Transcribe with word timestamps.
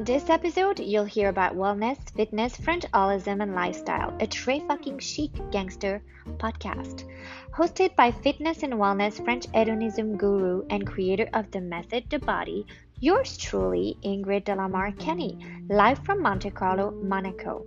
On 0.00 0.04
this 0.06 0.30
episode, 0.30 0.80
you'll 0.80 1.04
hear 1.04 1.28
about 1.28 1.54
wellness, 1.54 1.98
fitness, 2.16 2.56
Frenchalism, 2.56 3.42
and 3.42 3.54
lifestyle, 3.54 4.16
a 4.18 4.26
très 4.26 4.66
fucking 4.66 4.98
chic 4.98 5.30
gangster 5.50 6.02
podcast. 6.38 7.04
Hosted 7.52 7.94
by 7.96 8.10
fitness 8.10 8.62
and 8.62 8.72
wellness 8.72 9.22
French 9.22 9.44
hedonism 9.52 10.16
guru 10.16 10.64
and 10.70 10.86
creator 10.86 11.28
of 11.34 11.50
the 11.50 11.60
method 11.60 12.08
The 12.08 12.18
Body, 12.18 12.64
yours 13.00 13.36
truly, 13.36 13.98
Ingrid 14.02 14.44
De 14.44 14.54
La 14.54 14.68
Mare-Kenny, 14.68 15.36
live 15.68 15.98
from 15.98 16.22
Monte 16.22 16.48
Carlo, 16.48 16.92
Monaco. 16.92 17.66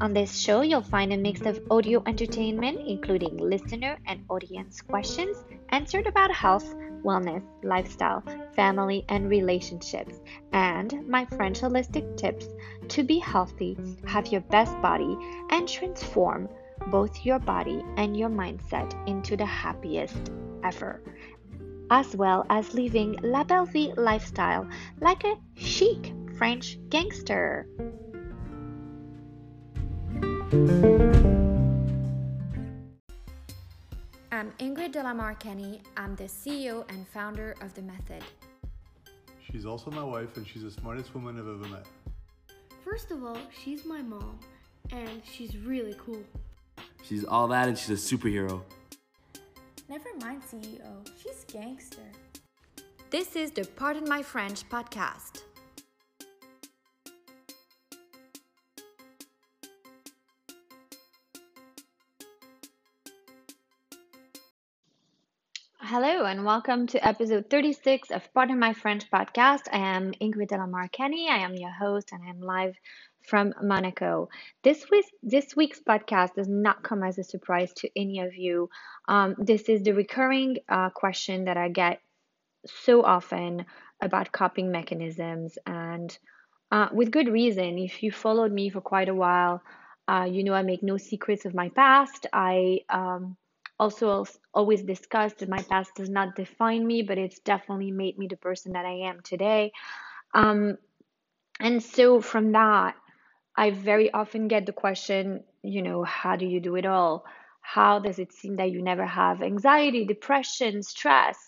On 0.00 0.12
this 0.12 0.38
show, 0.38 0.60
you'll 0.60 0.82
find 0.82 1.12
a 1.12 1.16
mix 1.16 1.40
of 1.40 1.60
audio 1.68 2.00
entertainment, 2.06 2.78
including 2.86 3.36
listener 3.38 3.98
and 4.06 4.24
audience 4.28 4.80
questions 4.82 5.36
answered 5.70 6.06
about 6.06 6.30
health 6.30 6.76
wellness, 7.04 7.42
lifestyle, 7.62 8.22
family, 8.54 9.04
and 9.08 9.28
relationships, 9.28 10.20
and 10.52 11.06
my 11.08 11.24
French 11.26 11.60
holistic 11.60 12.16
tips 12.16 12.46
to 12.88 13.02
be 13.02 13.18
healthy, 13.18 13.76
have 14.06 14.28
your 14.28 14.40
best 14.42 14.80
body, 14.80 15.16
and 15.50 15.68
transform 15.68 16.48
both 16.90 17.24
your 17.24 17.38
body 17.38 17.82
and 17.96 18.16
your 18.16 18.28
mindset 18.28 18.92
into 19.06 19.36
the 19.36 19.46
happiest 19.46 20.30
ever, 20.64 21.02
as 21.90 22.16
well 22.16 22.44
as 22.50 22.74
living 22.74 23.16
La 23.22 23.44
Belle 23.44 23.66
Vie 23.66 23.92
lifestyle 23.96 24.66
like 25.00 25.24
a 25.24 25.36
chic 25.54 26.12
French 26.36 26.78
gangster. 26.88 27.66
I'm 34.42 34.50
Ingrid 34.58 34.90
De 34.90 35.00
La 35.00 35.14
Mare-Kenny. 35.14 35.82
I'm 35.96 36.16
the 36.16 36.24
CEO 36.24 36.84
and 36.88 37.06
founder 37.06 37.54
of 37.60 37.74
The 37.74 37.82
Method. 37.82 38.24
She's 39.40 39.64
also 39.64 39.88
my 39.92 40.02
wife, 40.02 40.36
and 40.36 40.44
she's 40.44 40.64
the 40.64 40.70
smartest 40.72 41.14
woman 41.14 41.38
I've 41.38 41.46
ever 41.46 41.72
met. 41.72 41.86
First 42.84 43.12
of 43.12 43.22
all, 43.22 43.38
she's 43.62 43.84
my 43.84 44.02
mom, 44.02 44.40
and 44.90 45.22
she's 45.24 45.56
really 45.56 45.94
cool. 46.04 46.24
She's 47.04 47.22
all 47.22 47.46
that, 47.46 47.68
and 47.68 47.78
she's 47.78 48.12
a 48.12 48.16
superhero. 48.16 48.62
Never 49.88 50.08
mind, 50.20 50.42
CEO. 50.42 51.06
She's 51.22 51.44
gangster. 51.44 52.10
This 53.10 53.36
is 53.36 53.52
the 53.52 53.64
Pardon 53.76 54.08
My 54.08 54.24
French 54.24 54.68
podcast. 54.68 55.42
Hello 65.92 66.24
and 66.24 66.42
welcome 66.42 66.86
to 66.86 67.06
episode 67.06 67.50
36 67.50 68.12
of 68.12 68.26
Pardon 68.32 68.58
My 68.58 68.72
French 68.72 69.10
podcast. 69.10 69.64
I 69.70 69.76
am 69.94 70.12
Ingrid 70.22 70.48
De 70.48 70.56
La 70.56 70.64
Mare-Kenny. 70.64 71.28
I 71.28 71.40
am 71.40 71.54
your 71.54 71.70
host 71.70 72.12
and 72.12 72.22
I'm 72.26 72.40
live 72.40 72.74
from 73.28 73.52
Monaco. 73.60 74.30
This 74.64 74.86
week's, 74.90 75.10
this 75.22 75.54
week's 75.54 75.80
podcast 75.80 76.32
does 76.32 76.48
not 76.48 76.82
come 76.82 77.02
as 77.02 77.18
a 77.18 77.22
surprise 77.22 77.74
to 77.74 77.90
any 77.94 78.20
of 78.20 78.34
you. 78.34 78.70
Um, 79.06 79.34
this 79.36 79.68
is 79.68 79.82
the 79.82 79.92
recurring 79.92 80.56
uh, 80.66 80.88
question 80.88 81.44
that 81.44 81.58
I 81.58 81.68
get 81.68 82.00
so 82.64 83.02
often 83.02 83.66
about 84.00 84.32
coping 84.32 84.72
mechanisms 84.72 85.58
and 85.66 86.18
uh, 86.70 86.88
with 86.90 87.10
good 87.10 87.28
reason. 87.28 87.76
If 87.76 88.02
you 88.02 88.12
followed 88.12 88.50
me 88.50 88.70
for 88.70 88.80
quite 88.80 89.10
a 89.10 89.14
while, 89.14 89.60
uh, 90.08 90.26
you 90.26 90.42
know 90.42 90.54
I 90.54 90.62
make 90.62 90.82
no 90.82 90.96
secrets 90.96 91.44
of 91.44 91.54
my 91.54 91.68
past. 91.68 92.26
I 92.32 92.78
um, 92.88 93.36
also 93.82 94.24
always 94.54 94.82
discussed 94.82 95.38
that 95.38 95.48
my 95.48 95.62
past 95.62 95.90
does 95.96 96.08
not 96.08 96.36
define 96.36 96.86
me, 96.86 97.02
but 97.02 97.18
it's 97.18 97.40
definitely 97.40 97.90
made 97.90 98.16
me 98.16 98.28
the 98.28 98.36
person 98.36 98.72
that 98.72 98.86
I 98.86 99.08
am 99.10 99.20
today. 99.22 99.72
Um, 100.34 100.78
and 101.58 101.82
so 101.82 102.20
from 102.20 102.52
that, 102.52 102.94
I 103.56 103.70
very 103.70 104.12
often 104.12 104.48
get 104.48 104.66
the 104.66 104.72
question, 104.72 105.42
you 105.62 105.82
know, 105.82 106.04
how 106.04 106.36
do 106.36 106.46
you 106.46 106.60
do 106.60 106.76
it 106.76 106.86
all? 106.86 107.24
How 107.60 107.98
does 107.98 108.18
it 108.18 108.32
seem 108.32 108.56
that 108.56 108.70
you 108.70 108.82
never 108.82 109.06
have 109.06 109.42
anxiety, 109.42 110.04
depression, 110.04 110.82
stress? 110.82 111.38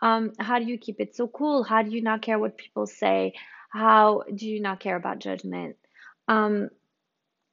Um, 0.00 0.32
how 0.38 0.58
do 0.58 0.64
you 0.64 0.78
keep 0.78 1.00
it 1.00 1.14
so 1.14 1.28
cool? 1.28 1.62
How 1.62 1.82
do 1.82 1.90
you 1.90 2.02
not 2.02 2.22
care 2.22 2.38
what 2.38 2.58
people 2.58 2.86
say? 2.86 3.34
How 3.70 4.22
do 4.34 4.48
you 4.48 4.60
not 4.60 4.80
care 4.80 4.96
about 4.96 5.18
judgment? 5.18 5.76
Um, 6.28 6.70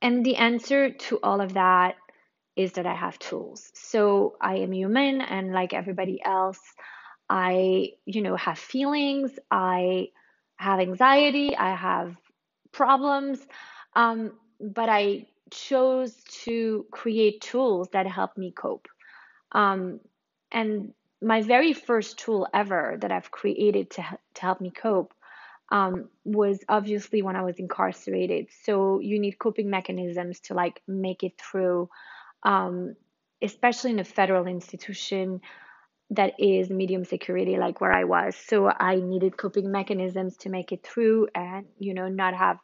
and 0.01 0.25
the 0.25 0.37
answer 0.37 0.89
to 1.07 1.19
all 1.21 1.41
of 1.41 1.53
that 1.53 1.95
is 2.61 2.73
that 2.73 2.85
I 2.85 2.95
have 2.95 3.19
tools. 3.19 3.71
So 3.73 4.35
I 4.41 4.55
am 4.57 4.73
human 4.73 5.21
and 5.21 5.51
like 5.51 5.73
everybody 5.73 6.21
else, 6.23 6.59
I, 7.29 7.91
you 8.05 8.21
know, 8.21 8.35
have 8.35 8.59
feelings, 8.59 9.31
I 9.49 10.09
have 10.57 10.79
anxiety, 10.79 11.55
I 11.55 11.75
have 11.75 12.15
problems, 12.71 13.39
um, 13.95 14.33
but 14.59 14.89
I 14.89 15.27
chose 15.49 16.15
to 16.45 16.85
create 16.91 17.41
tools 17.41 17.89
that 17.93 18.07
help 18.07 18.37
me 18.37 18.51
cope. 18.51 18.87
Um, 19.51 19.99
and 20.51 20.93
my 21.21 21.41
very 21.41 21.73
first 21.73 22.19
tool 22.19 22.47
ever 22.53 22.97
that 23.01 23.11
I've 23.11 23.31
created 23.31 23.91
to, 23.91 24.17
to 24.35 24.41
help 24.41 24.61
me 24.61 24.71
cope 24.71 25.13
um, 25.71 26.09
was 26.25 26.59
obviously 26.67 27.21
when 27.21 27.35
I 27.35 27.43
was 27.43 27.57
incarcerated. 27.57 28.47
So 28.65 28.99
you 28.99 29.19
need 29.19 29.39
coping 29.39 29.69
mechanisms 29.69 30.39
to 30.41 30.53
like 30.53 30.81
make 30.87 31.23
it 31.23 31.39
through 31.39 31.89
um, 32.43 32.95
especially 33.41 33.91
in 33.91 33.99
a 33.99 34.03
federal 34.03 34.47
institution 34.47 35.41
that 36.11 36.33
is 36.39 36.69
medium 36.69 37.05
security 37.05 37.57
like 37.57 37.79
where 37.79 37.93
I 37.93 38.03
was. 38.03 38.35
So 38.35 38.69
I 38.69 38.95
needed 38.95 39.37
coping 39.37 39.71
mechanisms 39.71 40.37
to 40.37 40.49
make 40.49 40.71
it 40.71 40.83
through 40.83 41.29
and, 41.33 41.65
you 41.79 41.93
know, 41.93 42.09
not 42.09 42.35
have 42.35 42.57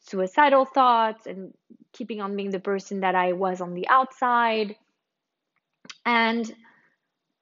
suicidal 0.00 0.66
thoughts 0.66 1.26
and 1.26 1.54
keeping 1.92 2.20
on 2.20 2.36
being 2.36 2.50
the 2.50 2.60
person 2.60 3.00
that 3.00 3.14
I 3.14 3.32
was 3.32 3.60
on 3.60 3.74
the 3.74 3.88
outside. 3.88 4.76
And 6.04 6.52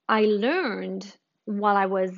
I 0.08 0.22
learned 0.22 1.12
while 1.46 1.76
I 1.76 1.86
was, 1.86 2.12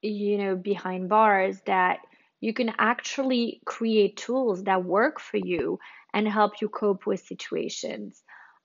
you 0.00 0.38
know, 0.38 0.56
behind 0.56 1.10
bars 1.10 1.60
that 1.66 1.98
you 2.40 2.54
can 2.54 2.72
actually 2.78 3.60
create 3.66 4.16
tools 4.16 4.64
that 4.64 4.84
work 4.84 5.20
for 5.20 5.36
you 5.36 5.78
and 6.14 6.26
help 6.26 6.62
you 6.62 6.70
cope 6.70 7.06
with 7.06 7.20
situations 7.20 8.22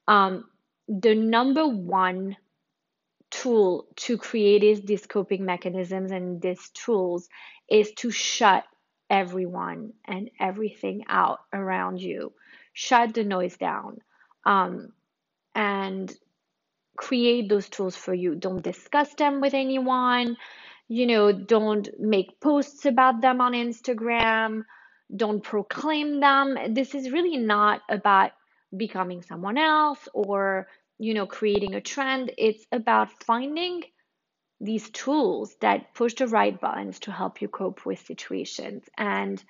um, 0.07 0.45
the 0.87 1.15
number 1.15 1.67
one 1.67 2.37
tool 3.31 3.87
to 3.95 4.17
create 4.17 4.85
these 4.85 5.05
coping 5.05 5.45
mechanisms 5.45 6.11
and 6.11 6.41
these 6.41 6.69
tools 6.69 7.27
is 7.69 7.91
to 7.93 8.11
shut 8.11 8.63
everyone 9.09 9.93
and 10.05 10.29
everything 10.39 11.03
out 11.07 11.39
around 11.53 11.99
you. 11.99 12.33
Shut 12.73 13.13
the 13.13 13.23
noise 13.23 13.57
down 13.57 13.97
um, 14.45 14.89
and 15.53 16.13
create 16.97 17.49
those 17.49 17.69
tools 17.69 17.95
for 17.95 18.13
you. 18.13 18.35
Don't 18.35 18.63
discuss 18.63 19.13
them 19.15 19.41
with 19.41 19.53
anyone. 19.53 20.37
You 20.87 21.07
know, 21.07 21.31
don't 21.31 21.89
make 21.99 22.39
posts 22.39 22.85
about 22.85 23.21
them 23.21 23.41
on 23.41 23.53
Instagram. 23.53 24.63
Don't 25.15 25.43
proclaim 25.43 26.19
them. 26.19 26.57
This 26.73 26.95
is 26.95 27.11
really 27.11 27.37
not 27.37 27.81
about 27.89 28.31
becoming 28.77 29.21
someone 29.21 29.57
else 29.57 30.07
or 30.13 30.67
you 30.97 31.13
know 31.13 31.25
creating 31.25 31.75
a 31.75 31.81
trend. 31.81 32.31
It's 32.37 32.65
about 32.71 33.11
finding 33.23 33.83
these 34.61 34.89
tools 34.91 35.55
that 35.61 35.93
push 35.93 36.15
the 36.15 36.27
right 36.27 36.59
buttons 36.59 36.99
to 37.01 37.11
help 37.11 37.41
you 37.41 37.47
cope 37.49 37.85
with 37.85 37.99
situations. 37.99 38.83
And 38.97 39.43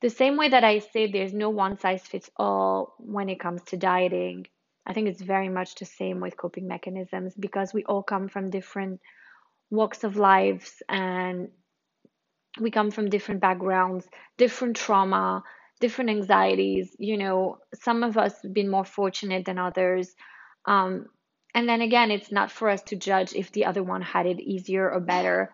the 0.00 0.10
same 0.10 0.36
way 0.36 0.48
that 0.48 0.64
i 0.64 0.78
say 0.78 1.10
there's 1.10 1.32
no 1.32 1.50
one 1.50 1.78
size 1.78 2.02
fits 2.02 2.30
all 2.36 2.94
when 2.98 3.28
it 3.28 3.40
comes 3.40 3.62
to 3.64 3.76
dieting 3.76 4.46
i 4.86 4.92
think 4.92 5.08
it's 5.08 5.22
very 5.22 5.48
much 5.48 5.74
the 5.76 5.84
same 5.84 6.20
with 6.20 6.36
coping 6.36 6.68
mechanisms 6.68 7.34
because 7.38 7.74
we 7.74 7.84
all 7.84 8.02
come 8.02 8.28
from 8.28 8.50
different 8.50 9.00
walks 9.70 10.04
of 10.04 10.16
lives 10.16 10.82
and 10.88 11.48
we 12.60 12.70
come 12.70 12.90
from 12.90 13.10
different 13.10 13.40
backgrounds 13.40 14.06
different 14.36 14.76
trauma 14.76 15.42
different 15.78 16.10
anxieties. 16.10 16.94
You 16.98 17.16
know, 17.16 17.58
some 17.74 18.02
of 18.02 18.16
us 18.16 18.42
have 18.42 18.52
been 18.52 18.70
more 18.70 18.84
fortunate 18.84 19.44
than 19.44 19.58
others. 19.58 20.14
Um, 20.64 21.06
and 21.54 21.68
then 21.68 21.80
again, 21.80 22.10
it's 22.10 22.30
not 22.30 22.50
for 22.50 22.68
us 22.68 22.82
to 22.84 22.96
judge 22.96 23.34
if 23.34 23.52
the 23.52 23.64
other 23.64 23.82
one 23.82 24.02
had 24.02 24.26
it 24.26 24.40
easier 24.40 24.90
or 24.90 25.00
better. 25.00 25.50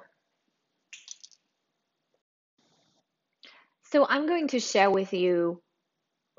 So 3.92 4.04
I'm 4.08 4.26
going 4.26 4.48
to 4.48 4.60
share 4.60 4.90
with 4.90 5.12
you 5.12 5.62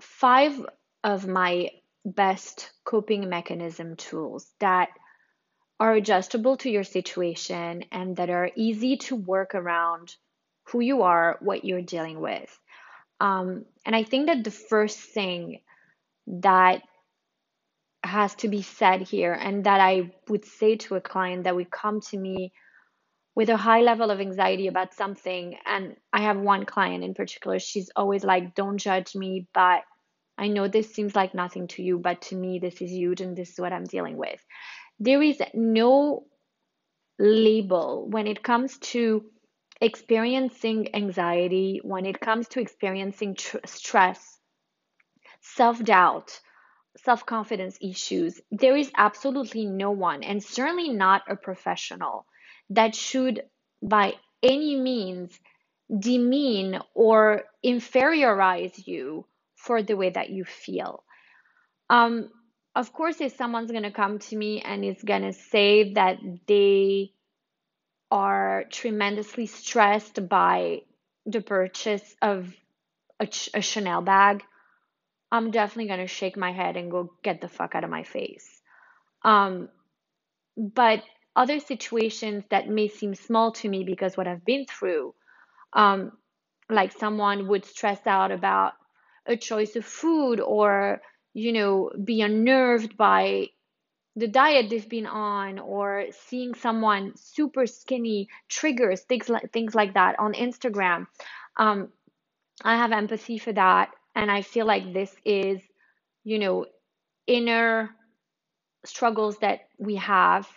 five 0.01 0.65
of 1.03 1.25
my 1.27 1.69
best 2.03 2.69
coping 2.83 3.29
mechanism 3.29 3.95
tools 3.95 4.51
that 4.59 4.89
are 5.79 5.93
adjustable 5.93 6.57
to 6.57 6.69
your 6.69 6.83
situation 6.83 7.85
and 7.91 8.17
that 8.17 8.29
are 8.29 8.51
easy 8.55 8.97
to 8.97 9.15
work 9.15 9.55
around 9.55 10.15
who 10.65 10.79
you 10.79 11.03
are, 11.03 11.37
what 11.41 11.65
you're 11.65 11.81
dealing 11.81 12.19
with. 12.19 12.59
Um, 13.19 13.65
and 13.85 13.95
I 13.95 14.03
think 14.03 14.27
that 14.27 14.43
the 14.43 14.51
first 14.51 14.99
thing 14.99 15.61
that 16.27 16.81
has 18.03 18.35
to 18.35 18.47
be 18.47 18.61
said 18.61 19.01
here, 19.01 19.33
and 19.33 19.63
that 19.65 19.79
I 19.79 20.11
would 20.29 20.45
say 20.45 20.75
to 20.77 20.95
a 20.95 21.01
client 21.01 21.43
that 21.43 21.55
would 21.55 21.71
come 21.71 22.01
to 22.01 22.17
me 22.17 22.51
with 23.35 23.49
a 23.49 23.57
high 23.57 23.81
level 23.81 24.11
of 24.11 24.21
anxiety 24.21 24.67
about 24.67 24.93
something. 24.93 25.57
And 25.65 25.95
I 26.13 26.21
have 26.21 26.37
one 26.37 26.65
client 26.65 27.03
in 27.03 27.13
particular, 27.13 27.59
she's 27.59 27.89
always 27.95 28.23
like, 28.23 28.55
Don't 28.55 28.77
judge 28.77 29.15
me, 29.15 29.47
but 29.53 29.81
I 30.37 30.47
know 30.47 30.67
this 30.67 30.93
seems 30.93 31.15
like 31.15 31.33
nothing 31.33 31.67
to 31.69 31.83
you, 31.83 31.97
but 31.97 32.21
to 32.23 32.35
me, 32.35 32.59
this 32.59 32.81
is 32.81 32.91
huge 32.91 33.21
and 33.21 33.35
this 33.35 33.51
is 33.51 33.59
what 33.59 33.73
I'm 33.73 33.85
dealing 33.85 34.17
with. 34.17 34.39
There 34.99 35.21
is 35.21 35.41
no 35.53 36.25
label 37.17 38.07
when 38.09 38.27
it 38.27 38.43
comes 38.43 38.77
to 38.79 39.25
experiencing 39.81 40.93
anxiety, 40.95 41.81
when 41.83 42.05
it 42.05 42.19
comes 42.19 42.47
to 42.49 42.59
experiencing 42.59 43.35
tr- 43.35 43.57
stress, 43.65 44.39
self 45.41 45.83
doubt, 45.83 46.39
self 46.97 47.25
confidence 47.25 47.77
issues. 47.81 48.39
There 48.51 48.75
is 48.75 48.91
absolutely 48.95 49.65
no 49.65 49.91
one, 49.91 50.23
and 50.23 50.43
certainly 50.43 50.89
not 50.89 51.23
a 51.29 51.35
professional, 51.35 52.25
that 52.69 52.95
should 52.95 53.43
by 53.81 54.13
any 54.41 54.79
means 54.79 55.39
demean 55.99 56.79
or 56.93 57.43
inferiorize 57.63 58.87
you 58.87 59.25
for 59.55 59.83
the 59.83 59.95
way 59.95 60.09
that 60.09 60.29
you 60.29 60.45
feel. 60.45 61.03
Um, 61.89 62.29
of 62.75 62.91
course, 62.91 63.21
if 63.21 63.35
someone's 63.35 63.71
going 63.71 63.83
to 63.83 63.91
come 63.91 64.19
to 64.19 64.35
me 64.35 64.61
and 64.61 64.83
is 64.83 65.01
going 65.01 65.21
to 65.21 65.33
say 65.33 65.93
that 65.93 66.17
they 66.47 67.11
are 68.11 68.65
tremendously 68.71 69.45
stressed 69.47 70.27
by 70.27 70.81
the 71.25 71.41
purchase 71.41 72.15
of 72.21 72.53
a, 73.19 73.27
a 73.53 73.61
Chanel 73.61 74.01
bag, 74.01 74.43
I'm 75.31 75.51
definitely 75.51 75.87
going 75.87 75.99
to 75.99 76.07
shake 76.07 76.37
my 76.37 76.51
head 76.51 76.77
and 76.77 76.91
go 76.91 77.11
get 77.23 77.41
the 77.41 77.49
fuck 77.49 77.75
out 77.75 77.83
of 77.83 77.89
my 77.89 78.03
face. 78.03 78.61
Um, 79.23 79.69
but 80.55 81.03
other 81.35 81.59
situations 81.59 82.43
that 82.49 82.69
may 82.69 82.87
seem 82.87 83.15
small 83.15 83.51
to 83.53 83.67
me 83.67 83.83
because 83.83 84.15
what 84.15 84.27
I've 84.27 84.45
been 84.45 84.65
through, 84.65 85.13
um, 85.73 86.11
like 86.69 86.93
someone 86.93 87.47
would 87.47 87.65
stress 87.65 87.99
out 88.05 88.31
about 88.31 88.73
a 89.25 89.35
choice 89.35 89.75
of 89.75 89.83
food 89.83 90.39
or, 90.39 91.01
you 91.33 91.51
know, 91.51 91.91
be 92.01 92.21
unnerved 92.21 92.95
by 92.95 93.47
the 94.15 94.27
diet 94.27 94.69
they've 94.69 94.87
been 94.89 95.07
on 95.07 95.59
or 95.59 96.05
seeing 96.27 96.53
someone 96.53 97.13
super 97.15 97.67
skinny 97.67 98.29
triggers 98.47 99.01
things 99.01 99.27
like 99.27 99.51
things 99.51 99.75
like 99.75 99.93
that 99.93 100.17
on 100.19 100.33
Instagram. 100.33 101.07
Um, 101.57 101.89
I 102.63 102.77
have 102.77 102.91
empathy 102.91 103.37
for 103.37 103.51
that, 103.53 103.91
and 104.15 104.31
I 104.31 104.41
feel 104.41 104.65
like 104.65 104.93
this 104.93 105.13
is, 105.25 105.61
you 106.23 106.39
know, 106.39 106.65
inner 107.27 107.89
struggles 108.85 109.37
that 109.39 109.61
we 109.77 109.95
have 109.95 110.47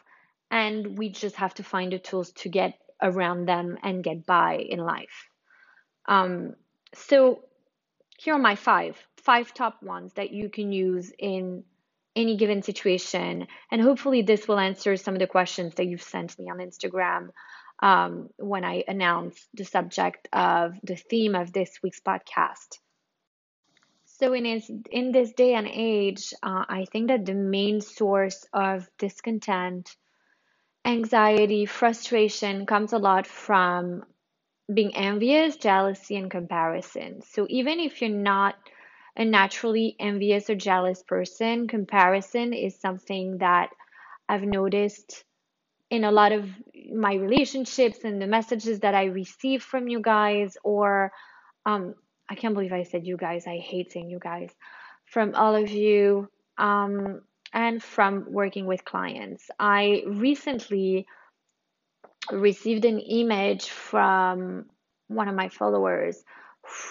and 0.50 0.98
we 0.98 1.08
just 1.08 1.36
have 1.36 1.54
to 1.54 1.62
find 1.62 1.92
the 1.92 1.98
tools 1.98 2.32
to 2.32 2.48
get 2.48 2.78
around 3.02 3.46
them 3.46 3.78
and 3.82 4.04
get 4.04 4.26
by 4.26 4.56
in 4.56 4.78
life. 4.78 5.28
Um, 6.06 6.54
so 6.94 7.40
here 8.18 8.34
are 8.34 8.38
my 8.38 8.54
five 8.56 8.96
five 9.22 9.52
top 9.52 9.82
ones 9.82 10.12
that 10.14 10.30
you 10.30 10.48
can 10.48 10.72
use 10.72 11.12
in 11.18 11.64
any 12.18 12.36
given 12.36 12.62
situation, 12.62 13.46
and 13.70 13.80
hopefully 13.80 14.22
this 14.22 14.48
will 14.48 14.58
answer 14.58 14.96
some 14.96 15.14
of 15.14 15.20
the 15.20 15.26
questions 15.26 15.74
that 15.76 15.86
you've 15.86 16.02
sent 16.02 16.38
me 16.38 16.50
on 16.50 16.58
Instagram 16.58 17.30
um, 17.80 18.28
when 18.36 18.64
I 18.64 18.84
announce 18.88 19.48
the 19.54 19.64
subject 19.64 20.28
of 20.32 20.74
the 20.82 20.96
theme 20.96 21.34
of 21.34 21.52
this 21.52 21.78
week's 21.82 22.00
podcast. 22.00 22.78
So 24.04 24.32
in 24.32 24.44
his, 24.44 24.68
in 24.90 25.12
this 25.12 25.32
day 25.32 25.54
and 25.54 25.68
age, 25.70 26.34
uh, 26.42 26.64
I 26.68 26.86
think 26.90 27.06
that 27.08 27.24
the 27.24 27.34
main 27.34 27.80
source 27.80 28.44
of 28.52 28.88
discontent 28.98 29.94
anxiety, 30.84 31.66
frustration 31.66 32.66
comes 32.66 32.92
a 32.92 32.98
lot 32.98 33.28
from 33.28 34.02
being 34.72 34.96
envious, 34.96 35.56
jealousy, 35.56 36.16
and 36.16 36.30
comparison. 36.30 37.22
So 37.22 37.46
even 37.48 37.78
if 37.78 38.02
you're 38.02 38.10
not 38.10 38.56
a 39.18 39.24
naturally 39.24 39.96
envious 39.98 40.48
or 40.48 40.54
jealous 40.54 41.02
person, 41.02 41.68
comparison 41.68 42.54
is 42.54 42.80
something 42.80 43.38
that 43.38 43.70
I've 44.28 44.44
noticed 44.44 45.24
in 45.90 46.04
a 46.04 46.12
lot 46.12 46.32
of 46.32 46.48
my 46.94 47.14
relationships 47.14 48.04
and 48.04 48.22
the 48.22 48.26
messages 48.26 48.80
that 48.80 48.94
I 48.94 49.06
receive 49.06 49.62
from 49.62 49.88
you 49.88 50.00
guys, 50.00 50.56
or 50.62 51.12
um, 51.66 51.94
I 52.30 52.36
can't 52.36 52.54
believe 52.54 52.72
I 52.72 52.84
said 52.84 53.06
you 53.06 53.16
guys, 53.16 53.46
I 53.46 53.58
hate 53.58 53.92
saying 53.92 54.08
you 54.08 54.18
guys, 54.18 54.50
from 55.06 55.34
all 55.34 55.54
of 55.54 55.68
you. 55.70 56.28
Um, 56.56 57.22
and 57.52 57.82
from 57.82 58.26
working 58.30 58.66
with 58.66 58.84
clients. 58.84 59.50
I 59.58 60.02
recently 60.06 61.06
received 62.30 62.84
an 62.84 62.98
image 62.98 63.68
from 63.68 64.66
one 65.08 65.28
of 65.28 65.34
my 65.34 65.48
followers 65.48 66.22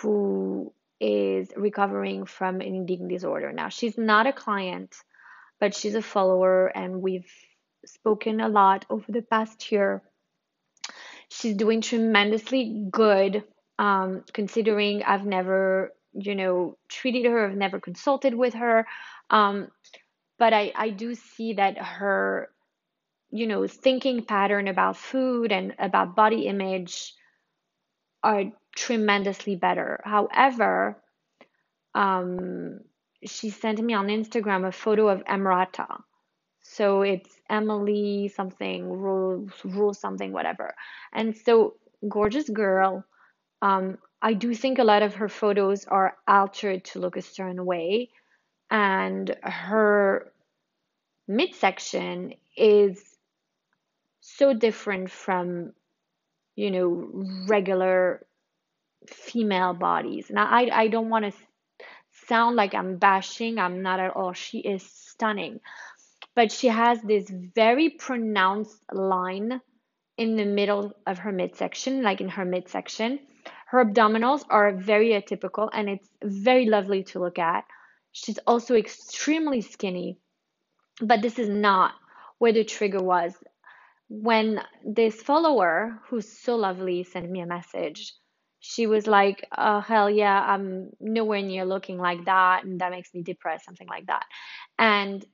who 0.01 0.73
is 0.99 1.49
recovering 1.55 2.25
from 2.25 2.61
an 2.61 2.89
eating 2.89 3.07
disorder. 3.07 3.51
Now, 3.51 3.69
she's 3.69 3.97
not 3.97 4.27
a 4.27 4.33
client, 4.33 4.95
but 5.59 5.75
she's 5.75 5.95
a 5.95 6.01
follower, 6.01 6.67
and 6.67 7.01
we've 7.01 7.31
spoken 7.85 8.41
a 8.41 8.49
lot 8.49 8.85
over 8.89 9.11
the 9.11 9.21
past 9.21 9.71
year. 9.71 10.01
She's 11.29 11.55
doing 11.55 11.81
tremendously 11.81 12.87
good, 12.89 13.43
um, 13.77 14.23
considering 14.33 15.03
I've 15.03 15.25
never, 15.25 15.93
you 16.13 16.35
know, 16.35 16.77
treated 16.89 17.25
her, 17.25 17.47
I've 17.47 17.57
never 17.57 17.79
consulted 17.79 18.33
with 18.33 18.53
her. 18.55 18.87
Um, 19.29 19.67
but 20.39 20.53
I, 20.53 20.71
I 20.75 20.89
do 20.89 21.15
see 21.15 21.53
that 21.53 21.77
her 21.77 22.49
you 23.29 23.47
know 23.47 23.67
thinking 23.67 24.23
pattern 24.23 24.67
about 24.67 24.97
food 24.97 25.51
and 25.51 25.75
about 25.79 26.15
body 26.15 26.47
image 26.47 27.13
are 28.23 28.45
tremendously 28.75 29.55
better. 29.55 30.01
However 30.03 31.01
um, 31.93 32.79
she 33.25 33.49
sent 33.49 33.79
me 33.81 33.93
on 33.93 34.07
instagram 34.07 34.67
a 34.67 34.71
photo 34.71 35.09
of 35.09 35.23
emrata. 35.25 36.01
So 36.61 37.01
it's 37.01 37.39
emily 37.49 38.31
something 38.35 38.89
rule 38.91 39.49
rule 39.63 39.93
something 39.93 40.31
whatever. 40.31 40.75
And 41.13 41.35
so 41.35 41.75
gorgeous 42.07 42.49
girl. 42.49 43.03
Um, 43.61 43.97
i 44.21 44.33
do 44.33 44.53
think 44.53 44.77
a 44.77 44.83
lot 44.83 45.01
of 45.01 45.15
her 45.15 45.29
photos 45.29 45.85
are 45.85 46.15
altered 46.27 46.85
to 46.85 46.99
look 46.99 47.17
a 47.17 47.21
certain 47.21 47.65
way. 47.65 48.09
And 48.69 49.35
her 49.43 50.31
midsection 51.27 52.33
is 52.55 53.17
so 54.21 54.53
different 54.53 55.09
from 55.09 55.73
you 56.57 56.71
know 56.71 57.09
regular 57.47 58.25
female 59.07 59.73
bodies. 59.73 60.29
And 60.29 60.39
i 60.39 60.69
i 60.73 60.87
don't 60.89 61.09
want 61.09 61.25
to 61.25 61.33
sound 62.27 62.57
like 62.57 62.73
i'm 62.75 62.97
bashing 62.97 63.59
i'm 63.59 63.81
not 63.83 64.01
at 64.01 64.15
all. 64.15 64.33
She 64.33 64.59
is 64.59 64.83
stunning. 64.83 65.61
But 66.35 66.51
she 66.51 66.67
has 66.67 67.01
this 67.01 67.29
very 67.29 67.89
pronounced 67.89 68.83
line 68.93 69.61
in 70.17 70.35
the 70.35 70.45
middle 70.45 70.93
of 71.07 71.19
her 71.19 71.31
midsection 71.31 72.03
like 72.03 72.21
in 72.21 72.29
her 72.29 72.45
midsection. 72.45 73.19
Her 73.67 73.85
abdominals 73.85 74.43
are 74.49 74.73
very 74.73 75.09
atypical 75.09 75.69
and 75.73 75.89
it's 75.89 76.09
very 76.23 76.65
lovely 76.65 77.03
to 77.05 77.19
look 77.19 77.39
at. 77.39 77.65
She's 78.13 78.39
also 78.47 78.75
extremely 78.75 79.61
skinny, 79.61 80.19
but 81.01 81.21
this 81.21 81.37
is 81.37 81.49
not 81.49 81.93
where 82.39 82.53
the 82.53 82.63
trigger 82.63 83.03
was. 83.03 83.33
When 84.09 84.61
this 84.85 85.21
follower, 85.21 85.99
who's 86.07 86.39
so 86.39 86.55
lovely, 86.55 87.03
sent 87.03 87.29
me 87.29 87.41
a 87.41 87.45
message, 87.45 88.13
she 88.59 88.87
was 88.87 89.05
like, 89.07 89.45
oh, 89.57 89.79
hell 89.81 90.09
yeah, 90.09 90.41
I'm 90.41 90.89
nowhere 90.99 91.41
near 91.41 91.65
looking 91.65 91.97
like 91.97 92.25
that. 92.25 92.63
And 92.63 92.79
that 92.81 92.91
makes 92.91 93.13
me 93.13 93.21
depressed, 93.21 93.65
something 93.65 93.87
like 93.87 94.07
that. 94.07 94.25
And 94.79 95.25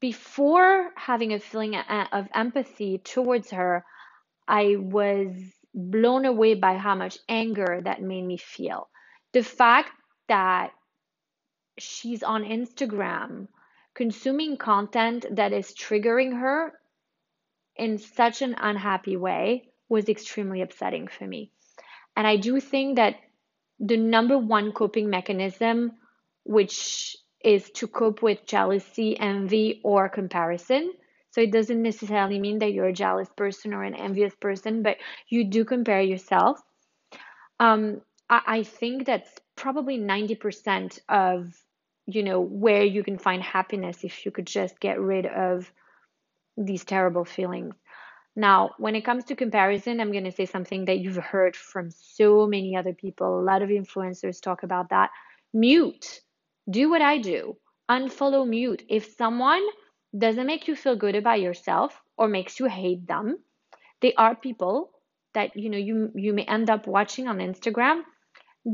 before 0.00 0.90
having 0.96 1.32
a 1.32 1.40
feeling 1.40 1.74
uh, 1.74 2.06
of 2.12 2.28
empathy 2.34 2.98
towards 2.98 3.50
her, 3.50 3.84
I 4.46 4.76
was 4.78 5.34
blown 5.74 6.24
away 6.24 6.54
by 6.54 6.74
how 6.76 6.94
much 6.94 7.18
anger 7.28 7.80
that 7.84 8.00
made 8.00 8.24
me 8.24 8.38
feel. 8.38 8.88
The 9.32 9.42
fact 9.42 9.90
that 10.28 10.70
she's 11.78 12.22
on 12.22 12.44
Instagram 12.44 13.48
consuming 13.94 14.56
content 14.56 15.26
that 15.32 15.52
is 15.52 15.74
triggering 15.74 16.38
her 16.38 16.72
in 17.78 17.98
such 17.98 18.42
an 18.42 18.54
unhappy 18.58 19.16
way 19.16 19.68
was 19.88 20.08
extremely 20.08 20.62
upsetting 20.62 21.08
for 21.08 21.26
me. 21.26 21.50
And 22.16 22.26
I 22.26 22.36
do 22.36 22.60
think 22.60 22.96
that 22.96 23.16
the 23.78 23.96
number 23.96 24.36
one 24.36 24.72
coping 24.72 25.08
mechanism, 25.08 25.92
which 26.44 27.16
is 27.42 27.70
to 27.70 27.86
cope 27.86 28.22
with 28.22 28.44
jealousy, 28.44 29.18
envy, 29.18 29.80
or 29.84 30.08
comparison. 30.08 30.92
So 31.30 31.40
it 31.40 31.52
doesn't 31.52 31.82
necessarily 31.82 32.40
mean 32.40 32.58
that 32.58 32.72
you're 32.72 32.86
a 32.86 32.92
jealous 32.92 33.28
person 33.36 33.72
or 33.72 33.84
an 33.84 33.94
envious 33.94 34.34
person, 34.34 34.82
but 34.82 34.96
you 35.28 35.44
do 35.44 35.64
compare 35.64 36.00
yourself. 36.00 36.60
Um, 37.60 38.00
I, 38.28 38.40
I 38.46 38.62
think 38.64 39.06
that's 39.06 39.30
probably 39.56 39.98
90% 39.98 40.98
of 41.08 41.54
you 42.06 42.22
know 42.22 42.40
where 42.40 42.84
you 42.84 43.04
can 43.04 43.18
find 43.18 43.42
happiness 43.42 44.02
if 44.02 44.24
you 44.24 44.32
could 44.32 44.46
just 44.46 44.80
get 44.80 44.98
rid 44.98 45.26
of 45.26 45.70
these 46.58 46.84
terrible 46.84 47.24
feelings 47.24 47.74
Now, 48.36 48.72
when 48.78 48.94
it 48.96 49.04
comes 49.04 49.24
to 49.26 49.36
comparison, 49.36 50.00
I'm 50.00 50.12
going 50.12 50.24
to 50.24 50.32
say 50.32 50.46
something 50.46 50.86
that 50.86 50.98
you've 51.00 51.16
heard 51.16 51.56
from 51.56 51.90
so 51.90 52.46
many 52.46 52.76
other 52.76 52.94
people. 52.94 53.40
A 53.40 53.44
lot 53.50 53.62
of 53.62 53.70
influencers 53.70 54.40
talk 54.40 54.62
about 54.64 54.90
that. 54.90 55.10
Mute. 55.52 56.20
Do 56.70 56.90
what 56.90 57.02
I 57.02 57.18
do. 57.18 57.56
Unfollow, 57.90 58.46
mute. 58.48 58.84
If 58.88 59.06
someone 59.16 59.64
doesn't 60.16 60.46
make 60.46 60.68
you 60.68 60.76
feel 60.76 60.96
good 60.96 61.16
about 61.16 61.40
yourself 61.40 62.00
or 62.16 62.28
makes 62.28 62.58
you 62.60 62.66
hate 62.66 63.06
them, 63.06 63.38
they 64.00 64.14
are 64.14 64.34
people 64.36 64.92
that 65.34 65.56
you 65.56 65.70
know 65.70 65.78
you 65.78 66.10
you 66.14 66.32
may 66.34 66.44
end 66.44 66.70
up 66.70 66.86
watching 66.86 67.28
on 67.28 67.38
Instagram 67.38 68.02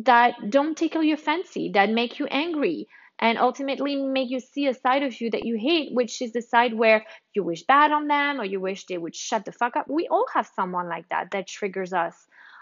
that 0.04 0.34
don't 0.50 0.76
tickle 0.76 1.02
your 1.02 1.16
fancy, 1.16 1.70
that 1.74 1.90
make 1.90 2.18
you 2.18 2.26
angry, 2.26 2.88
and 3.18 3.38
ultimately 3.38 3.97
make 3.97 4.30
you 4.30 4.40
see 4.40 4.66
a 4.66 4.75
side 4.75 5.02
of 5.02 5.21
you 5.21 5.30
that 5.30 5.44
you 5.44 5.56
hate, 5.56 5.92
which 5.92 6.21
is 6.21 6.33
the 6.33 6.42
side 6.42 6.75
where 6.75 7.04
you 7.35 7.42
wish 7.42 7.62
bad 7.62 7.92
on 7.92 8.09
them 8.09 8.40
or 8.40 8.44
you 8.44 8.61
wish 8.61 8.87
they 8.87 8.99
would 8.99 9.14
shut 9.14 9.44
the 9.44 9.52
fuck 9.52 9.76
up. 9.76 9.87
We 9.88 10.09
all 10.09 10.26
have 10.35 10.50
someone 10.54 10.88
like 10.88 11.09
that 11.11 11.30
that 11.30 11.47
triggers 11.47 11.92
us 11.92 12.14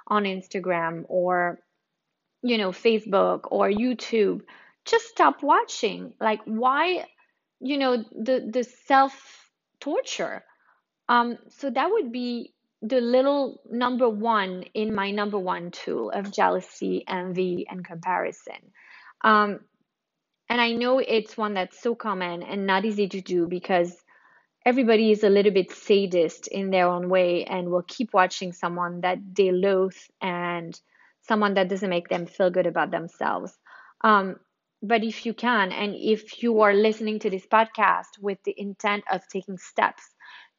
on 0.06 0.24
Instagram 0.24 1.04
or, 1.08 1.60
you 2.42 2.58
know, 2.58 2.70
Facebook 2.70 3.40
or 3.50 3.70
YouTube. 3.70 4.42
Just 4.84 5.06
stop 5.06 5.42
watching. 5.42 6.12
Like, 6.20 6.40
why, 6.44 7.06
you 7.60 7.78
know, 7.78 8.04
the, 8.12 8.48
the 8.52 8.64
self 8.64 9.50
torture? 9.80 10.44
Um, 11.08 11.38
so 11.48 11.70
that 11.70 11.90
would 11.90 12.12
be 12.12 12.52
the 12.82 13.00
little 13.00 13.60
number 13.70 14.08
one 14.08 14.64
in 14.74 14.94
my 14.94 15.12
number 15.12 15.38
one 15.38 15.70
tool 15.70 16.10
of 16.10 16.32
jealousy, 16.32 17.04
envy, 17.08 17.64
and 17.70 17.84
comparison. 17.84 18.72
Um, 19.22 19.60
and 20.52 20.60
I 20.60 20.72
know 20.72 20.98
it's 20.98 21.34
one 21.34 21.54
that's 21.54 21.80
so 21.80 21.94
common 21.94 22.42
and 22.42 22.66
not 22.66 22.84
easy 22.84 23.08
to 23.08 23.22
do 23.22 23.46
because 23.46 23.96
everybody 24.66 25.10
is 25.10 25.24
a 25.24 25.30
little 25.30 25.50
bit 25.50 25.72
sadist 25.72 26.46
in 26.46 26.68
their 26.68 26.88
own 26.88 27.08
way 27.08 27.44
and 27.44 27.70
will 27.70 27.84
keep 27.88 28.12
watching 28.12 28.52
someone 28.52 29.00
that 29.00 29.16
they 29.34 29.50
loathe 29.50 29.96
and 30.20 30.78
someone 31.22 31.54
that 31.54 31.70
doesn't 31.70 31.88
make 31.88 32.10
them 32.10 32.26
feel 32.26 32.50
good 32.50 32.66
about 32.66 32.90
themselves. 32.90 33.58
Um, 34.02 34.36
but 34.82 35.02
if 35.02 35.24
you 35.24 35.32
can, 35.32 35.72
and 35.72 35.94
if 35.94 36.42
you 36.42 36.60
are 36.60 36.74
listening 36.74 37.20
to 37.20 37.30
this 37.30 37.46
podcast 37.46 38.18
with 38.20 38.36
the 38.44 38.54
intent 38.54 39.04
of 39.10 39.26
taking 39.28 39.56
steps 39.56 40.02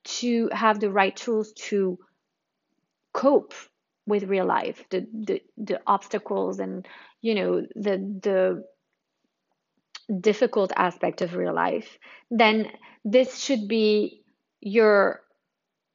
to 0.06 0.50
have 0.54 0.80
the 0.80 0.90
right 0.90 1.16
tools 1.16 1.54
to 1.70 2.00
cope 3.14 3.54
with 4.08 4.24
real 4.24 4.48
life, 4.48 4.84
the 4.90 5.06
the, 5.14 5.42
the 5.56 5.82
obstacles 5.86 6.58
and 6.58 6.88
you 7.22 7.36
know 7.36 7.62
the 7.76 7.98
the 8.24 8.64
difficult 10.22 10.72
aspect 10.76 11.22
of 11.22 11.36
real 11.36 11.54
life, 11.54 11.98
then 12.30 12.72
this 13.06 13.40
should 13.40 13.68
be 13.68 14.24
your 14.62 15.22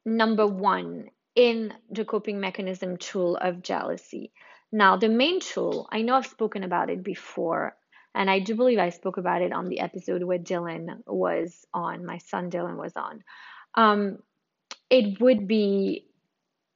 number 0.05 0.47
one 0.47 1.09
in 1.35 1.73
the 1.89 2.05
coping 2.05 2.39
mechanism 2.39 2.97
tool 2.97 3.37
of 3.37 3.61
jealousy. 3.61 4.31
Now, 4.71 4.97
the 4.97 5.09
main 5.09 5.39
tool, 5.39 5.87
I 5.91 6.01
know 6.01 6.15
I've 6.15 6.27
spoken 6.27 6.63
about 6.63 6.89
it 6.89 7.03
before, 7.03 7.75
and 8.13 8.29
I 8.29 8.39
do 8.39 8.55
believe 8.55 8.79
I 8.79 8.89
spoke 8.89 9.17
about 9.17 9.41
it 9.41 9.51
on 9.51 9.69
the 9.69 9.79
episode 9.79 10.23
where 10.23 10.39
Dylan 10.39 11.01
was 11.07 11.65
on, 11.73 12.05
my 12.05 12.17
son 12.17 12.49
Dylan 12.51 12.77
was 12.77 12.93
on. 12.95 13.23
Um, 13.75 14.19
it 14.89 15.19
would 15.21 15.47
be 15.47 16.07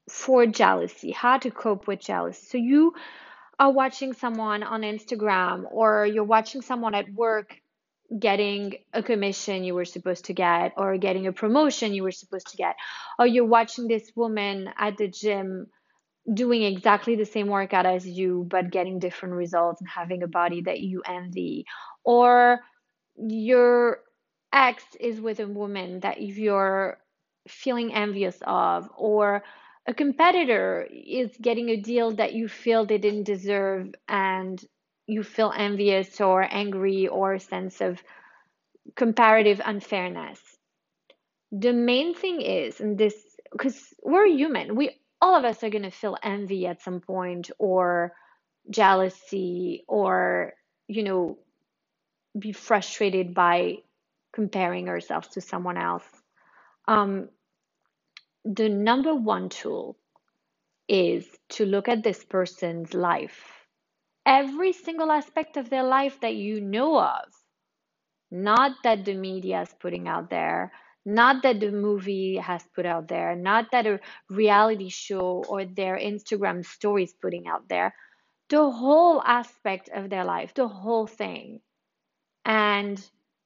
for 0.09 0.45
jealousy, 0.45 1.11
how 1.11 1.37
to 1.39 1.51
cope 1.51 1.87
with 1.87 1.99
jealousy. 1.99 2.45
So 2.45 2.57
you 2.57 2.93
are 3.59 3.71
watching 3.71 4.13
someone 4.13 4.63
on 4.63 4.81
Instagram 4.81 5.65
or 5.71 6.05
you're 6.05 6.23
watching 6.23 6.61
someone 6.61 6.95
at 6.95 7.11
work 7.13 7.55
getting 8.19 8.75
a 8.93 9.01
commission 9.01 9.63
you 9.63 9.73
were 9.73 9.85
supposed 9.85 10.25
to 10.25 10.33
get 10.33 10.73
or 10.77 10.97
getting 10.97 11.27
a 11.27 11.31
promotion 11.31 11.93
you 11.93 12.03
were 12.03 12.11
supposed 12.11 12.47
to 12.47 12.57
get. 12.57 12.75
Or 13.17 13.25
you're 13.25 13.45
watching 13.45 13.87
this 13.87 14.11
woman 14.15 14.69
at 14.77 14.97
the 14.97 15.07
gym 15.07 15.67
doing 16.31 16.63
exactly 16.63 17.15
the 17.15 17.25
same 17.25 17.47
workout 17.47 17.85
as 17.85 18.07
you 18.07 18.45
but 18.49 18.71
getting 18.71 18.99
different 18.99 19.35
results 19.35 19.81
and 19.81 19.89
having 19.89 20.23
a 20.23 20.27
body 20.27 20.61
that 20.61 20.79
you 20.79 21.01
envy. 21.05 21.65
Or 22.03 22.59
your 23.17 23.99
ex 24.51 24.83
is 24.99 25.19
with 25.19 25.39
a 25.39 25.47
woman 25.47 26.01
that 26.01 26.21
you're 26.21 26.99
feeling 27.47 27.93
envious 27.93 28.37
of 28.43 28.89
or 28.95 29.43
a 29.85 29.93
competitor 29.93 30.87
is 30.89 31.35
getting 31.41 31.69
a 31.69 31.77
deal 31.77 32.11
that 32.15 32.33
you 32.33 32.47
feel 32.47 32.85
they 32.85 32.97
didn't 32.97 33.23
deserve 33.23 33.93
and 34.07 34.63
you 35.07 35.23
feel 35.23 35.51
envious 35.55 36.21
or 36.21 36.47
angry 36.49 37.07
or 37.07 37.33
a 37.33 37.39
sense 37.39 37.81
of 37.81 38.01
comparative 38.95 39.61
unfairness. 39.63 40.39
The 41.51 41.73
main 41.73 42.15
thing 42.15 42.41
is, 42.41 42.79
and 42.79 42.97
this, 42.97 43.15
because 43.51 43.93
we're 44.01 44.27
human, 44.27 44.75
we 44.75 44.97
all 45.21 45.35
of 45.35 45.45
us 45.45 45.63
are 45.63 45.69
going 45.69 45.83
to 45.83 45.91
feel 45.91 46.17
envy 46.21 46.65
at 46.67 46.81
some 46.81 46.99
point 46.99 47.51
or 47.57 48.13
jealousy 48.69 49.83
or, 49.87 50.53
you 50.87 51.03
know, 51.03 51.37
be 52.37 52.51
frustrated 52.51 53.33
by 53.33 53.77
comparing 54.33 54.89
ourselves 54.89 55.29
to 55.29 55.41
someone 55.41 55.77
else. 55.77 56.05
Um, 56.87 57.29
the 58.45 58.69
number 58.69 59.15
one 59.15 59.49
tool 59.49 59.97
is 60.87 61.25
to 61.49 61.65
look 61.65 61.87
at 61.87 62.03
this 62.03 62.23
person's 62.25 62.93
life, 62.93 63.67
every 64.25 64.73
single 64.73 65.11
aspect 65.11 65.57
of 65.57 65.69
their 65.69 65.83
life 65.83 66.19
that 66.21 66.35
you 66.35 66.61
know 66.61 66.99
of, 66.99 67.25
not 68.31 68.71
that 68.83 69.05
the 69.05 69.15
media 69.15 69.61
is 69.61 69.73
putting 69.79 70.07
out 70.07 70.29
there, 70.29 70.71
not 71.05 71.43
that 71.43 71.59
the 71.59 71.71
movie 71.71 72.37
has 72.37 72.63
put 72.75 72.85
out 72.85 73.07
there, 73.07 73.35
not 73.35 73.71
that 73.71 73.87
a 73.87 73.99
reality 74.29 74.89
show 74.89 75.43
or 75.47 75.65
their 75.65 75.97
Instagram 75.97 76.65
stories 76.65 77.13
putting 77.13 77.47
out 77.47 77.67
there, 77.69 77.93
the 78.49 78.69
whole 78.69 79.21
aspect 79.23 79.89
of 79.89 80.09
their 80.09 80.25
life, 80.25 80.53
the 80.53 80.67
whole 80.67 81.07
thing. 81.07 81.61
And 82.45 82.99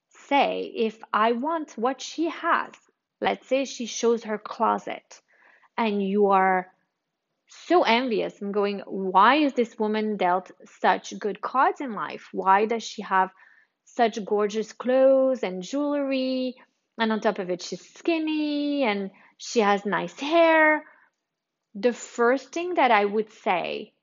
say, 0.10 0.72
if 0.76 1.02
I 1.14 1.34
want 1.34 1.78
what 1.78 2.02
she 2.02 2.30
has, 2.30 2.74
Let's 3.20 3.48
say 3.48 3.66
she 3.66 3.86
shows 3.86 4.24
her 4.24 4.38
closet 4.38 5.22
and 5.78 6.02
you 6.02 6.28
are 6.28 6.72
so 7.48 7.84
envious 7.84 8.42
and 8.42 8.54
going, 8.54 8.80
why 8.86 9.36
is 9.36 9.54
this 9.54 9.80
woman 9.80 10.18
dealt 10.18 10.52
such 10.82 11.18
good 11.18 11.42
cards 11.42 11.82
in 11.82 11.94
life? 11.94 12.28
Why 12.32 12.66
does 12.66 12.84
she 12.84 13.02
have 13.04 13.32
such 13.86 14.24
gorgeous 14.24 14.74
clothes 14.74 15.44
and 15.44 15.64
jewelry? 15.64 16.56
And 17.00 17.12
on 17.12 17.22
top 17.22 17.40
of 17.40 17.50
it, 17.50 17.62
she's 17.62 17.88
skinny 17.96 18.84
and 18.84 19.12
she 19.38 19.62
has 19.62 19.86
nice 19.86 20.20
hair. 20.20 20.84
The 21.76 21.94
first 21.94 22.52
thing 22.52 22.76
that 22.76 22.92
I 22.92 23.06
would 23.06 23.32
say, 23.32 23.94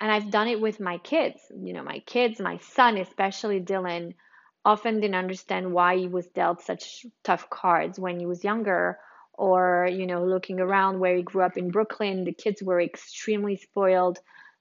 and 0.00 0.10
I've 0.10 0.30
done 0.30 0.48
it 0.48 0.60
with 0.60 0.80
my 0.80 0.98
kids, 0.98 1.40
you 1.50 1.72
know, 1.72 1.82
my 1.82 2.00
kids, 2.00 2.40
my 2.40 2.58
son, 2.58 2.98
especially 2.98 3.60
Dylan, 3.60 4.14
often 4.66 5.00
didn't 5.00 5.14
understand 5.14 5.72
why 5.72 5.96
he 5.96 6.08
was 6.08 6.26
dealt 6.26 6.60
such 6.60 7.06
tough 7.22 7.48
cards 7.48 8.00
when 8.00 8.18
he 8.18 8.26
was 8.26 8.42
younger 8.42 8.98
or 9.32 9.88
you 9.90 10.06
know 10.06 10.24
looking 10.24 10.58
around 10.60 10.98
where 10.98 11.14
he 11.16 11.22
grew 11.22 11.42
up 11.42 11.56
in 11.56 11.70
brooklyn 11.70 12.24
the 12.24 12.32
kids 12.32 12.62
were 12.62 12.80
extremely 12.80 13.56
spoiled. 13.56 14.18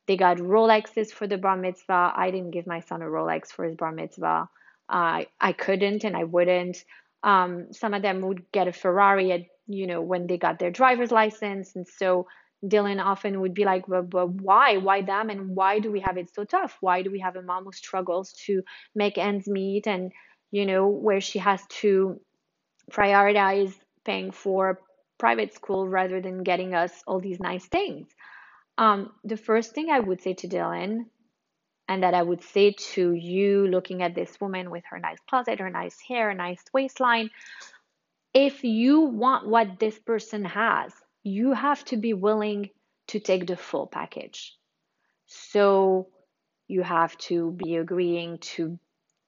They 0.08 0.18
got 0.18 0.38
rolexes 0.38 1.12
for 1.12 1.26
the 1.26 1.40
bar 1.40 1.58
mitzvah. 1.58 2.14
I 2.16 2.30
didn't 2.30 2.52
give 2.52 2.68
my 2.68 2.82
son 2.82 3.02
a 3.02 3.06
rolex 3.06 3.48
for 3.48 3.66
his 3.66 3.76
bar 3.76 3.92
mitzvah. 3.92 4.48
Uh, 4.88 5.24
i 5.50 5.52
couldn't 5.54 6.04
and 6.04 6.16
i 6.16 6.24
wouldn't. 6.24 6.78
Um, 7.24 7.74
some 7.74 7.96
of 7.96 8.04
them 8.04 8.22
would 8.22 8.44
get 8.52 8.68
a 8.68 8.74
ferrari 8.74 9.32
at 9.32 9.46
you 9.68 9.88
know 9.88 10.02
when 10.02 10.28
they 10.28 10.38
got 10.38 10.60
their 10.60 10.70
driver's 10.70 11.12
license. 11.12 11.76
And 11.76 11.88
so 11.88 12.28
Dylan 12.64 13.04
often 13.04 13.42
would 13.42 13.54
be 13.54 13.66
like, 13.66 13.86
but, 13.88 14.10
but 14.10 14.30
why? 14.30 14.78
Why 14.78 15.02
them? 15.02 15.30
And 15.30 15.56
why 15.56 15.80
do 15.80 15.92
we 15.92 16.00
have 16.02 16.18
it 16.18 16.34
so 16.34 16.44
tough? 16.44 16.78
Why 16.82 17.02
do 17.02 17.12
we 17.12 17.20
have 17.20 17.36
a 17.36 17.42
mom 17.42 17.66
who 17.66 17.72
struggles 17.72 18.34
to 18.46 18.64
make 18.94 19.18
ends 19.18 19.48
meet 19.48 19.88
and, 19.88 20.12
you 20.52 20.66
know, 20.66 20.88
where 20.88 21.22
she 21.22 21.40
has 21.40 21.62
to 21.82 22.20
prioritize 22.92 23.74
paying 24.04 24.32
for 24.32 24.80
private 25.18 25.54
school 25.54 25.88
rather 25.88 26.22
than 26.22 26.44
getting 26.44 26.74
us 26.74 26.92
all 27.06 27.20
these 27.20 27.40
nice 27.40 27.66
things? 27.66 28.08
Um, 28.78 29.12
the 29.24 29.38
first 29.38 29.74
thing 29.74 29.90
I 29.90 30.00
would 30.00 30.22
say 30.22 30.34
to 30.34 30.48
Dylan, 30.48 31.06
and 31.88 32.04
that 32.04 32.14
I 32.14 32.22
would 32.22 32.44
say 32.44 32.72
to 32.72 33.14
you 33.14 33.68
looking 33.68 34.02
at 34.02 34.16
this 34.16 34.42
woman 34.42 34.72
with 34.72 34.84
her 34.90 35.00
nice 35.00 35.20
closet, 35.30 35.60
her 35.60 35.70
nice 35.70 36.00
hair, 36.08 36.34
nice 36.34 36.64
waistline, 36.74 37.30
if 38.34 38.64
you 38.64 39.02
want 39.02 39.48
what 39.48 39.80
this 39.80 39.98
person 40.00 40.44
has, 40.46 40.92
you 41.26 41.54
have 41.54 41.84
to 41.84 41.98
be 41.98 42.14
willing 42.14 42.70
to 43.08 43.20
take 43.20 43.48
the 43.48 43.58
full 43.58 43.88
package. 43.88 44.56
So 45.26 46.10
you 46.68 46.84
have 46.84 47.18
to 47.30 47.52
be 47.52 47.78
agreeing 47.78 48.38
to 48.54 48.78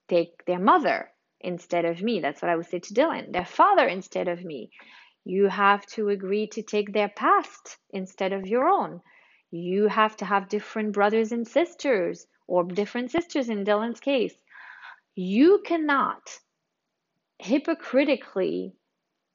take 0.08 0.46
their 0.46 0.60
mother 0.60 1.10
instead 1.42 1.86
of 1.86 2.02
me. 2.02 2.20
That's 2.20 2.40
what 2.40 2.52
I 2.52 2.56
would 2.56 2.68
say 2.68 2.80
to 2.80 2.94
Dylan, 2.94 3.34
their 3.34 3.46
father 3.46 3.88
instead 3.88 4.28
of 4.28 4.46
me. 4.46 4.70
You 5.26 5.48
have 5.48 5.88
to 5.88 6.10
agree 6.10 6.48
to 6.50 6.62
take 6.62 6.94
their 6.94 7.10
past 7.10 7.78
instead 7.90 8.32
of 8.32 8.46
your 8.46 8.70
own. 8.70 9.02
You 9.50 9.88
have 9.88 10.16
to 10.18 10.26
have 10.26 10.50
different 10.50 10.92
brothers 10.92 11.32
and 11.32 11.48
sisters, 11.48 12.28
or 12.46 12.64
different 12.64 13.10
sisters 13.10 13.50
in 13.50 13.66
Dylan's 13.66 14.00
case. 14.00 14.36
You 15.16 15.64
cannot 15.66 16.22
hypocritically 17.40 18.76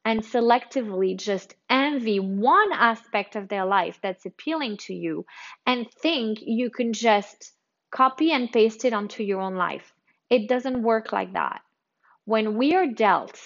and 0.04 0.22
selectively 0.22 1.16
just 1.16 1.54
envy 1.70 2.18
one 2.18 2.72
aspect 2.72 3.36
of 3.36 3.48
their 3.48 3.64
life 3.64 3.98
that's 4.02 4.26
appealing 4.26 4.76
to 4.76 4.94
you 4.94 5.24
and 5.66 5.90
think 5.90 6.38
you 6.42 6.70
can 6.70 6.92
just 6.92 7.52
copy 7.90 8.32
and 8.32 8.52
paste 8.52 8.84
it 8.84 8.92
onto 8.92 9.22
your 9.22 9.40
own 9.40 9.54
life. 9.54 9.92
It 10.30 10.48
doesn't 10.48 10.82
work 10.82 11.12
like 11.12 11.34
that. 11.34 11.62
When 12.24 12.56
we 12.56 12.74
are 12.74 12.86
dealt 12.86 13.38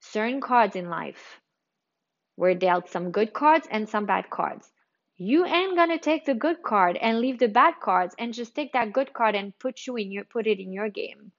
certain 0.00 0.40
cards 0.40 0.76
in 0.76 0.88
life, 0.88 1.40
we're 2.36 2.54
dealt 2.54 2.90
some 2.90 3.10
good 3.10 3.32
cards 3.32 3.66
and 3.70 3.88
some 3.88 4.06
bad 4.06 4.30
cards. 4.30 4.70
You 5.16 5.46
ain't 5.46 5.76
gonna 5.76 5.98
take 5.98 6.26
the 6.26 6.34
good 6.34 6.62
card 6.62 6.96
and 6.98 7.20
leave 7.20 7.38
the 7.38 7.48
bad 7.48 7.74
cards 7.82 8.14
and 8.18 8.34
just 8.34 8.54
take 8.54 8.72
that 8.74 8.92
good 8.92 9.12
card 9.14 9.34
and 9.34 9.58
put 9.58 9.86
you 9.86 9.96
in 9.96 10.12
your 10.12 10.24
put 10.24 10.46
it 10.46 10.60
in 10.60 10.72
your 10.72 10.90
game. 10.90 11.32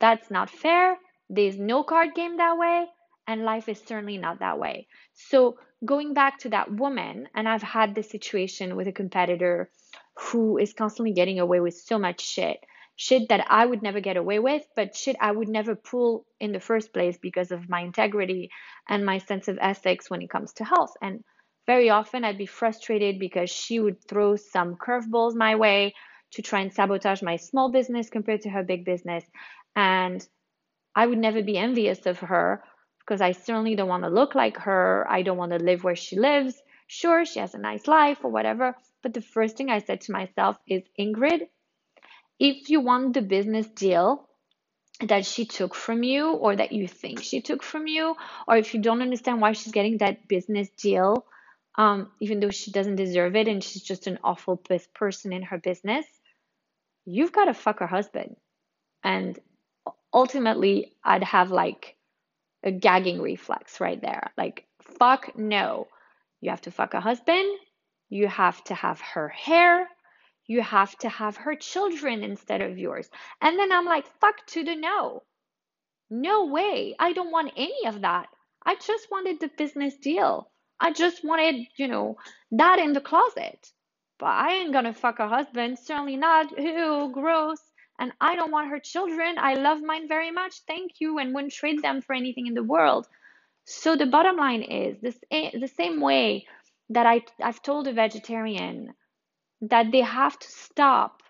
That's 0.00 0.30
not 0.30 0.50
fair. 0.50 0.98
There's 1.28 1.58
no 1.58 1.82
card 1.84 2.14
game 2.14 2.36
that 2.38 2.56
way, 2.56 2.86
and 3.30 3.44
life 3.44 3.68
is 3.68 3.78
certainly 3.86 4.18
not 4.18 4.40
that 4.40 4.58
way. 4.58 4.88
So 5.14 5.56
going 5.84 6.14
back 6.14 6.40
to 6.40 6.48
that 6.48 6.72
woman, 6.72 7.28
and 7.32 7.48
I've 7.48 7.62
had 7.62 7.94
this 7.94 8.10
situation 8.10 8.74
with 8.74 8.88
a 8.88 8.92
competitor 8.92 9.70
who 10.18 10.58
is 10.58 10.74
constantly 10.74 11.12
getting 11.12 11.38
away 11.38 11.60
with 11.60 11.74
so 11.74 11.96
much 11.96 12.20
shit. 12.20 12.58
Shit 12.96 13.28
that 13.28 13.46
I 13.48 13.64
would 13.64 13.82
never 13.82 14.00
get 14.00 14.16
away 14.16 14.40
with, 14.40 14.66
but 14.74 14.96
shit 14.96 15.16
I 15.20 15.30
would 15.30 15.48
never 15.48 15.74
pull 15.76 16.26
in 16.40 16.50
the 16.52 16.60
first 16.60 16.92
place 16.92 17.16
because 17.22 17.52
of 17.52 17.68
my 17.68 17.80
integrity 17.82 18.50
and 18.88 19.06
my 19.06 19.18
sense 19.18 19.46
of 19.46 19.58
ethics 19.60 20.10
when 20.10 20.22
it 20.22 20.28
comes 20.28 20.52
to 20.54 20.64
health. 20.64 20.92
And 21.00 21.22
very 21.66 21.88
often 21.88 22.24
I'd 22.24 22.36
be 22.36 22.46
frustrated 22.46 23.20
because 23.20 23.48
she 23.48 23.78
would 23.78 24.04
throw 24.06 24.34
some 24.34 24.74
curveballs 24.74 25.34
my 25.36 25.54
way 25.54 25.94
to 26.32 26.42
try 26.42 26.60
and 26.60 26.72
sabotage 26.72 27.22
my 27.22 27.36
small 27.36 27.70
business 27.70 28.10
compared 28.10 28.42
to 28.42 28.50
her 28.50 28.64
big 28.64 28.84
business. 28.84 29.24
And 29.76 30.26
I 30.94 31.06
would 31.06 31.18
never 31.18 31.42
be 31.42 31.56
envious 31.56 32.04
of 32.06 32.18
her 32.18 32.64
because 33.10 33.20
I 33.20 33.32
certainly 33.32 33.74
don't 33.74 33.88
want 33.88 34.04
to 34.04 34.08
look 34.08 34.36
like 34.36 34.56
her. 34.58 35.04
I 35.10 35.22
don't 35.22 35.36
want 35.36 35.50
to 35.50 35.58
live 35.58 35.82
where 35.82 35.96
she 35.96 36.16
lives. 36.16 36.54
Sure, 36.86 37.24
she 37.24 37.40
has 37.40 37.54
a 37.54 37.58
nice 37.58 37.88
life 37.88 38.18
or 38.22 38.30
whatever. 38.30 38.76
But 39.02 39.14
the 39.14 39.20
first 39.20 39.56
thing 39.56 39.68
I 39.68 39.80
said 39.80 40.02
to 40.02 40.12
myself 40.12 40.56
is 40.68 40.84
Ingrid, 40.96 41.48
if 42.38 42.70
you 42.70 42.80
want 42.80 43.14
the 43.14 43.22
business 43.22 43.66
deal 43.66 44.28
that 45.00 45.26
she 45.26 45.44
took 45.44 45.74
from 45.74 46.04
you 46.04 46.34
or 46.34 46.54
that 46.54 46.70
you 46.70 46.86
think 46.86 47.24
she 47.24 47.40
took 47.40 47.64
from 47.64 47.88
you, 47.88 48.14
or 48.46 48.56
if 48.56 48.74
you 48.74 48.80
don't 48.80 49.02
understand 49.02 49.40
why 49.40 49.54
she's 49.54 49.72
getting 49.72 49.98
that 49.98 50.28
business 50.28 50.68
deal, 50.80 51.26
um, 51.76 52.12
even 52.20 52.38
though 52.38 52.50
she 52.50 52.70
doesn't 52.70 52.94
deserve 52.94 53.34
it 53.34 53.48
and 53.48 53.64
she's 53.64 53.82
just 53.82 54.06
an 54.06 54.20
awful 54.22 54.62
person 54.94 55.32
in 55.32 55.42
her 55.42 55.58
business, 55.58 56.06
you've 57.04 57.32
got 57.32 57.46
to 57.46 57.54
fuck 57.54 57.80
her 57.80 57.88
husband. 57.88 58.36
And 59.02 59.36
ultimately, 60.14 60.92
I'd 61.02 61.24
have 61.24 61.50
like 61.50 61.96
a 62.62 62.70
gagging 62.70 63.20
reflex 63.20 63.80
right 63.80 64.00
there. 64.00 64.32
Like, 64.36 64.66
fuck 64.98 65.36
no. 65.36 65.88
You 66.40 66.50
have 66.50 66.62
to 66.62 66.70
fuck 66.70 66.94
a 66.94 67.00
husband. 67.00 67.48
You 68.08 68.28
have 68.28 68.62
to 68.64 68.74
have 68.74 69.00
her 69.00 69.28
hair. 69.28 69.88
You 70.46 70.62
have 70.62 70.96
to 70.98 71.08
have 71.08 71.36
her 71.36 71.54
children 71.54 72.24
instead 72.24 72.60
of 72.60 72.78
yours. 72.78 73.08
And 73.40 73.58
then 73.58 73.72
I'm 73.72 73.86
like, 73.86 74.06
fuck 74.20 74.44
to 74.48 74.64
the 74.64 74.74
no. 74.74 75.22
No 76.10 76.46
way. 76.46 76.96
I 76.98 77.12
don't 77.12 77.30
want 77.30 77.52
any 77.56 77.86
of 77.86 78.00
that. 78.02 78.28
I 78.64 78.74
just 78.74 79.10
wanted 79.10 79.40
the 79.40 79.48
business 79.56 79.96
deal. 79.96 80.50
I 80.80 80.92
just 80.92 81.24
wanted, 81.24 81.66
you 81.76 81.88
know, 81.88 82.16
that 82.52 82.78
in 82.78 82.92
the 82.92 83.00
closet. 83.00 83.70
But 84.18 84.26
I 84.26 84.54
ain't 84.54 84.72
gonna 84.72 84.92
fuck 84.92 85.18
a 85.20 85.28
husband. 85.28 85.78
Certainly 85.78 86.16
not. 86.16 86.58
Ew, 86.58 87.10
gross. 87.12 87.60
And 88.00 88.12
I 88.20 88.34
don't 88.34 88.50
want 88.50 88.70
her 88.70 88.80
children. 88.80 89.36
I 89.38 89.54
love 89.54 89.82
mine 89.82 90.08
very 90.08 90.30
much. 90.30 90.62
Thank 90.66 91.00
you. 91.00 91.18
And 91.18 91.34
wouldn't 91.34 91.52
trade 91.52 91.82
them 91.82 92.00
for 92.00 92.14
anything 92.14 92.46
in 92.46 92.54
the 92.54 92.62
world. 92.62 93.06
So 93.66 93.94
the 93.94 94.06
bottom 94.06 94.36
line 94.36 94.62
is 94.62 94.98
this 95.00 95.18
eh, 95.30 95.50
the 95.58 95.68
same 95.68 96.00
way 96.00 96.46
that 96.88 97.06
I, 97.06 97.22
I've 97.42 97.62
told 97.62 97.86
a 97.86 97.92
vegetarian 97.92 98.94
that 99.60 99.92
they 99.92 100.00
have 100.00 100.38
to 100.38 100.48
stop 100.48 101.22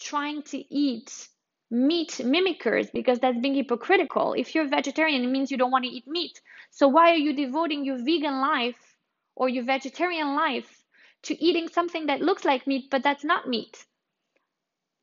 trying 0.00 0.42
to 0.42 0.58
eat 0.74 1.28
meat 1.70 2.20
mimickers 2.20 2.90
because 2.92 3.20
that's 3.20 3.38
being 3.38 3.54
hypocritical. 3.54 4.34
If 4.34 4.54
you're 4.54 4.64
a 4.64 4.68
vegetarian, 4.68 5.22
it 5.22 5.28
means 5.28 5.50
you 5.50 5.56
don't 5.56 5.70
want 5.70 5.84
to 5.84 5.90
eat 5.90 6.08
meat. 6.08 6.40
So 6.70 6.88
why 6.88 7.12
are 7.12 7.22
you 7.26 7.32
devoting 7.32 7.84
your 7.84 7.98
vegan 7.98 8.40
life 8.40 8.96
or 9.36 9.48
your 9.48 9.64
vegetarian 9.64 10.34
life 10.34 10.84
to 11.22 11.40
eating 11.42 11.68
something 11.68 12.06
that 12.06 12.20
looks 12.20 12.44
like 12.44 12.66
meat 12.66 12.90
but 12.90 13.04
that's 13.04 13.24
not 13.24 13.48
meat? 13.48 13.86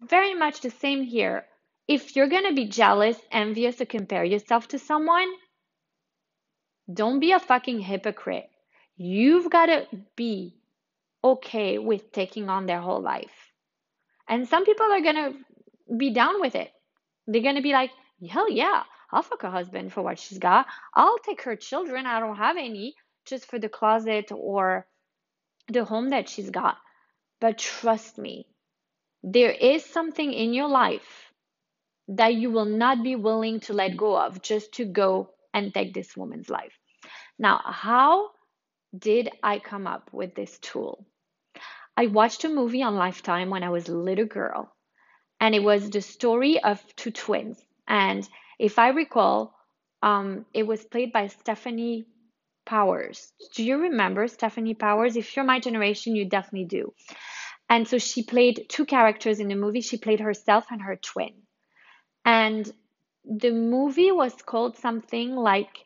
Very 0.01 0.33
much 0.33 0.61
the 0.61 0.69
same 0.69 1.03
here. 1.03 1.45
If 1.87 2.15
you're 2.15 2.29
going 2.29 2.47
to 2.47 2.53
be 2.53 2.65
jealous, 2.67 3.17
envious, 3.31 3.81
or 3.81 3.85
compare 3.85 4.23
yourself 4.23 4.67
to 4.69 4.79
someone, 4.79 5.27
don't 6.91 7.19
be 7.19 7.31
a 7.31 7.39
fucking 7.39 7.79
hypocrite. 7.79 8.49
You've 8.95 9.49
got 9.49 9.67
to 9.67 9.87
be 10.15 10.55
okay 11.23 11.77
with 11.77 12.11
taking 12.11 12.49
on 12.49 12.65
their 12.65 12.81
whole 12.81 13.01
life. 13.01 13.51
And 14.27 14.47
some 14.47 14.65
people 14.65 14.85
are 14.85 15.01
going 15.01 15.15
to 15.15 15.95
be 15.95 16.11
down 16.11 16.41
with 16.41 16.55
it. 16.55 16.71
They're 17.25 17.41
going 17.41 17.55
to 17.55 17.61
be 17.61 17.71
like, 17.71 17.91
hell 18.29 18.49
yeah, 18.49 18.83
I'll 19.11 19.23
fuck 19.23 19.43
a 19.43 19.51
husband 19.51 19.93
for 19.93 20.01
what 20.01 20.19
she's 20.19 20.37
got. 20.37 20.67
I'll 20.93 21.17
take 21.19 21.41
her 21.43 21.55
children. 21.55 22.05
I 22.05 22.19
don't 22.19 22.35
have 22.35 22.57
any 22.57 22.95
just 23.25 23.45
for 23.45 23.59
the 23.59 23.69
closet 23.69 24.31
or 24.31 24.85
the 25.67 25.85
home 25.85 26.09
that 26.09 26.29
she's 26.29 26.49
got. 26.49 26.77
But 27.39 27.57
trust 27.57 28.17
me, 28.17 28.47
there 29.33 29.51
is 29.51 29.83
something 29.83 30.31
in 30.31 30.53
your 30.53 30.69
life 30.69 31.31
that 32.07 32.35
you 32.35 32.49
will 32.49 32.65
not 32.65 33.03
be 33.03 33.15
willing 33.15 33.59
to 33.59 33.73
let 33.73 33.97
go 33.97 34.17
of 34.17 34.41
just 34.41 34.73
to 34.73 34.85
go 34.85 35.31
and 35.53 35.73
take 35.73 35.93
this 35.93 36.15
woman's 36.15 36.49
life. 36.49 36.73
Now, 37.37 37.59
how 37.65 38.29
did 38.97 39.29
I 39.43 39.59
come 39.59 39.85
up 39.85 40.09
with 40.13 40.33
this 40.33 40.57
tool? 40.59 41.05
I 41.97 42.07
watched 42.07 42.45
a 42.45 42.49
movie 42.49 42.83
on 42.83 42.95
Lifetime 42.95 43.49
when 43.49 43.63
I 43.63 43.69
was 43.69 43.89
a 43.89 43.97
little 43.97 44.25
girl, 44.25 44.71
and 45.41 45.53
it 45.53 45.63
was 45.63 45.89
the 45.89 46.01
story 46.01 46.63
of 46.63 46.81
two 46.95 47.11
twins. 47.11 47.61
And 47.87 48.27
if 48.59 48.79
I 48.79 48.89
recall, 48.89 49.53
um, 50.01 50.45
it 50.53 50.65
was 50.65 50.85
played 50.85 51.11
by 51.11 51.27
Stefanie 51.27 52.05
Powers. 52.65 53.33
Do 53.55 53.63
you 53.65 53.77
remember 53.77 54.27
Stefanie 54.27 54.77
Powers? 54.77 55.17
If 55.17 55.35
you're 55.35 55.45
my 55.45 55.59
generation, 55.59 56.15
you 56.15 56.29
definitely 56.29 56.65
do. 56.65 56.93
And 57.69 57.87
so 57.87 57.97
she 57.97 58.23
played 58.23 58.67
two 58.69 58.85
characters 58.85 59.39
in 59.39 59.49
the 59.49 59.55
movie. 59.55 59.81
She 59.81 59.97
played 59.97 60.19
herself 60.19 60.65
and 60.71 60.81
her 60.81 60.95
twin. 60.95 61.33
And 62.25 62.69
the 63.25 63.51
movie 63.51 64.11
was 64.11 64.33
called 64.35 64.77
something 64.77 65.35
like 65.35 65.85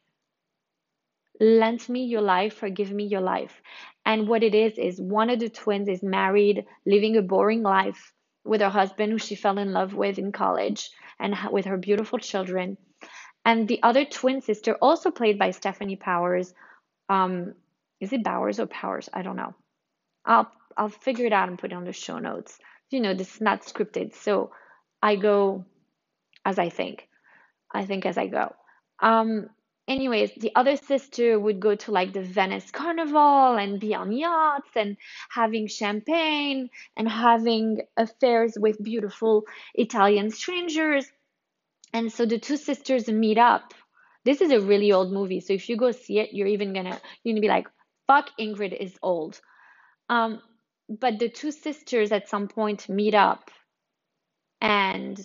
lend 1.39 1.89
me 1.89 2.05
your 2.05 2.21
life, 2.21 2.53
forgive 2.53 2.91
me 2.91 3.05
your 3.05 3.21
life. 3.21 3.61
And 4.05 4.27
what 4.27 4.43
it 4.43 4.53
is, 4.53 4.77
is 4.77 5.01
one 5.01 5.29
of 5.29 5.39
the 5.39 5.49
twins 5.49 5.87
is 5.87 6.03
married, 6.03 6.65
living 6.85 7.17
a 7.17 7.21
boring 7.21 7.63
life 7.63 8.13
with 8.43 8.61
her 8.61 8.69
husband, 8.69 9.11
who 9.11 9.17
she 9.17 9.35
fell 9.35 9.57
in 9.57 9.73
love 9.73 9.93
with 9.93 10.19
in 10.19 10.31
college, 10.31 10.89
and 11.19 11.35
with 11.51 11.65
her 11.65 11.77
beautiful 11.77 12.19
children. 12.19 12.77
And 13.43 13.67
the 13.67 13.81
other 13.81 14.05
twin 14.05 14.41
sister, 14.41 14.75
also 14.75 15.09
played 15.09 15.39
by 15.39 15.49
Stefanie 15.49 15.99
Powers, 15.99 16.53
um, 17.09 17.55
is 17.99 18.13
it 18.13 18.23
Bowers 18.23 18.59
or 18.59 18.67
Powers? 18.67 19.09
I 19.11 19.23
don't 19.23 19.35
know. 19.35 19.55
I'll 20.25 20.51
I'll 20.77 20.89
figure 20.89 21.25
it 21.25 21.33
out 21.33 21.49
and 21.49 21.59
put 21.59 21.71
it 21.71 21.75
on 21.75 21.85
the 21.85 21.93
show 21.93 22.19
notes. 22.19 22.57
You 22.89 22.99
know, 22.99 23.13
this 23.13 23.35
is 23.35 23.41
not 23.41 23.63
scripted, 23.63 24.15
so 24.15 24.51
I 25.01 25.15
go 25.15 25.65
as 26.45 26.59
I 26.59 26.69
think. 26.69 27.07
I 27.73 27.85
think 27.85 28.05
as 28.05 28.17
I 28.17 28.27
go. 28.27 28.53
Um, 28.99 29.49
anyways, 29.87 30.31
the 30.35 30.51
other 30.55 30.75
sister 30.75 31.39
would 31.39 31.59
go 31.59 31.75
to 31.75 31.91
like 31.91 32.13
the 32.13 32.21
Venice 32.21 32.71
Carnival 32.71 33.57
and 33.57 33.79
be 33.79 33.95
on 33.95 34.11
yachts 34.11 34.69
and 34.75 34.97
having 35.29 35.67
champagne 35.67 36.69
and 36.97 37.09
having 37.09 37.81
affairs 37.97 38.53
with 38.57 38.83
beautiful 38.83 39.45
Italian 39.73 40.31
strangers. 40.31 41.11
And 41.93 42.11
so 42.11 42.25
the 42.25 42.39
two 42.39 42.57
sisters 42.57 43.07
meet 43.07 43.37
up. 43.37 43.73
This 44.23 44.41
is 44.41 44.51
a 44.51 44.61
really 44.61 44.91
old 44.91 45.11
movie, 45.11 45.39
so 45.39 45.53
if 45.53 45.67
you 45.67 45.75
go 45.75 45.91
see 45.91 46.19
it, 46.19 46.29
you're 46.31 46.47
even 46.47 46.73
gonna 46.73 47.01
you're 47.23 47.33
gonna 47.33 47.41
be 47.41 47.47
like, 47.47 47.67
"Fuck, 48.05 48.29
Ingrid 48.39 48.77
is 48.77 48.95
old." 49.01 49.41
Um, 50.09 50.41
but 50.89 51.19
the 51.19 51.29
two 51.29 51.51
sisters 51.51 52.11
at 52.11 52.29
some 52.29 52.47
point 52.47 52.89
meet 52.89 53.13
up, 53.13 53.49
and 54.59 55.19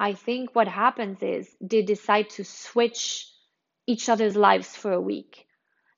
I 0.00 0.14
think 0.14 0.54
what 0.54 0.68
happens 0.68 1.22
is 1.22 1.54
they 1.60 1.82
decide 1.82 2.30
to 2.30 2.44
switch 2.44 3.28
each 3.86 4.08
other's 4.08 4.36
lives 4.36 4.74
for 4.74 4.92
a 4.92 5.00
week. 5.00 5.46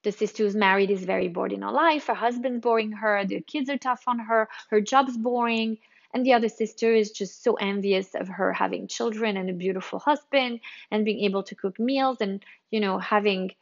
The 0.03 0.13
sister 0.13 0.43
who's 0.43 0.55
married 0.55 0.91
is 0.91 1.05
very 1.05 1.29
bored 1.29 1.53
in 1.53 1.63
her 1.63 1.71
life. 1.71 2.09
Her 2.09 2.15
husband's 2.15 2.61
boring 2.61 2.93
her. 2.93 3.25
The 3.25 3.41
kids 3.41 3.71
are 3.71 3.79
tough 3.79 4.05
on 4.07 4.19
her. 4.19 4.49
Her 4.69 4.81
job's 4.83 5.17
boring. 5.17 5.79
And 6.13 6.25
the 6.25 6.35
other 6.35 6.51
sister 6.51 6.95
is 6.95 7.11
just 7.11 7.43
so 7.43 7.55
envious 7.55 8.15
of 8.15 8.29
her 8.29 8.53
having 8.53 8.87
children 8.87 9.37
and 9.37 9.49
a 9.49 9.55
beautiful 9.55 9.99
husband 9.99 10.61
and 10.91 11.05
being 11.05 11.25
able 11.25 11.43
to 11.45 11.55
cook 11.55 11.81
meals 11.81 12.19
and, 12.21 12.45
you 12.71 12.81
know, 12.81 12.99
having 12.99 13.53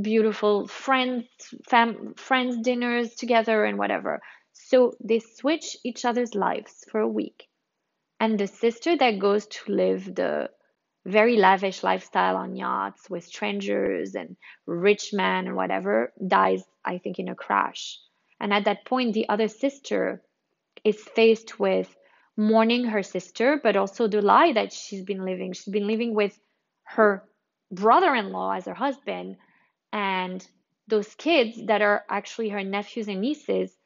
beautiful 0.00 0.66
friends, 0.66 1.26
fam- 1.68 2.14
friends 2.14 2.56
dinners 2.62 3.14
together 3.14 3.64
and 3.64 3.78
whatever. 3.78 4.20
So 4.72 4.94
they 5.04 5.18
switch 5.18 5.76
each 5.84 6.06
other's 6.06 6.34
lives 6.34 6.86
for 6.90 6.98
a 6.98 7.14
week. 7.20 7.46
And 8.18 8.40
the 8.40 8.46
sister 8.46 8.96
that 8.96 9.18
goes 9.18 9.46
to 9.46 9.70
live 9.70 10.14
the 10.14 10.48
very 11.04 11.36
lavish 11.36 11.82
lifestyle 11.82 12.36
on 12.36 12.56
yachts 12.56 13.10
with 13.10 13.24
strangers 13.24 14.14
and 14.14 14.34
rich 14.64 15.12
men 15.12 15.46
and 15.46 15.56
whatever, 15.56 16.14
dies, 16.26 16.64
I 16.86 16.96
think, 16.96 17.18
in 17.18 17.28
a 17.28 17.34
crash. 17.34 17.98
And 18.40 18.54
at 18.54 18.64
that 18.64 18.86
point, 18.86 19.12
the 19.12 19.28
other 19.28 19.48
sister 19.48 20.22
is 20.84 20.96
faced 21.02 21.60
with 21.60 21.94
mourning 22.38 22.86
her 22.86 23.02
sister, 23.02 23.60
but 23.62 23.76
also 23.76 24.08
the 24.08 24.22
lie 24.22 24.54
that 24.54 24.72
she's 24.72 25.04
been 25.04 25.26
living. 25.26 25.52
She's 25.52 25.70
been 25.70 25.86
living 25.86 26.14
with 26.14 26.40
her 26.84 27.28
brother 27.70 28.14
in 28.14 28.30
law 28.32 28.52
as 28.52 28.64
her 28.64 28.74
husband 28.74 29.36
and 29.92 30.46
those 30.88 31.14
kids 31.14 31.66
that 31.66 31.82
are 31.82 32.06
actually 32.08 32.48
her 32.48 32.64
nephews 32.64 33.08
and 33.08 33.20
nieces. 33.20 33.76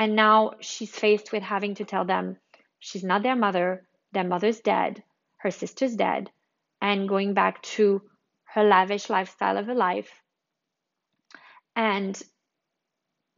And 0.00 0.16
now 0.16 0.52
she's 0.60 0.90
faced 0.90 1.30
with 1.30 1.42
having 1.42 1.74
to 1.74 1.84
tell 1.84 2.06
them 2.06 2.38
she's 2.78 3.04
not 3.04 3.22
their 3.22 3.36
mother, 3.36 3.86
their 4.12 4.24
mother's 4.24 4.60
dead, 4.60 5.04
her 5.36 5.50
sister's 5.50 5.94
dead, 5.94 6.30
and 6.80 7.06
going 7.06 7.34
back 7.34 7.60
to 7.76 8.00
her 8.54 8.64
lavish 8.64 9.10
lifestyle 9.10 9.58
of 9.58 9.68
a 9.68 9.74
life 9.74 10.10
and 11.76 12.18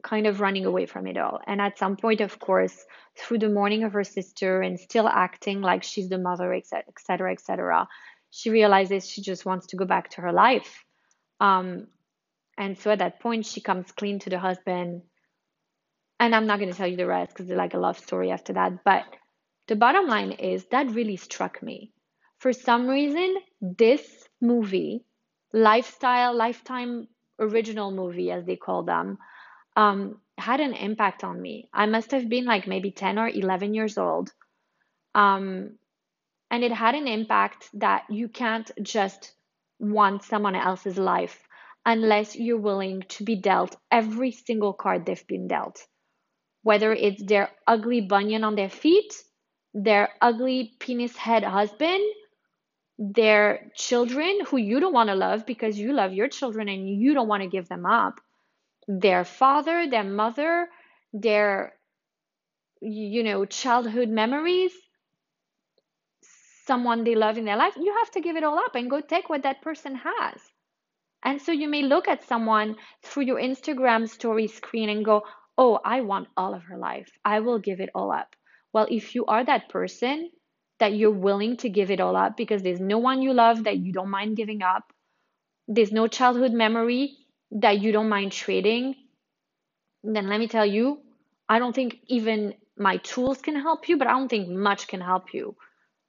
kind 0.04 0.28
of 0.28 0.40
running 0.40 0.64
away 0.64 0.86
from 0.86 1.08
it 1.08 1.16
all. 1.16 1.40
And 1.48 1.60
at 1.60 1.78
some 1.78 1.96
point, 1.96 2.20
of 2.20 2.38
course, 2.38 2.86
through 3.18 3.40
the 3.40 3.48
mourning 3.48 3.82
of 3.82 3.94
her 3.94 4.04
sister 4.04 4.62
and 4.62 4.78
still 4.78 5.08
acting 5.08 5.62
like 5.62 5.82
she's 5.82 6.08
the 6.08 6.18
mother, 6.18 6.54
etc., 6.54 7.32
etc., 7.32 7.88
she 8.30 8.50
realizes 8.50 9.08
she 9.08 9.20
just 9.20 9.44
wants 9.44 9.66
to 9.66 9.76
go 9.76 9.84
back 9.84 10.10
to 10.10 10.20
her 10.20 10.32
life. 10.32 10.84
Um, 11.40 11.88
and 12.56 12.78
so 12.78 12.92
at 12.92 13.00
that 13.00 13.18
point, 13.18 13.46
she 13.46 13.60
comes 13.60 13.90
clean 13.90 14.20
to 14.20 14.30
the 14.30 14.38
husband. 14.38 15.02
And 16.22 16.36
I'm 16.36 16.46
not 16.46 16.60
going 16.60 16.70
to 16.70 16.76
tell 16.78 16.86
you 16.86 16.96
the 16.96 17.08
rest 17.08 17.32
because 17.32 17.50
it's 17.50 17.58
like 17.58 17.74
a 17.74 17.78
love 17.78 17.98
story 17.98 18.30
after 18.30 18.52
that. 18.52 18.84
But 18.84 19.02
the 19.66 19.74
bottom 19.74 20.06
line 20.06 20.30
is 20.30 20.64
that 20.66 20.88
really 20.92 21.16
struck 21.16 21.60
me. 21.60 21.90
For 22.38 22.52
some 22.52 22.86
reason, 22.86 23.38
this 23.60 24.28
movie, 24.40 25.04
lifestyle, 25.52 26.32
lifetime 26.32 27.08
original 27.40 27.90
movie, 27.90 28.30
as 28.30 28.46
they 28.46 28.54
call 28.54 28.84
them, 28.84 29.18
um, 29.74 30.20
had 30.38 30.60
an 30.60 30.74
impact 30.74 31.24
on 31.24 31.42
me. 31.42 31.68
I 31.74 31.86
must 31.86 32.12
have 32.12 32.28
been 32.28 32.44
like 32.44 32.68
maybe 32.68 32.92
10 32.92 33.18
or 33.18 33.28
11 33.28 33.74
years 33.74 33.98
old. 33.98 34.32
Um, 35.16 35.76
and 36.52 36.62
it 36.62 36.70
had 36.70 36.94
an 36.94 37.08
impact 37.08 37.68
that 37.74 38.04
you 38.08 38.28
can't 38.28 38.70
just 38.80 39.32
want 39.80 40.22
someone 40.22 40.54
else's 40.54 40.98
life 40.98 41.48
unless 41.84 42.36
you're 42.36 42.60
willing 42.60 43.02
to 43.08 43.24
be 43.24 43.34
dealt 43.34 43.74
every 43.90 44.30
single 44.30 44.72
card 44.72 45.04
they've 45.04 45.26
been 45.26 45.48
dealt. 45.48 45.84
Whether 46.62 46.92
it's 46.92 47.22
their 47.22 47.50
ugly 47.66 48.00
bunion 48.00 48.44
on 48.44 48.54
their 48.54 48.70
feet, 48.70 49.14
their 49.74 50.10
ugly 50.20 50.74
penis 50.78 51.16
head 51.16 51.44
husband, 51.44 52.02
their 52.98 53.70
children 53.74 54.40
who 54.46 54.56
you 54.58 54.78
don't 54.80 54.92
want 54.92 55.08
to 55.08 55.14
love 55.14 55.44
because 55.46 55.78
you 55.78 55.92
love 55.92 56.12
your 56.12 56.28
children 56.28 56.68
and 56.68 56.88
you 56.88 57.14
don't 57.14 57.28
want 57.28 57.42
to 57.42 57.48
give 57.48 57.68
them 57.68 57.84
up, 57.86 58.20
their 58.86 59.24
father, 59.24 59.88
their 59.88 60.04
mother, 60.04 60.68
their 61.12 61.74
you 62.82 63.22
know, 63.22 63.44
childhood 63.44 64.08
memories, 64.08 64.72
someone 66.66 67.04
they 67.04 67.14
love 67.14 67.38
in 67.38 67.44
their 67.44 67.56
life, 67.56 67.74
you 67.76 67.94
have 67.98 68.10
to 68.10 68.20
give 68.20 68.36
it 68.36 68.44
all 68.44 68.58
up 68.58 68.74
and 68.74 68.90
go 68.90 69.00
take 69.00 69.30
what 69.30 69.44
that 69.44 69.62
person 69.62 69.94
has. 69.94 70.40
And 71.22 71.40
so 71.40 71.52
you 71.52 71.68
may 71.68 71.82
look 71.82 72.08
at 72.08 72.24
someone 72.24 72.76
through 73.02 73.24
your 73.24 73.38
Instagram 73.40 74.08
story 74.08 74.48
screen 74.48 74.88
and 74.88 75.04
go, 75.04 75.22
Oh, 75.64 75.78
I 75.84 76.00
want 76.00 76.26
all 76.36 76.54
of 76.54 76.64
her 76.64 76.76
life. 76.76 77.08
I 77.24 77.38
will 77.38 77.60
give 77.60 77.80
it 77.80 77.90
all 77.94 78.10
up. 78.10 78.34
Well, 78.72 78.88
if 78.90 79.14
you 79.14 79.26
are 79.26 79.44
that 79.44 79.68
person 79.68 80.28
that 80.80 80.92
you're 80.92 81.12
willing 81.28 81.56
to 81.58 81.68
give 81.68 81.92
it 81.92 82.00
all 82.00 82.16
up 82.16 82.36
because 82.36 82.64
there's 82.64 82.80
no 82.80 82.98
one 82.98 83.22
you 83.22 83.32
love 83.32 83.62
that 83.62 83.76
you 83.78 83.92
don't 83.92 84.10
mind 84.10 84.36
giving 84.36 84.62
up, 84.62 84.92
there's 85.68 85.92
no 85.92 86.08
childhood 86.08 86.52
memory 86.52 87.16
that 87.52 87.80
you 87.80 87.92
don't 87.92 88.08
mind 88.08 88.32
trading, 88.32 88.96
then 90.02 90.28
let 90.28 90.40
me 90.40 90.48
tell 90.48 90.66
you, 90.66 90.98
I 91.48 91.60
don't 91.60 91.76
think 91.76 92.00
even 92.08 92.54
my 92.76 92.96
tools 92.96 93.40
can 93.40 93.54
help 93.54 93.88
you, 93.88 93.96
but 93.96 94.08
I 94.08 94.18
don't 94.18 94.28
think 94.28 94.48
much 94.48 94.88
can 94.88 95.00
help 95.00 95.32
you. 95.32 95.54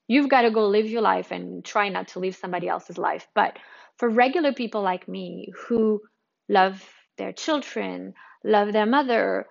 You've 0.08 0.30
got 0.30 0.42
to 0.42 0.50
go 0.50 0.68
live 0.68 0.88
your 0.88 1.04
life 1.04 1.30
and 1.30 1.64
try 1.64 1.90
not 1.90 2.08
to 2.10 2.20
live 2.20 2.36
somebody 2.36 2.68
else's 2.68 2.98
life. 2.98 3.28
But 3.36 3.60
for 4.00 4.10
regular 4.10 4.52
people 4.52 4.82
like 4.82 5.08
me 5.08 5.54
who 5.68 6.02
love 6.50 6.84
their 7.20 7.34
children, 7.34 8.16
love 8.44 8.74
their 8.74 8.86
mother, 8.86 9.48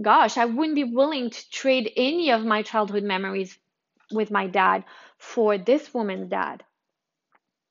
gosh, 0.00 0.36
I 0.36 0.46
wouldn't 0.46 0.74
be 0.74 0.84
willing 0.84 1.30
to 1.30 1.50
trade 1.50 1.92
any 1.96 2.30
of 2.30 2.44
my 2.44 2.62
childhood 2.62 3.04
memories 3.04 3.56
with 4.10 4.30
my 4.30 4.46
dad 4.46 4.84
for 5.18 5.58
this 5.58 5.92
woman's 5.92 6.28
dad. 6.28 6.62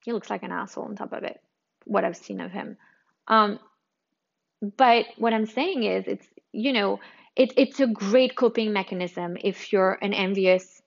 He 0.03 0.13
looks 0.13 0.29
like 0.29 0.43
an 0.43 0.51
asshole 0.51 0.85
on 0.85 0.95
top 0.95 1.13
of 1.13 1.23
it, 1.23 1.39
what 1.85 2.03
I've 2.03 2.17
seen 2.17 2.41
of 2.41 2.51
him. 2.51 2.77
Um, 3.27 3.59
but 4.77 5.05
what 5.17 5.33
I'm 5.33 5.45
saying 5.45 5.83
is, 5.83 6.05
it's, 6.07 6.27
you 6.51 6.73
know, 6.73 6.99
it, 7.35 7.53
it's 7.57 7.79
a 7.79 7.87
great 7.87 8.35
coping 8.35 8.73
mechanism 8.73 9.37
if 9.41 9.71
you're 9.71 9.97
an 10.01 10.13
envious 10.13 10.81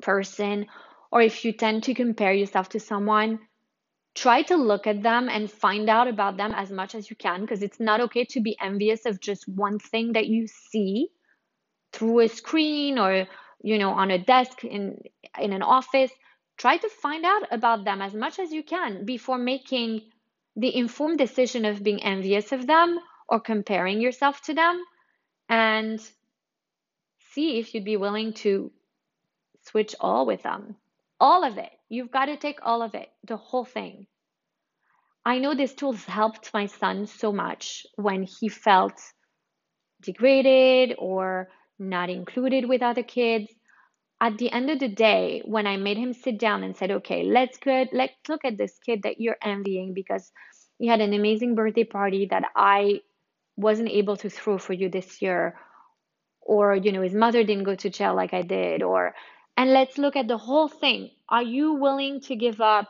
person 0.00 0.66
or 1.10 1.22
if 1.22 1.44
you 1.44 1.52
tend 1.52 1.84
to 1.84 1.94
compare 1.94 2.32
yourself 2.32 2.70
to 2.70 2.80
someone 2.80 3.38
try 4.14 4.42
to 4.42 4.56
look 4.56 4.86
at 4.86 5.02
them 5.02 5.28
and 5.28 5.50
find 5.50 5.88
out 5.88 6.08
about 6.08 6.36
them 6.36 6.52
as 6.54 6.70
much 6.70 6.94
as 6.94 7.08
you 7.08 7.16
can 7.16 7.40
because 7.40 7.62
it's 7.62 7.80
not 7.80 8.00
okay 8.00 8.24
to 8.24 8.40
be 8.40 8.56
envious 8.60 9.06
of 9.06 9.20
just 9.20 9.48
one 9.48 9.78
thing 9.78 10.12
that 10.12 10.26
you 10.26 10.46
see 10.46 11.08
through 11.92 12.20
a 12.20 12.28
screen 12.28 12.98
or 12.98 13.26
you 13.62 13.78
know 13.78 13.90
on 13.90 14.10
a 14.10 14.18
desk 14.18 14.64
in 14.64 14.98
in 15.38 15.52
an 15.52 15.62
office 15.62 16.10
try 16.58 16.76
to 16.76 16.88
find 16.88 17.24
out 17.24 17.42
about 17.50 17.84
them 17.84 18.02
as 18.02 18.12
much 18.12 18.38
as 18.38 18.52
you 18.52 18.62
can 18.62 19.04
before 19.04 19.38
making 19.38 20.02
the 20.56 20.74
informed 20.76 21.18
decision 21.18 21.64
of 21.64 21.82
being 21.82 22.02
envious 22.02 22.52
of 22.52 22.66
them 22.66 22.98
or 23.28 23.40
comparing 23.40 24.00
yourself 24.00 24.42
to 24.42 24.52
them 24.52 24.82
and 25.48 26.00
see 27.32 27.58
if 27.58 27.74
you'd 27.74 27.84
be 27.84 27.96
willing 27.96 28.34
to 28.34 28.70
switch 29.62 29.94
all 30.00 30.26
with 30.26 30.42
them 30.42 30.76
all 31.22 31.44
of 31.44 31.56
it. 31.56 31.70
You've 31.92 32.10
got 32.10 32.24
to 32.24 32.38
take 32.38 32.60
all 32.62 32.80
of 32.80 32.94
it, 32.94 33.10
the 33.22 33.36
whole 33.36 33.66
thing. 33.66 34.06
I 35.26 35.38
know 35.38 35.54
this 35.54 35.74
tool 35.74 35.92
helped 35.92 36.54
my 36.54 36.64
son 36.64 37.06
so 37.06 37.32
much 37.32 37.86
when 37.96 38.22
he 38.22 38.48
felt 38.48 38.98
degraded 40.00 40.96
or 40.98 41.50
not 41.78 42.08
included 42.08 42.66
with 42.66 42.80
other 42.80 43.02
kids. 43.02 43.52
At 44.22 44.38
the 44.38 44.50
end 44.50 44.70
of 44.70 44.78
the 44.78 44.88
day, 44.88 45.42
when 45.44 45.66
I 45.66 45.76
made 45.76 45.98
him 45.98 46.14
sit 46.14 46.38
down 46.38 46.62
and 46.62 46.74
said, 46.74 46.90
"Okay, 46.92 47.24
let's 47.24 47.58
let's 47.66 48.16
look 48.26 48.46
at 48.46 48.56
this 48.56 48.78
kid 48.78 49.02
that 49.02 49.20
you're 49.20 49.42
envying 49.42 49.92
because 49.92 50.32
he 50.78 50.86
had 50.86 51.02
an 51.02 51.12
amazing 51.12 51.54
birthday 51.54 51.84
party 51.84 52.24
that 52.30 52.44
I 52.56 53.02
wasn't 53.56 53.90
able 53.90 54.16
to 54.16 54.30
throw 54.30 54.56
for 54.56 54.72
you 54.72 54.88
this 54.88 55.20
year," 55.20 55.60
or 56.40 56.74
you 56.74 56.90
know, 56.90 57.02
his 57.02 57.14
mother 57.14 57.44
didn't 57.44 57.64
go 57.64 57.74
to 57.74 57.90
jail 57.90 58.14
like 58.14 58.32
I 58.32 58.40
did, 58.40 58.82
or 58.82 59.14
and 59.62 59.72
let's 59.72 59.96
look 59.96 60.16
at 60.16 60.26
the 60.26 60.38
whole 60.38 60.66
thing. 60.66 61.10
Are 61.28 61.44
you 61.44 61.74
willing 61.74 62.20
to 62.22 62.34
give 62.34 62.60
up 62.60 62.88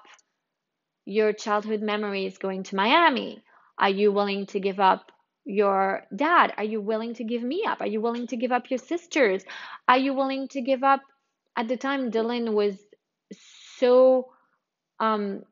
your 1.04 1.34
childhood 1.34 1.82
memories 1.82 2.38
going 2.38 2.62
to 2.62 2.76
Miami? 2.76 3.42
Are 3.78 3.90
you 3.90 4.10
willing 4.10 4.46
to 4.46 4.58
give 4.58 4.80
up 4.80 5.12
your 5.44 6.04
dad? 6.16 6.54
Are 6.56 6.64
you 6.64 6.80
willing 6.80 7.12
to 7.16 7.24
give 7.24 7.42
me 7.42 7.62
up? 7.68 7.82
Are 7.82 7.86
you 7.86 8.00
willing 8.00 8.26
to 8.28 8.38
give 8.38 8.52
up 8.52 8.70
your 8.70 8.78
sisters? 8.78 9.44
Are 9.86 9.98
you 9.98 10.14
willing 10.14 10.48
to 10.48 10.62
give 10.62 10.82
up? 10.82 11.02
At 11.58 11.68
the 11.68 11.76
time, 11.76 12.10
Dylan 12.10 12.54
was 12.54 12.78
so 13.76 14.30
um, 14.98 15.42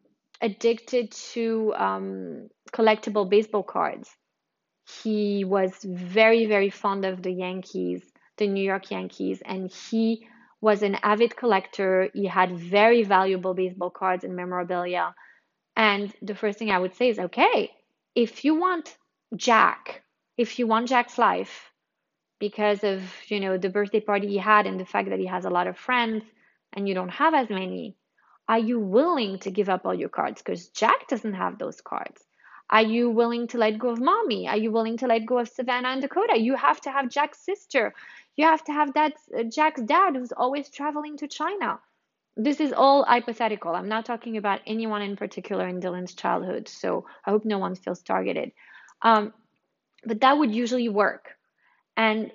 addicted 0.41 1.13
to 1.35 1.75
um, 1.77 2.49
collectible 2.73 3.29
baseball 3.29 3.63
cards. 3.63 4.09
He 5.03 5.45
was 5.45 5.73
very, 5.85 6.47
very 6.47 6.71
fond 6.71 7.05
of 7.05 7.23
the 7.23 7.33
Yankees, 7.33 8.11
the 8.39 8.47
New 8.47 8.65
York 8.65 8.91
Yankees, 8.91 9.43
and 9.45 9.71
he 9.71 10.27
was 10.61 10.83
an 10.83 10.97
avid 11.03 11.37
collector. 11.37 12.11
He 12.13 12.27
had 12.27 12.59
very 12.59 13.03
valuable 13.03 13.55
baseball 13.55 13.91
cards 13.91 14.25
and 14.25 14.37
memorabilia. 14.37 15.15
And 15.77 16.13
the 16.21 16.35
first 16.35 16.59
thing 16.59 16.71
I 16.71 16.79
would 16.79 16.95
say 16.95 17.09
is 17.09 17.19
okay, 17.19 17.71
if 18.15 18.45
you 18.45 18.55
want 18.55 18.97
Jack, 19.37 20.03
if 20.37 20.59
you 20.59 20.67
want 20.67 20.89
Jack's 20.89 21.19
life 21.19 21.71
because 22.39 22.85
of, 22.85 23.03
you 23.29 23.41
know, 23.41 23.57
the 23.57 23.69
birthday 23.69 24.01
party 24.01 24.29
he 24.29 24.39
had 24.39 24.67
and 24.67 24.79
the 24.81 24.85
fact 24.85 25.11
that 25.11 25.19
he 25.19 25.27
has 25.27 25.45
a 25.45 25.51
lot 25.51 25.67
of 25.67 25.79
friends 25.79 26.25
and 26.73 26.89
you 26.89 26.95
don't 26.95 27.11
have 27.11 27.35
as 27.35 27.49
many, 27.49 27.97
are 28.49 28.59
you 28.59 28.81
willing 28.81 29.39
to 29.41 29.51
give 29.51 29.69
up 29.69 29.87
all 29.87 29.95
your 29.95 30.09
cards? 30.09 30.43
Because 30.43 30.69
Jack 30.69 31.09
doesn't 31.09 31.35
have 31.35 31.59
those 31.59 31.81
cards. 31.81 32.21
Are 32.69 32.83
you 32.83 33.11
willing 33.11 33.49
to 33.49 33.59
let 33.59 33.79
go 33.79 33.91
of 33.91 34.01
mommy? 34.01 34.49
Are 34.49 34.57
you 34.57 34.71
willing 34.71 34.97
to 34.99 35.07
let 35.07 35.27
go 35.27 35.39
of 35.39 35.49
Savannah 35.49 35.89
and 35.89 36.03
Dakota? 36.03 36.39
You 36.39 36.55
have 36.57 36.81
to 36.83 36.91
have 36.91 37.09
Jack's 37.09 37.45
sister. 37.45 37.95
You 38.41 38.47
have 38.47 38.65
to 38.65 38.73
have 38.73 38.95
that 38.95 39.13
uh, 39.39 39.43
Jack's 39.43 39.83
dad 39.83 40.17
who's 40.17 40.33
always 40.33 40.71
traveling 40.71 41.19
to 41.19 41.29
China. 41.29 41.79
This 42.39 42.59
is 42.59 42.73
all 42.73 43.05
hypothetical. 43.05 43.75
I'm 43.75 43.91
not 43.91 44.07
talking 44.07 44.39
about 44.39 44.63
anyone 44.67 45.03
in 45.03 45.15
particular 45.15 45.69
in 45.69 45.79
Dylan's 45.79 46.15
childhood, 46.15 46.67
so 46.67 47.05
I 47.27 47.33
hope 47.33 47.45
no 47.45 47.59
one 47.59 47.75
feels 47.75 48.01
targeted. 48.03 48.53
Um, 49.03 49.35
but 50.07 50.23
that 50.23 50.39
would 50.39 50.55
usually 50.55 50.89
work. 50.89 51.37
And 51.99 52.33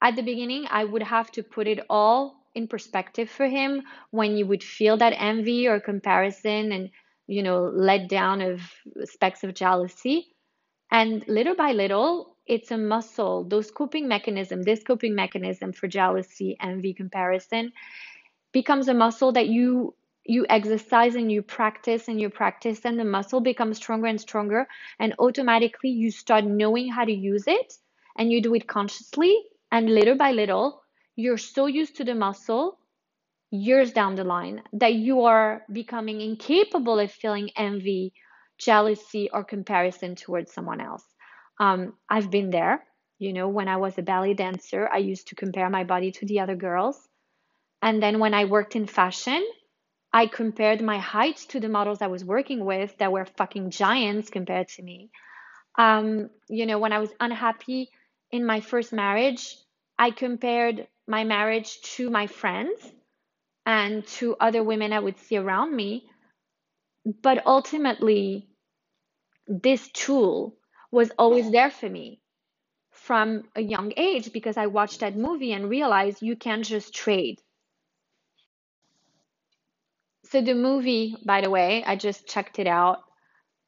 at 0.00 0.14
the 0.14 0.22
beginning, 0.22 0.66
I 0.70 0.84
would 0.84 1.02
have 1.02 1.32
to 1.32 1.42
put 1.42 1.66
it 1.66 1.80
all 1.90 2.36
in 2.54 2.68
perspective 2.68 3.28
for 3.28 3.48
him 3.48 3.82
when 4.12 4.36
you 4.36 4.46
would 4.46 4.62
feel 4.62 4.98
that 4.98 5.14
envy 5.16 5.66
or 5.66 5.80
comparison 5.80 6.70
and 6.70 6.90
you 7.26 7.42
know 7.42 7.72
let 7.74 8.08
down 8.08 8.40
of 8.40 8.60
specks 9.04 9.42
of 9.42 9.54
jealousy 9.54 10.28
and 10.92 11.26
little 11.26 11.56
by 11.56 11.72
little 11.72 12.29
it's 12.50 12.72
a 12.72 12.76
muscle. 12.76 13.44
Those 13.44 13.70
coping 13.70 14.08
mechanism 14.08 14.62
this 14.62 14.82
coping 14.82 15.14
mechanism 15.14 15.72
for 15.72 15.86
jealousy 15.86 16.56
envy 16.60 16.92
comparison 16.92 17.72
becomes 18.52 18.88
a 18.88 18.94
muscle 18.94 19.32
that 19.32 19.46
you 19.46 19.94
you 20.24 20.46
exercise 20.50 21.14
and 21.14 21.30
you 21.30 21.42
practice 21.42 22.08
and 22.08 22.20
you 22.20 22.28
practice 22.28 22.80
and 22.84 22.98
the 22.98 23.04
muscle 23.04 23.40
becomes 23.40 23.76
stronger 23.76 24.08
and 24.08 24.20
stronger 24.20 24.66
and 24.98 25.14
automatically 25.20 25.90
you 25.90 26.10
start 26.10 26.44
knowing 26.44 26.90
how 26.90 27.04
to 27.04 27.12
use 27.12 27.44
it 27.46 27.74
and 28.18 28.32
you 28.32 28.42
do 28.42 28.54
it 28.54 28.66
consciously 28.66 29.32
and 29.70 29.94
little 29.94 30.16
by 30.16 30.32
little 30.32 30.82
you're 31.16 31.38
so 31.38 31.66
used 31.66 31.96
to 31.96 32.04
the 32.04 32.14
muscle 32.14 32.78
years 33.50 33.92
down 33.92 34.14
the 34.16 34.24
line 34.24 34.62
that 34.72 34.94
you 34.94 35.22
are 35.22 35.62
becoming 35.72 36.20
incapable 36.20 36.98
of 36.98 37.10
feeling 37.10 37.50
envy 37.56 38.12
jealousy 38.58 39.30
or 39.32 39.42
comparison 39.44 40.14
towards 40.14 40.52
someone 40.52 40.80
else 40.80 41.09
um, 41.60 41.94
i've 42.08 42.30
been 42.30 42.50
there 42.50 42.82
you 43.20 43.32
know 43.32 43.48
when 43.48 43.68
i 43.68 43.76
was 43.76 43.96
a 43.98 44.02
ballet 44.02 44.34
dancer 44.34 44.88
i 44.92 44.98
used 44.98 45.28
to 45.28 45.36
compare 45.36 45.70
my 45.70 45.84
body 45.84 46.10
to 46.10 46.26
the 46.26 46.40
other 46.40 46.56
girls 46.56 46.98
and 47.82 48.02
then 48.02 48.18
when 48.18 48.34
i 48.34 48.44
worked 48.44 48.74
in 48.74 48.86
fashion 48.86 49.46
I 50.12 50.26
compared 50.26 50.82
my 50.82 50.98
height 50.98 51.36
to 51.50 51.60
the 51.60 51.68
models 51.68 52.02
I 52.02 52.08
was 52.08 52.24
working 52.24 52.64
with 52.64 52.96
that 52.98 53.12
were 53.12 53.24
fucking 53.24 53.70
giants 53.70 54.30
compared 54.30 54.68
to 54.70 54.82
me. 54.82 55.10
Um, 55.78 56.30
you 56.48 56.66
know, 56.66 56.78
when 56.78 56.92
I 56.92 56.98
was 56.98 57.10
unhappy 57.20 57.90
in 58.32 58.44
my 58.44 58.60
first 58.60 58.92
marriage, 58.92 59.56
I 59.98 60.10
compared 60.10 60.88
my 61.06 61.24
marriage 61.24 61.80
to 61.96 62.10
my 62.10 62.26
friends 62.26 62.80
and 63.64 64.04
to 64.18 64.36
other 64.40 64.64
women 64.64 64.92
I 64.92 64.98
would 64.98 65.18
see 65.18 65.36
around 65.36 65.74
me. 65.74 66.08
But 67.22 67.46
ultimately, 67.46 68.48
this 69.46 69.88
tool 69.92 70.56
was 70.90 71.10
always 71.18 71.50
there 71.50 71.70
for 71.70 71.88
me 71.88 72.20
from 72.90 73.44
a 73.56 73.62
young 73.62 73.92
age 73.96 74.32
because 74.32 74.56
I 74.56 74.66
watched 74.66 75.00
that 75.00 75.16
movie 75.16 75.52
and 75.52 75.70
realized 75.70 76.22
you 76.22 76.36
can't 76.36 76.64
just 76.64 76.94
trade 76.94 77.40
so 80.30 80.40
the 80.40 80.54
movie, 80.54 81.16
by 81.24 81.40
the 81.40 81.50
way, 81.50 81.82
I 81.84 81.96
just 81.96 82.28
checked 82.28 82.60
it 82.60 82.68
out. 82.68 83.02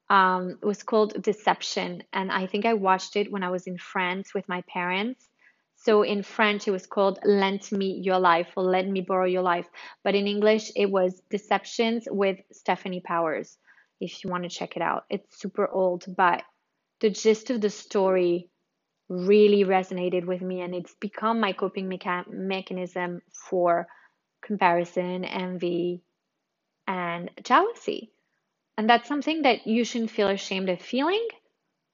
Um, 0.09 0.59
it 0.63 0.65
was 0.65 0.85
called 0.85 1.21
Deception, 1.21 2.05
and 2.13 2.31
I 2.31 2.47
think 2.47 2.67
I 2.67 2.75
watched 2.75 3.17
it 3.17 3.33
when 3.33 3.43
I 3.43 3.51
was 3.51 3.67
in 3.67 3.79
France 3.79 4.33
with 4.33 4.49
my 4.49 4.63
parents. 4.69 5.29
So 5.75 6.03
in 6.03 6.23
French, 6.23 6.69
it 6.69 6.71
was 6.71 6.87
called 6.87 7.19
Lend 7.25 7.73
Me 7.73 8.01
Your 8.05 8.21
Life 8.21 8.53
or 8.57 8.63
Let 8.63 8.87
Me 8.87 9.01
Borrow 9.01 9.27
Your 9.27 9.43
Life. 9.43 9.67
But 10.05 10.15
in 10.15 10.29
English, 10.29 10.71
it 10.77 10.89
was 10.89 11.21
Deceptions 11.31 12.07
with 12.09 12.39
Stefanie 12.53 13.03
Powers, 13.03 13.59
if 14.01 14.23
you 14.23 14.31
want 14.31 14.45
to 14.45 14.49
check 14.49 14.77
it 14.77 14.83
out. 14.83 15.05
It's 15.11 15.41
super 15.41 15.67
old, 15.67 16.05
but 16.17 16.45
the 17.03 17.11
gist 17.11 17.51
of 17.51 17.61
the 17.61 17.71
story 17.71 18.49
really 19.09 19.65
resonated 19.65 20.25
with 20.25 20.41
me, 20.41 20.63
and 20.63 20.75
it's 20.75 20.95
become 20.95 21.41
my 21.41 21.53
coping 21.53 21.91
mecha- 21.91 22.29
mechanism 22.29 23.21
for 23.33 23.89
comparison, 24.43 25.25
envy, 25.25 26.03
and 26.87 27.31
jealousy. 27.45 28.13
And 28.79 28.89
that's 28.89 29.09
something 29.09 29.43
that 29.43 29.67
you 29.67 29.85
shouldn't 29.85 30.13
feel 30.13 30.29
ashamed 30.29 30.71
of 30.71 30.81
feeling 30.81 31.27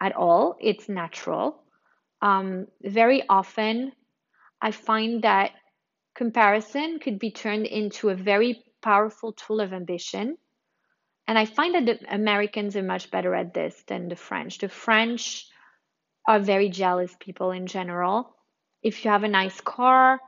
at 0.00 0.14
all. 0.14 0.56
It's 0.60 0.88
natural. 0.88 1.64
Um, 2.22 2.68
very 2.82 3.24
often, 3.28 3.92
I 4.62 4.70
find 4.72 5.22
that 5.22 5.52
comparison 6.14 7.00
could 7.00 7.18
be 7.18 7.30
turned 7.30 7.66
into 7.66 8.10
a 8.10 8.14
very 8.14 8.64
powerful 8.82 9.32
tool 9.32 9.60
of 9.60 9.72
ambition. 9.72 10.38
And 11.28 11.38
I 11.38 11.44
find 11.44 11.74
that 11.74 11.84
the 11.84 12.14
Americans 12.14 12.74
are 12.74 12.82
much 12.82 13.10
better 13.10 13.34
at 13.34 13.52
this 13.52 13.84
than 13.86 14.08
the 14.08 14.16
French. 14.16 14.58
The 14.58 14.70
French 14.70 15.46
are 16.26 16.40
very 16.40 16.70
jealous 16.70 17.14
people 17.20 17.50
in 17.50 17.66
general. 17.66 18.34
If 18.82 19.04
you 19.04 19.10
have 19.10 19.24
a 19.24 19.28
nice 19.28 19.60
car, 19.60 20.20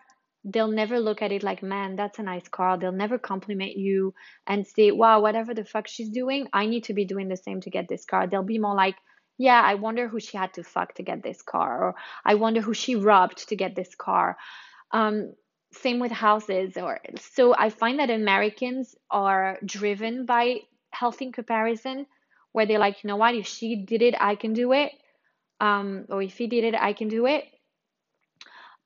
they'll 0.44 0.70
never 0.70 1.00
look 1.00 1.22
at 1.22 1.32
it 1.32 1.42
like, 1.42 1.62
man, 1.62 1.96
that's 1.96 2.18
a 2.18 2.22
nice 2.22 2.46
car. 2.48 2.76
They'll 2.76 2.92
never 2.92 3.18
compliment 3.18 3.76
you 3.76 4.12
and 4.46 4.66
say, 4.66 4.90
wow, 4.90 5.20
whatever 5.20 5.54
the 5.54 5.64
fuck 5.64 5.88
she's 5.88 6.10
doing, 6.10 6.48
I 6.52 6.66
need 6.66 6.84
to 6.84 6.94
be 6.94 7.06
doing 7.06 7.28
the 7.28 7.36
same 7.36 7.62
to 7.62 7.70
get 7.70 7.88
this 7.88 8.04
car. 8.04 8.26
They'll 8.26 8.42
be 8.42 8.58
more 8.58 8.74
like, 8.74 8.96
yeah, 9.38 9.60
I 9.60 9.76
wonder 9.76 10.06
who 10.06 10.20
she 10.20 10.36
had 10.36 10.52
to 10.54 10.62
fuck 10.62 10.94
to 10.96 11.02
get 11.02 11.22
this 11.22 11.40
car, 11.40 11.82
or 11.82 11.94
I 12.26 12.34
wonder 12.34 12.60
who 12.60 12.74
she 12.74 12.96
robbed 12.96 13.48
to 13.48 13.56
get 13.56 13.74
this 13.74 13.94
car. 13.94 14.36
Um, 14.92 15.32
same 15.72 15.98
with 15.98 16.12
houses, 16.12 16.76
or 16.76 17.00
so 17.18 17.54
I 17.56 17.70
find 17.70 18.00
that 18.00 18.10
Americans 18.10 18.94
are 19.10 19.58
driven 19.64 20.26
by 20.26 20.60
healthy 20.90 21.30
comparison, 21.32 22.06
where 22.52 22.66
they're 22.66 22.78
like, 22.78 23.02
you 23.02 23.08
know 23.08 23.16
what, 23.16 23.34
if 23.34 23.46
she 23.46 23.76
did 23.76 24.02
it, 24.02 24.14
I 24.20 24.34
can 24.34 24.52
do 24.52 24.72
it, 24.72 24.92
um, 25.60 26.06
or 26.08 26.22
if 26.22 26.38
he 26.38 26.46
did 26.46 26.64
it, 26.64 26.74
I 26.74 26.92
can 26.92 27.08
do 27.08 27.26
it 27.26 27.44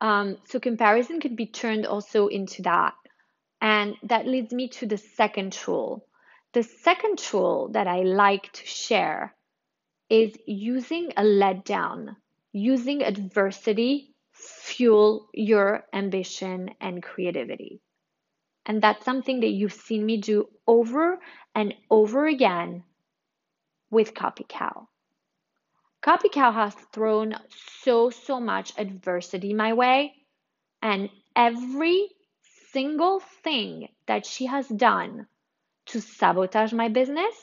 um, 0.04 0.36
so 0.44 0.60
comparison 0.60 1.20
could 1.20 1.36
be 1.36 1.46
turned 1.46 1.86
also 1.86 2.26
into 2.26 2.62
that. 2.62 2.94
And 3.60 3.96
that 4.02 4.26
leads 4.26 4.52
me 4.52 4.68
to 4.68 4.86
the 4.86 4.98
second 4.98 5.52
tool. 5.52 6.06
The 6.52 6.62
second 6.62 7.18
tool 7.18 7.70
that 7.72 7.86
I 7.86 8.02
like 8.02 8.52
to 8.52 8.66
share 8.66 9.34
is 10.10 10.36
using 10.46 11.12
a 11.16 11.22
letdown, 11.22 12.16
using 12.52 13.02
adversity 13.02 14.14
fuel 14.32 15.28
your 15.32 15.84
ambition 15.94 16.70
and 16.80 17.02
creativity. 17.02 17.80
And 18.66 18.82
that's 18.82 19.04
something 19.04 19.40
that 19.40 19.48
you've 19.48 19.72
seen 19.72 20.04
me 20.04 20.16
do 20.18 20.48
over 20.66 21.18
and 21.54 21.74
over 21.90 22.26
again 22.26 22.84
with 23.90 24.14
Copy 24.14 24.44
Cow. 24.48 24.88
Copy 26.00 26.28
Cow 26.28 26.52
has 26.52 26.74
thrown 26.92 27.34
so, 27.82 28.10
so 28.10 28.40
much 28.40 28.72
adversity 28.76 29.54
my 29.54 29.72
way. 29.72 30.14
And 30.82 31.08
every 31.34 32.08
single 32.72 33.20
thing 33.42 33.88
that 34.06 34.26
she 34.26 34.46
has 34.46 34.68
done 34.68 35.26
to 35.86 36.00
sabotage 36.00 36.72
my 36.72 36.88
business 36.88 37.34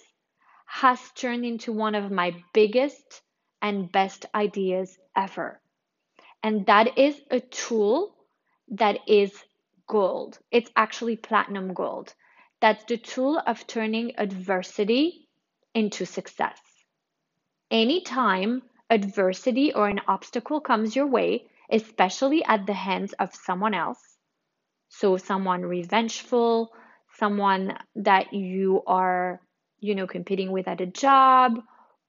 has 0.66 1.00
turned 1.16 1.46
into 1.46 1.72
one 1.72 1.96
of 1.96 2.12
my 2.12 2.36
biggest 2.54 3.22
and 3.62 3.92
best 3.92 4.26
ideas 4.34 4.98
ever. 5.16 5.60
And 6.44 6.66
that 6.66 6.98
is 6.98 7.20
a 7.30 7.40
tool 7.40 8.16
that 8.70 9.00
is 9.08 9.32
gold. 9.92 10.40
It's 10.52 10.72
actually 10.76 11.18
platinum 11.18 11.74
gold. 11.74 12.14
That's 12.62 12.86
the 12.86 12.98
tool 12.98 13.42
of 13.46 13.68
turning 13.68 14.14
adversity 14.18 15.28
into 15.76 16.06
success. 16.06 16.60
Anytime 17.70 18.62
adversity 18.90 19.74
or 19.74 19.90
an 19.90 20.00
obstacle 20.08 20.62
comes 20.62 20.96
your 20.96 21.08
way, 21.08 21.46
especially 21.70 22.42
at 22.46 22.66
the 22.66 22.74
hands 22.74 23.14
of 23.20 23.36
someone 23.36 23.74
else, 23.74 24.00
so 24.88 25.18
someone 25.18 25.62
revengeful, 25.62 26.72
someone 27.20 27.78
that 27.96 28.34
you 28.34 28.84
are, 28.88 29.42
you 29.80 29.96
know, 29.96 30.08
competing 30.08 30.52
with 30.54 30.68
at 30.70 30.82
a 30.82 30.86
job, 30.86 31.60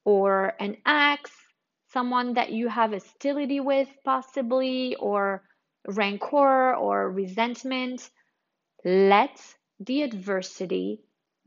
or 0.04 0.54
an 0.60 0.76
ex, 0.86 1.30
someone 1.92 2.34
that 2.34 2.52
you 2.52 2.68
have 2.68 2.92
hostility 2.92 3.60
with, 3.60 3.88
possibly, 4.04 4.96
or 5.00 5.42
rancor 5.86 6.74
or 6.74 7.10
resentment, 7.10 8.10
let 8.84 9.40
the 9.80 10.02
adversity 10.02 11.00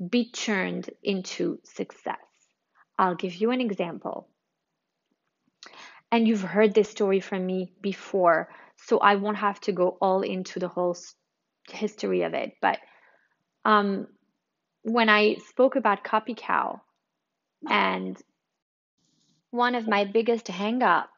be 0.10 0.32
turned 0.32 0.89
into 1.04 1.60
success. 1.63 2.17
I'll 2.98 3.15
give 3.15 3.36
you 3.36 3.52
an 3.52 3.62
example. 3.62 4.28
And 6.12 6.28
you've 6.28 6.41
heard 6.41 6.74
this 6.74 6.89
story 6.89 7.19
from 7.19 7.45
me 7.45 7.74
before, 7.82 8.50
so 8.78 9.00
I 9.00 9.15
won't 9.15 9.38
have 9.38 9.60
to 9.62 9.71
go 9.71 9.98
all 10.02 10.21
into 10.21 10.60
the 10.60 10.67
whole 10.67 10.95
history 11.69 12.21
of 12.21 12.34
it. 12.34 12.54
But 12.62 12.80
um, 13.63 14.08
when 14.84 15.10
I 15.10 15.36
spoke 15.50 15.76
about 15.76 16.04
Copy 16.04 16.36
Cow, 16.38 16.82
and 17.67 18.21
one 19.52 19.76
of 19.76 19.88
my 19.88 20.06
biggest 20.06 20.48
hang 20.48 20.84
up 20.84 21.10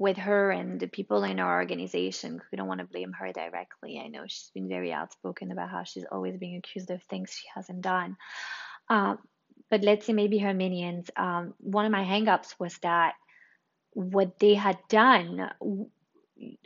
with 0.00 0.16
her 0.16 0.50
and 0.50 0.80
the 0.80 0.86
people 0.86 1.22
in 1.24 1.38
our 1.38 1.60
organization, 1.60 2.40
we 2.50 2.56
don't 2.56 2.66
want 2.66 2.80
to 2.80 2.86
blame 2.86 3.12
her 3.12 3.32
directly. 3.32 4.00
I 4.02 4.08
know 4.08 4.24
she's 4.26 4.50
been 4.54 4.66
very 4.66 4.94
outspoken 4.94 5.52
about 5.52 5.68
how 5.68 5.84
she's 5.84 6.06
always 6.10 6.38
being 6.38 6.56
accused 6.56 6.90
of 6.90 7.02
things 7.02 7.30
she 7.30 7.46
hasn't 7.54 7.82
done. 7.82 8.16
Uh, 8.88 9.16
but 9.70 9.82
let's 9.82 10.06
say 10.06 10.14
maybe 10.14 10.38
her 10.38 10.54
minions. 10.54 11.10
Um, 11.16 11.52
one 11.58 11.84
of 11.84 11.92
my 11.92 12.02
hangups 12.02 12.54
was 12.58 12.78
that 12.78 13.12
what 13.92 14.38
they 14.38 14.54
had 14.54 14.78
done 14.88 15.50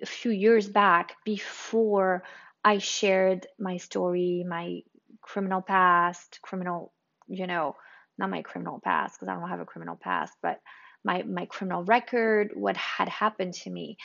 a 0.01 0.07
few 0.07 0.31
years 0.31 0.69
back 0.69 1.17
before 1.25 2.23
I 2.65 2.79
shared 2.79 3.49
my 3.59 3.79
story, 3.79 4.45
my 4.49 4.83
criminal 5.21 5.61
past, 5.61 6.39
criminal, 6.41 6.93
you 7.27 7.49
know, 7.49 7.75
not 8.17 8.31
my 8.31 8.43
criminal 8.43 8.81
past 8.83 9.19
because 9.19 9.29
I 9.29 9.35
don't 9.35 9.49
have 9.49 9.59
a 9.59 9.65
criminal 9.65 9.97
past, 10.01 10.35
but 10.41 10.61
my 11.05 11.23
my 11.23 11.47
criminal 11.47 11.85
record, 11.85 12.53
what 12.55 12.77
had 12.77 13.09
happened 13.09 13.55
to 13.55 13.71
me. 13.71 13.99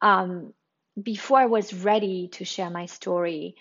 Um, 0.00 0.52
before 1.00 1.38
I 1.38 1.46
was 1.46 1.74
ready 1.74 2.28
to 2.32 2.44
share 2.44 2.70
my 2.70 2.86
story, 2.86 3.56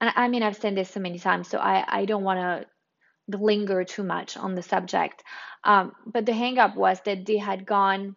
and 0.00 0.12
I 0.14 0.28
mean, 0.28 0.42
I've 0.42 0.56
said 0.56 0.74
this 0.74 0.90
so 0.90 1.00
many 1.00 1.18
times, 1.18 1.48
so 1.48 1.58
I, 1.58 1.84
I 1.86 2.04
don't 2.04 2.24
want 2.24 2.38
to 2.38 3.38
linger 3.38 3.84
too 3.84 4.04
much 4.04 4.36
on 4.36 4.54
the 4.54 4.62
subject. 4.62 5.22
Um, 5.64 5.92
but 6.06 6.24
the 6.26 6.32
hangup 6.32 6.76
was 6.76 7.00
that 7.04 7.26
they 7.26 7.36
had 7.36 7.66
gone 7.66 8.16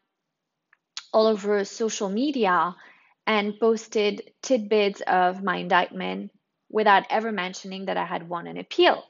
all 1.13 1.27
over 1.27 1.65
social 1.65 2.09
media 2.09 2.75
and 3.27 3.59
posted 3.59 4.31
tidbits 4.41 5.01
of 5.01 5.43
my 5.43 5.57
indictment 5.57 6.31
without 6.69 7.03
ever 7.09 7.31
mentioning 7.31 7.85
that 7.85 7.97
I 7.97 8.05
had 8.05 8.27
won 8.27 8.47
an 8.47 8.57
appeal. 8.57 9.03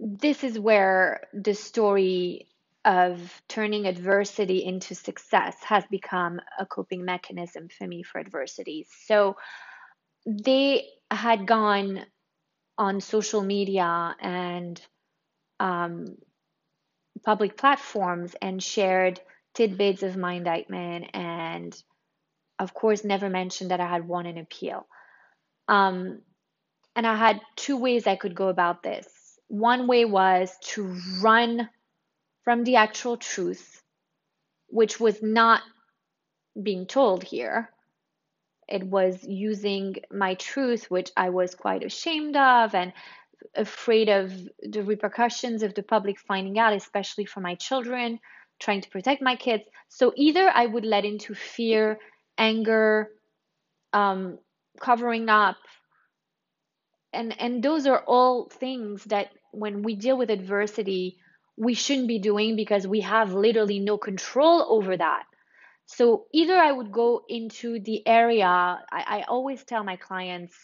This 0.00 0.44
is 0.44 0.58
where 0.58 1.22
the 1.34 1.54
story 1.54 2.48
of 2.84 3.42
turning 3.48 3.86
adversity 3.86 4.64
into 4.64 4.94
success 4.94 5.56
has 5.64 5.84
become 5.90 6.40
a 6.58 6.64
coping 6.64 7.04
mechanism 7.04 7.68
for 7.68 7.86
me 7.86 8.02
for 8.02 8.18
adversity. 8.18 8.86
So 9.06 9.36
they 10.26 10.88
had 11.10 11.46
gone 11.46 12.06
on 12.78 13.00
social 13.02 13.42
media 13.42 14.16
and 14.20 14.80
um, 15.60 16.16
public 17.24 17.56
platforms 17.56 18.34
and 18.40 18.62
shared 18.62 19.20
tidbits 19.54 20.02
of 20.02 20.16
my 20.16 20.34
indictment 20.34 21.06
and 21.12 21.76
of 22.58 22.72
course 22.72 23.04
never 23.04 23.28
mentioned 23.28 23.70
that 23.70 23.80
i 23.80 23.86
had 23.86 24.06
won 24.06 24.26
an 24.26 24.38
appeal 24.38 24.86
um, 25.68 26.20
and 26.96 27.06
i 27.06 27.16
had 27.16 27.40
two 27.56 27.76
ways 27.76 28.06
i 28.06 28.16
could 28.16 28.34
go 28.34 28.48
about 28.48 28.82
this 28.82 29.06
one 29.50 29.86
way 29.86 30.04
was 30.04 30.56
to 30.62 30.96
run 31.20 31.68
from 32.44 32.64
the 32.64 32.76
actual 32.76 33.16
truth 33.16 33.82
which 34.68 35.00
was 35.00 35.22
not 35.22 35.60
being 36.60 36.86
told 36.86 37.22
here 37.22 37.68
it 38.68 38.84
was 38.84 39.24
using 39.24 39.96
my 40.10 40.34
truth 40.34 40.90
which 40.90 41.10
i 41.16 41.30
was 41.30 41.54
quite 41.54 41.84
ashamed 41.84 42.36
of 42.36 42.74
and 42.74 42.92
afraid 43.56 44.08
of 44.08 44.32
the 44.62 44.82
repercussions 44.82 45.62
of 45.62 45.74
the 45.74 45.82
public 45.82 46.18
finding 46.18 46.58
out 46.58 46.72
especially 46.72 47.24
for 47.24 47.40
my 47.40 47.54
children 47.56 48.20
trying 48.60 48.82
to 48.82 48.90
protect 48.90 49.22
my 49.22 49.34
kids. 49.34 49.64
So 49.88 50.12
either 50.14 50.48
I 50.54 50.66
would 50.66 50.84
let 50.84 51.04
into 51.04 51.34
fear, 51.34 51.98
anger, 52.38 53.08
um, 53.92 54.38
covering 54.78 55.28
up, 55.28 55.56
and 57.12 57.38
and 57.40 57.62
those 57.62 57.86
are 57.86 58.04
all 58.06 58.48
things 58.48 59.04
that 59.04 59.30
when 59.52 59.82
we 59.82 59.96
deal 59.96 60.16
with 60.16 60.30
adversity, 60.30 61.18
we 61.56 61.74
shouldn't 61.74 62.08
be 62.08 62.18
doing 62.18 62.56
because 62.56 62.86
we 62.86 63.00
have 63.00 63.34
literally 63.34 63.78
no 63.80 63.98
control 63.98 64.66
over 64.68 64.96
that. 64.96 65.24
So 65.86 66.26
either 66.32 66.56
I 66.56 66.72
would 66.72 66.92
go 66.92 67.22
into 67.28 67.80
the 67.80 68.06
area. 68.06 68.46
I, 68.46 68.78
I 68.92 69.24
always 69.28 69.64
tell 69.64 69.82
my 69.82 69.96
clients, 69.96 70.54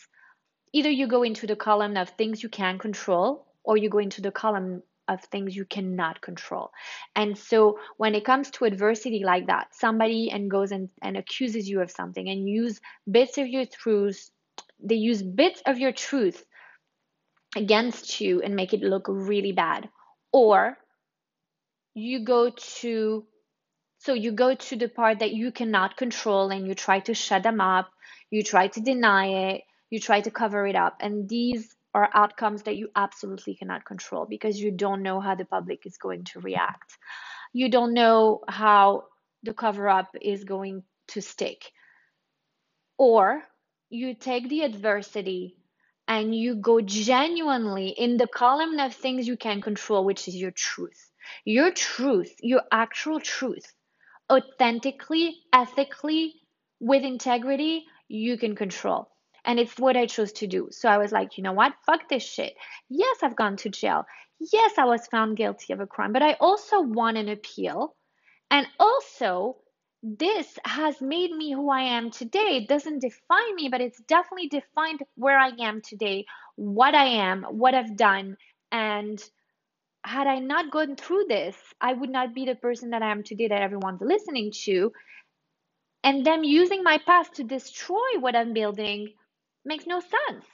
either 0.72 0.90
you 0.90 1.08
go 1.08 1.22
into 1.22 1.46
the 1.46 1.56
column 1.56 1.96
of 1.96 2.10
things 2.10 2.42
you 2.42 2.48
can 2.48 2.78
control, 2.78 3.46
or 3.64 3.76
you 3.76 3.90
go 3.90 3.98
into 3.98 4.22
the 4.22 4.30
column 4.30 4.82
of 5.08 5.22
things 5.24 5.54
you 5.54 5.64
cannot 5.64 6.20
control. 6.20 6.70
And 7.14 7.36
so 7.36 7.78
when 7.96 8.14
it 8.14 8.24
comes 8.24 8.50
to 8.52 8.64
adversity 8.64 9.22
like 9.24 9.46
that, 9.48 9.74
somebody 9.74 10.30
and 10.30 10.50
goes 10.50 10.72
and, 10.72 10.88
and 11.02 11.16
accuses 11.16 11.68
you 11.68 11.80
of 11.80 11.90
something 11.90 12.28
and 12.28 12.48
use 12.48 12.80
bits 13.10 13.38
of 13.38 13.46
your 13.46 13.66
truths, 13.66 14.30
they 14.82 14.96
use 14.96 15.22
bits 15.22 15.62
of 15.66 15.78
your 15.78 15.92
truth 15.92 16.44
against 17.56 18.20
you 18.20 18.42
and 18.42 18.54
make 18.54 18.72
it 18.74 18.82
look 18.82 19.06
really 19.08 19.52
bad. 19.52 19.88
Or 20.32 20.78
you 21.94 22.20
go 22.24 22.50
to 22.80 23.24
so 23.98 24.12
you 24.12 24.30
go 24.30 24.54
to 24.54 24.76
the 24.76 24.88
part 24.88 25.18
that 25.20 25.32
you 25.32 25.50
cannot 25.50 25.96
control 25.96 26.50
and 26.50 26.68
you 26.68 26.74
try 26.74 27.00
to 27.00 27.14
shut 27.14 27.42
them 27.42 27.60
up, 27.60 27.90
you 28.30 28.42
try 28.42 28.68
to 28.68 28.80
deny 28.80 29.50
it, 29.50 29.62
you 29.90 29.98
try 29.98 30.20
to 30.20 30.30
cover 30.30 30.66
it 30.66 30.76
up. 30.76 30.98
And 31.00 31.28
these 31.28 31.74
are 31.94 32.10
outcomes 32.12 32.62
that 32.64 32.76
you 32.76 32.90
absolutely 32.94 33.54
cannot 33.54 33.86
control 33.86 34.26
because 34.28 34.60
you 34.60 34.70
don't 34.70 35.02
know 35.02 35.18
how 35.18 35.34
the 35.34 35.46
public 35.46 35.86
is 35.86 35.96
going 35.96 36.24
to 36.24 36.40
react. 36.40 36.98
You 37.52 37.70
don't 37.70 37.94
know 37.94 38.42
how 38.46 39.04
the 39.42 39.54
cover 39.54 39.88
up 39.88 40.10
is 40.20 40.44
going 40.44 40.82
to 41.08 41.22
stick. 41.22 41.72
Or 42.98 43.42
you 43.88 44.14
take 44.14 44.48
the 44.48 44.62
adversity 44.62 45.56
and 46.08 46.34
you 46.34 46.54
go 46.54 46.80
genuinely 46.80 47.88
in 47.88 48.16
the 48.16 48.26
column 48.26 48.78
of 48.78 48.94
things 48.94 49.26
you 49.26 49.36
can 49.36 49.60
control, 49.60 50.04
which 50.04 50.28
is 50.28 50.36
your 50.36 50.52
truth. 50.52 51.10
Your 51.44 51.72
truth, 51.72 52.34
your 52.40 52.62
actual 52.70 53.18
truth, 53.18 53.72
authentically, 54.30 55.38
ethically, 55.52 56.34
with 56.80 57.02
integrity, 57.02 57.86
you 58.08 58.38
can 58.38 58.54
control. 58.54 59.08
And 59.44 59.58
it's 59.58 59.78
what 59.78 59.96
I 59.96 60.06
chose 60.06 60.32
to 60.34 60.46
do. 60.46 60.68
So 60.70 60.88
I 60.88 60.98
was 60.98 61.12
like, 61.12 61.36
you 61.36 61.42
know 61.42 61.52
what? 61.52 61.74
Fuck 61.84 62.08
this 62.08 62.22
shit. 62.22 62.54
Yes, 62.88 63.18
I've 63.22 63.36
gone 63.36 63.56
to 63.58 63.68
jail. 63.68 64.04
Yes, 64.52 64.72
I 64.76 64.84
was 64.84 65.06
found 65.06 65.36
guilty 65.36 65.72
of 65.72 65.80
a 65.80 65.86
crime, 65.86 66.12
but 66.12 66.22
I 66.22 66.34
also 66.34 66.80
won 66.80 67.16
an 67.16 67.28
appeal. 67.28 67.94
And 68.50 68.66
also, 68.78 69.56
this 70.02 70.58
has 70.64 71.00
made 71.00 71.32
me 71.32 71.52
who 71.52 71.70
I 71.70 71.82
am 71.82 72.10
today. 72.10 72.58
It 72.62 72.68
doesn't 72.68 73.00
define 73.00 73.54
me, 73.56 73.68
but 73.68 73.80
it's 73.80 74.00
definitely 74.02 74.48
defined 74.48 75.00
where 75.16 75.38
I 75.38 75.50
am 75.60 75.82
today, 75.82 76.26
what 76.56 76.94
I 76.94 77.06
am, 77.06 77.42
what 77.44 77.74
I've 77.74 77.96
done. 77.96 78.36
And 78.70 79.22
had 80.04 80.26
I 80.26 80.38
not 80.38 80.70
gone 80.70 80.96
through 80.96 81.24
this, 81.28 81.56
I 81.80 81.92
would 81.92 82.10
not 82.10 82.34
be 82.34 82.46
the 82.46 82.54
person 82.54 82.90
that 82.90 83.02
I 83.02 83.10
am 83.10 83.22
today 83.24 83.48
that 83.48 83.62
everyone's 83.62 84.00
listening 84.00 84.52
to. 84.64 84.92
And 86.04 86.24
them 86.24 86.44
using 86.44 86.84
my 86.84 86.98
past 86.98 87.34
to 87.34 87.44
destroy 87.44 88.18
what 88.20 88.36
I'm 88.36 88.52
building 88.52 89.12
makes 89.64 89.86
no 89.86 90.00
sense. 90.00 90.46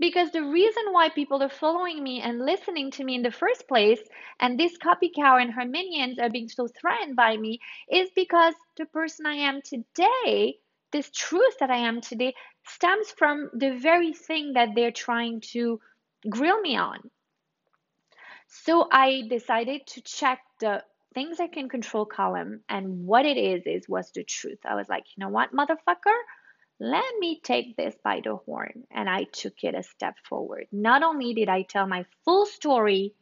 Because 0.00 0.30
the 0.30 0.44
reason 0.44 0.92
why 0.92 1.08
people 1.08 1.42
are 1.42 1.48
following 1.48 2.02
me 2.02 2.20
and 2.20 2.44
listening 2.44 2.92
to 2.92 3.04
me 3.04 3.16
in 3.16 3.22
the 3.22 3.32
first 3.32 3.66
place, 3.66 4.00
and 4.38 4.58
this 4.58 4.76
copy 4.76 5.10
cow 5.14 5.38
and 5.38 5.52
her 5.52 5.64
minions 5.64 6.18
are 6.20 6.30
being 6.30 6.48
so 6.48 6.68
threatened 6.68 7.16
by 7.16 7.36
me, 7.36 7.58
is 7.90 8.08
because 8.14 8.54
the 8.76 8.86
person 8.86 9.26
I 9.26 9.34
am 9.34 9.60
today, 9.62 10.58
this 10.92 11.10
truth 11.10 11.58
that 11.58 11.70
I 11.70 11.78
am 11.78 12.00
today, 12.00 12.34
stems 12.64 13.10
from 13.10 13.50
the 13.52 13.76
very 13.76 14.12
thing 14.12 14.52
that 14.52 14.70
they're 14.74 14.92
trying 14.92 15.40
to 15.52 15.80
grill 16.28 16.60
me 16.60 16.76
on. 16.76 17.10
So 18.46 18.88
I 18.90 19.24
decided 19.28 19.86
to 19.88 20.00
check 20.02 20.40
the 20.60 20.84
things 21.12 21.40
I 21.40 21.48
can 21.48 21.68
control 21.68 22.06
column, 22.06 22.60
and 22.68 23.04
what 23.06 23.26
it 23.26 23.36
is 23.36 23.66
is 23.66 23.88
was 23.88 24.10
the 24.12 24.22
truth. 24.22 24.60
I 24.64 24.74
was 24.76 24.88
like, 24.88 25.04
you 25.16 25.24
know 25.24 25.28
what, 25.28 25.52
motherfucker? 25.52 26.18
Let 26.80 27.18
me 27.18 27.40
take 27.42 27.76
this 27.76 27.94
by 28.04 28.20
the 28.22 28.36
horn. 28.36 28.84
And 28.90 29.08
I 29.08 29.24
took 29.24 29.64
it 29.64 29.74
a 29.74 29.82
step 29.82 30.14
forward. 30.28 30.66
Not 30.70 31.02
only 31.02 31.34
did 31.34 31.48
I 31.48 31.62
tell 31.62 31.86
my 31.86 32.04
full 32.24 32.46
story 32.46 33.14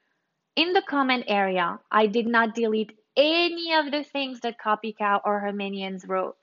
in 0.56 0.72
the 0.72 0.82
comment 0.82 1.24
area, 1.28 1.78
I 1.90 2.06
did 2.06 2.26
not 2.26 2.54
delete 2.54 2.92
any 3.16 3.74
of 3.74 3.90
the 3.90 4.04
things 4.04 4.40
that 4.40 4.60
Copycow 4.60 5.20
or 5.24 5.40
her 5.40 5.52
minions 5.52 6.04
wrote. 6.06 6.36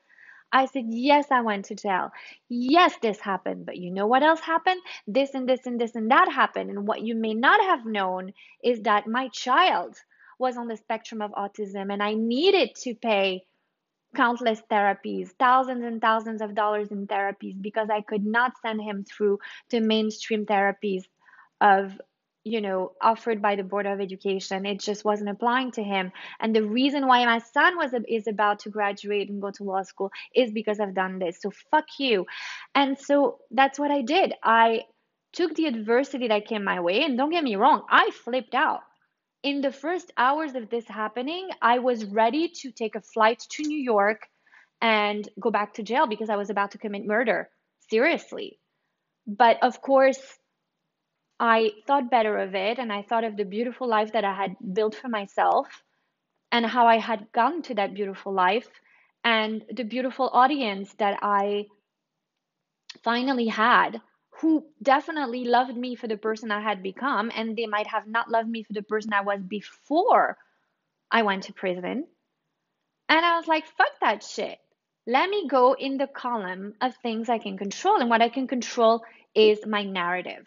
I 0.52 0.66
said, 0.66 0.86
Yes, 0.88 1.28
I 1.32 1.42
went 1.42 1.66
to 1.66 1.76
jail. 1.76 2.12
Yes, 2.50 2.96
this 3.02 3.20
happened. 3.20 3.66
But 3.66 3.78
you 3.78 3.92
know 3.92 4.08
what 4.08 4.24
else 4.24 4.40
happened? 4.40 4.82
This 5.08 5.34
and 5.34 5.50
this 5.50 5.66
and 5.66 5.80
this 5.80 5.96
and 5.96 6.12
that 6.12 6.32
happened. 6.32 6.70
And 6.70 6.88
what 6.88 7.02
you 7.02 7.16
may 7.16 7.34
not 7.34 7.60
have 7.62 7.86
known 7.86 8.34
is 8.64 8.82
that 8.82 9.08
my 9.08 9.30
child 9.30 9.98
was 10.40 10.58
on 10.58 10.68
the 10.68 10.78
spectrum 10.78 11.22
of 11.22 11.32
autism 11.32 11.92
and 11.92 12.02
I 12.02 12.14
needed 12.14 12.76
to 12.84 12.96
pay 12.96 13.46
countless 14.16 14.62
therapies, 14.72 15.30
thousands 15.40 15.84
and 15.84 16.02
thousands 16.02 16.42
of 16.42 16.56
dollars 16.56 16.92
in 16.92 17.08
therapies 17.08 17.62
because 17.62 17.90
I 17.90 18.02
could 18.02 18.26
not 18.26 18.54
send 18.62 18.82
him 18.82 19.04
through 19.06 19.40
the 19.70 19.80
mainstream 19.80 20.46
therapies 20.46 21.04
of 21.62 22.00
you 22.46 22.60
know 22.60 22.92
offered 23.02 23.42
by 23.42 23.56
the 23.56 23.64
board 23.64 23.86
of 23.86 24.02
education. 24.02 24.66
It 24.66 24.80
just 24.80 25.06
wasn't 25.06 25.30
applying 25.30 25.72
to 25.72 25.84
him. 25.84 26.12
And 26.40 26.56
the 26.56 26.64
reason 26.64 27.08
why 27.08 27.26
my 27.26 27.40
son 27.40 27.78
was 27.78 27.94
is 28.08 28.28
about 28.28 28.60
to 28.60 28.70
graduate 28.70 29.30
and 29.30 29.42
go 29.42 29.52
to 29.52 29.64
law 29.64 29.84
school 29.84 30.12
is 30.36 30.52
because 30.52 30.80
i've 30.80 30.96
done 30.96 31.20
this. 31.20 31.42
So 31.42 31.52
fuck 31.72 31.86
you. 32.00 32.26
And 32.76 32.98
so 32.98 33.40
that's 33.52 33.80
what 33.80 33.92
i 33.92 34.02
did. 34.02 34.34
I 34.44 34.84
took 35.34 35.56
the 35.56 35.66
adversity 35.66 36.28
that 36.28 36.48
came 36.48 36.64
my 36.64 36.80
way 36.80 37.04
and 37.04 37.18
don't 37.18 37.32
get 37.32 37.44
me 37.44 37.56
wrong 37.56 37.84
i 37.90 38.12
flipped 38.24 38.54
out 38.54 38.82
in 39.44 39.62
the 39.62 39.72
first 39.72 40.12
hours 40.18 40.56
of 40.56 40.70
this 40.70 40.88
happening, 40.88 41.50
I 41.62 41.80
was 41.80 42.06
ready 42.06 42.50
to 42.62 42.72
take 42.72 42.96
a 42.96 43.02
flight 43.02 43.40
to 43.52 43.64
New 43.64 43.80
York 43.80 44.28
and 44.82 45.28
go 45.40 45.52
back 45.52 45.76
to 45.76 45.84
jail 45.84 46.08
because 46.08 46.30
I 46.30 46.38
was 46.38 46.50
about 46.50 46.72
to 46.72 46.78
commit 46.78 47.06
murder. 47.06 47.50
Seriously. 47.90 48.60
But 49.28 49.62
of 49.62 49.82
course, 49.82 50.22
I 51.40 51.72
thought 51.88 52.10
better 52.10 52.38
of 52.38 52.56
it 52.56 52.80
and 52.80 52.92
I 52.92 53.02
thought 53.02 53.26
of 53.26 53.36
the 53.36 53.46
beautiful 53.46 53.88
life 53.88 54.14
that 54.14 54.24
I 54.24 54.34
had 54.34 54.56
built 54.74 54.96
for 54.96 55.10
myself 55.10 55.68
and 56.52 56.66
how 56.66 56.88
I 56.88 56.98
had 56.98 57.32
gotten 57.34 57.62
to 57.64 57.76
that 57.76 57.94
beautiful 57.94 58.34
life 58.34 58.70
and 59.24 59.64
the 59.74 59.84
beautiful 59.84 60.30
audience 60.32 60.94
that 61.00 61.20
I 61.22 61.66
finally 63.04 63.48
had 63.48 64.00
who 64.44 64.66
definitely 64.82 65.46
loved 65.46 65.78
me 65.78 65.96
for 65.96 66.08
the 66.08 66.18
person 66.18 66.52
I 66.52 66.60
had 66.60 66.84
become, 66.84 67.32
and 67.34 67.56
they 67.56 67.66
might 67.66 67.88
have 67.88 68.08
not 68.08 68.30
loved 68.30 68.50
me 68.50 68.64
for 68.64 68.74
the 68.74 68.84
person 68.84 69.14
I 69.14 69.22
was 69.22 69.40
before 69.42 70.38
I 71.10 71.24
went 71.24 71.44
to 71.44 71.54
prison. 71.54 72.06
And 73.08 73.26
I 73.26 73.38
was 73.38 73.48
like, 73.48 73.66
fuck 73.78 73.94
that 74.02 74.22
shit. 74.22 74.60
let 75.08 75.30
me 75.30 75.48
go 75.48 75.74
in 75.74 75.98
the 75.98 76.08
column 76.08 76.74
of 76.82 76.94
things 76.98 77.30
I 77.30 77.38
can 77.38 77.58
control. 77.58 78.02
And 78.02 78.10
what 78.10 78.22
I 78.22 78.28
can 78.28 78.48
control 78.48 79.04
is 79.34 79.66
my 79.66 79.84
narrative. 79.84 80.46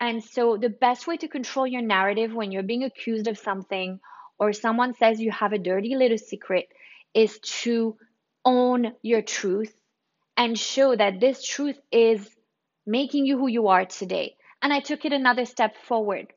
And 0.00 0.24
so, 0.24 0.56
the 0.56 0.70
best 0.70 1.06
way 1.06 1.18
to 1.18 1.28
control 1.28 1.66
your 1.66 1.82
narrative 1.82 2.32
when 2.32 2.50
you're 2.50 2.62
being 2.72 2.84
accused 2.84 3.28
of 3.28 3.36
something 3.36 4.00
or 4.38 4.54
someone 4.54 4.94
says 4.94 5.20
you 5.20 5.32
have 5.32 5.52
a 5.52 5.58
dirty 5.58 5.96
little 5.96 6.16
secret 6.18 6.66
is 7.12 7.38
to 7.62 7.96
own 8.42 8.94
your 9.02 9.20
truth 9.20 9.74
and 10.36 10.58
show 10.58 10.96
that 10.96 11.20
this 11.20 11.44
truth 11.44 11.78
is 11.92 12.37
making 12.88 13.26
you 13.26 13.38
who 13.38 13.48
you 13.48 13.68
are 13.68 13.84
today. 13.84 14.34
And 14.62 14.72
I 14.72 14.80
took 14.80 15.04
it 15.04 15.12
another 15.12 15.44
step 15.44 15.76
forward. 15.76 16.32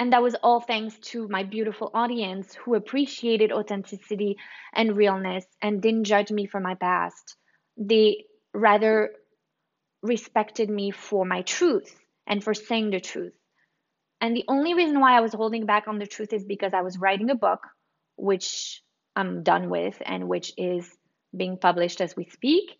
And 0.00 0.12
that 0.12 0.22
was 0.22 0.34
all 0.42 0.60
thanks 0.60 0.98
to 1.10 1.28
my 1.28 1.44
beautiful 1.44 1.90
audience 1.94 2.54
who 2.54 2.74
appreciated 2.74 3.52
authenticity 3.52 4.36
and 4.74 4.96
realness 4.96 5.44
and 5.62 5.80
didn't 5.80 6.04
judge 6.04 6.30
me 6.30 6.46
for 6.46 6.60
my 6.60 6.74
past. 6.74 7.36
They 7.76 8.24
rather 8.52 9.10
respected 10.02 10.68
me 10.68 10.90
for 10.90 11.24
my 11.24 11.42
truth 11.42 11.94
and 12.26 12.42
for 12.42 12.54
saying 12.54 12.90
the 12.90 13.00
truth. 13.00 13.34
And 14.20 14.36
the 14.36 14.44
only 14.48 14.74
reason 14.74 15.00
why 15.00 15.16
I 15.16 15.20
was 15.20 15.32
holding 15.32 15.64
back 15.64 15.86
on 15.86 15.98
the 15.98 16.06
truth 16.06 16.32
is 16.32 16.44
because 16.44 16.74
I 16.74 16.82
was 16.82 16.98
writing 16.98 17.30
a 17.30 17.36
book, 17.36 17.60
which 18.16 18.82
I'm 19.14 19.44
done 19.44 19.70
with 19.70 19.96
and 20.04 20.28
which 20.28 20.52
is 20.56 20.88
being 21.36 21.56
published 21.56 22.00
as 22.00 22.16
we 22.16 22.24
speak, 22.24 22.76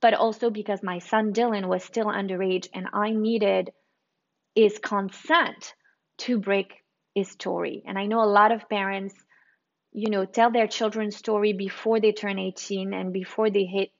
but 0.00 0.14
also 0.14 0.50
because 0.50 0.82
my 0.82 0.98
son 0.98 1.32
Dylan 1.32 1.68
was 1.68 1.84
still 1.84 2.06
underage 2.06 2.68
and 2.74 2.86
I 2.92 3.10
needed 3.10 3.72
his 4.54 4.78
consent 4.78 5.74
to 6.18 6.38
break 6.38 6.84
his 7.14 7.30
story. 7.30 7.82
And 7.86 7.98
I 7.98 8.06
know 8.06 8.22
a 8.22 8.26
lot 8.26 8.52
of 8.52 8.68
parents, 8.68 9.14
you 9.92 10.10
know, 10.10 10.24
tell 10.24 10.50
their 10.50 10.66
children's 10.66 11.16
story 11.16 11.52
before 11.52 12.00
they 12.00 12.12
turn 12.12 12.38
18 12.38 12.92
and 12.92 13.12
before 13.12 13.50
they 13.50 13.64
hit 13.64 13.90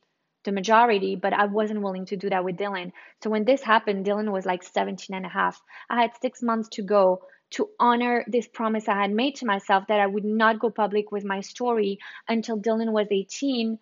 the 0.45 0.53
majority, 0.53 1.17
but 1.17 1.33
I 1.33 1.47
wasn't 1.47 1.83
willing 1.83 2.07
to 2.07 2.17
do 2.17 2.29
that 2.31 2.45
with 2.45 2.57
Dylan. 2.57 2.93
So 3.23 3.31
when 3.31 3.45
this 3.45 3.63
happened, 3.63 4.05
Dylan 4.05 4.31
was 4.31 4.45
like 4.45 4.63
17 4.63 5.17
and 5.17 5.27
a 5.27 5.29
half. 5.29 5.61
I 5.89 6.03
had 6.03 6.11
six 6.21 6.43
months 6.43 6.69
to 6.73 6.83
go 6.83 7.23
to 7.53 7.69
honor 7.79 8.25
this 8.27 8.49
promise 8.49 8.89
I 8.89 9.01
had 9.01 9.11
made 9.11 9.37
to 9.37 9.47
myself 9.47 9.85
that 9.89 10.01
I 10.01 10.07
would 10.07 10.25
not 10.25 10.59
go 10.59 10.71
public 10.71 11.13
with 11.13 11.25
my 11.25 11.41
story 11.41 11.99
until 12.29 12.59
Dylan 12.59 12.93
was 12.93 13.07
18, 13.11 13.79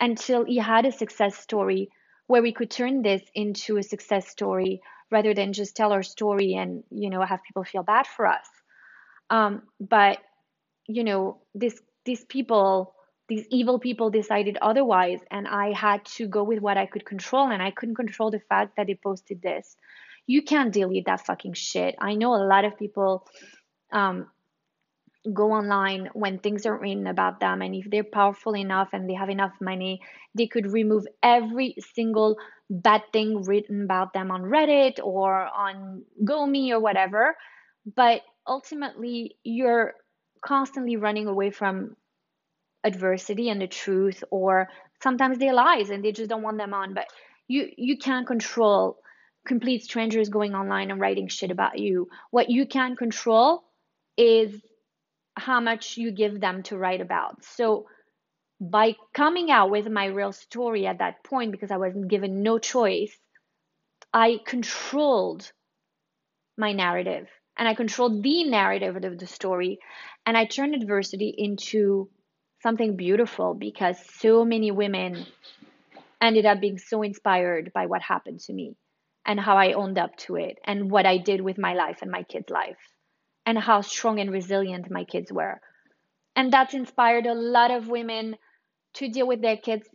until 0.00 0.44
he 0.44 0.58
had 0.58 0.86
a 0.86 0.92
success 0.92 1.36
story 1.36 1.90
where 2.26 2.42
we 2.42 2.52
could 2.52 2.70
turn 2.70 3.02
this 3.02 3.22
into 3.34 3.76
a 3.76 3.82
success 3.82 4.28
story 4.28 4.80
rather 5.10 5.34
than 5.34 5.52
just 5.52 5.76
tell 5.76 5.92
our 5.92 6.02
story 6.02 6.54
and, 6.54 6.82
you 6.90 7.10
know, 7.10 7.22
have 7.22 7.42
people 7.42 7.64
feel 7.64 7.82
bad 7.82 8.06
for 8.06 8.26
us. 8.26 8.46
Um, 9.30 9.62
but, 9.78 10.18
you 10.86 11.04
know, 11.04 11.42
this, 11.54 11.80
these 12.04 12.24
people 12.24 12.94
these 13.28 13.46
evil 13.50 13.78
people 13.78 14.10
decided 14.10 14.58
otherwise 14.60 15.20
and 15.30 15.48
i 15.48 15.72
had 15.72 16.04
to 16.04 16.26
go 16.26 16.42
with 16.42 16.60
what 16.60 16.76
i 16.76 16.86
could 16.86 17.04
control 17.04 17.50
and 17.50 17.62
i 17.62 17.70
couldn't 17.70 17.94
control 17.94 18.30
the 18.30 18.40
fact 18.40 18.76
that 18.76 18.86
they 18.86 18.94
posted 18.94 19.40
this 19.40 19.76
you 20.26 20.42
can't 20.42 20.72
delete 20.72 21.06
that 21.06 21.24
fucking 21.24 21.54
shit 21.54 21.94
i 22.00 22.14
know 22.14 22.34
a 22.34 22.44
lot 22.44 22.64
of 22.64 22.78
people 22.78 23.26
um, 23.92 24.26
go 25.32 25.52
online 25.52 26.10
when 26.12 26.38
things 26.38 26.66
are 26.66 26.78
written 26.78 27.06
about 27.06 27.40
them 27.40 27.62
and 27.62 27.74
if 27.74 27.90
they're 27.90 28.04
powerful 28.04 28.54
enough 28.54 28.88
and 28.92 29.08
they 29.08 29.14
have 29.14 29.30
enough 29.30 29.52
money 29.60 30.00
they 30.34 30.46
could 30.46 30.70
remove 30.70 31.06
every 31.22 31.74
single 31.94 32.36
bad 32.70 33.02
thing 33.12 33.42
written 33.42 33.84
about 33.84 34.12
them 34.12 34.30
on 34.30 34.42
reddit 34.42 34.98
or 35.02 35.46
on 35.46 36.02
GOMI 36.24 36.72
or 36.72 36.80
whatever. 36.80 37.36
But 37.94 38.22
ultimately 38.46 39.36
you're 39.44 39.94
constantly 40.44 40.96
running 40.96 41.26
away 41.26 41.50
from 41.50 41.96
adversity 42.82 43.48
and 43.48 43.60
the 43.60 43.66
truth 43.66 44.24
or 44.30 44.68
sometimes 45.02 45.38
they're 45.38 45.54
lies 45.54 45.90
and 45.90 46.04
they 46.04 46.12
just 46.12 46.30
don't 46.30 46.42
want 46.42 46.58
them 46.58 46.74
on. 46.74 46.94
But 46.94 47.06
you 47.46 47.68
you 47.76 47.98
can't 47.98 48.26
control 48.26 48.98
complete 49.46 49.82
strangers 49.82 50.30
going 50.30 50.54
online 50.54 50.90
and 50.90 51.00
writing 51.00 51.28
shit 51.28 51.50
about 51.50 51.78
you. 51.78 52.08
What 52.30 52.48
you 52.48 52.66
can 52.66 52.96
control 52.96 53.62
is 54.16 54.58
how 55.36 55.60
much 55.60 55.96
you 55.96 56.12
give 56.12 56.40
them 56.40 56.62
to 56.64 56.78
write 56.78 57.00
about. 57.00 57.44
So 57.44 57.86
by 58.60 58.94
coming 59.12 59.50
out 59.50 59.70
with 59.70 59.88
my 59.88 60.06
real 60.06 60.32
story 60.32 60.86
at 60.86 60.98
that 60.98 61.24
point 61.24 61.50
because 61.50 61.70
i 61.70 61.76
wasn't 61.76 62.08
given 62.08 62.42
no 62.42 62.58
choice 62.58 63.12
i 64.12 64.38
controlled 64.46 65.50
my 66.56 66.72
narrative. 66.72 67.26
And 67.56 67.68
i 67.68 67.74
controlled 67.74 68.22
the 68.22 68.44
narrative 68.44 68.96
of 68.96 69.18
the 69.18 69.26
story. 69.26 69.78
And 70.24 70.36
i 70.36 70.44
turned 70.44 70.74
adversity 70.74 71.34
into 71.36 72.08
something 72.62 72.96
beautiful 72.96 73.54
because 73.54 73.98
so 74.18 74.44
many 74.44 74.70
women 74.70 75.26
ended 76.20 76.46
up 76.46 76.60
being 76.60 76.78
so 76.78 77.02
inspired 77.02 77.72
by 77.74 77.86
what 77.86 78.02
happened 78.02 78.40
to 78.40 78.52
me 78.52 78.76
and 79.26 79.38
how 79.38 79.56
I 79.56 79.72
owned 79.72 79.98
up 79.98 80.16
to 80.18 80.36
it 80.36 80.58
and 80.64 80.90
what 80.90 81.04
I 81.06 81.18
did 81.18 81.40
with 81.42 81.58
my 81.58 81.74
life 81.74 81.98
and 82.00 82.10
my 82.10 82.22
kids' 82.22 82.50
life 82.50 82.93
and 83.46 83.58
how 83.58 83.80
strong 83.82 84.20
and 84.20 84.30
resilient 84.30 84.90
my 84.90 85.04
kids 85.04 85.32
were. 85.32 85.60
And 86.36 86.52
that's 86.52 86.74
inspired 86.74 87.26
a 87.26 87.34
lot 87.34 87.70
of 87.70 87.88
women 87.88 88.36
to 88.94 89.08
deal 89.08 89.26
with 89.26 89.40
their 89.42 89.56
kids' 89.56 89.88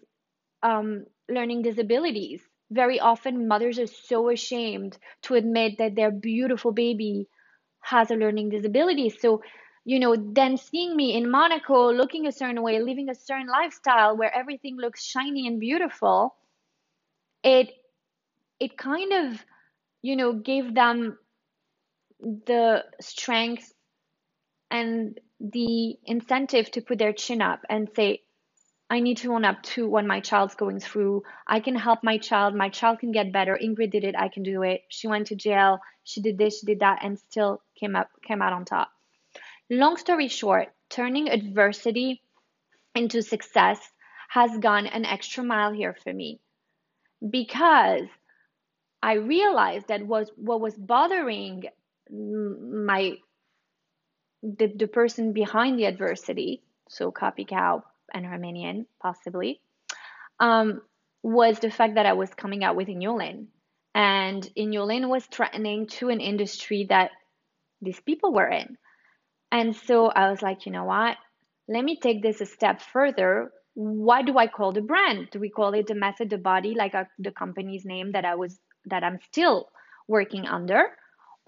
um, 0.64 1.06
learning 1.30 1.62
disabilities. 1.64 2.42
Very 2.72 3.00
often, 3.00 3.48
mothers 3.48 3.80
are 3.80 3.88
so 3.88 4.30
ashamed 4.30 4.98
to 5.24 5.36
admit 5.36 5.78
that 5.80 5.96
their 5.96 6.12
beautiful 6.12 6.72
baby 6.72 7.28
has 7.82 8.12
a 8.12 8.16
learning 8.16 8.50
disability. 8.50 9.10
So 9.10 9.42
you 9.86 10.00
know, 10.00 10.16
then 10.16 10.58
seeing 10.58 10.96
me 10.96 11.16
in 11.16 11.30
Monaco 11.32 11.92
looking 11.92 12.28
a 12.28 12.32
certain 12.32 12.62
way, 12.62 12.80
living 12.80 13.10
a 13.10 13.16
certain 13.16 13.48
lifestyle 13.48 14.16
where 14.18 14.34
everything 14.36 14.78
looks 14.78 15.04
shiny 15.04 15.48
and 15.48 15.60
beautiful, 15.60 16.36
it 17.44 17.70
it 18.60 18.78
kind 18.78 19.14
of, 19.14 19.46
you 20.02 20.16
know, 20.16 20.34
gave 20.34 20.74
them 20.76 21.18
the 22.20 22.84
strength 23.02 23.72
and 24.72 25.20
the 25.40 25.98
incentive 26.06 26.70
to 26.72 26.82
put 26.82 27.00
their 27.00 27.14
chin 27.14 27.42
up 27.42 27.62
and 27.70 27.90
say, 27.96 28.22
I 28.90 29.00
need 29.02 29.18
to 29.18 29.34
own 29.34 29.46
up 29.46 29.62
to 29.76 29.88
what 29.88 30.06
my 30.06 30.20
child's 30.20 30.56
going 30.56 30.80
through. 30.80 31.24
I 31.48 31.60
can 31.60 31.76
help 31.76 32.00
my 32.04 32.18
child. 32.18 32.56
My 32.56 32.70
child 32.70 33.00
can 33.00 33.12
get 33.12 33.32
better. 33.32 33.58
Ingrid 33.62 33.92
did 33.92 34.04
it. 34.04 34.16
I 34.18 34.30
can 34.30 34.44
do 34.44 34.64
it. 34.64 34.82
She 34.90 35.08
went 35.08 35.28
to 35.28 35.36
jail. 35.36 35.80
She 36.04 36.22
did 36.22 36.38
this. 36.40 36.60
She 36.60 36.66
did 36.66 36.80
that, 36.80 37.00
and 37.04 37.20
still 37.20 37.62
came 37.80 37.96
up 37.96 38.10
came 38.28 38.42
out 38.42 38.52
on 38.54 38.66
top. 38.66 38.90
Long 39.70 39.98
story 39.98 40.28
short, 40.28 40.70
turning 40.90 41.30
adversity 41.30 42.24
into 42.96 43.22
success 43.22 43.80
has 44.30 44.58
gone 44.58 44.88
an 44.88 45.06
extra 45.06 45.44
mile 45.44 45.72
here 45.72 45.96
for 46.04 46.12
me 46.12 46.40
because 47.28 48.08
I 49.04 49.14
realized 49.14 49.88
that 49.90 50.06
was 50.06 50.32
what 50.36 50.62
was 50.62 50.76
bothering 50.76 51.66
my 52.12 53.18
the, 54.42 54.68
the 54.68 54.88
person 54.88 55.34
behind 55.34 55.78
the 55.78 55.86
adversity, 55.86 56.62
so 56.88 57.12
Copy 57.12 57.46
Cow 57.46 57.84
and 58.14 58.26
Armenian 58.26 58.86
possibly, 59.02 59.62
um, 60.40 60.82
was 61.22 61.60
the 61.60 61.70
fact 61.70 61.96
that 61.96 62.06
I 62.06 62.14
was 62.14 62.34
coming 62.34 62.64
out 62.64 62.76
with 62.76 62.88
Inulin. 62.88 63.48
And 63.94 64.48
Inulin 64.58 65.10
was 65.10 65.26
threatening 65.26 65.88
to 65.88 66.10
an 66.10 66.22
industry 66.22 66.86
that 66.90 67.12
these 67.82 68.00
people 68.00 68.34
were 68.34 68.48
in. 68.48 68.78
And 69.52 69.76
so 69.76 70.08
I 70.08 70.30
was 70.30 70.42
like, 70.42 70.66
you 70.66 70.72
know 70.72 70.86
what? 70.86 71.18
Let 71.68 71.84
me 71.84 71.98
take 71.98 72.22
this 72.22 72.40
a 72.40 72.46
step 72.46 72.82
further. 72.82 73.52
What 73.74 74.26
do 74.26 74.38
I 74.38 74.48
call 74.48 74.72
the 74.72 74.82
brand? 74.82 75.30
Do 75.32 75.40
we 75.40 75.50
call 75.50 75.74
it 75.74 75.88
the 75.88 75.96
method, 75.96 76.30
the 76.30 76.38
body, 76.38 76.76
like 76.76 76.94
a, 76.94 77.08
the 77.18 77.32
company's 77.32 77.86
name 77.86 78.14
that 78.14 78.26
I 78.26 78.36
was 78.36 78.58
that 78.86 79.04
I'm 79.04 79.20
still 79.32 79.70
working 80.08 80.46
under, 80.48 80.84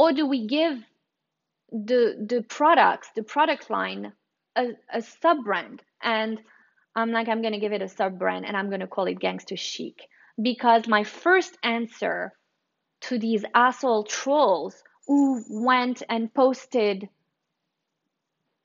or 0.02 0.14
do 0.14 0.26
we 0.26 0.48
give 0.48 0.84
the 1.72 2.02
the 2.28 2.42
products, 2.42 3.10
the 3.16 3.22
product 3.22 3.70
line, 3.70 4.14
a, 4.56 4.70
a 4.92 5.02
sub 5.04 5.44
brand? 5.44 5.84
And 6.02 6.40
I'm 6.96 7.12
like, 7.12 7.28
I'm 7.30 7.44
gonna 7.44 7.60
give 7.60 7.72
it 7.72 7.84
a 7.84 7.88
sub 7.88 8.18
brand, 8.18 8.48
and 8.48 8.58
I'm 8.58 8.72
gonna 8.72 8.88
call 8.88 9.06
it 9.06 9.20
Gangster 9.20 9.58
Chic 9.58 10.02
because 10.42 10.88
my 10.88 11.04
first 11.04 11.56
answer 11.62 12.34
to 13.02 13.20
these 13.20 13.46
asshole 13.54 14.06
trolls 14.06 14.82
who 15.06 15.44
went 15.50 16.02
and 16.10 16.34
posted 16.34 17.08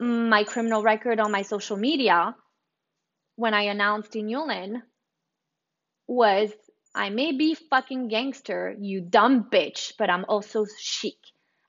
my 0.00 0.44
criminal 0.44 0.82
record 0.82 1.20
on 1.20 1.30
my 1.32 1.42
social 1.42 1.76
media 1.76 2.34
when 3.34 3.52
I 3.52 3.64
announced 3.64 4.12
Inulin 4.12 4.80
was 6.06 6.50
I 6.96 7.10
may 7.10 7.32
be 7.32 7.54
fucking 7.54 8.08
gangster, 8.08 8.74
you 8.80 9.02
dumb 9.02 9.48
bitch, 9.52 9.92
but 9.98 10.08
I'm 10.08 10.24
also 10.28 10.64
chic. 10.80 11.18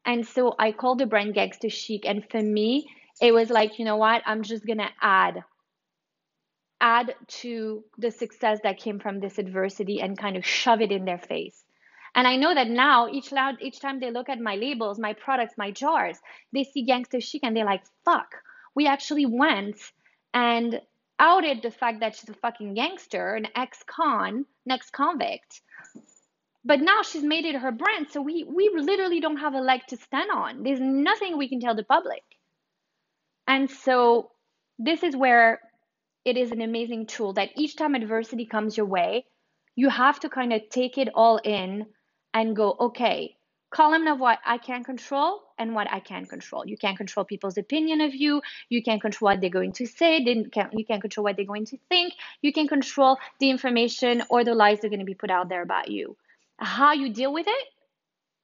And 0.05 0.25
so 0.25 0.55
I 0.57 0.71
called 0.71 0.99
the 0.99 1.05
brand 1.05 1.33
Gangster 1.33 1.69
Chic. 1.69 2.05
And 2.05 2.23
for 2.31 2.41
me, 2.41 2.89
it 3.21 3.33
was 3.33 3.49
like, 3.49 3.77
you 3.77 3.83
know 3.83 3.97
what? 3.97 4.23
I'm 4.25 4.41
just 4.41 4.65
going 4.65 4.77
to 4.79 4.89
add 5.01 5.43
add 6.79 7.15
to 7.27 7.83
the 7.97 8.11
success 8.11 8.59
that 8.63 8.77
came 8.77 8.99
from 8.99 9.19
this 9.19 9.39
adversity 9.39 9.99
and 9.99 10.17
kind 10.17 10.37
of 10.37 10.45
shove 10.45 10.79
it 10.79 10.91
in 10.91 11.05
their 11.05 11.17
face. 11.17 11.63
And 12.15 12.27
I 12.27 12.35
know 12.35 12.53
that 12.53 12.69
now 12.69 13.09
each 13.09 13.31
loud 13.31 13.55
each 13.61 13.79
time 13.79 13.99
they 13.99 14.11
look 14.11 14.29
at 14.29 14.39
my 14.39 14.55
labels, 14.55 14.97
my 14.97 15.13
products, 15.13 15.55
my 15.57 15.71
jars, 15.71 16.17
they 16.53 16.63
see 16.63 16.83
gangster 16.83 17.19
chic 17.19 17.41
and 17.43 17.55
they're 17.55 17.65
like, 17.65 17.83
fuck, 18.05 18.35
we 18.75 18.87
actually 18.87 19.25
went 19.25 19.77
and 20.33 20.79
outed 21.19 21.61
the 21.61 21.71
fact 21.71 21.99
that 22.01 22.15
she's 22.15 22.29
a 22.29 22.33
fucking 22.33 22.73
gangster, 22.73 23.35
an 23.35 23.47
ex-con, 23.55 24.45
an 24.65 24.71
ex-convict. 24.71 25.61
But 26.65 26.81
now 26.81 27.01
she's 27.01 27.23
made 27.23 27.45
it 27.45 27.55
her 27.55 27.71
brand, 27.71 28.07
so 28.11 28.21
we 28.21 28.43
we 28.43 28.69
literally 28.73 29.21
don't 29.21 29.37
have 29.37 29.53
a 29.53 29.61
leg 29.61 29.81
to 29.87 29.97
stand 29.97 30.29
on. 30.31 30.63
There's 30.63 30.81
nothing 30.81 31.37
we 31.37 31.47
can 31.47 31.61
tell 31.61 31.75
the 31.75 31.83
public. 31.83 32.23
And 33.47 33.69
so 33.69 34.31
this 34.77 35.01
is 35.01 35.15
where 35.15 35.61
it 36.25 36.35
is 36.35 36.51
an 36.51 36.59
amazing 36.59 37.07
tool 37.07 37.33
that 37.33 37.51
each 37.55 37.77
time 37.77 37.95
adversity 37.95 38.45
comes 38.45 38.75
your 38.75 38.85
way, 38.85 39.25
you 39.77 39.87
have 39.87 40.19
to 40.19 40.29
kind 40.29 40.51
of 40.51 40.61
take 40.69 40.97
it 40.97 41.07
all 41.15 41.37
in 41.37 41.85
and 42.33 42.53
go, 42.53 42.75
okay, 42.79 43.36
column 43.69 44.07
of 44.07 44.19
what 44.19 44.39
I 44.45 44.57
can 44.57 44.83
control 44.83 45.41
and 45.57 45.75
what 45.75 45.91
I 45.91 45.99
can 45.99 46.25
control. 46.25 46.65
You 46.65 46.77
can't 46.77 46.97
control 46.97 47.25
people's 47.25 47.57
opinion 47.57 48.01
of 48.01 48.15
you. 48.15 48.41
You 48.69 48.81
can't 48.81 49.01
control 49.01 49.31
what 49.31 49.41
they're 49.41 49.49
going 49.49 49.73
to 49.73 49.85
say. 49.85 50.19
You 50.19 50.49
can't 50.49 51.01
control 51.01 51.23
what 51.23 51.35
they're 51.35 51.45
going 51.45 51.65
to 51.65 51.77
think. 51.89 52.13
You 52.41 52.53
can 52.53 52.67
control 52.67 53.17
the 53.39 53.49
information 53.49 54.23
or 54.29 54.43
the 54.43 54.55
lies 54.55 54.79
that 54.79 54.87
are 54.87 54.89
going 54.89 54.99
to 54.99 55.05
be 55.05 55.15
put 55.15 55.31
out 55.31 55.49
there 55.49 55.61
about 55.61 55.89
you. 55.89 56.15
How 56.57 56.93
you 56.93 57.13
deal 57.13 57.33
with 57.33 57.47
it 57.47 57.67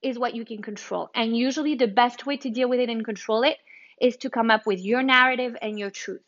is 0.02 0.20
what 0.20 0.36
you 0.36 0.44
can 0.44 0.62
control. 0.62 1.10
And 1.16 1.36
usually 1.36 1.76
the 1.76 1.88
best 1.88 2.26
way 2.26 2.38
to 2.38 2.50
deal 2.50 2.68
with 2.68 2.80
it 2.80 2.90
and 2.90 3.06
control 3.06 3.44
it 3.44 3.58
is 4.02 4.18
to 4.18 4.30
come 4.30 4.52
up 4.52 4.66
with 4.66 4.82
your 4.82 5.02
narrative 5.04 5.56
and 5.62 5.80
your 5.80 5.90
truth. 5.90 6.22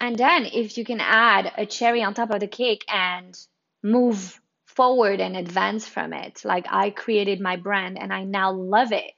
And 0.00 0.16
then 0.16 0.46
if 0.46 0.76
you 0.78 0.84
can 0.84 1.00
add 1.00 1.52
a 1.56 1.66
cherry 1.66 2.02
on 2.02 2.14
top 2.14 2.30
of 2.30 2.40
the 2.40 2.48
cake 2.48 2.84
and 2.88 3.38
move 3.82 4.40
forward 4.80 5.20
and 5.20 5.36
advance 5.36 5.86
from 5.86 6.14
it. 6.14 6.42
Like 6.42 6.64
I 6.70 6.88
created 6.88 7.38
my 7.38 7.56
brand 7.56 7.98
and 7.98 8.10
I 8.10 8.24
now 8.24 8.52
love 8.52 8.92
it. 8.92 9.12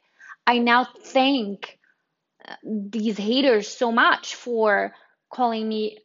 I 0.45 0.59
now 0.59 0.85
thank 0.85 1.79
uh, 2.49 2.57
these 2.65 3.17
haters 3.17 3.69
so 3.69 3.93
much 3.93 4.35
for 4.35 4.93
calling 5.33 5.69
me 5.69 5.99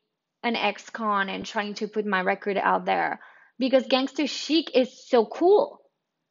an 0.44 0.56
ex-con 0.56 1.28
and 1.30 1.44
trying 1.44 1.74
to 1.74 1.88
put 1.88 2.06
my 2.06 2.22
record 2.22 2.56
out 2.56 2.86
there 2.86 3.20
because 3.58 3.88
gangster 3.88 4.28
chic 4.28 4.70
is 4.76 4.90
so 5.10 5.26
cool 5.26 5.82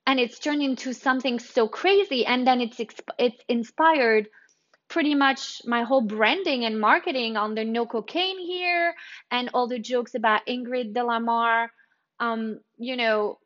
and 0.06 0.20
it's 0.20 0.38
turned 0.38 0.62
into 0.62 0.92
something 0.92 1.40
so 1.40 1.66
crazy 1.66 2.24
and 2.24 2.46
then 2.46 2.60
it's 2.60 2.80
it's 3.18 3.42
inspired 3.48 4.28
pretty 4.86 5.16
much 5.16 5.62
my 5.64 5.82
whole 5.82 6.06
branding 6.16 6.64
and 6.64 6.80
marketing 6.80 7.36
on 7.36 7.56
the 7.56 7.64
no 7.64 7.86
cocaine 7.86 8.38
here 8.38 8.94
and 9.32 9.50
all 9.52 9.66
the 9.66 9.80
jokes 9.80 10.14
about 10.14 10.46
Ingrid 10.46 10.94
De 10.94 11.02
La 11.02 11.18
Mare 11.18 11.72
um, 12.20 12.60
you 12.78 12.96
know, 12.96 13.38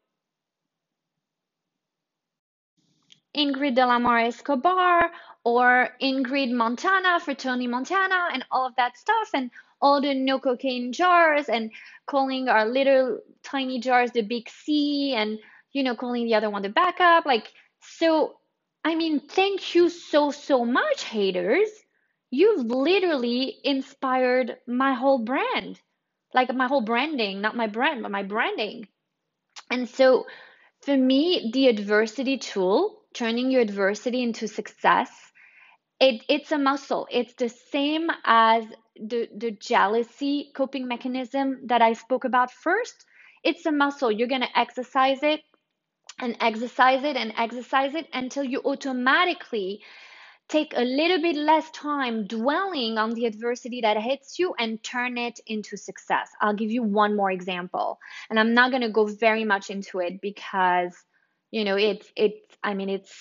Ingrid 3.36 3.76
De 3.76 3.86
La 3.86 3.98
Mare 3.98 4.26
Escobar 4.26 5.10
or 5.44 5.90
Ingrid 6.02 6.52
Montana 6.52 7.20
for 7.20 7.34
Tony 7.34 7.66
Montana 7.66 8.28
and 8.32 8.44
all 8.50 8.66
of 8.66 8.74
that 8.76 8.96
stuff 8.96 9.30
and 9.34 9.50
all 9.80 10.00
the 10.00 10.14
no 10.14 10.38
cocaine 10.38 10.92
jars 10.92 11.48
and 11.48 11.70
calling 12.06 12.48
our 12.48 12.66
little 12.66 13.20
tiny 13.42 13.80
jars 13.80 14.10
the 14.10 14.22
big 14.22 14.48
C 14.48 15.14
and 15.14 15.38
you 15.72 15.82
know 15.82 15.94
calling 15.94 16.26
the 16.26 16.34
other 16.34 16.50
one 16.50 16.62
the 16.62 16.68
backup 16.68 17.24
like 17.24 17.52
so 17.80 18.36
I 18.84 18.94
mean 18.96 19.20
thank 19.20 19.74
you 19.74 19.88
so 19.88 20.30
so 20.30 20.64
much 20.64 21.04
haters. 21.04 21.70
You've 22.32 22.66
literally 22.66 23.56
inspired 23.64 24.56
my 24.66 24.94
whole 24.94 25.18
brand 25.18 25.80
like 26.34 26.54
my 26.54 26.68
whole 26.68 26.82
branding, 26.82 27.40
not 27.40 27.56
my 27.56 27.66
brand, 27.66 28.02
but 28.02 28.10
my 28.10 28.22
branding. 28.22 28.88
And 29.70 29.88
so 29.88 30.26
for 30.82 30.96
me, 30.96 31.50
the 31.52 31.68
adversity 31.68 32.38
tool, 32.38 33.02
turning 33.14 33.50
your 33.50 33.62
adversity 33.62 34.22
into 34.22 34.48
success, 34.48 35.10
it, 36.00 36.22
it's 36.28 36.52
a 36.52 36.58
muscle. 36.58 37.06
It's 37.10 37.34
the 37.34 37.48
same 37.48 38.08
as 38.24 38.64
the, 38.96 39.28
the 39.36 39.52
jealousy 39.52 40.50
coping 40.54 40.88
mechanism 40.88 41.60
that 41.66 41.82
I 41.82 41.92
spoke 41.94 42.24
about 42.24 42.50
first. 42.50 43.04
It's 43.44 43.66
a 43.66 43.72
muscle. 43.72 44.10
You're 44.10 44.28
going 44.28 44.42
to 44.42 44.58
exercise 44.58 45.22
it 45.22 45.40
and 46.20 46.36
exercise 46.40 47.04
it 47.04 47.16
and 47.16 47.32
exercise 47.36 47.94
it 47.94 48.06
until 48.12 48.44
you 48.44 48.62
automatically 48.64 49.82
take 50.50 50.74
a 50.76 50.82
little 50.82 51.22
bit 51.22 51.36
less 51.36 51.70
time 51.70 52.26
dwelling 52.26 52.98
on 52.98 53.10
the 53.10 53.26
adversity 53.26 53.80
that 53.82 53.96
hits 53.96 54.38
you 54.38 54.54
and 54.58 54.82
turn 54.82 55.16
it 55.16 55.38
into 55.46 55.76
success. 55.76 56.30
I'll 56.40 56.54
give 56.54 56.70
you 56.70 56.82
one 56.82 57.16
more 57.16 57.30
example. 57.30 57.98
And 58.28 58.38
I'm 58.38 58.52
not 58.52 58.70
going 58.70 58.82
to 58.82 58.90
go 58.90 59.06
very 59.06 59.44
much 59.44 59.70
into 59.70 60.00
it 60.00 60.20
because 60.20 60.94
you 61.50 61.64
know, 61.64 61.76
it's 61.76 62.10
it's 62.16 62.56
I 62.62 62.74
mean 62.74 62.88
it's 62.88 63.12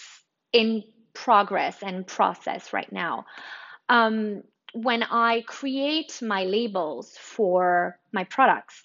in 0.53 0.84
progress 1.13 1.77
and 1.82 2.05
process 2.05 2.73
right 2.73 2.91
now. 2.91 3.25
Um, 3.88 4.43
when 4.73 5.03
I 5.03 5.43
create 5.47 6.21
my 6.21 6.43
labels 6.43 7.17
for 7.19 7.99
my 8.11 8.23
products, 8.25 8.80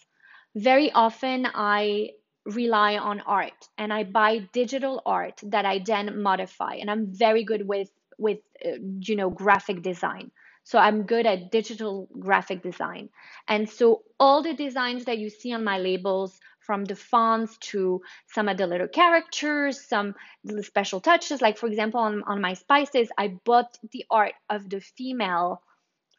very 0.56 0.90
often 0.92 1.46
I 1.54 2.10
rely 2.46 2.96
on 2.96 3.20
art 3.20 3.68
and 3.78 3.92
I 3.92 4.04
buy 4.04 4.48
digital 4.52 5.02
art 5.04 5.40
that 5.44 5.66
I 5.66 5.80
then 5.84 6.22
modify. 6.22 6.74
And 6.74 6.90
I'm 6.90 7.12
very 7.12 7.44
good 7.44 7.66
with 7.66 7.90
with 8.18 8.38
uh, 8.64 8.78
you 9.00 9.16
know 9.16 9.30
graphic 9.30 9.82
design. 9.82 10.30
So 10.66 10.78
i'm 10.78 11.02
good 11.02 11.26
at 11.26 11.50
digital 11.50 12.08
graphic 12.18 12.62
design. 12.62 13.10
And 13.48 13.68
so 13.68 14.02
all 14.18 14.42
the 14.42 14.54
designs 14.54 15.04
that 15.06 15.18
you 15.18 15.28
see 15.30 15.52
on 15.52 15.64
my 15.64 15.78
labels 15.78 16.38
from 16.60 16.84
the 16.84 16.96
fonts 16.96 17.58
to 17.58 18.00
some 18.26 18.48
of 18.48 18.56
the 18.56 18.66
little 18.66 18.88
characters 18.88 19.86
some 19.86 20.14
special 20.62 21.00
touches 21.00 21.42
like 21.42 21.58
for 21.58 21.66
example 21.66 22.00
on, 22.00 22.22
on 22.26 22.40
my 22.40 22.54
spices 22.54 23.10
i 23.18 23.28
bought 23.44 23.76
the 23.92 24.04
art 24.10 24.32
of 24.48 24.68
the 24.70 24.80
female 24.80 25.60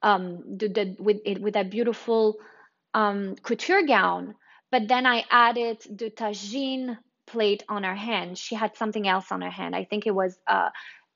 um 0.03 0.57
the, 0.57 0.67
the 0.67 0.95
with 0.99 1.17
it 1.25 1.41
with 1.41 1.53
that 1.55 1.71
beautiful 1.71 2.35
um 2.93 3.35
couture 3.43 3.83
gown. 3.85 4.35
But 4.71 4.87
then 4.87 5.05
i 5.05 5.25
added 5.31 5.79
the 5.89 6.09
tagine 6.09 6.97
plate 7.27 7.63
on 7.69 7.83
her 7.83 7.95
hand. 7.95 8.37
She 8.37 8.55
had 8.55 8.75
something 8.77 9.07
else 9.07 9.31
on 9.31 9.41
her 9.41 9.49
hand. 9.49 9.75
I 9.75 9.85
think 9.85 10.05
it 10.07 10.15
was 10.15 10.37
uh 10.47 10.69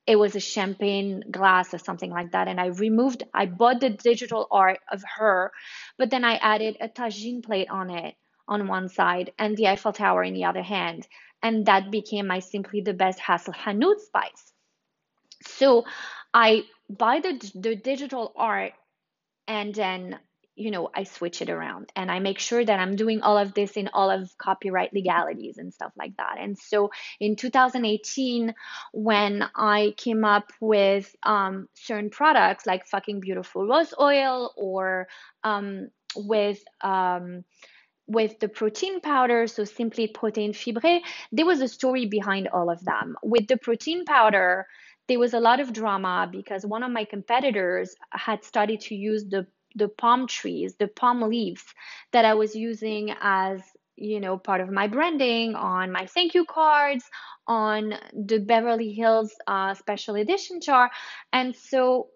it 0.06 0.16
was 0.16 0.34
a 0.34 0.40
champagne 0.40 1.22
glass 1.30 1.72
or 1.74 1.78
something 1.78 2.10
like 2.10 2.32
that. 2.32 2.48
And 2.48 2.60
I 2.60 2.66
removed, 2.66 3.22
I 3.34 3.46
bought 3.46 3.80
the 3.80 3.90
digital 3.90 4.46
art 4.50 4.78
of 4.90 5.02
her, 5.16 5.52
but 5.98 6.10
then 6.10 6.24
I 6.24 6.36
added 6.36 6.76
a 6.80 6.88
tagine 6.88 7.42
plate 7.42 7.68
on 7.70 7.90
it 7.90 8.14
on 8.48 8.66
one 8.66 8.88
side 8.88 9.32
and 9.38 9.56
the 9.56 9.68
Eiffel 9.68 9.92
Tower 9.92 10.24
in 10.24 10.34
the 10.34 10.44
other 10.44 10.62
hand. 10.62 11.06
And 11.42 11.66
that 11.66 11.90
became 11.90 12.26
my 12.26 12.40
Simply 12.40 12.80
the 12.80 12.92
Best 12.92 13.20
Ras 13.28 13.48
el 13.48 13.54
Hanout 13.54 14.00
spice. 14.00 14.52
So 15.42 15.84
I 16.34 16.64
buy 16.88 17.20
the, 17.20 17.50
the 17.54 17.76
digital 17.76 18.32
art 18.36 18.72
and 19.46 19.74
then 19.74 20.18
you 20.60 20.70
know, 20.70 20.90
I 20.94 21.04
switch 21.04 21.40
it 21.40 21.48
around 21.48 21.90
and 21.96 22.10
I 22.10 22.18
make 22.18 22.38
sure 22.38 22.62
that 22.62 22.78
I'm 22.78 22.94
doing 22.94 23.22
all 23.22 23.38
of 23.38 23.54
this 23.54 23.72
in 23.78 23.88
all 23.88 24.10
of 24.10 24.36
copyright 24.36 24.92
legalities 24.92 25.56
and 25.56 25.72
stuff 25.72 25.92
like 25.96 26.16
that. 26.18 26.36
And 26.38 26.58
so 26.58 26.90
in 27.18 27.34
2018, 27.34 28.54
when 28.92 29.48
I 29.56 29.94
came 29.96 30.22
up 30.22 30.52
with 30.60 31.16
um, 31.22 31.68
certain 31.74 32.10
products 32.10 32.66
like 32.66 32.86
fucking 32.86 33.20
beautiful 33.20 33.66
rose 33.66 33.94
oil 33.98 34.52
or 34.54 35.08
um, 35.42 35.88
with 36.14 36.62
um, 36.82 37.44
with 38.06 38.38
the 38.40 38.48
protein 38.48 39.00
powder, 39.00 39.46
so 39.46 39.64
simply 39.64 40.08
protein 40.08 40.52
fibré, 40.52 41.00
there 41.32 41.46
was 41.46 41.60
a 41.60 41.68
story 41.68 42.06
behind 42.06 42.48
all 42.48 42.68
of 42.68 42.84
them. 42.84 43.16
With 43.22 43.46
the 43.46 43.56
protein 43.56 44.04
powder, 44.04 44.66
there 45.06 45.20
was 45.20 45.32
a 45.32 45.40
lot 45.40 45.60
of 45.60 45.72
drama 45.72 46.28
because 46.30 46.66
one 46.66 46.82
of 46.82 46.90
my 46.90 47.04
competitors 47.04 47.94
had 48.12 48.44
started 48.44 48.80
to 48.80 48.94
use 48.94 49.24
the 49.24 49.46
the 49.74 49.88
palm 49.88 50.26
trees, 50.26 50.74
the 50.78 50.88
palm 50.88 51.22
leaves 51.22 51.64
that 52.12 52.24
I 52.24 52.34
was 52.34 52.54
using 52.54 53.14
as 53.20 53.60
you 53.96 54.20
know 54.20 54.38
part 54.38 54.62
of 54.62 54.70
my 54.70 54.86
branding 54.86 55.54
on 55.54 55.92
my 55.92 56.06
thank 56.06 56.34
you 56.34 56.46
cards 56.46 57.04
on 57.46 57.94
the 58.14 58.38
beverly 58.38 58.92
hills 58.92 59.34
uh, 59.46 59.74
special 59.74 60.14
edition 60.14 60.60
jar 60.62 60.90
and 61.34 61.54
so 61.54 62.08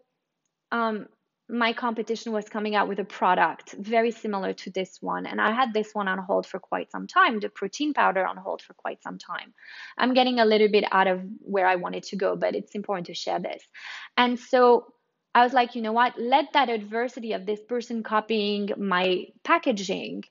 um, 0.72 1.06
my 1.48 1.74
competition 1.74 2.32
was 2.32 2.48
coming 2.48 2.74
out 2.74 2.88
with 2.88 2.98
a 3.00 3.04
product 3.04 3.74
very 3.78 4.10
similar 4.10 4.54
to 4.54 4.70
this 4.70 4.98
one. 5.02 5.26
And 5.26 5.40
i 5.40 5.52
had 5.52 5.74
this 5.74 5.94
one 5.94 6.08
on 6.08 6.18
hold 6.18 6.46
for 6.46 6.58
quite 6.58 6.90
some 6.90 7.06
time 7.06 7.38
the 7.38 7.50
protein 7.50 7.92
powder 7.92 8.26
on 8.26 8.36
hold 8.36 8.62
for 8.62 8.74
quite 8.74 9.02
some 9.02 9.18
time. 9.18 9.52
I'm 9.98 10.14
getting 10.14 10.40
a 10.40 10.46
little 10.46 10.68
bit 10.68 10.84
out 10.90 11.06
of 11.06 11.22
where 11.40 11.66
i 11.66 11.76
wanted 11.76 12.04
to 12.04 12.16
go 12.16 12.34
but 12.34 12.54
it's 12.54 12.74
important 12.74 13.06
to 13.08 13.14
share 13.14 13.40
this. 13.40 13.62
And 14.16 14.38
so 14.38 14.86
I 15.34 15.42
was 15.42 15.52
like, 15.52 15.74
you 15.74 15.82
know 15.82 15.92
what? 15.92 16.18
Let 16.18 16.52
that 16.52 16.68
adversity 16.68 17.32
of 17.32 17.44
this 17.44 17.60
person 17.60 18.02
copying 18.02 18.70
my 18.76 19.24
packaging. 19.42 20.24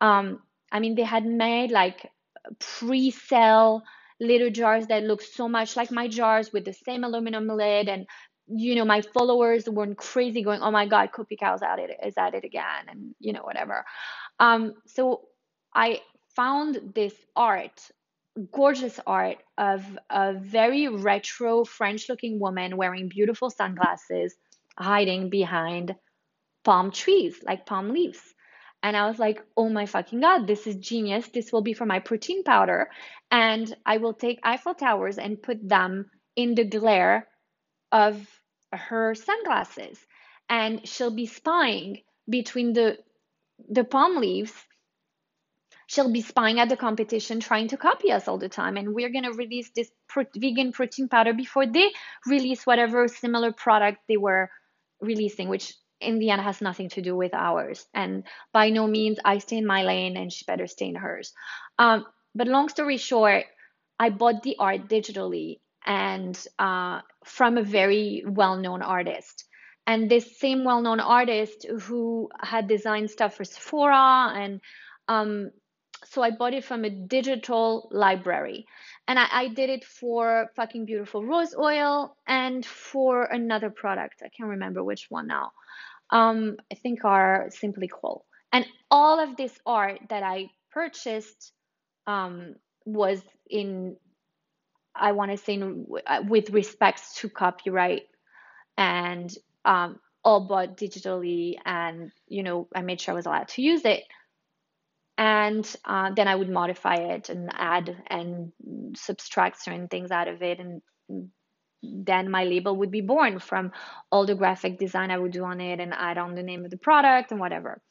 Um, 0.00 0.40
I 0.72 0.80
mean, 0.80 0.94
they 0.94 1.02
had 1.02 1.26
made 1.26 1.70
like 1.70 2.10
pre-sell 2.58 3.82
little 4.20 4.50
jars 4.50 4.86
that 4.88 5.04
look 5.04 5.22
so 5.22 5.48
much 5.48 5.76
like 5.76 5.90
my 5.90 6.08
jars 6.08 6.52
with 6.52 6.64
the 6.64 6.72
same 6.72 7.04
aluminum 7.04 7.46
lid 7.46 7.88
and 7.88 8.06
you 8.48 8.74
know 8.74 8.84
my 8.84 9.02
followers 9.02 9.68
weren't 9.68 9.98
crazy 9.98 10.42
going 10.42 10.60
oh 10.62 10.70
my 10.70 10.86
god 10.86 11.10
Kopi 11.12 11.38
Cows 11.38 11.62
at 11.62 11.78
it 11.78 11.90
is 12.04 12.14
at 12.16 12.34
it 12.34 12.44
again 12.44 12.88
and 12.88 13.14
you 13.20 13.32
know 13.32 13.42
whatever 13.42 13.84
um, 14.40 14.74
so 14.86 15.22
i 15.74 16.00
found 16.34 16.92
this 16.94 17.14
art 17.36 17.90
gorgeous 18.50 18.98
art 19.06 19.38
of 19.56 19.84
a 20.10 20.34
very 20.34 20.88
retro 20.88 21.64
French 21.64 22.08
looking 22.08 22.38
woman 22.38 22.76
wearing 22.76 23.08
beautiful 23.08 23.50
sunglasses, 23.50 24.34
hiding 24.78 25.30
behind 25.30 25.94
palm 26.64 26.90
trees, 26.90 27.42
like 27.42 27.66
palm 27.66 27.90
leaves. 27.90 28.20
And 28.82 28.96
I 28.96 29.08
was 29.08 29.18
like, 29.18 29.42
oh 29.56 29.68
my 29.68 29.86
fucking 29.86 30.20
God, 30.20 30.46
this 30.46 30.66
is 30.66 30.76
genius. 30.76 31.28
This 31.28 31.52
will 31.52 31.62
be 31.62 31.72
for 31.72 31.86
my 31.86 31.98
protein 31.98 32.44
powder. 32.44 32.90
And 33.30 33.74
I 33.84 33.96
will 33.96 34.14
take 34.14 34.38
Eiffel 34.44 34.74
Towers 34.74 35.18
and 35.18 35.42
put 35.42 35.68
them 35.68 36.10
in 36.36 36.54
the 36.54 36.64
glare 36.64 37.26
of 37.90 38.24
her 38.72 39.14
sunglasses. 39.14 39.98
And 40.48 40.86
she'll 40.86 41.14
be 41.14 41.26
spying 41.26 42.02
between 42.28 42.72
the 42.72 42.98
the 43.68 43.82
palm 43.82 44.18
leaves 44.18 44.52
she'll 45.88 46.12
be 46.12 46.20
spying 46.20 46.60
at 46.60 46.68
the 46.68 46.76
competition 46.76 47.40
trying 47.40 47.68
to 47.68 47.76
copy 47.76 48.12
us 48.12 48.28
all 48.28 48.38
the 48.38 48.48
time. 48.48 48.76
And 48.76 48.94
we're 48.94 49.08
going 49.08 49.24
to 49.24 49.32
release 49.32 49.70
this 49.74 49.90
pro- 50.06 50.26
vegan 50.36 50.70
protein 50.72 51.08
powder 51.08 51.32
before 51.32 51.66
they 51.66 51.90
release 52.26 52.64
whatever 52.66 53.08
similar 53.08 53.52
product 53.52 53.98
they 54.06 54.18
were 54.18 54.50
releasing 55.00 55.48
which 55.48 55.74
in 56.00 56.18
the 56.18 56.30
end 56.30 56.42
has 56.42 56.60
nothing 56.60 56.88
to 56.90 57.02
do 57.02 57.16
with 57.16 57.34
ours. 57.34 57.86
And 57.94 58.24
by 58.52 58.70
no 58.70 58.86
means 58.86 59.18
i 59.24 59.38
stay 59.38 59.56
in 59.56 59.66
my 59.66 59.82
lane 59.82 60.16
and 60.16 60.32
she 60.32 60.44
better 60.44 60.66
stay 60.66 60.86
in 60.86 60.94
hers. 60.94 61.32
Um, 61.78 62.04
but 62.34 62.46
long 62.46 62.68
story 62.68 62.98
short 62.98 63.44
i 63.98 64.10
bought 64.10 64.42
the 64.42 64.56
art 64.58 64.88
digitally 64.88 65.60
and 65.86 66.38
uh, 66.58 67.00
from 67.24 67.56
a 67.56 67.62
very 67.62 68.22
well-known 68.26 68.82
artist. 68.82 69.44
And 69.86 70.10
this 70.10 70.38
same 70.38 70.64
well-known 70.64 71.00
artist 71.00 71.66
who 71.82 72.28
had 72.38 72.68
designed 72.68 73.10
stuff 73.10 73.36
for 73.36 73.44
sephora 73.44 74.34
and 74.36 74.60
um, 75.08 75.50
so 76.04 76.22
I 76.22 76.30
bought 76.30 76.54
it 76.54 76.64
from 76.64 76.84
a 76.84 76.90
digital 76.90 77.88
library. 77.90 78.66
And 79.06 79.18
I, 79.18 79.26
I, 79.30 79.48
did 79.48 79.70
it 79.70 79.84
for 79.84 80.50
fucking 80.54 80.84
beautiful 80.84 81.24
rose 81.24 81.54
oil 81.56 82.16
and 82.26 82.64
for 82.64 83.24
another 83.24 83.70
product. 83.70 84.22
I 84.22 84.28
can't 84.28 84.50
remember 84.50 84.84
which 84.84 85.06
one 85.08 85.26
now. 85.26 85.52
Um, 86.10 86.56
I 86.70 86.74
think 86.76 87.04
are 87.04 87.48
Simply 87.50 87.90
Cool. 87.92 88.24
And 88.52 88.66
all 88.90 89.20
of 89.20 89.36
this 89.36 89.58
art 89.66 90.00
that 90.08 90.22
I 90.22 90.50
purchased 90.72 91.52
um, 92.06 92.54
was 92.84 93.20
in, 93.48 93.96
I 94.94 95.12
want 95.12 95.30
to 95.32 95.36
say, 95.36 95.54
in, 95.54 95.86
uh, 96.06 96.22
with 96.26 96.50
respects 96.50 97.16
to 97.16 97.28
copyright 97.28 98.04
and 98.76 99.34
um, 99.64 99.98
all 100.24 100.46
bought 100.46 100.76
digitally. 100.76 101.56
And, 101.64 102.10
you 102.26 102.42
know, 102.42 102.68
I 102.74 102.80
made 102.80 103.00
sure 103.00 103.12
I 103.12 103.16
was 103.16 103.26
allowed 103.26 103.48
to 103.48 103.62
use 103.62 103.84
it 103.84 104.04
and 105.18 105.76
uh, 105.84 106.12
then 106.14 106.28
I 106.28 106.36
would 106.36 106.48
modify 106.48 106.94
it 106.94 107.28
and 107.28 107.50
add 107.52 107.94
and 108.06 108.52
subtract 108.94 109.60
certain 109.60 109.88
things 109.88 110.12
out 110.12 110.28
of 110.28 110.42
it, 110.42 110.60
and 110.60 110.80
then 111.82 112.30
my 112.30 112.44
label 112.44 112.76
would 112.76 112.92
be 112.92 113.00
born 113.00 113.40
from 113.40 113.72
all 114.12 114.26
the 114.26 114.36
graphic 114.36 114.78
design 114.78 115.10
I 115.10 115.18
would 115.18 115.32
do 115.32 115.44
on 115.44 115.60
it 115.60 115.80
and 115.80 115.92
add 115.92 116.18
on 116.18 116.36
the 116.36 116.42
name 116.44 116.64
of 116.64 116.70
the 116.70 116.76
product 116.76 117.32
and 117.32 117.40
whatever. 117.40 117.82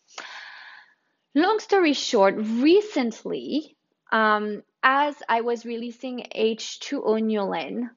Long 1.35 1.59
story 1.59 1.93
short, 1.93 2.35
recently, 2.37 3.75
um, 4.11 4.63
as 4.81 5.15
I 5.27 5.41
was 5.41 5.65
releasing 5.65 6.27
H2O 6.33 7.21
Nulin, 7.21 7.89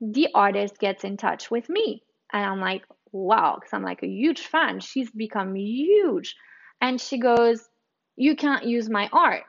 the 0.00 0.28
artist 0.34 0.78
gets 0.78 1.04
in 1.04 1.18
touch 1.18 1.50
with 1.50 1.68
me, 1.68 2.02
and 2.32 2.42
I'm 2.42 2.60
like, 2.60 2.84
wow, 3.12 3.56
because 3.56 3.74
I'm 3.74 3.82
like 3.82 4.02
a 4.02 4.08
huge 4.08 4.40
fan. 4.46 4.80
She's 4.80 5.10
become 5.10 5.54
huge, 5.54 6.36
and 6.80 6.98
she 6.98 7.18
goes 7.18 7.68
you 8.16 8.36
can't 8.36 8.64
use 8.64 8.88
my 8.88 9.08
art. 9.12 9.44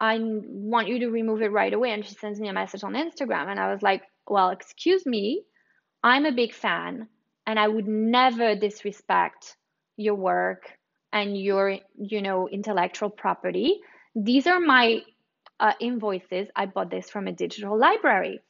I 0.00 0.18
want 0.20 0.88
you 0.88 1.00
to 1.00 1.08
remove 1.08 1.42
it 1.42 1.52
right 1.52 1.72
away. 1.72 1.90
And 1.92 2.04
she 2.04 2.14
sends 2.14 2.38
me 2.40 2.48
a 2.48 2.52
message 2.52 2.84
on 2.84 2.94
Instagram. 2.94 3.48
And 3.48 3.58
I 3.58 3.72
was 3.72 3.82
like, 3.82 4.02
well, 4.28 4.50
excuse 4.50 5.06
me. 5.06 5.42
I'm 6.02 6.26
a 6.26 6.32
big 6.32 6.54
fan 6.54 7.08
and 7.46 7.58
I 7.58 7.66
would 7.68 7.88
never 7.88 8.54
disrespect 8.54 9.56
your 9.96 10.14
work 10.14 10.68
and 11.12 11.40
your, 11.40 11.78
you 11.96 12.22
know, 12.22 12.48
intellectual 12.48 13.10
property. 13.10 13.80
These 14.14 14.46
are 14.46 14.60
my 14.60 15.00
uh, 15.58 15.72
invoices. 15.80 16.48
I 16.54 16.66
bought 16.66 16.90
this 16.90 17.08
from 17.08 17.26
a 17.26 17.32
digital 17.32 17.78
library. 17.78 18.40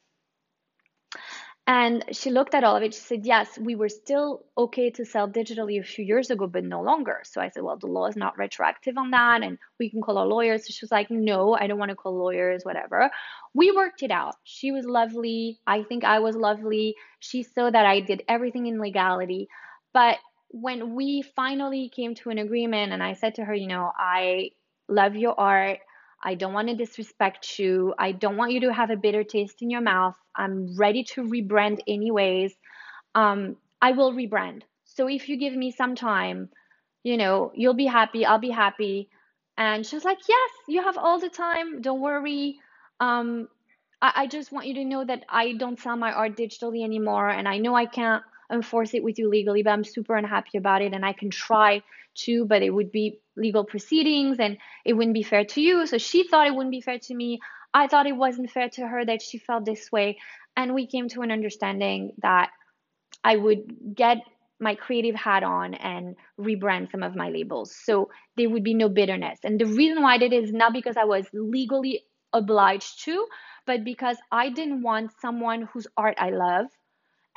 And 1.67 2.05
she 2.13 2.29
looked 2.31 2.55
at 2.55 2.63
all 2.63 2.77
of 2.77 2.83
it. 2.83 2.93
She 2.93 3.01
said, 3.01 3.25
Yes, 3.25 3.57
we 3.59 3.75
were 3.75 3.89
still 3.89 4.45
okay 4.57 4.89
to 4.91 5.03
sell 5.05 5.27
digitally 5.29 5.79
a 5.79 5.83
few 5.83 6.05
years 6.05 6.31
ago, 6.31 6.47
but 6.47 6.63
no 6.63 6.81
longer. 6.81 7.21
So 7.25 7.41
I 7.41 7.49
said, 7.49 7.61
Well, 7.63 7.77
the 7.77 7.87
law 7.87 8.05
is 8.07 8.15
not 8.15 8.37
retroactive 8.37 8.97
on 8.97 9.11
that, 9.11 9.43
and 9.43 9.57
we 9.77 9.89
can 9.89 10.01
call 10.01 10.17
our 10.17 10.25
lawyers. 10.25 10.65
So 10.65 10.71
she 10.71 10.85
was 10.85 10.91
like, 10.91 11.11
No, 11.11 11.55
I 11.55 11.67
don't 11.67 11.77
want 11.77 11.89
to 11.89 11.95
call 11.95 12.17
lawyers, 12.17 12.63
whatever. 12.63 13.11
We 13.53 13.71
worked 13.71 14.01
it 14.01 14.11
out. 14.11 14.35
She 14.45 14.71
was 14.71 14.85
lovely. 14.85 15.59
I 15.67 15.83
think 15.83 16.05
I 16.05 16.19
was 16.19 16.37
lovely. 16.37 16.95
She 17.19 17.43
saw 17.43 17.69
that 17.69 17.85
I 17.85 17.99
did 17.99 18.23
everything 18.29 18.67
in 18.67 18.79
legality. 18.79 19.49
But 19.93 20.19
when 20.49 20.95
we 20.95 21.21
finally 21.35 21.89
came 21.93 22.15
to 22.15 22.29
an 22.29 22.37
agreement, 22.37 22.93
and 22.93 23.03
I 23.03 23.13
said 23.13 23.35
to 23.35 23.45
her, 23.45 23.53
You 23.53 23.67
know, 23.67 23.91
I 23.97 24.51
love 24.87 25.17
your 25.17 25.37
art. 25.37 25.79
I 26.23 26.35
don't 26.35 26.53
want 26.53 26.67
to 26.69 26.75
disrespect 26.75 27.59
you. 27.59 27.93
I 27.97 28.11
don't 28.11 28.37
want 28.37 28.51
you 28.51 28.61
to 28.61 28.73
have 28.73 28.89
a 28.89 28.97
bitter 28.97 29.23
taste 29.23 29.61
in 29.61 29.69
your 29.69 29.81
mouth. 29.81 30.15
I'm 30.35 30.75
ready 30.77 31.03
to 31.15 31.23
rebrand 31.23 31.79
anyways. 31.87 32.53
Um, 33.15 33.57
I 33.81 33.91
will 33.91 34.13
rebrand. 34.13 34.63
So 34.85 35.07
if 35.07 35.29
you 35.29 35.37
give 35.37 35.53
me 35.53 35.71
some 35.71 35.95
time, 35.95 36.49
you 37.03 37.17
know, 37.17 37.51
you'll 37.55 37.75
be 37.75 37.85
happy. 37.85 38.25
I'll 38.25 38.39
be 38.39 38.49
happy. 38.49 39.09
And 39.57 39.85
she 39.85 39.95
was 39.95 40.05
like, 40.05 40.19
Yes, 40.27 40.49
you 40.67 40.83
have 40.83 40.97
all 40.97 41.19
the 41.19 41.29
time. 41.29 41.81
Don't 41.81 42.01
worry. 42.01 42.59
Um, 42.99 43.47
I, 44.01 44.11
I 44.15 44.27
just 44.27 44.51
want 44.51 44.67
you 44.67 44.75
to 44.75 44.85
know 44.85 45.05
that 45.05 45.23
I 45.29 45.53
don't 45.53 45.79
sell 45.79 45.95
my 45.95 46.11
art 46.11 46.35
digitally 46.35 46.83
anymore. 46.83 47.29
And 47.29 47.47
I 47.47 47.57
know 47.57 47.75
I 47.75 47.85
can't 47.85 48.23
enforce 48.51 48.93
it 48.93 49.03
with 49.03 49.19
you 49.19 49.29
legally, 49.29 49.63
but 49.63 49.71
I'm 49.71 49.83
super 49.83 50.15
unhappy 50.15 50.57
about 50.57 50.81
it. 50.81 50.93
And 50.93 51.05
I 51.05 51.13
can 51.13 51.29
try 51.29 51.81
to, 52.25 52.45
but 52.45 52.61
it 52.61 52.69
would 52.69 52.91
be 52.91 53.19
legal 53.35 53.63
proceedings 53.63 54.37
and 54.39 54.57
it 54.85 54.93
wouldn't 54.93 55.13
be 55.13 55.23
fair 55.23 55.45
to 55.45 55.61
you. 55.61 55.85
So 55.87 55.97
she 55.97 56.27
thought 56.27 56.47
it 56.47 56.55
wouldn't 56.55 56.71
be 56.71 56.81
fair 56.81 56.99
to 56.99 57.15
me. 57.15 57.39
I 57.73 57.87
thought 57.87 58.07
it 58.07 58.15
wasn't 58.15 58.51
fair 58.51 58.69
to 58.69 58.87
her 58.87 59.05
that 59.05 59.21
she 59.21 59.37
felt 59.37 59.65
this 59.65 59.91
way. 59.91 60.17
And 60.55 60.73
we 60.73 60.87
came 60.87 61.07
to 61.09 61.21
an 61.21 61.31
understanding 61.31 62.13
that 62.21 62.49
I 63.23 63.35
would 63.35 63.95
get 63.95 64.17
my 64.59 64.75
creative 64.75 65.15
hat 65.15 65.43
on 65.43 65.75
and 65.75 66.15
rebrand 66.39 66.91
some 66.91 67.03
of 67.03 67.15
my 67.15 67.29
labels. 67.29 67.75
So 67.75 68.09
there 68.35 68.49
would 68.49 68.63
be 68.63 68.73
no 68.73 68.89
bitterness. 68.89 69.39
And 69.43 69.59
the 69.59 69.65
reason 69.65 70.01
why 70.01 70.15
I 70.15 70.17
did 70.17 70.53
not 70.53 70.73
because 70.73 70.97
I 70.97 71.03
was 71.05 71.25
legally 71.33 72.03
obliged 72.33 73.03
to, 73.05 73.27
but 73.65 73.83
because 73.83 74.17
I 74.31 74.49
didn't 74.49 74.81
want 74.81 75.11
someone 75.21 75.69
whose 75.73 75.87
art 75.95 76.15
I 76.17 76.31
love 76.31 76.67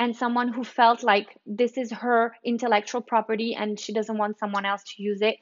and 0.01 0.17
someone 0.17 0.49
who 0.49 0.65
felt 0.65 1.03
like 1.05 1.39
this 1.45 1.77
is 1.77 1.93
her 1.93 2.35
intellectual 2.43 3.03
property 3.03 3.55
and 3.55 3.79
she 3.79 3.93
doesn't 3.93 4.17
want 4.17 4.39
someone 4.39 4.65
else 4.65 4.83
to 4.83 5.03
use 5.03 5.21
it 5.21 5.37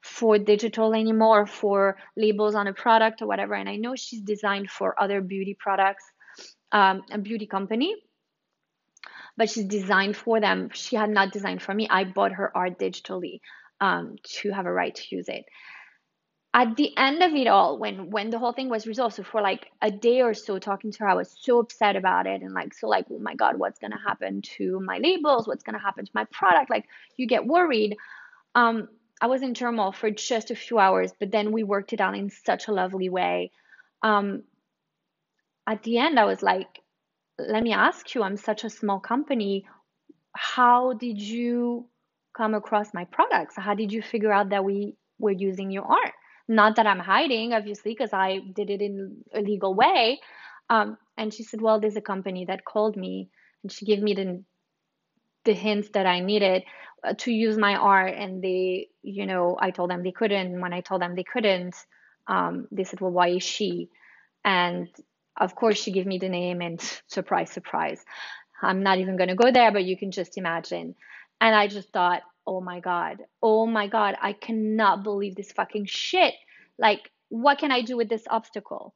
for 0.00 0.38
digital 0.38 0.94
anymore 0.94 1.44
for 1.44 1.96
labels 2.16 2.54
on 2.54 2.68
a 2.68 2.72
product 2.72 3.20
or 3.20 3.26
whatever. 3.26 3.54
And 3.54 3.68
i 3.68 3.76
know 3.76 3.96
she's 3.96 4.22
designed 4.22 4.70
for 4.70 4.98
other 5.02 5.20
beauty 5.20 5.56
products 5.58 6.04
um, 6.70 7.02
a 7.10 7.18
beauty 7.18 7.46
company 7.46 7.96
but 9.36 9.50
she's 9.50 9.66
designed 9.66 10.16
for 10.16 10.40
them. 10.40 10.70
She 10.72 10.96
had 10.96 11.10
not 11.10 11.30
designed 11.30 11.60
for 11.60 11.74
me. 11.74 11.86
I 11.90 12.04
bought 12.04 12.32
her 12.32 12.56
art 12.56 12.78
digitally 12.78 13.40
um, 13.82 14.16
to 14.40 14.50
have 14.50 14.64
a 14.64 14.72
right 14.72 14.94
to 14.94 15.14
use 15.14 15.28
it 15.28 15.44
at 16.56 16.74
the 16.76 16.96
end 16.96 17.22
of 17.22 17.34
it 17.34 17.46
all 17.46 17.78
when 17.78 18.10
when 18.10 18.30
the 18.30 18.38
whole 18.38 18.52
thing 18.52 18.70
was 18.70 18.86
resolved 18.86 19.14
so 19.14 19.22
for 19.22 19.42
like 19.42 19.70
a 19.82 19.90
day 19.90 20.22
or 20.22 20.32
so 20.32 20.58
talking 20.58 20.90
to 20.90 21.00
her 21.00 21.08
i 21.08 21.14
was 21.14 21.36
so 21.38 21.58
upset 21.60 21.96
about 21.96 22.26
it 22.26 22.40
and 22.40 22.54
like 22.54 22.72
so 22.72 22.88
like 22.88 23.04
oh 23.12 23.18
my 23.18 23.34
god 23.34 23.58
what's 23.58 23.78
to 23.78 23.88
happen 24.04 24.40
to 24.40 24.80
my 24.80 24.98
labels? 24.98 25.46
What's 25.46 25.62
to 25.62 25.78
happen 25.78 26.06
to 26.06 26.10
my 26.14 26.24
product? 26.24 26.70
Like 26.70 26.86
you 27.16 27.26
get 27.28 27.46
worried. 27.46 27.96
Um 28.54 28.88
i 29.20 29.26
was 29.26 29.42
in 29.42 29.52
turmoil 29.54 29.92
for 29.92 30.10
just 30.10 30.50
a 30.50 30.56
few 30.56 30.78
hours 30.78 31.12
but 31.20 31.30
then 31.30 31.52
we 31.52 31.62
worked 31.62 31.92
it 31.92 32.00
out 32.00 32.16
in 32.16 32.30
such 32.30 32.68
a 32.68 32.72
lovely 32.72 33.10
way. 33.10 33.50
Um 34.02 34.42
at 35.66 35.82
the 35.82 35.98
end 35.98 36.18
i 36.18 36.24
was 36.24 36.42
like 36.42 36.80
let 37.38 37.62
me 37.62 37.72
ask 37.74 38.14
you 38.14 38.22
i'm 38.22 38.38
such 38.38 38.64
a 38.64 38.70
small 38.70 38.98
company. 38.98 39.66
How 40.34 40.94
did 40.94 41.20
you 41.20 41.86
come 42.34 42.54
across 42.54 42.94
my 42.94 43.04
products? 43.04 43.54
How 43.56 43.74
did 43.74 43.92
you 43.92 44.02
figure 44.02 44.32
out 44.32 44.50
that 44.50 44.64
we 44.64 44.96
were 45.18 45.32
using 45.48 45.70
your 45.70 45.84
art 45.84 46.12
not 46.48 46.76
that 46.76 46.86
I'm 46.86 46.98
hiding, 46.98 47.52
obviously, 47.52 47.92
because 47.92 48.12
I 48.12 48.38
did 48.38 48.70
it 48.70 48.80
in 48.80 49.24
a 49.34 49.40
legal 49.40 49.74
way. 49.74 50.20
Um, 50.68 50.96
and 51.16 51.32
she 51.32 51.42
said, 51.42 51.60
Well, 51.60 51.80
there's 51.80 51.96
a 51.96 52.00
company 52.00 52.44
that 52.46 52.64
called 52.64 52.96
me 52.96 53.30
and 53.62 53.72
she 53.72 53.84
gave 53.84 54.02
me 54.02 54.14
the, 54.14 54.44
the 55.44 55.54
hints 55.54 55.90
that 55.90 56.06
I 56.06 56.20
needed 56.20 56.64
uh, 57.04 57.14
to 57.18 57.32
use 57.32 57.56
my 57.56 57.74
art. 57.74 58.14
And 58.16 58.42
they, 58.42 58.88
you 59.02 59.26
know, 59.26 59.56
I 59.60 59.70
told 59.70 59.90
them 59.90 60.02
they 60.02 60.12
couldn't. 60.12 60.60
When 60.60 60.72
I 60.72 60.80
told 60.80 61.02
them 61.02 61.14
they 61.14 61.24
couldn't, 61.24 61.74
um, 62.26 62.68
they 62.70 62.84
said, 62.84 63.00
Well, 63.00 63.12
why 63.12 63.28
is 63.28 63.42
she? 63.42 63.90
And 64.44 64.88
of 65.36 65.54
course, 65.54 65.78
she 65.78 65.92
gave 65.92 66.06
me 66.06 66.18
the 66.18 66.28
name, 66.28 66.60
and 66.62 66.80
surprise, 67.06 67.50
surprise. 67.50 68.04
I'm 68.62 68.82
not 68.82 68.98
even 68.98 69.16
going 69.16 69.28
to 69.28 69.34
go 69.34 69.50
there, 69.52 69.70
but 69.70 69.84
you 69.84 69.96
can 69.96 70.10
just 70.10 70.38
imagine. 70.38 70.94
And 71.40 71.54
I 71.54 71.66
just 71.66 71.92
thought, 71.92 72.22
oh 72.46 72.60
my 72.60 72.80
God, 72.80 73.24
oh 73.42 73.66
my 73.66 73.88
God, 73.88 74.16
I 74.20 74.32
cannot 74.32 75.02
believe 75.02 75.34
this 75.36 75.52
fucking 75.52 75.86
shit. 75.86 76.34
Like, 76.78 77.10
what 77.28 77.58
can 77.58 77.72
I 77.72 77.82
do 77.82 77.96
with 77.96 78.08
this 78.08 78.24
obstacle? 78.30 78.94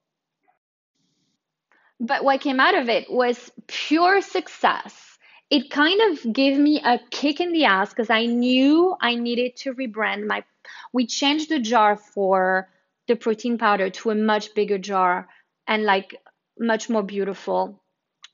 But 2.01 2.24
what 2.24 2.40
came 2.40 2.61
out 2.61 2.74
of 2.76 2.88
it 2.88 3.11
was 3.11 3.51
pure 3.66 4.20
success. 4.22 5.18
it 5.51 5.70
kind 5.70 6.01
of 6.12 6.32
gave 6.32 6.57
me 6.59 6.80
a 6.80 7.01
kick 7.11 7.40
in 7.40 7.53
the 7.53 7.64
ass 7.64 7.90
because 7.90 8.11
I 8.11 8.26
knew 8.26 8.96
I 9.01 9.16
needed 9.16 9.57
to 9.57 9.74
rebrand 9.74 10.26
my. 10.26 10.44
We 10.92 11.07
changed 11.07 11.48
the 11.48 11.59
jar 11.59 11.96
for 11.96 12.68
the 13.09 13.16
protein 13.16 13.59
powder 13.59 13.90
to 13.90 14.11
a 14.11 14.14
much 14.14 14.55
bigger 14.55 14.78
jar 14.78 15.28
and 15.66 15.84
like 15.84 16.14
much 16.59 16.88
more 16.88 17.03
beautiful. 17.03 17.82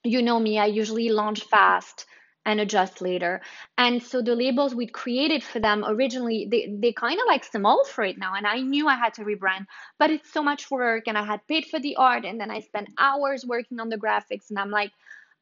You 0.05 0.23
know 0.23 0.39
me, 0.39 0.59
I 0.59 0.67
usually 0.67 1.09
launch 1.09 1.45
fast 1.45 2.07
and 2.47 2.61
adjust 2.61 3.03
later. 3.03 3.42
And 3.76 4.01
so 4.03 4.22
the 4.22 4.36
labels 4.36 4.74
we 4.74 4.86
created 4.86 5.42
for 5.42 5.59
them 5.59 5.84
originally, 5.86 6.47
they, 6.49 6.72
they 6.80 6.92
kind 6.92 7.18
of 7.20 7.26
like 7.26 7.44
small 7.44 7.84
for 7.84 8.05
it 8.05 8.16
now. 8.16 8.34
And 8.34 8.47
I 8.47 8.61
knew 8.61 8.88
I 8.88 8.94
had 8.94 9.14
to 9.14 9.24
rebrand, 9.24 9.66
but 9.99 10.11
it's 10.11 10.32
so 10.32 10.42
much 10.42 10.70
work. 10.70 11.09
And 11.09 11.18
I 11.18 11.24
had 11.24 11.47
paid 11.49 11.66
for 11.66 11.80
the 11.80 11.97
art 11.97 12.24
and 12.24 12.40
then 12.40 12.51
I 12.51 12.61
spent 12.61 12.88
hours 12.97 13.44
working 13.44 13.80
on 13.80 13.88
the 13.88 13.99
graphics. 13.99 14.49
And 14.49 14.59
I'm 14.59 14.70
like, 14.70 14.92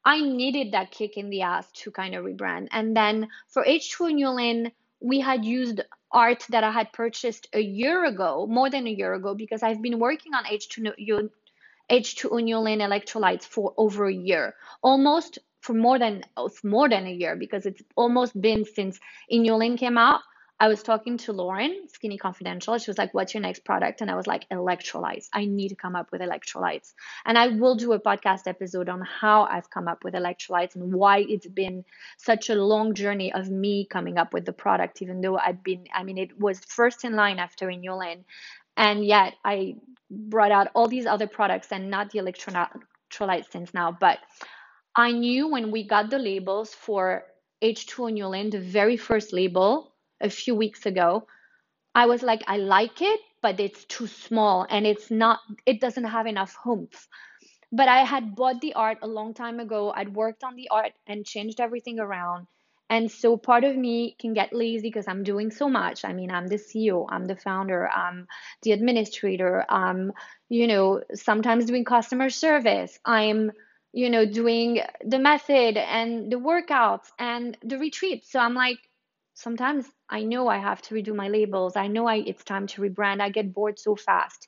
I 0.03 0.19
needed 0.19 0.73
that 0.73 0.91
kick 0.91 1.15
in 1.15 1.29
the 1.29 1.43
ass 1.43 1.71
to 1.83 1.91
kind 1.91 2.15
of 2.15 2.25
rebrand. 2.25 2.67
And 2.71 2.97
then 2.97 3.29
for 3.47 3.63
H2O 3.63 4.71
we 4.99 5.19
had 5.19 5.45
used 5.45 5.81
art 6.11 6.45
that 6.49 6.63
I 6.63 6.71
had 6.71 6.91
purchased 6.91 7.47
a 7.53 7.61
year 7.61 8.05
ago, 8.05 8.47
more 8.49 8.69
than 8.71 8.87
a 8.87 8.91
year 8.91 9.13
ago, 9.13 9.35
because 9.35 9.61
I've 9.61 9.81
been 9.81 9.99
working 9.99 10.33
on 10.33 10.45
H2 10.45 11.29
H2O 11.91 12.79
electrolytes 12.79 13.43
for 13.43 13.73
over 13.77 14.07
a 14.07 14.13
year, 14.13 14.55
almost 14.81 15.37
for 15.65 15.73
more 15.73 15.97
than 15.97 16.23
more 16.63 16.87
than 16.87 17.07
a 17.07 17.11
year 17.11 17.35
because 17.35 17.65
it's 17.65 17.81
almost 17.95 18.39
been 18.39 18.65
since 18.65 18.99
Inulin 19.31 19.77
came 19.77 19.97
out. 19.97 20.21
I 20.57 20.69
was 20.69 20.81
talking 20.81 21.17
to 21.17 21.33
Lauren, 21.33 21.89
Skinny 21.89 22.17
Confidential. 22.17 22.77
She 22.77 22.89
was 22.89 22.97
like, 22.97 23.13
What's 23.13 23.33
your 23.33 23.41
next 23.41 23.65
product? 23.65 23.99
And 23.99 24.09
I 24.09 24.15
was 24.15 24.27
like, 24.27 24.47
Electrolytes. 24.49 25.27
I 25.33 25.45
need 25.45 25.69
to 25.69 25.75
come 25.75 25.95
up 25.95 26.11
with 26.11 26.21
electrolytes. 26.21 26.93
And 27.25 27.37
I 27.37 27.47
will 27.47 27.75
do 27.75 27.91
a 27.91 27.99
podcast 27.99 28.47
episode 28.47 28.87
on 28.87 29.01
how 29.01 29.43
I've 29.43 29.69
come 29.69 29.89
up 29.89 30.05
with 30.05 30.13
electrolytes 30.13 30.75
and 30.75 30.93
why 30.93 31.25
it's 31.27 31.47
been 31.47 31.83
such 32.17 32.49
a 32.49 32.55
long 32.55 32.93
journey 32.93 33.33
of 33.33 33.49
me 33.49 33.85
coming 33.85 34.17
up 34.17 34.33
with 34.33 34.45
the 34.45 34.53
product, 34.53 35.01
even 35.01 35.19
though 35.19 35.37
I've 35.37 35.61
been, 35.61 35.87
I 35.93 36.03
mean, 36.03 36.17
it 36.17 36.39
was 36.39 36.59
first 36.59 37.03
in 37.03 37.15
line 37.15 37.39
after 37.39 37.67
Inulin. 37.67 38.23
And 38.77 39.05
yet 39.05 39.33
I 39.43 39.75
brought 40.09 40.51
out 40.51 40.67
all 40.73 40.87
these 40.87 41.05
other 41.05 41.27
products 41.27 41.71
and 41.71 41.89
not 41.89 42.11
the 42.11 42.19
electrolyte 42.19 43.51
since 43.51 43.73
now. 43.73 43.97
But 43.99 44.19
I 44.95 45.11
knew 45.11 45.47
when 45.47 45.71
we 45.71 45.83
got 45.83 46.09
the 46.09 46.19
labels 46.19 46.73
for 46.73 47.25
H2O 47.61 48.11
Nulin, 48.13 48.51
the 48.51 48.59
very 48.59 48.97
first 48.97 49.33
label 49.33 49.93
a 50.21 50.29
few 50.29 50.55
weeks 50.55 50.85
ago, 50.85 51.27
I 51.93 52.05
was 52.05 52.23
like, 52.23 52.43
I 52.47 52.57
like 52.57 53.01
it, 53.01 53.19
but 53.41 53.59
it's 53.59 53.85
too 53.85 54.07
small 54.07 54.65
and 54.69 54.85
it's 54.85 55.11
not, 55.11 55.39
it 55.65 55.81
doesn't 55.81 56.05
have 56.05 56.27
enough 56.27 56.57
oomph. 56.67 57.07
But 57.71 57.89
I 57.89 58.03
had 58.03 58.35
bought 58.35 58.61
the 58.61 58.73
art 58.73 58.99
a 59.01 59.07
long 59.07 59.33
time 59.33 59.59
ago. 59.59 59.91
I'd 59.95 60.15
worked 60.15 60.43
on 60.43 60.55
the 60.55 60.69
art 60.69 60.93
and 61.07 61.25
changed 61.25 61.59
everything 61.59 61.99
around. 61.99 62.47
And 62.89 63.11
so 63.11 63.35
part 63.35 63.63
of 63.63 63.75
me 63.75 64.15
can 64.19 64.33
get 64.33 64.53
lazy 64.53 64.87
because 64.87 65.07
I'm 65.07 65.23
doing 65.23 65.51
so 65.51 65.67
much. 65.67 66.05
I 66.05 66.13
mean, 66.13 66.31
I'm 66.31 66.47
the 66.47 66.57
CEO, 66.57 67.07
I'm 67.09 67.25
the 67.25 67.35
founder, 67.35 67.89
I'm 67.89 68.27
the 68.61 68.73
administrator, 68.73 69.65
I'm, 69.67 70.13
you 70.49 70.67
know, 70.67 71.01
sometimes 71.15 71.65
doing 71.65 71.83
customer 71.83 72.29
service. 72.29 72.99
I'm 73.03 73.51
you 73.95 74.11
know, 74.11 74.25
doing 74.27 74.81
the 75.05 75.19
method 75.19 75.77
and 75.77 76.31
the 76.31 76.37
workouts 76.37 77.11
and 77.19 77.57
the 77.63 77.79
retreats 77.79 78.31
So 78.31 78.39
I'm 78.41 78.55
like, 78.55 78.79
sometimes 79.35 79.87
I 80.09 80.23
know 80.23 80.49
I 80.49 80.59
have 80.59 80.81
to 80.83 80.95
redo 80.95 81.15
my 81.15 81.29
labels. 81.29 81.77
I 81.77 81.87
know 81.87 82.07
I 82.07 82.17
it's 82.17 82.43
time 82.45 82.67
to 82.69 82.81
rebrand. 82.83 83.21
I 83.21 83.29
get 83.31 83.53
bored 83.53 83.79
so 83.79 83.95
fast 83.95 84.47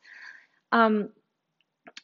um, 0.73 1.11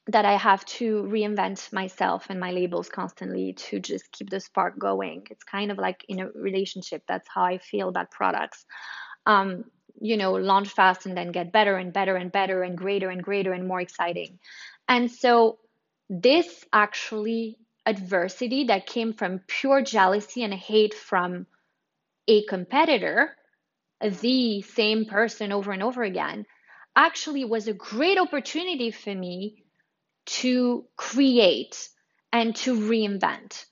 that 0.07 0.25
I 0.25 0.33
have 0.37 0.65
to 0.65 1.03
reinvent 1.03 1.71
myself 1.73 2.27
and 2.29 2.39
my 2.39 2.51
labels 2.51 2.89
constantly 2.89 3.53
to 3.53 3.79
just 3.79 4.11
keep 4.11 4.29
the 4.29 4.39
spark 4.39 4.77
going. 4.77 5.27
It's 5.31 5.43
kind 5.43 5.71
of 5.71 5.77
like 5.77 6.05
in 6.09 6.19
a 6.21 6.29
relationship. 6.31 7.03
That's 7.07 7.27
how 7.33 7.43
I 7.45 7.57
feel 7.59 7.89
about 7.89 8.11
products. 8.11 8.65
Um, 9.25 9.65
you 10.01 10.17
know, 10.17 10.33
launch 10.33 10.69
fast 10.69 11.05
and 11.05 11.17
then 11.17 11.31
get 11.31 11.53
better 11.53 11.77
and 11.77 11.93
better 11.93 12.17
and 12.17 12.31
better 12.31 12.63
and 12.63 12.77
greater 12.77 13.09
and 13.09 13.23
greater 13.23 13.53
and 13.53 13.67
more 13.67 13.81
exciting. 13.81 14.39
And 14.89 15.11
so 15.11 15.59
this 16.09 16.65
actually 16.71 17.57
adversity 17.85 18.65
that 18.65 18.85
came 18.85 19.13
from 19.13 19.41
pure 19.47 19.81
jealousy 19.81 20.43
and 20.43 20.53
hate 20.53 20.93
from 20.93 21.45
a 22.27 22.43
competitor, 22.45 23.35
the 24.21 24.61
same 24.61 25.05
person 25.05 25.51
over 25.51 25.71
and 25.71 25.83
over 25.83 26.03
again, 26.03 26.45
actually 26.95 27.45
was 27.45 27.67
a 27.67 27.73
great 27.73 28.19
opportunity 28.19 28.91
for 28.91 29.13
me 29.13 29.63
to 30.25 30.85
create 30.95 31.89
and 32.31 32.55
to 32.55 32.75
reinvent. 32.75 33.65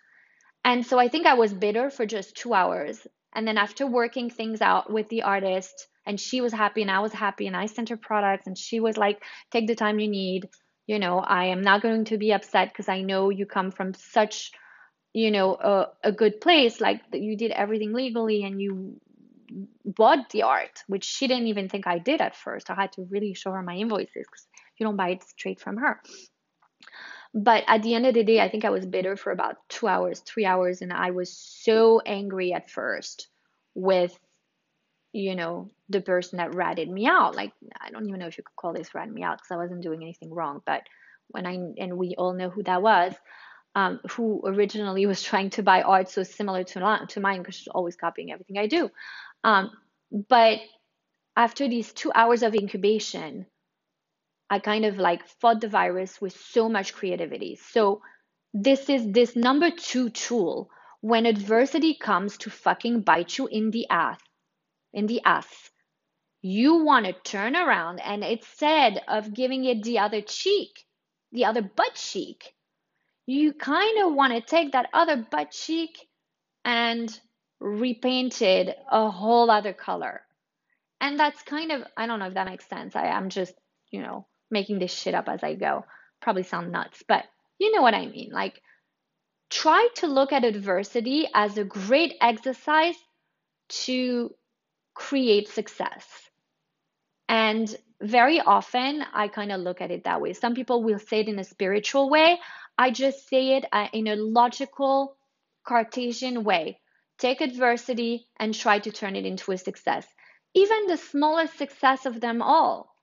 And 0.63 0.85
so 0.85 0.99
I 0.99 1.07
think 1.07 1.25
I 1.25 1.35
was 1.35 1.53
bitter 1.53 1.89
for 1.89 2.05
just 2.05 2.35
two 2.35 2.53
hours. 2.53 3.05
And 3.33 3.47
then 3.47 3.57
after 3.57 3.87
working 3.87 4.29
things 4.29 4.61
out 4.61 4.91
with 4.91 5.07
the 5.09 5.23
artist, 5.23 5.87
and 6.05 6.19
she 6.19 6.41
was 6.41 6.51
happy 6.51 6.81
and 6.81 6.91
I 6.91 6.99
was 6.99 7.13
happy, 7.13 7.47
and 7.47 7.55
I 7.55 7.67
sent 7.67 7.89
her 7.89 7.97
products, 7.97 8.47
and 8.47 8.57
she 8.57 8.79
was 8.79 8.97
like, 8.97 9.23
take 9.51 9.67
the 9.67 9.75
time 9.75 9.99
you 9.99 10.09
need 10.09 10.49
you 10.91 10.99
know 10.99 11.19
i 11.19 11.45
am 11.45 11.61
not 11.61 11.81
going 11.81 12.03
to 12.05 12.17
be 12.17 12.33
upset 12.37 12.69
because 12.69 12.89
i 12.89 13.01
know 13.01 13.29
you 13.29 13.45
come 13.45 13.71
from 13.71 13.93
such 13.93 14.51
you 15.13 15.31
know 15.31 15.55
a, 15.55 16.09
a 16.09 16.11
good 16.11 16.41
place 16.41 16.81
like 16.81 17.01
you 17.13 17.37
did 17.37 17.51
everything 17.51 17.93
legally 17.93 18.43
and 18.43 18.61
you 18.61 18.99
bought 19.85 20.29
the 20.31 20.43
art 20.43 20.83
which 20.87 21.05
she 21.05 21.27
didn't 21.27 21.47
even 21.47 21.69
think 21.69 21.87
i 21.87 21.97
did 21.97 22.21
at 22.21 22.35
first. 22.35 22.69
I 22.69 22.75
had 22.75 22.91
to 22.93 23.07
really 23.09 23.33
show 23.33 23.51
her 23.51 23.63
my 23.63 23.75
invoices 23.75 24.25
because 24.29 24.47
you 24.77 24.85
don't 24.85 24.95
buy 24.95 25.09
it 25.09 25.23
straight 25.23 25.59
from 25.59 25.77
her. 25.77 26.01
But 27.33 27.65
at 27.67 27.83
the 27.83 27.93
end 27.95 28.05
of 28.05 28.13
the 28.13 28.23
day 28.23 28.39
i 28.41 28.49
think 28.49 28.65
i 28.65 28.75
was 28.77 28.85
bitter 28.85 29.15
for 29.17 29.31
about 29.31 29.57
two 29.69 29.87
hours 29.87 30.21
three 30.21 30.45
hours 30.45 30.81
and 30.81 30.93
i 30.93 31.11
was 31.11 31.31
so 31.37 32.01
angry 32.05 32.53
at 32.53 32.69
first 32.69 33.27
with 33.75 34.17
you 35.13 35.35
know, 35.35 35.71
the 35.91 36.01
person 36.01 36.37
that 36.37 36.55
ratted 36.55 36.89
me 36.89 37.05
out. 37.05 37.35
Like, 37.35 37.53
I 37.79 37.91
don't 37.91 38.07
even 38.07 38.19
know 38.19 38.27
if 38.27 38.37
you 38.37 38.43
could 38.43 38.55
call 38.55 38.73
this 38.73 38.93
ratting 38.93 39.13
me 39.13 39.23
out 39.23 39.37
because 39.37 39.51
I 39.51 39.57
wasn't 39.57 39.83
doing 39.83 40.01
anything 40.01 40.33
wrong. 40.33 40.61
But 40.65 40.83
when 41.29 41.45
I, 41.45 41.53
and 41.77 41.97
we 41.97 42.15
all 42.17 42.33
know 42.33 42.49
who 42.49 42.63
that 42.63 42.81
was, 42.81 43.13
um, 43.75 43.99
who 44.11 44.41
originally 44.45 45.05
was 45.05 45.21
trying 45.21 45.49
to 45.51 45.63
buy 45.63 45.81
art 45.81 46.09
so 46.09 46.23
similar 46.23 46.63
to, 46.63 47.05
to 47.09 47.19
mine 47.19 47.39
because 47.39 47.55
she's 47.55 47.67
always 47.67 47.95
copying 47.95 48.31
everything 48.31 48.57
I 48.57 48.67
do. 48.67 48.89
Um, 49.43 49.71
but 50.29 50.59
after 51.35 51.67
these 51.67 51.93
two 51.93 52.11
hours 52.13 52.43
of 52.43 52.53
incubation, 52.53 53.45
I 54.49 54.59
kind 54.59 54.83
of 54.83 54.97
like 54.97 55.25
fought 55.39 55.61
the 55.61 55.69
virus 55.69 56.19
with 56.19 56.35
so 56.35 56.67
much 56.67 56.93
creativity. 56.93 57.57
So 57.71 58.01
this 58.53 58.89
is 58.89 59.09
this 59.11 59.35
number 59.35 59.71
two 59.71 60.09
tool 60.09 60.69
when 60.99 61.25
adversity 61.25 61.95
comes 61.95 62.37
to 62.39 62.49
fucking 62.49 63.01
bite 63.01 63.37
you 63.37 63.47
in 63.47 63.71
the 63.71 63.87
ass 63.89 64.19
in 64.93 65.07
the 65.07 65.21
ass. 65.23 65.70
You 66.41 66.83
want 66.83 67.05
to 67.05 67.13
turn 67.13 67.55
around 67.55 67.99
and 67.99 68.23
instead 68.23 69.01
of 69.07 69.33
giving 69.33 69.63
it 69.65 69.83
the 69.83 69.99
other 69.99 70.21
cheek, 70.21 70.85
the 71.31 71.45
other 71.45 71.61
butt 71.61 71.95
cheek, 71.95 72.53
you 73.27 73.53
kind 73.53 74.03
of 74.03 74.13
want 74.13 74.33
to 74.33 74.41
take 74.41 74.71
that 74.71 74.89
other 74.93 75.17
butt 75.17 75.51
cheek 75.51 75.97
and 76.65 77.19
repaint 77.59 78.41
it 78.41 78.75
a 78.91 79.09
whole 79.09 79.51
other 79.51 79.73
color. 79.73 80.21
And 80.99 81.19
that's 81.19 81.41
kind 81.43 81.71
of, 81.71 81.83
I 81.95 82.07
don't 82.07 82.19
know 82.19 82.27
if 82.27 82.33
that 82.33 82.47
makes 82.47 82.67
sense. 82.67 82.95
I 82.95 83.07
am 83.07 83.29
just, 83.29 83.53
you 83.91 84.01
know, 84.01 84.27
making 84.49 84.79
this 84.79 84.93
shit 84.93 85.13
up 85.13 85.29
as 85.29 85.43
I 85.43 85.55
go. 85.55 85.85
Probably 86.21 86.43
sound 86.43 86.71
nuts, 86.71 87.03
but 87.07 87.25
you 87.59 87.71
know 87.71 87.81
what 87.81 87.93
I 87.93 88.05
mean. 88.07 88.31
Like, 88.31 88.61
try 89.49 89.87
to 89.97 90.07
look 90.07 90.31
at 90.31 90.43
adversity 90.43 91.27
as 91.33 91.57
a 91.57 91.63
great 91.63 92.15
exercise 92.21 92.95
to 93.69 94.33
create 94.93 95.47
success. 95.47 96.05
And 97.31 97.73
very 98.01 98.41
often, 98.41 99.03
I 99.13 99.29
kind 99.29 99.53
of 99.53 99.61
look 99.61 99.81
at 99.81 99.89
it 99.89 100.03
that 100.03 100.19
way. 100.21 100.33
Some 100.33 100.53
people 100.53 100.83
will 100.83 100.99
say 100.99 101.21
it 101.21 101.29
in 101.29 101.39
a 101.39 101.45
spiritual 101.45 102.09
way. 102.09 102.39
I 102.77 102.91
just 102.91 103.29
say 103.29 103.55
it 103.57 103.65
uh, 103.71 103.87
in 103.93 104.07
a 104.07 104.17
logical, 104.17 105.15
Cartesian 105.65 106.43
way. 106.43 106.81
Take 107.19 107.39
adversity 107.41 108.27
and 108.37 108.53
try 108.53 108.79
to 108.79 108.91
turn 108.91 109.15
it 109.15 109.25
into 109.25 109.53
a 109.53 109.57
success. 109.57 110.05
Even 110.53 110.87
the 110.87 110.97
smallest 110.97 111.57
success 111.57 112.05
of 112.05 112.19
them 112.19 112.41
all. 112.41 112.93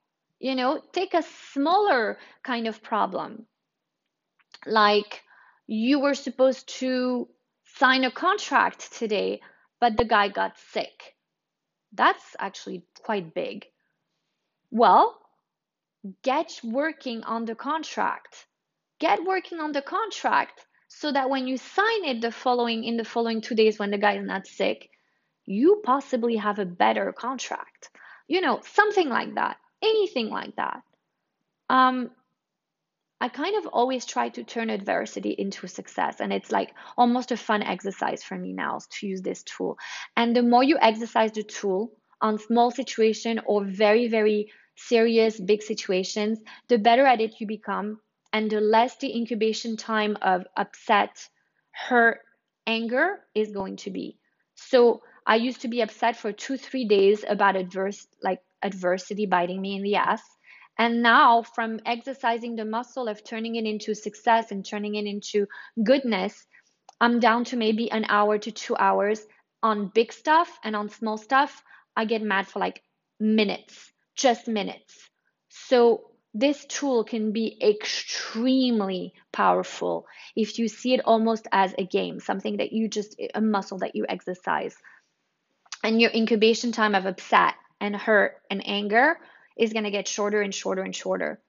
You 0.41 0.55
know, 0.55 0.83
take 0.93 1.15
a 1.15 1.23
smaller 1.55 2.19
kind 2.43 2.69
of 2.69 2.83
problem. 2.83 3.47
Like 4.67 5.23
you 5.67 6.01
were 6.01 6.15
supposed 6.15 6.69
to 6.81 7.29
sign 7.65 8.05
a 8.05 8.11
contract 8.11 8.93
today, 8.93 9.41
but 9.81 9.97
the 9.97 10.05
guy 10.05 10.29
got 10.29 10.59
sick 10.59 11.17
that's 11.93 12.37
actually 12.39 12.85
quite 13.03 13.35
big. 13.35 13.65
Well, 14.71 15.19
get 16.23 16.61
working 16.65 17.25
on 17.25 17.45
the 17.45 17.55
contract. 17.55 18.47
Get 19.01 19.25
working 19.25 19.61
on 19.61 19.73
the 19.73 19.83
contract 19.83 20.67
so 20.89 21.13
that 21.13 21.31
when 21.31 21.47
you 21.47 21.57
sign 21.57 22.05
it 22.05 22.21
the 22.21 22.33
following 22.33 22.85
in 22.85 22.97
the 22.97 23.05
following 23.05 23.41
2 23.41 23.55
days 23.55 23.79
when 23.79 23.91
the 23.91 23.99
guy 23.99 24.15
is 24.19 24.27
not 24.27 24.47
sick, 24.47 24.91
you 25.47 25.81
possibly 25.85 26.37
have 26.37 26.59
a 26.59 26.67
better 26.67 27.13
contract. 27.13 27.91
You 28.27 28.41
know, 28.41 28.61
something 28.63 29.09
like 29.09 29.35
that. 29.37 29.59
Anything 29.83 30.29
like 30.31 30.57
that. 30.57 30.83
Um 31.71 32.11
I 33.21 33.29
kind 33.29 33.57
of 33.57 33.67
always 33.67 34.07
try 34.07 34.29
to 34.31 34.45
turn 34.45 34.71
adversity 34.71 35.31
into 35.31 35.67
success. 35.67 36.21
And 36.21 36.33
it's 36.33 36.53
like 36.53 36.73
almost 36.97 37.33
a 37.33 37.37
fun 37.37 37.63
exercise 37.63 38.23
for 38.23 38.37
me 38.39 38.53
now 38.53 38.79
to 38.91 39.07
use 39.09 39.23
this 39.23 39.43
tool. 39.43 39.77
And 40.17 40.37
the 40.37 40.43
more 40.43 40.63
you 40.63 40.79
exercise 40.81 41.33
the 41.33 41.43
tool 41.43 41.98
on 42.21 42.39
small 42.39 42.71
situation 42.71 43.41
or 43.47 43.65
very, 43.65 44.09
very 44.09 44.51
serious 44.77 45.39
big 45.41 45.63
situations, 45.63 46.41
the 46.69 46.79
better 46.79 47.07
at 47.07 47.21
it 47.21 47.41
you 47.41 47.47
become 47.47 48.01
and 48.33 48.51
the 48.51 48.61
less 48.61 48.97
the 48.99 49.15
incubation 49.15 49.77
time 49.77 50.17
of 50.23 50.47
upset, 50.57 51.29
hurt, 51.73 52.21
anger 52.67 53.21
is 53.35 53.53
going 53.53 53.77
to 53.77 53.91
be. 53.91 54.19
So 54.55 55.03
I 55.27 55.37
used 55.37 55.63
to 55.63 55.69
be 55.69 55.81
upset 55.81 56.17
for 56.17 56.33
two, 56.33 56.57
three 56.57 56.87
days 56.87 57.25
about 57.29 57.57
adverse 57.57 58.07
like 58.23 58.41
adversity 58.63 59.27
biting 59.27 59.61
me 59.61 59.77
in 59.77 59.83
the 59.83 59.97
ass. 59.97 60.23
And 60.79 61.03
now, 61.03 61.43
from 61.43 61.81
exercising 61.85 62.55
the 62.55 62.65
muscle 62.65 63.09
of 63.09 63.25
turning 63.25 63.57
it 63.57 63.65
into 63.65 63.95
success 63.95 64.53
and 64.53 64.65
turning 64.65 64.95
it 64.95 65.07
into 65.07 65.47
goodness, 65.83 66.47
I'm 67.01 67.19
down 67.19 67.45
to 67.47 67.57
maybe 67.57 67.91
an 67.91 68.07
hour 68.09 68.39
to 68.39 68.53
two 68.53 68.77
hours 68.77 69.27
on 69.63 69.91
big 69.95 70.13
stuff 70.13 70.59
and 70.63 70.77
on 70.77 70.89
small 70.89 71.17
stuff. 71.17 71.63
I 71.99 72.05
get 72.05 72.23
mad 72.23 72.47
for 72.47 72.61
like 72.61 72.81
minutes, 73.19 73.93
just 74.15 74.47
minutes. 74.47 75.11
So, 75.49 76.05
this 76.33 76.65
tool 76.67 77.03
can 77.03 77.33
be 77.33 77.59
extremely 77.61 79.15
powerful 79.33 80.07
if 80.37 80.61
you 80.61 80.69
see 80.69 80.95
it 80.95 81.01
almost 81.05 81.49
as 81.51 81.75
a 81.77 81.85
game, 81.85 82.21
something 82.21 82.59
that 82.59 82.73
you 82.73 82.87
just, 82.87 83.21
a 83.35 83.41
muscle 83.41 83.79
that 83.79 83.97
you 83.97 84.07
exercise. 84.09 84.77
And 85.83 86.01
your 86.01 86.13
incubation 86.13 86.71
time 86.71 86.95
of 86.95 87.07
upset 87.07 87.55
and 87.81 87.97
hurt 87.97 88.37
and 88.49 88.63
anger 88.65 89.19
is 89.57 89.73
going 89.73 89.85
to 89.85 89.91
get 89.91 90.07
shorter 90.07 90.41
and 90.41 90.55
shorter 90.55 90.83
and 90.83 90.95
shorter. 90.95 91.41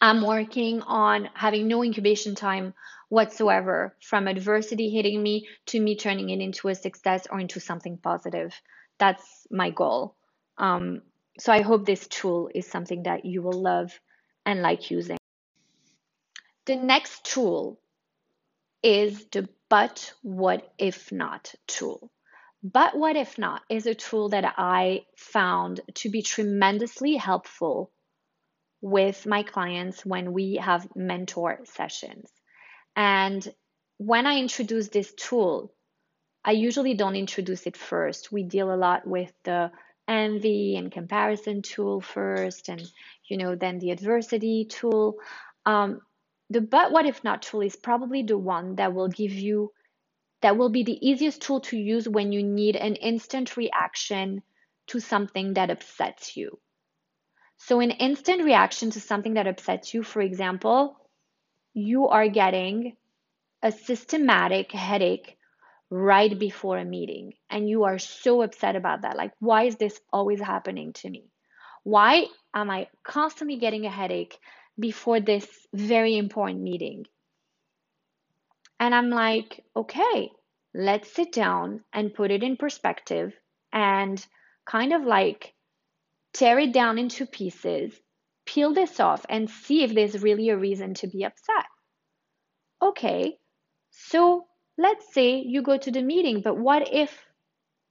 I'm 0.00 0.22
working 0.22 0.80
on 0.80 1.28
having 1.34 1.68
no 1.68 1.84
incubation 1.84 2.34
time 2.34 2.72
whatsoever 3.10 3.94
from 4.00 4.28
adversity 4.28 4.88
hitting 4.88 5.22
me 5.22 5.46
to 5.66 5.80
me 5.80 5.96
turning 5.96 6.30
it 6.30 6.40
into 6.40 6.68
a 6.68 6.74
success 6.74 7.26
or 7.30 7.40
into 7.40 7.60
something 7.60 7.98
positive. 7.98 8.54
That's 9.00 9.46
my 9.50 9.70
goal. 9.70 10.14
Um, 10.58 11.02
so 11.40 11.52
I 11.52 11.62
hope 11.62 11.84
this 11.84 12.06
tool 12.06 12.50
is 12.54 12.66
something 12.66 13.04
that 13.04 13.24
you 13.24 13.42
will 13.42 13.60
love 13.60 13.98
and 14.46 14.62
like 14.62 14.90
using. 14.90 15.16
The 16.66 16.76
next 16.76 17.24
tool 17.24 17.80
is 18.82 19.24
the 19.32 19.48
but 19.70 20.12
what 20.22 20.72
if 20.78 21.12
not 21.12 21.54
tool. 21.66 22.10
But 22.62 22.96
what 22.96 23.16
if 23.16 23.38
not 23.38 23.62
is 23.70 23.86
a 23.86 23.94
tool 23.94 24.28
that 24.30 24.54
I 24.58 25.06
found 25.16 25.80
to 25.94 26.10
be 26.10 26.22
tremendously 26.22 27.16
helpful 27.16 27.90
with 28.82 29.26
my 29.26 29.42
clients 29.44 30.04
when 30.04 30.32
we 30.32 30.56
have 30.56 30.88
mentor 30.94 31.60
sessions. 31.64 32.30
And 32.96 33.46
when 33.96 34.26
I 34.26 34.38
introduce 34.38 34.88
this 34.88 35.12
tool, 35.14 35.72
I 36.44 36.52
usually 36.52 36.94
don't 36.94 37.16
introduce 37.16 37.66
it 37.66 37.76
first. 37.76 38.32
We 38.32 38.42
deal 38.44 38.72
a 38.72 38.76
lot 38.76 39.06
with 39.06 39.32
the 39.44 39.70
envy 40.08 40.76
and 40.76 40.90
comparison 40.90 41.62
tool 41.62 42.00
first, 42.00 42.68
and 42.68 42.82
you 43.28 43.36
know, 43.36 43.54
then 43.54 43.78
the 43.78 43.90
adversity 43.90 44.66
tool. 44.68 45.16
Um, 45.66 46.00
the 46.48 46.60
but 46.60 46.92
what 46.92 47.06
if 47.06 47.22
not 47.22 47.42
tool 47.42 47.60
is 47.60 47.76
probably 47.76 48.22
the 48.22 48.38
one 48.38 48.76
that 48.76 48.94
will 48.94 49.08
give 49.08 49.32
you 49.32 49.72
that 50.42 50.56
will 50.56 50.70
be 50.70 50.82
the 50.82 50.98
easiest 51.06 51.42
tool 51.42 51.60
to 51.60 51.76
use 51.76 52.08
when 52.08 52.32
you 52.32 52.42
need 52.42 52.76
an 52.76 52.96
instant 52.96 53.56
reaction 53.56 54.42
to 54.86 55.00
something 55.00 55.54
that 55.54 55.70
upsets 55.70 56.36
you. 56.36 56.58
So, 57.58 57.80
an 57.80 57.90
instant 57.90 58.42
reaction 58.42 58.90
to 58.92 59.00
something 59.00 59.34
that 59.34 59.46
upsets 59.46 59.92
you, 59.92 60.02
for 60.02 60.22
example, 60.22 60.96
you 61.74 62.08
are 62.08 62.28
getting 62.28 62.96
a 63.62 63.70
systematic 63.70 64.72
headache 64.72 65.36
right 65.90 66.38
before 66.38 66.78
a 66.78 66.84
meeting, 66.84 67.34
and 67.50 67.68
you 67.68 67.84
are 67.84 67.98
so 67.98 68.42
upset 68.42 68.76
about 68.76 69.02
that. 69.02 69.16
Like, 69.16 69.32
why 69.40 69.64
is 69.64 69.76
this 69.76 70.00
always 70.12 70.40
happening 70.40 70.92
to 70.94 71.10
me? 71.10 71.24
Why 71.82 72.26
am 72.54 72.70
I 72.70 72.88
constantly 73.02 73.58
getting 73.58 73.86
a 73.86 73.90
headache 73.90 74.38
before 74.78 75.20
this 75.20 75.46
very 75.74 76.16
important 76.16 76.62
meeting? 76.62 77.06
And 78.78 78.94
I'm 78.94 79.10
like, 79.10 79.64
okay, 79.76 80.30
let's 80.74 81.12
sit 81.12 81.32
down 81.32 81.84
and 81.92 82.14
put 82.14 82.30
it 82.30 82.42
in 82.42 82.56
perspective 82.56 83.32
and 83.72 84.24
kind 84.64 84.92
of 84.92 85.02
like 85.02 85.54
tear 86.32 86.58
it 86.58 86.72
down 86.72 86.98
into 86.98 87.26
pieces, 87.26 87.92
peel 88.46 88.72
this 88.72 89.00
off, 89.00 89.26
and 89.28 89.50
see 89.50 89.82
if 89.82 89.92
there's 89.92 90.22
really 90.22 90.48
a 90.50 90.56
reason 90.56 90.94
to 90.94 91.08
be 91.08 91.24
upset. 91.24 91.66
Okay, 92.80 93.36
so 93.90 94.46
let's 94.80 95.12
say 95.14 95.36
you 95.40 95.62
go 95.62 95.78
to 95.78 95.92
the 95.92 96.02
meeting, 96.02 96.40
but 96.42 96.56
what 96.56 96.88
if 96.92 97.26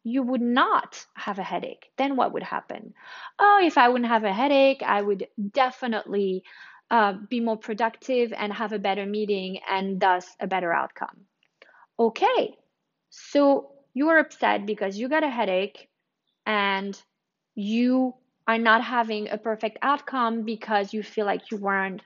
you 0.04 0.24
would 0.24 0.42
not 0.42 1.06
have 1.16 1.40
a 1.40 1.44
headache? 1.44 1.92
Then 1.98 2.16
what 2.16 2.34
would 2.34 2.44
happen? 2.44 2.94
Oh, 3.40 3.60
if 3.64 3.78
I 3.78 3.90
wouldn't 3.90 4.10
have 4.10 4.24
a 4.26 4.34
headache, 4.34 4.82
I 4.84 5.02
would 5.02 5.28
definitely 5.52 6.44
uh, 6.92 7.14
be 7.30 7.40
more 7.42 7.58
productive 7.58 8.34
and 8.34 8.54
have 8.54 8.74
a 8.74 8.80
better 8.80 9.06
meeting 9.06 9.60
and 9.70 10.00
thus 10.00 10.28
a 10.40 10.48
better 10.48 10.74
outcome. 10.74 11.26
Okay, 12.00 12.58
so 13.10 13.72
you 13.94 14.10
are 14.10 14.20
upset 14.20 14.66
because 14.66 14.98
you 14.98 15.10
got 15.10 15.24
a 15.24 15.30
headache 15.30 15.90
and 16.46 17.02
you 17.56 18.16
are 18.48 18.58
not 18.60 18.84
having 18.84 19.30
a 19.30 19.38
perfect 19.38 19.78
outcome 19.82 20.44
because 20.44 20.94
you 20.94 21.04
feel 21.04 21.26
like 21.26 21.52
you 21.52 21.58
weren't 21.58 22.02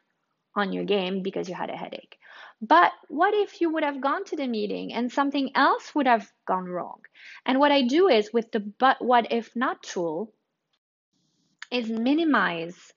on 0.55 0.73
your 0.73 0.85
game 0.85 1.21
because 1.23 1.49
you 1.49 1.55
had 1.55 1.69
a 1.69 1.77
headache. 1.77 2.17
But 2.65 2.93
what 3.09 3.33
if 3.33 3.59
you 3.59 3.73
would 3.73 3.83
have 3.83 3.99
gone 3.99 4.23
to 4.25 4.37
the 4.37 4.47
meeting 4.47 4.93
and 4.93 5.11
something 5.11 5.51
else 5.53 5.93
would 5.93 6.07
have 6.07 6.31
gone 6.47 6.63
wrong? 6.63 7.01
And 7.45 7.59
what 7.59 7.73
I 7.73 7.81
do 7.81 8.07
is 8.07 8.31
with 8.31 8.51
the 8.53 8.61
but 8.61 9.03
what 9.03 9.33
if 9.33 9.53
not 9.53 9.83
tool 9.83 10.33
is 11.69 11.89
minimize 11.89 12.93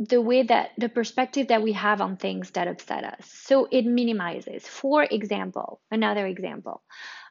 the 0.00 0.20
way 0.20 0.42
that 0.42 0.70
the 0.78 0.88
perspective 0.88 1.48
that 1.48 1.62
we 1.62 1.74
have 1.74 2.00
on 2.00 2.16
things 2.16 2.50
that 2.52 2.66
upset 2.66 3.04
us. 3.04 3.30
So 3.30 3.68
it 3.70 3.86
minimizes. 3.86 4.66
For 4.66 5.04
example, 5.04 5.80
another 5.92 6.26
example, 6.26 6.82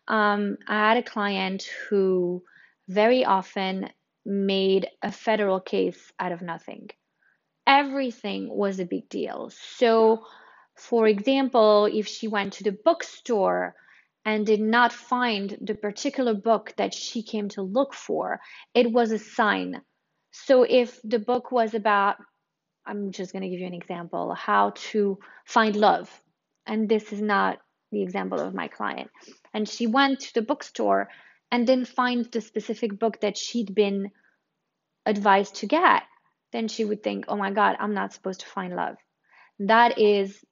um, 0.07 0.57
I 0.67 0.89
had 0.89 0.97
a 0.97 1.03
client 1.03 1.63
who 1.89 2.43
very 2.87 3.25
often 3.25 3.89
made 4.25 4.87
a 5.01 5.11
federal 5.11 5.59
case 5.59 6.13
out 6.17 6.31
of 6.31 6.41
nothing. 6.41 6.89
Everything 7.67 8.47
was 8.49 8.79
a 8.79 8.85
big 8.85 9.09
deal. 9.09 9.51
So, 9.77 10.25
for 10.75 11.07
example, 11.07 11.85
if 11.85 12.07
she 12.07 12.27
went 12.27 12.53
to 12.53 12.63
the 12.63 12.77
bookstore 12.85 13.75
and 14.25 14.45
did 14.45 14.61
not 14.61 14.93
find 14.93 15.57
the 15.61 15.75
particular 15.75 16.33
book 16.33 16.73
that 16.77 16.93
she 16.93 17.23
came 17.23 17.49
to 17.49 17.61
look 17.61 17.93
for, 17.93 18.39
it 18.73 18.91
was 18.91 19.11
a 19.11 19.19
sign. 19.19 19.81
So, 20.31 20.63
if 20.63 20.99
the 21.03 21.19
book 21.19 21.51
was 21.51 21.73
about 21.73 22.17
I'm 22.85 23.11
just 23.11 23.31
going 23.31 23.43
to 23.43 23.49
give 23.49 23.59
you 23.59 23.67
an 23.67 23.73
example 23.73 24.33
how 24.33 24.73
to 24.91 25.17
find 25.45 25.75
love. 25.75 26.09
And 26.65 26.89
this 26.89 27.13
is 27.13 27.21
not 27.21 27.59
the 27.91 28.01
example 28.01 28.39
of 28.39 28.53
my 28.53 28.67
client. 28.67 29.09
And 29.53 29.67
she 29.67 29.87
went 29.87 30.21
to 30.21 30.33
the 30.33 30.41
bookstore 30.41 31.09
and 31.51 31.67
didn't 31.67 31.87
find 31.87 32.25
the 32.25 32.41
specific 32.41 32.99
book 32.99 33.21
that 33.21 33.37
she'd 33.37 33.73
been 33.73 34.11
advised 35.05 35.55
to 35.55 35.67
get. 35.67 36.03
Then 36.51 36.67
she 36.67 36.85
would 36.85 37.03
think, 37.03 37.25
oh 37.27 37.35
my 37.35 37.51
God, 37.51 37.77
I'm 37.79 37.93
not 37.93 38.13
supposed 38.13 38.41
to 38.41 38.47
find 38.47 38.75
love. 38.75 38.95
That 39.59 39.99
is 39.99 40.43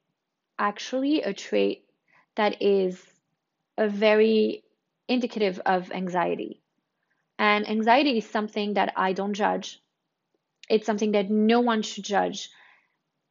actually 0.62 1.24
a 1.24 1.34
trait 1.34 1.84
that 2.36 2.62
is 2.62 3.03
a 3.78 3.89
very 3.89 4.64
indicative 5.07 5.59
of 5.66 5.91
anxiety. 5.91 6.62
And 7.39 7.68
anxiety 7.68 8.20
is 8.20 8.30
something 8.30 8.76
that 8.76 8.93
I 8.95 9.14
don't 9.14 9.34
judge. 9.34 9.82
It's 10.70 10.86
something 10.86 11.14
that 11.14 11.32
no 11.32 11.59
one 11.62 11.82
should 11.82 12.05
judge, 12.05 12.49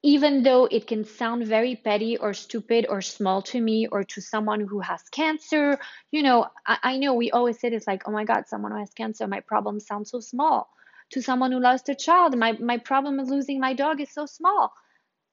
even 0.03 0.43
though 0.43 0.65
it 0.65 0.89
can 0.89 1.05
sound 1.05 1.47
very 1.47 1.77
petty 1.77 2.17
or 2.17 2.35
stupid 2.35 2.87
or 2.89 3.01
small 3.01 3.43
to 3.43 3.61
me 3.61 3.87
or 3.87 4.03
to 4.05 4.21
someone 4.21 4.61
who 4.67 4.81
has 4.81 5.03
cancer. 5.11 5.79
You 6.11 6.25
know, 6.25 6.47
I, 6.67 6.79
I 6.83 6.99
know 6.99 7.15
we 7.15 7.31
always 7.31 7.61
say 7.61 7.71
this 7.71 7.87
like, 7.87 8.03
oh 8.09 8.13
my 8.13 8.25
God, 8.25 8.49
someone 8.49 8.73
who 8.73 8.79
has 8.79 8.93
cancer, 8.93 9.29
my 9.29 9.41
problem 9.41 9.79
sounds 9.79 10.11
so 10.11 10.21
small. 10.21 10.69
To 11.11 11.23
someone 11.23 11.53
who 11.53 11.61
lost 11.61 11.89
a 11.89 11.95
child, 11.95 12.37
my, 12.37 12.53
my 12.53 12.79
problem 12.79 13.21
of 13.21 13.29
losing 13.29 13.61
my 13.61 13.73
dog 13.75 14.01
is 14.01 14.11
so 14.11 14.27
small. 14.27 14.73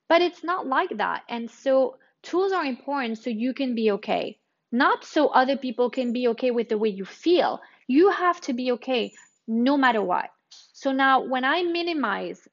But 0.10 0.22
it's 0.22 0.44
not 0.44 0.68
like 0.68 0.98
that. 0.98 1.24
And 1.30 1.50
so 1.50 1.98
tools 2.24 2.52
are 2.52 2.66
important 2.66 3.18
so 3.18 3.30
you 3.30 3.54
can 3.54 3.76
be 3.76 3.92
okay, 3.92 4.40
not 4.72 5.04
so 5.06 5.28
other 5.28 5.58
people 5.58 5.90
can 5.90 6.14
be 6.14 6.28
okay 6.30 6.52
with 6.52 6.70
the 6.70 6.78
way 6.78 6.90
you 6.90 7.06
feel. 7.06 7.62
You 7.88 8.12
have 8.12 8.42
to 8.42 8.54
be 8.54 8.72
okay 8.74 9.14
no 9.48 9.78
matter 9.78 10.02
what. 10.02 10.30
So 10.74 10.92
now 10.92 11.22
when 11.24 11.44
I 11.44 11.64
minimize 11.64 12.48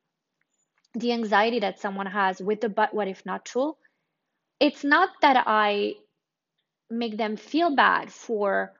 the 0.95 1.13
anxiety 1.13 1.61
that 1.61 1.81
someone 1.81 2.07
has 2.07 2.41
with 2.41 2.61
the 2.61 2.69
but 2.69 2.95
what 2.95 3.09
if 3.09 3.25
not 3.27 3.45
tool, 3.45 3.79
it's 4.61 4.85
not 4.85 5.11
that 5.23 5.43
I 5.47 5.95
make 6.91 7.17
them 7.17 7.37
feel 7.37 7.75
bad 7.75 8.13
for 8.13 8.73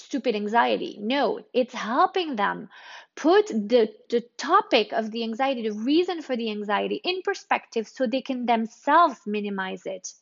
stupid 0.00 0.34
anxiety. 0.34 0.98
No, 1.00 1.40
it's 1.52 1.74
helping 1.74 2.36
them 2.36 2.68
put 3.14 3.46
the, 3.48 3.90
the 4.08 4.22
topic 4.36 4.92
of 4.92 5.10
the 5.10 5.22
anxiety, 5.22 5.68
the 5.68 5.74
reason 5.74 6.22
for 6.22 6.36
the 6.36 6.50
anxiety 6.50 7.00
in 7.04 7.22
perspective 7.22 7.86
so 7.86 8.06
they 8.06 8.22
can 8.22 8.46
themselves 8.46 9.20
minimize 9.26 9.86
it 9.86 10.12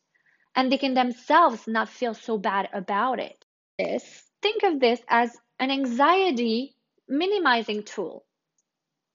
and 0.55 0.73
they 0.73 0.79
can 0.79 0.95
themselves 0.95 1.67
not 1.67 1.89
feel 1.89 2.15
so 2.15 2.39
bad 2.39 2.69
about 2.73 3.21
it. 3.21 3.45
This, 3.79 4.25
think 4.43 4.65
of 4.65 4.81
this 4.81 5.01
as 5.09 5.37
an 5.61 5.71
anxiety 5.71 6.75
minimizing 7.09 7.85
tool. 7.85 8.25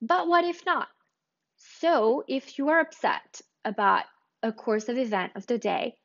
But 0.01 0.27
what 0.27 0.45
if 0.45 0.65
not? 0.65 0.87
So, 1.57 2.23
if 2.27 2.57
you 2.57 2.69
are 2.69 2.79
upset 2.79 3.41
about 3.65 4.03
a 4.41 4.51
course 4.51 4.89
of 4.89 4.97
event 4.97 5.33
of 5.35 5.47
the 5.47 5.57
day, 5.57 5.97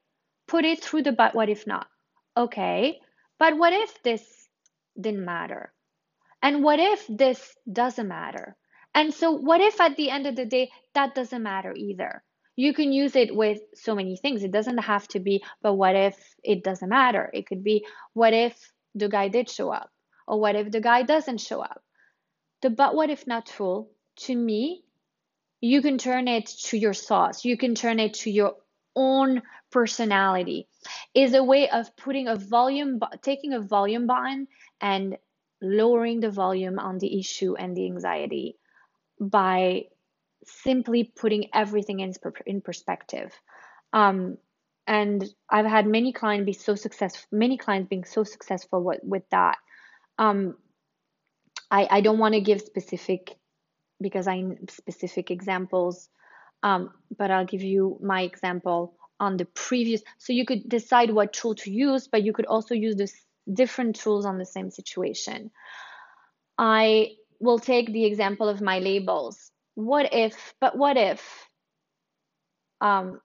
put 0.47 0.65
it 0.65 0.83
through 0.83 1.03
the 1.03 1.13
but 1.13 1.35
what 1.35 1.49
if 1.49 1.67
not? 1.67 1.89
Okay, 2.37 3.01
but 3.39 3.57
what 3.57 3.73
if 3.73 4.03
this 4.03 4.48
didn't 5.01 5.25
matter? 5.25 5.73
And 6.43 6.63
what 6.63 6.79
if 6.79 7.05
this 7.09 7.55
doesn't 7.71 8.09
matter? 8.09 8.57
And 8.95 9.13
so, 9.13 9.33
what 9.33 9.61
if 9.61 9.81
at 9.81 9.97
the 9.97 10.11
end 10.11 10.27
of 10.27 10.37
the 10.37 10.47
day, 10.47 10.71
that 10.95 11.15
doesn't 11.15 11.43
matter 11.43 11.73
either? 11.75 12.23
You 12.57 12.75
can 12.75 12.93
use 12.93 13.15
it 13.15 13.35
with 13.35 13.61
so 13.75 13.95
many 13.95 14.17
things. 14.17 14.43
It 14.43 14.51
doesn't 14.51 14.79
have 14.79 15.07
to 15.09 15.21
be, 15.21 15.45
but 15.63 15.75
what 15.75 15.95
if 15.95 16.17
it 16.43 16.65
doesn't 16.65 16.89
matter? 16.89 17.31
It 17.33 17.47
could 17.47 17.63
be, 17.63 17.87
what 18.15 18.35
if 18.35 18.73
the 18.95 19.09
guy 19.09 19.29
did 19.29 19.49
show 19.49 19.71
up? 19.71 19.91
Or 20.27 20.41
what 20.41 20.57
if 20.57 20.71
the 20.71 20.81
guy 20.81 21.03
doesn't 21.03 21.39
show 21.39 21.61
up? 21.61 21.83
The 22.63 22.71
but 22.71 22.95
what 22.95 23.11
if 23.11 23.27
not 23.27 23.47
tool, 23.47 23.91
to 24.27 24.35
me, 24.35 24.83
you 25.61 25.83
can 25.83 25.99
turn 25.99 26.27
it 26.27 26.47
to 26.65 26.77
your 26.77 26.95
sauce. 26.95 27.45
You 27.45 27.57
can 27.57 27.75
turn 27.75 28.01
it 28.01 28.15
to 28.15 28.31
your 28.31 28.57
own 28.97 29.43
personality. 29.71 30.67
Is 31.15 31.35
a 31.35 31.45
way 31.45 31.69
of 31.69 31.97
putting 31.97 32.27
a 32.27 32.37
volume, 32.37 33.01
taking 33.23 33.53
a 33.53 33.61
volume 33.61 34.07
button 34.07 34.49
and 34.81 35.17
lowering 35.61 36.21
the 36.21 36.31
volume 36.31 36.79
on 36.79 36.99
the 36.99 37.19
issue 37.19 37.57
and 37.57 37.77
the 37.77 37.87
anxiety 37.87 38.57
by 39.21 39.85
simply 40.45 41.05
putting 41.05 41.49
everything 41.53 42.01
in, 42.01 42.13
in 42.47 42.61
perspective. 42.61 43.33
Um, 43.93 44.39
and 44.87 45.23
I've 45.51 45.67
had 45.67 45.87
many 45.87 46.13
clients 46.13 46.47
be 46.47 46.53
so 46.53 46.75
successful, 46.75 47.27
many 47.31 47.59
clients 47.59 47.89
being 47.89 48.05
so 48.05 48.25
successful 48.25 48.83
with, 48.83 49.01
with 49.03 49.29
that. 49.31 49.59
Um, 50.19 50.57
I, 51.71 51.87
I 51.91 52.01
don't 52.01 52.19
want 52.19 52.35
to 52.35 52.41
give 52.41 52.63
specific 52.63 53.37
because 54.01 54.27
I 54.29 54.43
specific 54.71 55.31
examples, 55.31 56.09
um, 56.63 56.93
but 57.17 57.31
I'll 57.31 57.45
give 57.45 57.63
you 57.63 57.99
my 58.01 58.23
example 58.23 58.95
on 59.21 59.37
the 59.37 59.45
previous. 59.45 60.03
So 60.19 60.33
you 60.33 60.47
could 60.47 60.69
decide 60.69 61.11
what 61.11 61.33
tool 61.33 61.55
to 61.57 61.71
use, 61.71 62.09
but 62.09 62.23
you 62.23 62.33
could 62.33 62.47
also 62.47 62.75
use 62.75 62.97
this 62.97 63.15
different 63.53 63.97
tools 63.97 64.27
on 64.27 64.39
the 64.39 64.47
same 64.47 64.71
situation. 64.71 65.51
I 66.57 67.13
will 67.41 67.59
take 67.59 67.93
the 67.93 68.05
example 68.05 68.49
of 68.49 68.61
my 68.61 68.79
labels. 68.81 69.51
What 69.75 70.13
if, 70.13 70.55
but 70.61 70.77
what 70.77 70.97
if 70.97 71.49
um, 72.81 73.21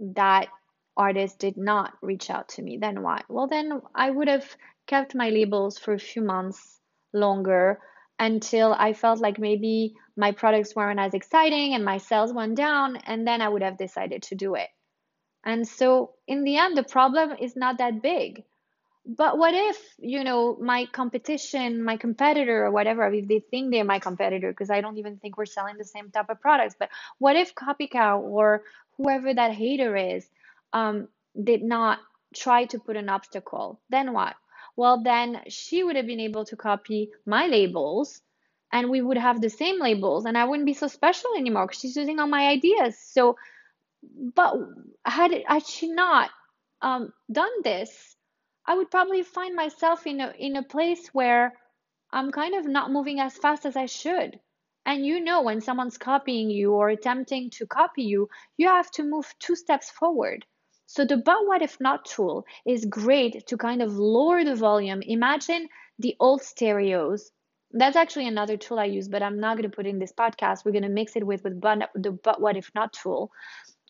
that 0.00 0.48
artist 0.96 1.38
did 1.38 1.56
not 1.56 1.92
reach 2.00 2.30
out 2.30 2.48
to 2.50 2.62
me? 2.62 2.78
Then 2.78 3.02
what? 3.02 3.24
Well, 3.28 3.46
then 3.46 3.82
I 3.94 4.10
would 4.10 4.28
have 4.28 4.56
kept 4.86 5.14
my 5.14 5.28
labels 5.28 5.78
for 5.78 5.92
a 5.92 5.98
few 5.98 6.22
months 6.22 6.80
longer 7.12 7.80
until 8.18 8.72
I 8.72 8.94
felt 8.94 9.20
like 9.20 9.38
maybe 9.38 9.94
my 10.16 10.32
products 10.32 10.74
weren't 10.74 10.98
as 10.98 11.12
exciting 11.12 11.74
and 11.74 11.84
my 11.84 11.98
sales 11.98 12.32
went 12.32 12.56
down, 12.56 12.96
and 12.96 13.26
then 13.26 13.42
I 13.42 13.48
would 13.48 13.62
have 13.62 13.76
decided 13.76 14.22
to 14.24 14.34
do 14.34 14.54
it. 14.54 14.68
And 15.44 15.68
so, 15.68 16.14
in 16.26 16.42
the 16.44 16.56
end, 16.56 16.76
the 16.76 16.82
problem 16.82 17.32
is 17.38 17.54
not 17.56 17.78
that 17.78 18.00
big 18.02 18.44
but 19.06 19.38
what 19.38 19.54
if 19.54 19.78
you 19.98 20.24
know 20.24 20.56
my 20.60 20.86
competition 20.86 21.84
my 21.84 21.96
competitor 21.96 22.66
or 22.66 22.72
whatever 22.72 23.06
if 23.12 23.28
they 23.28 23.40
think 23.40 23.70
they're 23.70 23.84
my 23.84 24.00
competitor 24.00 24.50
because 24.52 24.70
i 24.70 24.80
don't 24.80 24.98
even 24.98 25.18
think 25.18 25.38
we're 25.38 25.46
selling 25.46 25.76
the 25.78 25.84
same 25.84 26.10
type 26.10 26.30
of 26.30 26.40
products 26.40 26.76
but 26.78 26.90
what 27.18 27.36
if 27.36 27.54
copycat 27.54 28.20
or 28.20 28.62
whoever 28.98 29.34
that 29.34 29.52
hater 29.52 29.96
is 29.96 30.28
um, 30.72 31.08
did 31.42 31.62
not 31.62 32.00
try 32.34 32.66
to 32.66 32.78
put 32.78 32.96
an 32.96 33.08
obstacle? 33.08 33.80
Then 33.90 34.12
what? 34.12 34.34
Well 34.76 35.02
then 35.02 35.42
she 35.48 35.84
would 35.84 35.96
have 35.96 36.06
been 36.06 36.20
able 36.20 36.44
to 36.46 36.56
copy 36.56 37.10
my 37.26 37.46
labels 37.46 38.20
and 38.72 38.90
we 38.90 39.02
would 39.02 39.18
have 39.18 39.40
the 39.40 39.50
same 39.50 39.80
labels 39.80 40.26
and 40.26 40.36
i 40.38 40.44
wouldn't 40.44 40.66
be 40.66 40.74
so 40.74 40.88
special 40.88 41.30
anymore 41.36 41.66
because 41.66 41.80
she's 41.80 41.96
using 41.96 42.20
all 42.20 42.26
my 42.28 42.48
ideas. 42.48 42.98
So 42.98 43.36
but 44.34 44.56
had, 45.04 45.32
had 45.46 45.66
she 45.66 45.90
not 45.92 46.30
um, 46.82 47.12
done 47.32 47.50
this 47.64 48.15
I 48.66 48.74
would 48.74 48.90
probably 48.90 49.22
find 49.22 49.54
myself 49.54 50.06
in 50.06 50.20
a 50.20 50.32
in 50.38 50.56
a 50.56 50.62
place 50.62 51.08
where 51.14 51.54
I'm 52.10 52.32
kind 52.32 52.54
of 52.54 52.66
not 52.66 52.90
moving 52.90 53.20
as 53.20 53.36
fast 53.36 53.64
as 53.64 53.76
I 53.76 53.86
should. 53.86 54.40
And 54.84 55.04
you 55.04 55.20
know 55.20 55.42
when 55.42 55.60
someone's 55.60 55.98
copying 55.98 56.50
you 56.50 56.72
or 56.72 56.88
attempting 56.88 57.50
to 57.50 57.66
copy 57.66 58.04
you, 58.04 58.28
you 58.56 58.68
have 58.68 58.90
to 58.92 59.02
move 59.02 59.34
two 59.38 59.56
steps 59.56 59.90
forward. 59.90 60.46
So 60.86 61.04
the 61.04 61.16
but 61.16 61.46
what 61.46 61.62
if 61.62 61.80
not 61.80 62.04
tool 62.04 62.46
is 62.64 62.84
great 62.84 63.46
to 63.48 63.56
kind 63.56 63.82
of 63.82 63.96
lower 63.96 64.44
the 64.44 64.54
volume. 64.54 65.02
Imagine 65.02 65.68
the 65.98 66.16
old 66.20 66.42
stereos. 66.42 67.32
That's 67.72 67.96
actually 67.96 68.28
another 68.28 68.56
tool 68.56 68.78
I 68.78 68.84
use, 68.84 69.08
but 69.08 69.22
I'm 69.22 69.40
not 69.40 69.56
going 69.56 69.68
to 69.68 69.76
put 69.76 69.86
in 69.86 69.98
this 69.98 70.12
podcast. 70.12 70.64
We're 70.64 70.72
going 70.72 70.84
to 70.84 70.88
mix 70.88 71.16
it 71.16 71.26
with 71.26 71.42
with 71.42 71.60
but, 71.60 71.90
the 71.94 72.12
but 72.12 72.40
what 72.40 72.56
if 72.56 72.70
not 72.74 72.92
tool, 72.92 73.32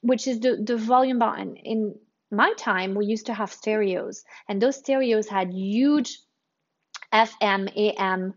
which 0.01 0.27
is 0.27 0.41
the 0.41 0.57
the 0.63 0.77
volume 0.79 1.19
button 1.19 1.57
in 1.57 1.95
my 2.31 2.53
time, 2.55 2.95
we 2.95 3.07
used 3.07 3.27
to 3.27 3.35
have 3.35 3.53
stereos, 3.53 4.25
and 4.49 4.61
those 4.61 4.77
stereos 4.77 5.29
had 5.29 5.53
huge 5.53 6.19
FM, 7.13 7.75
AM 7.77 8.35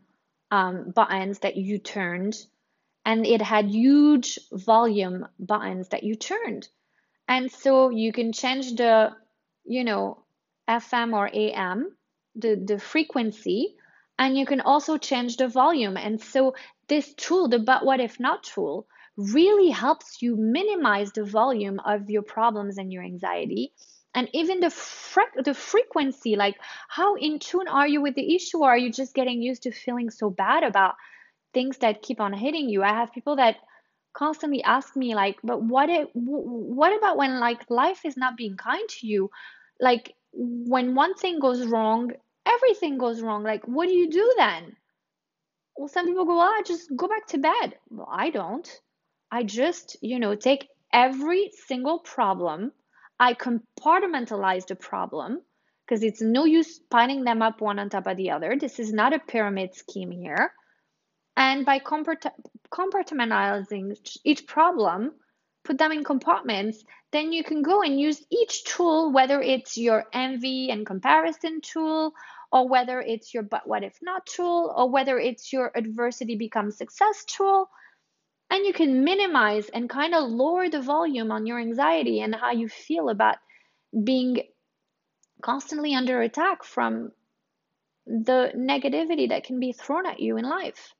um, 0.52 0.92
buttons 0.92 1.40
that 1.40 1.58
you 1.58 1.80
turned, 1.80 2.36
and 3.06 3.26
it 3.26 3.42
had 3.42 3.70
huge 3.70 4.40
volume 4.52 5.28
buttons 5.40 5.90
that 5.90 6.04
you 6.04 6.16
turned. 6.16 6.68
And 7.28 7.52
so 7.52 7.90
you 7.90 8.12
can 8.12 8.34
change 8.34 8.76
the, 8.76 9.16
you 9.66 9.84
know, 9.84 10.24
FM 10.68 11.14
or 11.14 11.30
AM, 11.34 11.96
the, 12.36 12.56
the 12.56 12.80
frequency, 12.80 13.76
and 14.18 14.38
you 14.38 14.46
can 14.46 14.62
also 14.62 14.98
change 14.98 15.38
the 15.38 15.48
volume. 15.48 15.98
And 15.98 16.22
so 16.22 16.56
this 16.88 17.14
tool, 17.14 17.48
the 17.48 17.60
but 17.60 17.86
what 17.86 18.00
if 18.00 18.20
not 18.20 18.44
tool, 18.44 18.88
really 19.20 19.70
helps 19.70 20.22
you 20.22 20.38
minimize 20.38 21.11
the 21.11 21.26
volume 21.26 21.78
of 21.82 22.09
your 22.09 22.22
problems 22.22 22.78
and 22.78 22.91
your 22.91 23.03
anxiety. 23.03 23.74
And 24.15 24.30
even 24.34 24.61
the 24.61 24.70
fre- 24.70 25.41
the 25.43 25.53
frequency 25.53 26.38
like 26.38 26.55
how 26.88 27.15
in 27.15 27.38
tune 27.39 27.67
are 27.67 27.88
you 27.88 28.01
with 28.01 28.15
the 28.15 28.36
issue? 28.36 28.59
Or 28.59 28.70
are 28.70 28.78
you 28.78 28.91
just 28.91 29.13
getting 29.13 29.41
used 29.41 29.63
to 29.63 29.72
feeling 29.72 30.09
so 30.09 30.30
bad 30.30 30.63
about 30.63 30.95
things 31.53 31.78
that 31.80 32.01
keep 32.01 32.22
on 32.22 32.32
hitting 32.32 32.70
you? 32.70 32.82
I 32.82 32.93
have 32.93 33.11
people 33.11 33.36
that 33.36 33.57
constantly 34.13 34.63
ask 34.63 34.95
me 34.95 35.15
like 35.15 35.38
but 35.43 35.61
what 35.61 35.89
it, 35.89 36.09
what 36.13 36.97
about 36.97 37.17
when 37.17 37.39
like 37.41 37.70
life 37.70 38.05
is 38.05 38.15
not 38.15 38.38
being 38.38 38.55
kind 38.55 38.88
to 38.89 39.07
you? 39.07 39.30
Like 39.82 40.15
when 40.32 40.95
one 40.95 41.13
thing 41.15 41.39
goes 41.39 41.65
wrong 41.67 42.11
everything 42.45 42.97
goes 42.97 43.22
wrong. 43.22 43.43
Like 43.43 43.67
what 43.67 43.89
do 43.89 43.93
you 43.95 44.09
do 44.09 44.34
then? 44.38 44.78
Well 45.78 45.89
some 45.89 46.05
people 46.05 46.26
go 46.26 46.38
well 46.38 46.53
i 46.57 46.61
just 46.65 46.95
go 46.95 47.07
back 47.09 47.28
to 47.28 47.38
bed. 47.38 47.76
Well 47.89 48.07
i 48.09 48.30
don't 48.30 48.80
I 49.32 49.44
just, 49.44 49.98
you 50.02 50.20
know, 50.20 50.36
take 50.36 50.68
every 50.92 51.52
single 51.68 52.00
problem, 52.00 52.72
I 53.20 53.34
compartmentalize 53.34 54.68
the 54.68 54.76
problem 54.76 55.42
because 55.86 56.04
it's 56.04 56.22
no 56.22 56.46
use 56.46 56.80
piling 56.90 57.24
them 57.24 57.42
up 57.42 57.62
one 57.62 57.80
on 57.80 57.90
top 57.90 58.08
of 58.08 58.18
the 58.18 58.32
other. 58.32 58.56
This 58.58 58.80
is 58.80 58.94
not 58.94 59.14
a 59.14 59.20
pyramid 59.20 59.76
scheme 59.76 60.12
here. 60.12 60.54
And 61.36 61.66
by 61.66 61.80
compartmentalizing 61.80 63.98
each 64.24 64.48
problem, 64.48 65.12
put 65.64 65.78
them 65.78 65.92
in 65.92 66.04
compartments, 66.04 66.84
then 67.12 67.32
you 67.32 67.44
can 67.44 67.62
go 67.62 67.82
and 67.82 68.00
use 68.00 68.24
each 68.32 68.64
tool, 68.66 69.12
whether 69.12 69.42
it's 69.42 69.78
your 69.78 70.06
envy 70.14 70.70
and 70.70 70.86
comparison 70.86 71.62
tool, 71.62 72.14
or 72.52 72.68
whether 72.68 73.00
it's 73.00 73.34
your 73.34 73.44
but 73.44 73.68
what 73.68 73.84
if 73.84 73.98
not 74.02 74.26
tool, 74.26 74.74
or 74.76 74.90
whether 74.90 75.20
it's 75.20 75.54
your 75.54 75.72
adversity 75.76 76.36
becomes 76.36 76.78
success 76.78 77.24
tool 77.26 77.70
and 78.50 78.66
you 78.66 78.74
can 78.74 79.04
minimize 79.04 79.70
and 79.70 79.89
kind 79.89 80.16
of 80.16 80.30
lower 80.30 80.70
the 80.70 80.82
volume 80.82 81.32
on 81.32 81.45
your 81.45 81.60
anxiety 81.60 82.22
and 82.22 82.34
how 82.34 82.52
you 82.52 82.68
feel 82.68 83.10
about 83.10 83.36
being 84.04 84.41
constantly 85.41 85.93
under 85.93 86.22
attack 86.22 86.64
from 86.64 87.12
the 88.06 88.52
negativity 88.56 89.30
that 89.30 89.43
can 89.43 89.60
be 89.60 89.72
thrown 89.72 90.06
at 90.06 90.20
you 90.20 90.38
in 90.38 90.45
life. 90.45 90.93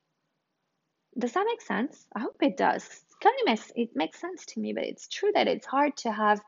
Does 1.18 1.32
that 1.32 1.46
make 1.46 1.60
sense? 1.60 2.06
I 2.14 2.20
hope 2.20 2.36
it 2.40 2.56
does. 2.56 2.88
Kind 3.20 3.34
of 3.40 3.46
makes 3.46 3.72
it 3.74 3.90
makes 3.94 4.20
sense 4.20 4.46
to 4.46 4.60
me, 4.60 4.72
but 4.72 4.84
it's 4.84 5.08
true 5.08 5.30
that 5.34 5.48
it's 5.48 5.66
hard 5.66 5.96
to 5.98 6.12
have, 6.12 6.40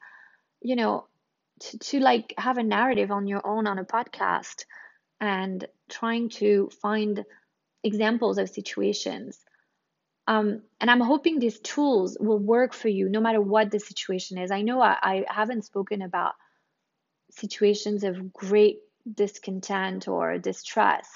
you 0.60 0.76
know, 0.76 1.06
to, 1.60 1.78
to 1.78 2.00
like 2.00 2.32
have 2.38 2.58
a 2.58 2.62
narrative 2.62 3.10
on 3.10 3.26
your 3.26 3.44
own 3.44 3.66
on 3.66 3.78
a 3.78 3.84
podcast 3.84 4.64
and 5.20 5.66
trying 5.90 6.30
to 6.30 6.70
find 6.80 7.24
examples 7.84 8.38
of 8.38 8.48
situations 8.48 9.38
um, 10.26 10.62
and 10.80 10.90
I'm 10.90 11.00
hoping 11.00 11.38
these 11.38 11.58
tools 11.60 12.16
will 12.20 12.38
work 12.38 12.74
for 12.74 12.88
you 12.88 13.08
no 13.08 13.20
matter 13.20 13.40
what 13.40 13.70
the 13.70 13.80
situation 13.80 14.38
is. 14.38 14.50
I 14.50 14.62
know 14.62 14.80
I, 14.80 14.96
I 15.02 15.24
haven't 15.28 15.64
spoken 15.64 16.02
about 16.02 16.34
situations 17.30 18.04
of 18.04 18.32
great 18.32 18.78
discontent 19.12 20.06
or 20.06 20.38
distress. 20.38 21.08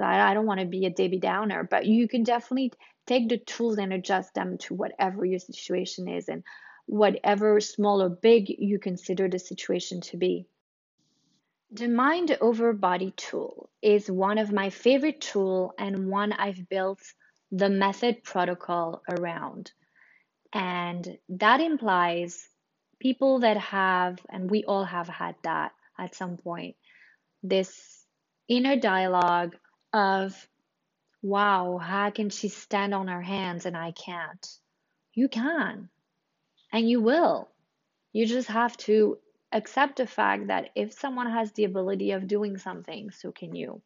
I 0.00 0.34
don't 0.34 0.46
want 0.46 0.60
to 0.60 0.66
be 0.66 0.86
a 0.86 0.90
Debbie 0.90 1.18
Downer, 1.18 1.68
but 1.70 1.86
you 1.86 2.08
can 2.08 2.24
definitely 2.24 2.72
take 3.06 3.28
the 3.28 3.38
tools 3.38 3.78
and 3.78 3.92
adjust 3.92 4.34
them 4.34 4.58
to 4.58 4.74
whatever 4.74 5.24
your 5.24 5.38
situation 5.38 6.08
is 6.08 6.28
and 6.28 6.42
whatever 6.86 7.60
small 7.60 8.02
or 8.02 8.08
big 8.08 8.48
you 8.48 8.78
consider 8.78 9.28
the 9.28 9.38
situation 9.38 10.00
to 10.00 10.16
be. 10.16 10.46
The 11.70 11.88
mind 11.88 12.36
over 12.40 12.72
body 12.72 13.12
tool 13.16 13.70
is 13.82 14.10
one 14.10 14.38
of 14.38 14.52
my 14.52 14.70
favorite 14.70 15.20
tool 15.20 15.74
and 15.78 16.08
one 16.10 16.32
I've 16.32 16.68
built 16.68 17.00
the 17.52 17.68
method 17.68 18.24
protocol 18.24 19.02
around. 19.08 19.70
And 20.52 21.18
that 21.28 21.60
implies 21.60 22.48
people 22.98 23.40
that 23.40 23.58
have, 23.58 24.18
and 24.30 24.50
we 24.50 24.64
all 24.64 24.84
have 24.84 25.08
had 25.08 25.36
that 25.44 25.72
at 25.98 26.14
some 26.14 26.38
point, 26.38 26.76
this 27.42 28.04
inner 28.48 28.76
dialogue 28.76 29.54
of, 29.92 30.48
wow, 31.22 31.78
how 31.78 32.10
can 32.10 32.30
she 32.30 32.48
stand 32.48 32.94
on 32.94 33.08
her 33.08 33.22
hands 33.22 33.66
and 33.66 33.76
I 33.76 33.92
can't? 33.92 34.46
You 35.14 35.28
can, 35.28 35.90
and 36.72 36.88
you 36.88 37.00
will. 37.00 37.48
You 38.12 38.26
just 38.26 38.48
have 38.48 38.76
to 38.78 39.18
accept 39.52 39.96
the 39.96 40.06
fact 40.06 40.46
that 40.46 40.70
if 40.74 40.92
someone 40.92 41.30
has 41.30 41.52
the 41.52 41.64
ability 41.64 42.12
of 42.12 42.26
doing 42.26 42.56
something, 42.56 43.10
so 43.10 43.30
can 43.30 43.54
you, 43.54 43.82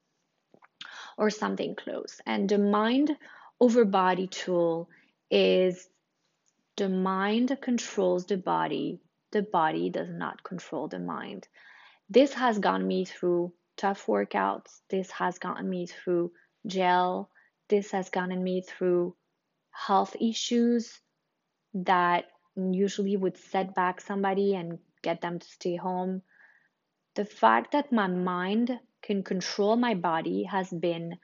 or 1.19 1.31
something 1.31 1.75
close. 1.75 2.21
And 2.27 2.49
the 2.49 2.59
mind 2.59 3.17
over 3.61 3.84
body 3.84 4.26
tool 4.26 4.88
is 5.30 5.88
the 6.76 6.88
mind 6.88 7.57
controls 7.61 8.26
the 8.26 8.36
body, 8.36 9.00
the 9.32 9.42
body 9.42 9.90
does 9.90 10.11
not 10.11 10.42
control 10.42 10.88
the 10.88 10.98
mind. 10.98 11.48
This 12.09 12.34
has 12.34 12.59
gotten 12.59 12.86
me 12.86 13.04
through 13.04 13.52
tough 13.76 14.07
workouts. 14.07 14.80
This 14.90 15.11
has 15.11 15.38
gotten 15.38 15.68
me 15.68 15.86
through 15.86 16.32
jail. 16.66 17.30
This 17.68 17.90
has 17.90 18.11
gotten 18.11 18.42
me 18.42 18.62
through 18.62 19.16
health 19.72 20.16
issues 20.20 21.00
that 21.74 22.26
usually 22.57 23.16
would 23.16 23.36
set 23.36 23.74
back 23.74 24.00
somebody 24.00 24.54
and 24.54 24.78
get 25.02 25.20
them 25.20 25.38
to 25.38 25.46
stay 25.46 25.76
home. 25.76 26.22
The 27.14 27.24
fact 27.24 27.72
that 27.72 27.92
my 27.92 28.07
mind 28.07 28.78
can 29.02 29.22
control 29.22 29.76
my 29.76 29.94
body 29.94 30.44
has 30.44 30.70
been 30.70 31.16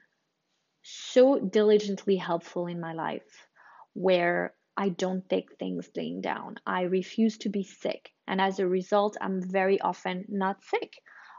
so 0.83 1.39
diligently 1.39 2.17
helpful 2.17 2.67
in 2.67 2.79
my 2.79 2.93
life, 2.93 3.47
where 3.93 4.53
I 4.77 4.89
don't 4.89 5.27
take 5.29 5.57
things 5.57 5.89
laying 5.95 6.21
down. 6.21 6.57
I 6.65 6.83
refuse 6.83 7.37
to 7.39 7.49
be 7.49 7.63
sick. 7.63 8.11
And 8.27 8.39
as 8.39 8.59
a 8.59 8.67
result, 8.67 9.17
I'm 9.21 9.41
very 9.41 9.79
often 9.81 10.25
not 10.29 10.63
sick 10.63 10.93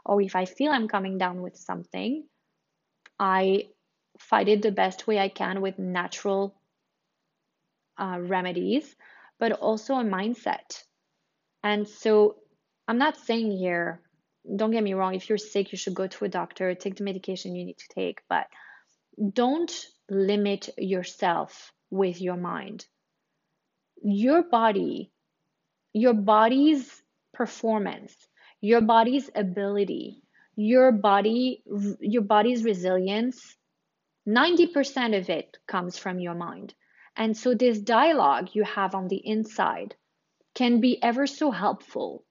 or 0.05 0.21
if 0.21 0.35
I 0.35 0.45
feel 0.45 0.71
I'm 0.71 0.87
coming 0.87 1.17
down 1.17 1.41
with 1.41 1.57
something, 1.57 2.25
I 3.19 3.69
fight 4.19 4.47
it 4.47 4.61
the 4.61 4.71
best 4.71 5.07
way 5.07 5.19
I 5.19 5.29
can 5.29 5.61
with 5.61 5.79
natural 5.79 6.55
uh, 7.97 8.19
remedies, 8.21 8.95
but 9.39 9.51
also 9.53 9.95
a 9.95 10.03
mindset. 10.03 10.83
And 11.63 11.87
so 11.87 12.35
I'm 12.87 12.99
not 12.99 13.17
saying 13.17 13.51
here, 13.51 14.01
don't 14.55 14.71
get 14.71 14.83
me 14.83 14.93
wrong, 14.93 15.15
if 15.15 15.27
you're 15.27 15.39
sick, 15.39 15.71
you 15.71 15.77
should 15.77 15.95
go 15.95 16.05
to 16.05 16.25
a 16.25 16.29
doctor, 16.29 16.75
take 16.75 16.95
the 16.97 17.03
medication 17.03 17.55
you 17.55 17.65
need 17.65 17.79
to 17.79 17.95
take, 17.95 18.21
but 18.29 18.45
don't 19.33 19.71
limit 20.09 20.69
yourself 20.77 21.71
with 21.89 22.21
your 22.21 22.37
mind. 22.37 22.85
Your 24.03 24.43
body, 24.43 25.11
your 25.93 26.13
body's 26.13 27.01
performance 27.33 28.15
your 28.65 28.81
body's 28.81 29.29
ability, 29.35 30.23
your 30.55 30.91
body, 30.91 31.63
your 31.99 32.23
body's 32.23 32.63
resilience, 32.63 33.55
90% 34.27 35.15
of 35.15 35.29
it 35.29 35.57
comes 35.67 35.99
from 35.99 36.19
your 36.19 36.33
mind. 36.33 36.73
And 37.15 37.37
so 37.37 37.53
this 37.53 37.79
dialogue 37.79 38.49
you 38.53 38.63
have 38.63 38.95
on 38.95 39.07
the 39.07 39.21
inside 39.23 39.93
can 40.55 40.81
be 40.81 40.97
ever 41.03 41.27
so 41.27 41.51
helpful. 41.51 42.23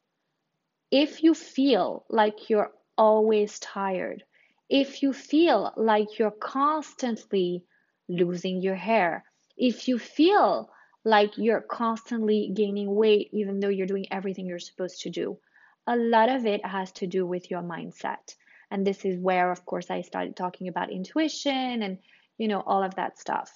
If 0.91 1.23
you 1.23 1.35
feel 1.35 2.05
like 2.09 2.51
you're 2.51 2.73
always 2.99 3.61
tired, 3.61 4.25
if 4.69 5.03
you 5.03 5.13
feel 5.13 5.73
like 5.77 6.19
you're 6.19 6.31
constantly 6.31 7.65
losing 8.09 8.63
your 8.63 8.75
hair, 8.75 9.25
if 9.57 9.89
you 9.89 9.99
feel 9.99 10.71
like 11.05 11.37
you're 11.37 11.61
constantly 11.61 12.51
gaining 12.55 12.95
weight 12.95 13.29
even 13.33 13.61
though 13.61 13.69
you're 13.69 13.87
doing 13.87 14.07
everything 14.11 14.47
you're 14.47 14.59
supposed 14.59 15.03
to 15.03 15.11
do, 15.11 15.39
a 15.87 15.97
lot 15.97 16.29
of 16.29 16.47
it 16.47 16.65
has 16.65 16.91
to 16.93 17.07
do 17.07 17.27
with 17.27 17.51
your 17.51 17.63
mindset. 17.63 18.35
And 18.71 18.87
this 18.87 19.05
is 19.05 19.19
where, 19.19 19.53
of 19.53 19.65
course, 19.67 19.91
I 19.91 20.01
started 20.01 20.35
talking 20.35 20.69
about 20.69 20.91
intuition 20.91 21.83
and, 21.83 21.99
you 22.39 22.49
know, 22.49 22.61
all 22.61 22.83
of 22.83 22.95
that 22.95 23.19
stuff. 23.19 23.53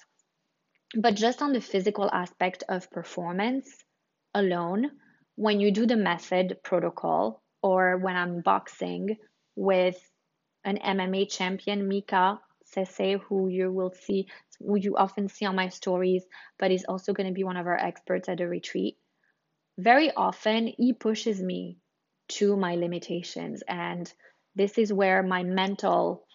But 0.95 1.15
just 1.15 1.41
on 1.41 1.53
the 1.53 1.61
physical 1.61 2.09
aspect 2.11 2.63
of 2.69 2.91
performance 2.91 3.83
alone, 4.33 4.91
when 5.35 5.59
you 5.59 5.71
do 5.71 5.85
the 5.85 5.97
method 5.97 6.57
protocol, 6.63 7.41
or 7.61 7.97
when 7.97 8.15
I'm 8.15 8.41
boxing 8.41 9.17
with 9.55 9.99
an 10.63 10.77
MMA 10.77 11.29
champion, 11.29 11.87
Mika 11.87 12.39
Sese, 12.65 13.19
who 13.27 13.47
you 13.47 13.71
will 13.71 13.91
see, 13.91 14.27
who 14.59 14.77
you 14.77 14.95
often 14.97 15.27
see 15.27 15.45
on 15.45 15.55
my 15.55 15.69
stories, 15.69 16.23
but 16.57 16.71
is 16.71 16.85
also 16.85 17.13
going 17.13 17.27
to 17.27 17.33
be 17.33 17.43
one 17.43 17.57
of 17.57 17.67
our 17.67 17.77
experts 17.77 18.29
at 18.29 18.37
the 18.37 18.47
retreat. 18.47 18.97
Very 19.77 20.11
often, 20.11 20.73
he 20.77 20.93
pushes 20.93 21.41
me 21.41 21.77
to 22.29 22.55
my 22.55 22.75
limitations. 22.75 23.63
And 23.67 24.11
this 24.55 24.77
is 24.77 24.93
where 24.93 25.23
my 25.23 25.43
mental 25.43 26.25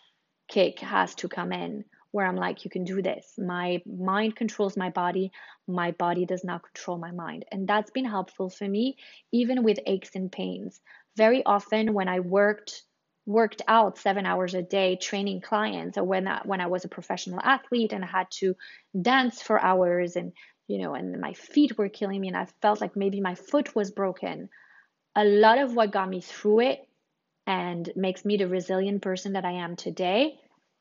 kick 0.49 0.81
has 0.81 1.15
to 1.17 1.29
come 1.29 1.53
in, 1.53 1.85
where 2.11 2.27
I'm 2.27 2.37
like, 2.37 2.65
you 2.65 2.71
can 2.71 2.85
do 2.85 3.03
this. 3.03 3.35
My 3.39 3.83
mind 3.87 4.37
controls 4.37 4.77
my 4.77 4.91
body, 4.91 5.31
my 5.69 5.93
body 5.93 6.27
does 6.27 6.45
not 6.45 6.63
control 6.63 6.99
my 6.99 7.11
mind. 7.11 7.45
And 7.53 7.69
that's 7.69 7.91
been 7.91 8.05
helpful 8.05 8.51
for 8.51 8.69
me, 8.69 8.97
even 9.33 9.63
with 9.63 9.79
aches 9.87 10.11
and 10.15 10.31
pains. 10.31 10.81
Very 11.17 11.45
often, 11.45 11.95
when 11.95 12.09
I 12.09 12.21
worked, 12.21 12.83
worked 13.27 13.63
out 13.67 13.99
seven 13.99 14.27
hours 14.27 14.55
a 14.55 14.63
day 14.63 14.97
training 14.97 15.41
clients. 15.41 15.97
Or 15.97 16.05
when 16.05 16.29
I, 16.29 16.41
when 16.45 16.61
I 16.61 16.67
was 16.67 16.85
a 16.85 16.89
professional 16.89 17.41
athlete 17.41 17.93
and 17.93 18.05
I 18.05 18.09
had 18.09 18.31
to 18.33 18.55
dance 19.01 19.41
for 19.41 19.61
hours 19.61 20.17
and 20.17 20.33
you 20.67 20.79
know 20.79 20.95
and 20.95 21.21
my 21.21 21.35
feet 21.35 21.77
were 21.77 21.89
killing 21.89 22.21
me 22.21 22.29
and 22.29 22.37
I 22.37 22.47
felt 22.63 22.81
like 22.81 22.97
maybe 22.97 23.21
my 23.21 23.35
foot 23.35 23.75
was 23.75 23.91
broken 23.91 24.49
a 25.17 25.25
lot 25.25 25.59
of 25.59 25.75
what 25.75 25.93
got 25.93 26.09
me 26.09 26.21
through 26.21 26.61
it 26.61 26.89
and 27.47 27.91
makes 27.95 28.25
me 28.25 28.37
the 28.37 28.49
resilient 28.49 29.03
person 29.03 29.35
that 29.35 29.45
I 29.45 29.53
am 29.53 29.77
today 29.77 30.39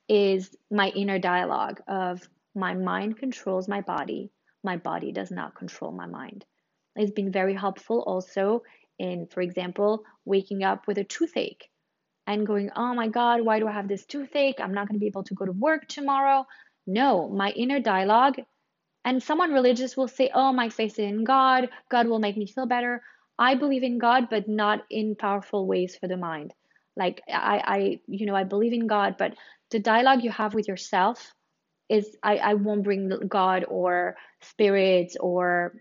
is 0.10 0.56
my 0.72 0.90
inner 0.90 1.20
dialogue 1.20 1.82
of 1.88 2.28
my 2.56 2.74
mind 2.74 3.18
controls 3.18 3.68
my 3.68 3.82
body, 3.82 4.32
my 4.64 4.78
body 4.78 5.12
does 5.12 5.32
not 5.32 5.56
control 5.56 5.92
my 5.92 6.06
mind. 6.06 6.46
It's 6.96 7.12
been 7.12 7.32
very 7.32 7.54
helpful 7.54 8.04
also 8.06 8.64
in, 9.00 9.28
for 9.28 9.42
example, 9.42 10.04
waking 10.26 10.64
up 10.64 10.88
with 10.88 10.98
a 10.98 11.04
toothache 11.04 11.70
and 12.26 12.48
going, 12.48 12.70
oh 12.76 12.94
my 12.94 13.08
God, 13.08 13.42
why 13.42 13.60
do 13.60 13.68
I 13.68 13.72
have 13.72 13.88
this 13.88 14.06
toothache? 14.06 14.60
I'm 14.60 14.74
not 14.74 14.88
going 14.88 14.96
to 14.96 15.00
be 15.00 15.08
able 15.08 15.24
to 15.26 15.34
go 15.34 15.46
to 15.46 15.52
work 15.52 15.88
tomorrow. 15.88 16.46
No, 16.88 17.30
my 17.30 17.50
inner 17.52 17.80
dialogue, 17.80 18.40
and 19.06 19.22
someone 19.22 19.52
religious 19.52 19.98
will 19.98 20.08
say, 20.08 20.30
oh, 20.34 20.54
my 20.54 20.70
faith 20.70 21.00
in 21.00 21.24
God, 21.24 21.70
God 21.90 22.08
will 22.08 22.20
make 22.20 22.38
me 22.38 22.48
feel 22.48 22.66
better. 22.66 23.02
I 23.38 23.56
believe 23.56 23.84
in 23.84 23.98
God, 23.98 24.30
but 24.30 24.48
not 24.48 24.84
in 24.90 25.16
powerful 25.16 25.68
ways 25.68 25.96
for 25.96 26.08
the 26.08 26.18
mind. 26.18 26.54
Like 26.96 27.22
I, 27.28 27.64
I, 27.66 28.00
you 28.08 28.26
know, 28.26 28.36
I 28.36 28.44
believe 28.44 28.74
in 28.74 28.88
God, 28.88 29.16
but 29.18 29.34
the 29.72 29.80
dialogue 29.80 30.24
you 30.24 30.32
have 30.32 30.54
with 30.54 30.68
yourself 30.68 31.34
is 31.90 32.16
I, 32.22 32.38
I 32.38 32.54
won't 32.54 32.84
bring 32.84 33.10
God 33.28 33.66
or 33.68 34.16
spirits 34.42 35.18
or, 35.20 35.74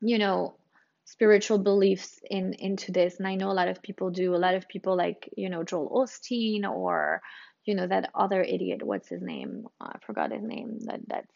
you 0.00 0.18
know, 0.18 0.56
spiritual 1.04 1.58
beliefs 1.58 2.20
in 2.28 2.54
into 2.54 2.92
this. 2.92 3.18
And 3.18 3.26
I 3.26 3.34
know 3.34 3.50
a 3.50 3.52
lot 3.60 3.68
of 3.68 3.82
people 3.82 4.10
do. 4.10 4.34
A 4.34 4.36
lot 4.36 4.54
of 4.54 4.68
people 4.68 4.96
like, 4.96 5.28
you 5.36 5.50
know, 5.50 5.62
Joel 5.62 5.90
Osteen 5.90 6.64
or, 6.64 7.22
you 7.64 7.74
know, 7.74 7.86
that 7.86 8.10
other 8.14 8.42
idiot. 8.42 8.82
What's 8.82 9.08
his 9.08 9.22
name? 9.22 9.66
Uh, 9.80 9.92
I 9.94 9.98
forgot 10.06 10.32
his 10.32 10.42
name. 10.42 10.78
That 10.80 11.00
that's 11.06 11.34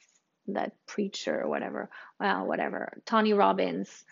that 0.48 0.72
preacher 0.86 1.42
or 1.42 1.48
whatever. 1.48 1.90
Well, 2.18 2.46
whatever. 2.46 3.00
Tony 3.04 3.34
Robbins. 3.34 4.04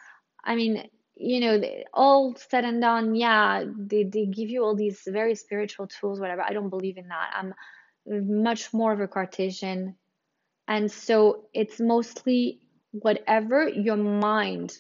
I 0.45 0.55
mean, 0.55 0.89
you 1.17 1.41
know, 1.41 1.63
all 1.95 2.37
said 2.37 2.65
and 2.65 2.81
done, 2.81 3.15
yeah, 3.15 3.65
they, 3.77 4.05
they 4.05 4.27
give 4.27 4.51
you 4.51 4.63
all 4.63 4.77
these 4.77 5.01
very 5.07 5.35
spiritual 5.35 5.87
tools, 5.87 6.21
whatever. 6.21 6.43
I 6.43 6.53
don't 6.53 6.69
believe 6.69 6.99
in 6.99 7.09
that. 7.09 7.31
I'm 7.35 7.55
much 8.07 8.73
more 8.75 8.93
of 8.93 9.01
a 9.01 9.09
Cartesian. 9.09 9.97
And 10.69 10.93
so 10.93 11.47
it's 11.55 11.81
mostly 11.81 12.61
whatever 12.93 13.67
your 13.69 13.97
mind 13.97 14.77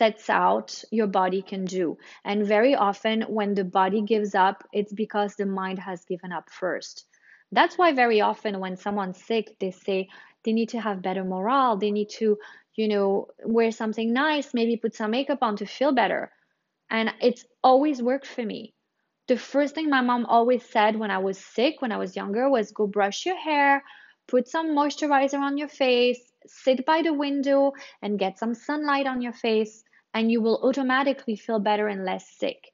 sets 0.00 0.30
out, 0.30 0.68
your 0.98 1.06
body 1.22 1.42
can 1.52 1.64
do. 1.66 1.86
And 2.24 2.46
very 2.56 2.74
often, 2.74 3.22
when 3.38 3.54
the 3.54 3.64
body 3.80 4.02
gives 4.02 4.34
up, 4.34 4.64
it's 4.72 4.94
because 5.04 5.34
the 5.36 5.46
mind 5.46 5.78
has 5.88 6.04
given 6.12 6.32
up 6.32 6.50
first. 6.50 7.06
That's 7.52 7.78
why 7.78 7.92
very 7.92 8.20
often 8.20 8.60
when 8.60 8.76
someone's 8.76 9.22
sick, 9.30 9.46
they 9.60 9.72
say 9.72 10.08
they 10.44 10.52
need 10.52 10.70
to 10.70 10.80
have 10.80 11.02
better 11.08 11.24
morale, 11.24 11.76
they 11.76 11.92
need 11.92 12.10
to 12.20 12.38
you 12.76 12.88
know, 12.88 13.28
wear 13.44 13.70
something 13.72 14.12
nice, 14.12 14.54
maybe 14.54 14.76
put 14.76 14.94
some 14.94 15.10
makeup 15.10 15.40
on 15.42 15.56
to 15.56 15.66
feel 15.66 15.92
better. 15.92 16.32
And 16.90 17.12
it's 17.20 17.44
always 17.62 18.02
worked 18.02 18.26
for 18.26 18.44
me. 18.44 18.74
the 19.28 19.36
first 19.38 19.74
thing 19.74 19.88
my 19.90 20.00
mom 20.02 20.26
always 20.26 20.64
said 20.64 20.96
when 20.96 21.10
I 21.10 21.18
was 21.18 21.38
sick, 21.38 21.80
when 21.82 21.92
I 21.92 21.98
was 21.98 22.16
younger, 22.16 22.48
was 22.50 22.72
go 22.72 22.86
brush 22.86 23.26
your 23.26 23.36
hair, 23.38 23.82
put 24.28 24.48
some 24.48 24.70
moisturizer 24.76 25.40
on 25.40 25.56
your 25.58 25.68
face, 25.68 26.20
sit 26.46 26.84
by 26.86 27.02
the 27.02 27.12
window 27.14 27.72
and 28.02 28.18
get 28.18 28.38
some 28.38 28.54
sunlight 28.54 29.06
on 29.06 29.22
your 29.22 29.32
face, 29.32 29.84
and 30.14 30.30
you 30.30 30.40
will 30.40 30.60
automatically 30.62 31.36
feel 31.36 31.58
better 31.58 31.88
and 31.88 32.04
less 32.04 32.28
sick. 32.38 32.72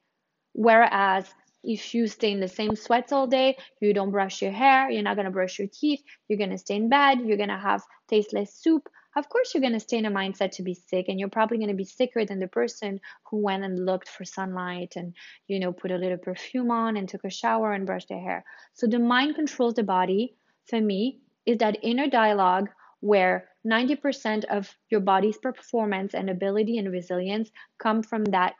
Whereas 0.53 1.27
if 1.63 1.95
you 1.95 2.07
stay 2.07 2.31
in 2.31 2.41
the 2.41 2.49
same 2.49 2.77
sweats 2.77 3.13
all 3.13 3.27
day, 3.27 3.57
you 3.81 3.93
don't 3.93 4.13
brush 4.13 4.41
your 4.41 4.53
hair, 4.53 4.91
you're 4.91 5.03
not 5.03 5.17
going 5.17 5.27
to 5.27 5.33
brush 5.33 5.59
your 5.59 5.69
teeth, 5.69 6.03
you're 6.29 6.39
going 6.39 6.51
to 6.51 6.59
stay 6.59 6.77
in 6.77 6.89
bed, 6.89 7.21
you're 7.21 7.37
going 7.37 7.49
to 7.49 7.59
have 7.59 7.83
tasteless 8.09 8.55
soup. 8.55 8.89
Of 9.17 9.29
course, 9.31 9.55
you're 9.55 9.63
going 9.63 9.73
to 9.73 9.81
stay 9.81 9.97
in 9.97 10.05
a 10.05 10.11
mindset 10.11 10.53
to 10.53 10.63
be 10.63 10.75
sick, 10.75 11.07
and 11.09 11.19
you're 11.19 11.31
probably 11.31 11.57
going 11.57 11.71
to 11.71 11.75
be 11.75 11.85
sicker 11.85 12.27
than 12.27 12.39
the 12.39 12.49
person 12.49 13.01
who 13.31 13.43
went 13.43 13.65
and 13.65 13.87
looked 13.87 14.11
for 14.11 14.27
sunlight 14.27 14.93
and, 14.95 15.15
you 15.49 15.59
know, 15.59 15.73
put 15.73 15.91
a 15.91 15.97
little 15.97 16.19
perfume 16.19 16.71
on 16.71 16.99
and 16.99 17.09
took 17.09 17.25
a 17.25 17.31
shower 17.31 17.73
and 17.73 17.87
brushed 17.87 18.11
their 18.11 18.21
hair. 18.21 18.45
So 18.75 18.87
the 18.87 18.99
mind 18.99 19.35
controls 19.35 19.75
the 19.75 19.83
body. 19.83 20.37
For 20.69 20.81
me, 20.81 21.21
is 21.47 21.59
that 21.59 21.79
inner 21.83 22.09
dialogue 22.09 22.69
where 23.01 23.49
90% 23.67 24.45
of 24.45 24.73
your 24.91 25.01
body's 25.01 25.39
performance 25.39 26.15
and 26.15 26.31
ability 26.31 26.79
and 26.79 26.91
resilience 26.91 27.51
come 27.79 28.03
from 28.03 28.25
that 28.27 28.55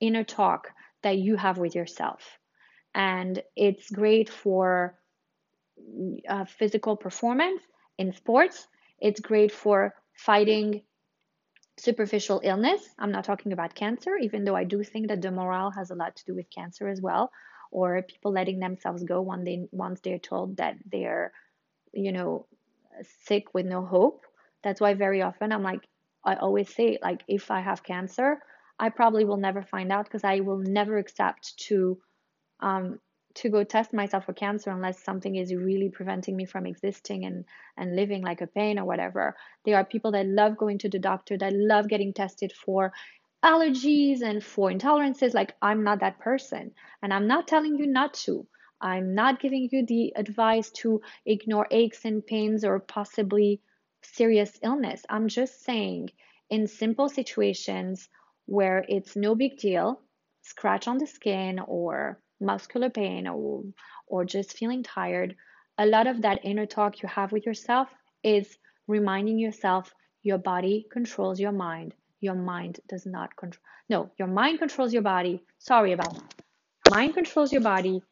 inner 0.00 0.24
talk 0.24 0.68
that 1.02 1.18
you 1.18 1.36
have 1.36 1.58
with 1.58 1.74
yourself. 1.74 2.38
And 2.94 3.42
it's 3.56 3.90
great 3.90 4.30
for 4.30 4.98
uh, 6.28 6.44
physical 6.44 6.96
performance 6.96 7.62
in 7.98 8.12
sports, 8.12 8.66
it's 8.98 9.20
great 9.20 9.52
for 9.52 9.94
fighting 10.14 10.82
superficial 11.78 12.40
illness. 12.42 12.82
I'm 12.98 13.12
not 13.12 13.24
talking 13.24 13.52
about 13.52 13.74
cancer, 13.74 14.16
even 14.16 14.44
though 14.44 14.56
I 14.56 14.64
do 14.64 14.82
think 14.82 15.08
that 15.08 15.20
the 15.20 15.30
morale 15.30 15.70
has 15.70 15.90
a 15.90 15.94
lot 15.94 16.16
to 16.16 16.24
do 16.24 16.34
with 16.34 16.50
cancer 16.50 16.88
as 16.88 17.00
well, 17.00 17.30
or 17.70 18.02
people 18.02 18.32
letting 18.32 18.58
themselves 18.58 19.02
go 19.02 19.20
when 19.20 19.44
they 19.44 19.68
once 19.72 20.00
they're 20.00 20.18
told 20.18 20.56
that 20.56 20.76
they're, 20.90 21.32
you 21.92 22.12
know, 22.12 22.46
sick 23.24 23.52
with 23.52 23.66
no 23.66 23.84
hope. 23.84 24.24
That's 24.66 24.80
why 24.80 24.94
very 24.94 25.22
often 25.22 25.52
I'm 25.52 25.62
like, 25.62 25.86
I 26.24 26.34
always 26.34 26.74
say, 26.74 26.98
like, 27.00 27.22
if 27.28 27.52
I 27.52 27.60
have 27.60 27.84
cancer, 27.84 28.40
I 28.80 28.88
probably 28.88 29.24
will 29.24 29.36
never 29.36 29.62
find 29.62 29.92
out 29.92 30.06
because 30.06 30.24
I 30.24 30.40
will 30.40 30.58
never 30.58 30.98
accept 30.98 31.56
to 31.68 32.00
um, 32.58 32.98
to 33.34 33.48
go 33.48 33.62
test 33.62 33.92
myself 33.92 34.24
for 34.24 34.32
cancer 34.32 34.70
unless 34.72 35.04
something 35.04 35.36
is 35.36 35.54
really 35.54 35.88
preventing 35.88 36.34
me 36.34 36.46
from 36.46 36.66
existing 36.66 37.26
and 37.26 37.44
and 37.76 37.94
living 37.94 38.22
like 38.22 38.40
a 38.40 38.48
pain 38.48 38.80
or 38.80 38.84
whatever. 38.84 39.36
There 39.64 39.76
are 39.76 39.84
people 39.84 40.10
that 40.10 40.26
love 40.26 40.56
going 40.56 40.78
to 40.78 40.88
the 40.88 40.98
doctor, 40.98 41.38
that 41.38 41.52
love 41.54 41.86
getting 41.86 42.12
tested 42.12 42.52
for 42.52 42.92
allergies 43.44 44.20
and 44.20 44.42
for 44.42 44.72
intolerances. 44.72 45.32
Like 45.32 45.54
I'm 45.62 45.84
not 45.84 46.00
that 46.00 46.18
person, 46.18 46.72
and 47.02 47.14
I'm 47.14 47.28
not 47.28 47.46
telling 47.46 47.76
you 47.78 47.86
not 47.86 48.14
to. 48.24 48.48
I'm 48.80 49.14
not 49.14 49.38
giving 49.38 49.68
you 49.70 49.86
the 49.86 50.12
advice 50.16 50.72
to 50.82 51.02
ignore 51.24 51.68
aches 51.70 52.04
and 52.04 52.26
pains 52.26 52.64
or 52.64 52.80
possibly 52.80 53.60
serious 54.14 54.58
illness. 54.62 55.04
I'm 55.08 55.28
just 55.28 55.64
saying, 55.64 56.10
in 56.50 56.66
simple 56.66 57.08
situations 57.08 58.08
where 58.46 58.84
it's 58.88 59.16
no 59.16 59.34
big 59.34 59.58
deal, 59.58 60.00
scratch 60.42 60.86
on 60.86 60.98
the 60.98 61.06
skin 61.06 61.58
or 61.58 62.20
muscular 62.40 62.90
pain 62.90 63.26
or, 63.26 63.64
or 64.06 64.24
just 64.24 64.56
feeling 64.56 64.82
tired, 64.82 65.34
a 65.78 65.86
lot 65.86 66.06
of 66.06 66.22
that 66.22 66.44
inner 66.44 66.66
talk 66.66 67.02
you 67.02 67.08
have 67.08 67.32
with 67.32 67.44
yourself 67.44 67.88
is 68.22 68.56
reminding 68.86 69.38
yourself 69.38 69.92
your 70.22 70.38
body 70.38 70.86
controls 70.90 71.38
your 71.38 71.52
mind. 71.52 71.94
Your 72.20 72.34
mind 72.34 72.80
does 72.88 73.06
not 73.06 73.36
control. 73.36 73.62
No, 73.88 74.10
your 74.18 74.28
mind 74.28 74.58
controls 74.58 74.92
your 74.92 75.02
body. 75.02 75.42
Sorry 75.58 75.92
about 75.92 76.14
that. 76.14 76.34
Mind 76.90 77.14
controls 77.14 77.52
your 77.52 77.62
body. 77.62 78.02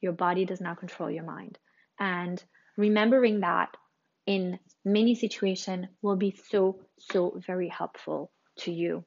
Your 0.00 0.12
body 0.12 0.44
does 0.44 0.60
not 0.60 0.78
control 0.78 1.10
your 1.10 1.24
mind. 1.24 1.58
And 1.98 2.42
remembering 2.76 3.40
that 3.40 3.76
in 4.30 4.60
many 4.84 5.16
situations 5.16 5.86
will 6.02 6.14
be 6.14 6.32
so, 6.50 6.78
so 6.98 7.40
very 7.44 7.68
helpful 7.68 8.30
to 8.58 8.70
you. 8.70 9.04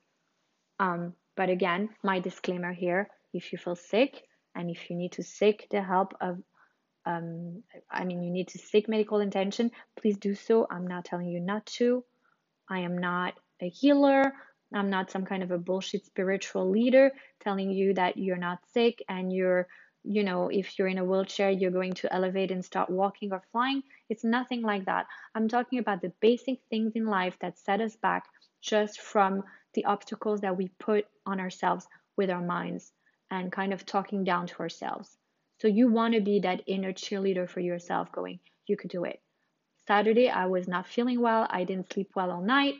Um, 0.79 1.13
but 1.37 1.49
again, 1.49 1.89
my 2.03 2.19
disclaimer 2.19 2.73
here 2.73 3.07
if 3.33 3.51
you 3.51 3.57
feel 3.57 3.75
sick 3.75 4.21
and 4.53 4.69
if 4.69 4.89
you 4.89 4.97
need 4.97 5.13
to 5.13 5.23
seek 5.23 5.67
the 5.71 5.81
help 5.81 6.13
of, 6.19 6.39
um, 7.05 7.63
I 7.89 8.03
mean, 8.03 8.21
you 8.21 8.31
need 8.31 8.49
to 8.49 8.57
seek 8.57 8.89
medical 8.89 9.19
attention, 9.21 9.71
please 9.99 10.17
do 10.17 10.35
so. 10.35 10.67
I'm 10.69 10.87
not 10.87 11.05
telling 11.05 11.27
you 11.27 11.39
not 11.39 11.65
to. 11.77 12.03
I 12.69 12.79
am 12.79 12.97
not 12.97 13.33
a 13.61 13.69
healer. 13.69 14.33
I'm 14.75 14.89
not 14.89 15.09
some 15.09 15.25
kind 15.25 15.41
of 15.41 15.51
a 15.51 15.57
bullshit 15.57 16.05
spiritual 16.05 16.69
leader 16.69 17.11
telling 17.39 17.71
you 17.71 17.93
that 17.93 18.17
you're 18.17 18.45
not 18.49 18.59
sick 18.73 19.01
and 19.07 19.31
you're 19.31 19.67
you 20.03 20.23
know, 20.23 20.49
if 20.49 20.77
you're 20.77 20.87
in 20.87 20.97
a 20.97 21.05
wheelchair, 21.05 21.49
you're 21.49 21.71
going 21.71 21.93
to 21.93 22.13
elevate 22.13 22.51
and 22.51 22.63
start 22.63 22.89
walking 22.89 23.31
or 23.31 23.41
flying. 23.51 23.83
It's 24.09 24.23
nothing 24.23 24.61
like 24.61 24.85
that. 24.85 25.07
I'm 25.33 25.47
talking 25.47 25.79
about 25.79 26.01
the 26.01 26.11
basic 26.19 26.59
things 26.69 26.93
in 26.95 27.05
life 27.05 27.37
that 27.39 27.57
set 27.57 27.81
us 27.81 27.95
back 27.95 28.25
just 28.61 28.99
from 28.99 29.43
the 29.73 29.85
obstacles 29.85 30.41
that 30.41 30.57
we 30.57 30.69
put 30.79 31.05
on 31.25 31.39
ourselves 31.39 31.87
with 32.17 32.29
our 32.29 32.41
minds 32.41 32.91
and 33.31 33.51
kind 33.51 33.73
of 33.73 33.85
talking 33.85 34.23
down 34.23 34.47
to 34.47 34.59
ourselves. 34.59 35.17
So 35.59 35.67
you 35.67 35.87
want 35.87 36.13
to 36.13 36.21
be 36.21 36.39
that 36.41 36.63
inner 36.67 36.93
cheerleader 36.93 37.49
for 37.49 37.61
yourself, 37.61 38.11
going, 38.11 38.39
you 38.67 38.77
could 38.77 38.91
do 38.91 39.05
it. 39.05 39.21
Saturday, 39.87 40.29
I 40.29 40.45
was 40.45 40.67
not 40.67 40.87
feeling 40.87 41.21
well. 41.21 41.47
I 41.49 41.63
didn't 41.63 41.91
sleep 41.91 42.11
well 42.15 42.31
all 42.31 42.41
night. 42.41 42.75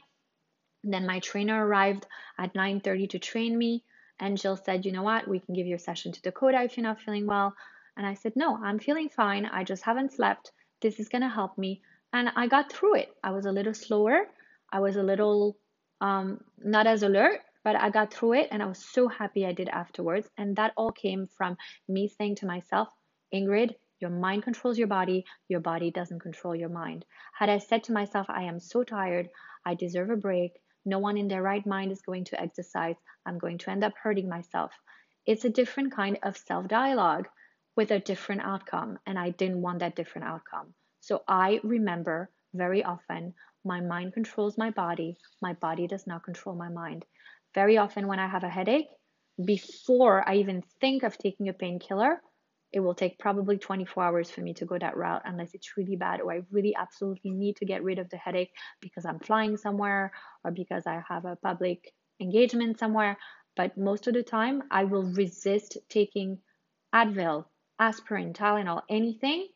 Then 0.84 1.06
my 1.06 1.20
trainer 1.20 1.66
arrived 1.66 2.06
at 2.38 2.54
9:30 2.54 3.10
to 3.12 3.20
train 3.20 3.58
me. 3.58 3.84
And 4.24 4.38
Jill 4.38 4.56
said, 4.56 4.86
You 4.86 4.94
know 4.94 5.04
what? 5.04 5.28
We 5.28 5.42
can 5.42 5.54
give 5.54 5.68
you 5.68 5.76
a 5.76 5.80
session 5.80 6.14
to 6.14 6.22
Dakota 6.22 6.64
if 6.64 6.78
you're 6.78 6.86
not 6.86 7.02
feeling 7.02 7.28
well. 7.28 7.54
And 7.98 8.08
I 8.08 8.14
said, 8.14 8.38
No, 8.38 8.56
I'm 8.56 8.80
feeling 8.80 9.10
fine. 9.10 9.46
I 9.46 9.66
just 9.66 9.84
haven't 9.84 10.14
slept. 10.14 10.54
This 10.82 10.98
is 10.98 11.10
going 11.10 11.24
to 11.24 11.28
help 11.28 11.58
me. 11.58 11.82
And 12.14 12.30
I 12.34 12.48
got 12.48 12.72
through 12.72 12.96
it. 12.96 13.10
I 13.22 13.32
was 13.32 13.46
a 13.46 13.52
little 13.52 13.74
slower. 13.74 14.22
I 14.72 14.80
was 14.80 14.96
a 14.96 15.04
little 15.04 15.58
um, 16.00 16.40
not 16.58 16.88
as 16.88 17.04
alert, 17.04 17.42
but 17.66 17.76
I 17.76 17.90
got 17.90 18.14
through 18.14 18.36
it. 18.36 18.48
And 18.50 18.64
I 18.64 18.66
was 18.66 18.78
so 18.78 19.10
happy 19.10 19.46
I 19.46 19.52
did 19.52 19.68
afterwards. 19.68 20.30
And 20.38 20.56
that 20.56 20.72
all 20.78 20.94
came 20.94 21.28
from 21.28 21.58
me 21.90 22.08
saying 22.08 22.36
to 22.38 22.46
myself, 22.46 22.88
Ingrid, 23.34 23.76
your 24.00 24.10
mind 24.10 24.44
controls 24.44 24.78
your 24.78 24.88
body, 24.88 25.26
your 25.50 25.60
body 25.60 25.92
doesn't 25.92 26.22
control 26.22 26.56
your 26.56 26.70
mind. 26.70 27.04
Had 27.38 27.50
I 27.50 27.58
said 27.58 27.84
to 27.86 27.92
myself, 27.92 28.28
I 28.30 28.44
am 28.44 28.62
so 28.62 28.86
tired, 28.86 29.28
I 29.66 29.76
deserve 29.76 30.12
a 30.12 30.16
break, 30.16 30.54
no 30.86 31.00
one 31.00 31.18
in 31.18 31.28
their 31.28 31.42
right 31.42 31.66
mind 31.66 31.92
is 31.92 32.02
going 32.02 32.26
to 32.26 32.42
exercise. 32.42 32.96
I'm 33.26 33.38
going 33.38 33.58
to 33.60 33.72
end 33.72 33.84
up 33.84 33.94
hurting 34.02 34.30
myself. 34.30 34.72
It's 35.26 35.46
a 35.46 35.50
different 35.50 35.94
kind 35.94 36.18
of 36.24 36.38
self 36.38 36.68
dialogue 36.68 37.28
with 37.76 37.92
a 37.92 38.00
different 38.00 38.42
outcome. 38.42 39.00
And 39.06 39.18
I 39.18 39.30
didn't 39.32 39.62
want 39.62 39.80
that 39.80 39.96
different 39.96 40.28
outcome. 40.28 40.74
So 41.00 41.24
I 41.28 41.60
remember 41.64 42.30
very 42.54 42.84
often 42.84 43.34
my 43.66 43.82
mind 43.82 44.14
controls 44.14 44.58
my 44.58 44.72
body, 44.72 45.18
my 45.42 45.54
body 45.54 45.88
does 45.88 46.06
not 46.06 46.24
control 46.24 46.56
my 46.56 46.70
mind. 46.70 47.06
Very 47.56 47.78
often, 47.78 48.08
when 48.08 48.20
I 48.20 48.28
have 48.28 48.44
a 48.44 48.50
headache, 48.50 48.88
before 49.44 50.28
I 50.28 50.36
even 50.36 50.64
think 50.82 51.04
of 51.04 51.18
taking 51.18 51.50
a 51.50 51.54
painkiller, 51.54 52.22
it 52.74 52.80
will 52.80 52.96
take 52.96 53.20
probably 53.20 53.58
24 53.58 54.04
hours 54.04 54.32
for 54.32 54.42
me 54.42 54.54
to 54.56 54.66
go 54.66 54.78
that 54.80 54.98
route 54.98 55.22
unless 55.26 55.54
it's 55.54 55.78
really 55.78 55.96
bad 55.96 56.20
or 56.20 56.34
I 56.34 56.42
really 56.52 56.76
absolutely 56.76 57.30
need 57.30 57.56
to 57.58 57.66
get 57.66 57.84
rid 57.84 58.00
of 58.00 58.10
the 58.10 58.18
headache 58.18 58.52
because 58.82 59.06
I'm 59.06 59.20
flying 59.20 59.58
somewhere 59.58 60.12
or 60.44 60.52
because 60.52 60.88
I 60.88 61.04
have 61.08 61.26
a 61.26 61.36
public 61.36 61.94
engagement 62.20 62.80
somewhere. 62.80 63.18
But 63.56 63.78
most 63.78 64.08
of 64.08 64.16
the 64.16 64.24
time, 64.24 64.64
I 64.72 64.86
will 64.86 65.04
resist 65.04 65.78
taking 65.88 66.40
Advil, 66.94 67.46
aspirin, 67.80 68.34
Tylenol, 68.34 68.82
anything, 68.90 69.48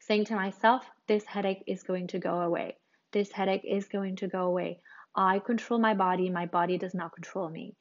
saying 0.00 0.24
to 0.26 0.34
myself, 0.34 0.84
this 1.06 1.24
headache 1.24 1.62
is 1.68 1.84
going 1.84 2.08
to 2.08 2.18
go 2.18 2.40
away. 2.40 2.76
This 3.12 3.30
headache 3.30 3.64
is 3.64 3.86
going 3.86 4.16
to 4.16 4.26
go 4.26 4.42
away. 4.42 4.80
I 5.14 5.38
control 5.38 5.78
my 5.78 5.94
body, 5.94 6.30
my 6.30 6.46
body 6.46 6.78
does 6.78 6.94
not 6.94 7.14
control 7.14 7.48
me. 7.48 7.76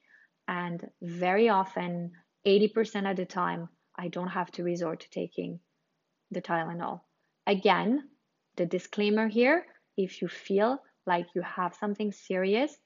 And 0.48 0.88
very 1.02 1.50
often, 1.50 2.12
80% 2.46 3.10
of 3.10 3.18
the 3.18 3.26
time, 3.26 3.70
I 4.00 4.08
don't 4.08 4.30
have 4.30 4.50
to 4.52 4.64
resort 4.64 5.02
to 5.02 5.10
taking 5.10 5.60
the 6.32 6.42
Tylenol. 6.42 7.02
Again, 7.46 8.08
the 8.56 8.66
disclaimer 8.66 9.28
here 9.28 9.66
if 9.98 10.22
you 10.22 10.30
feel 10.30 10.82
like 11.06 11.36
you 11.36 11.42
have 11.42 11.76
something 11.76 12.14
serious, 12.14 12.78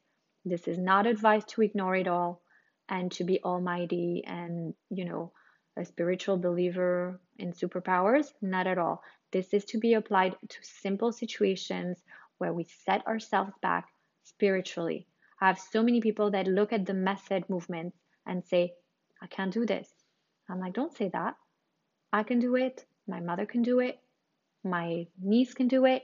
this 0.43 0.67
is 0.67 0.79
not 0.79 1.05
advice 1.05 1.43
to 1.49 1.61
ignore 1.61 1.95
it 1.95 2.07
all 2.07 2.41
and 2.89 3.11
to 3.11 3.23
be 3.23 3.43
almighty 3.43 4.23
and, 4.25 4.73
you 4.89 5.05
know, 5.05 5.31
a 5.77 5.85
spiritual 5.85 6.37
believer 6.37 7.21
in 7.37 7.53
superpowers. 7.53 8.33
Not 8.41 8.65
at 8.65 8.79
all. 8.79 9.03
This 9.31 9.53
is 9.53 9.65
to 9.65 9.77
be 9.77 9.93
applied 9.93 10.35
to 10.49 10.57
simple 10.63 11.11
situations 11.11 12.01
where 12.39 12.53
we 12.53 12.63
set 12.85 13.05
ourselves 13.05 13.53
back 13.61 13.87
spiritually. 14.23 15.05
I 15.39 15.47
have 15.49 15.59
so 15.59 15.83
many 15.83 16.01
people 16.01 16.31
that 16.31 16.47
look 16.47 16.73
at 16.73 16.87
the 16.87 16.95
method 16.95 17.47
movements 17.49 17.97
and 18.25 18.43
say, 18.43 18.73
I 19.21 19.27
can't 19.27 19.53
do 19.53 19.67
this. 19.67 19.92
I'm 20.49 20.59
like, 20.59 20.73
don't 20.73 20.95
say 20.95 21.09
that. 21.09 21.35
I 22.11 22.23
can 22.23 22.39
do 22.39 22.55
it. 22.55 22.85
My 23.07 23.19
mother 23.19 23.45
can 23.45 23.63
do 23.63 23.79
it. 23.79 23.99
My 24.63 25.07
niece 25.21 25.53
can 25.53 25.67
do 25.67 25.85
it. 25.85 26.03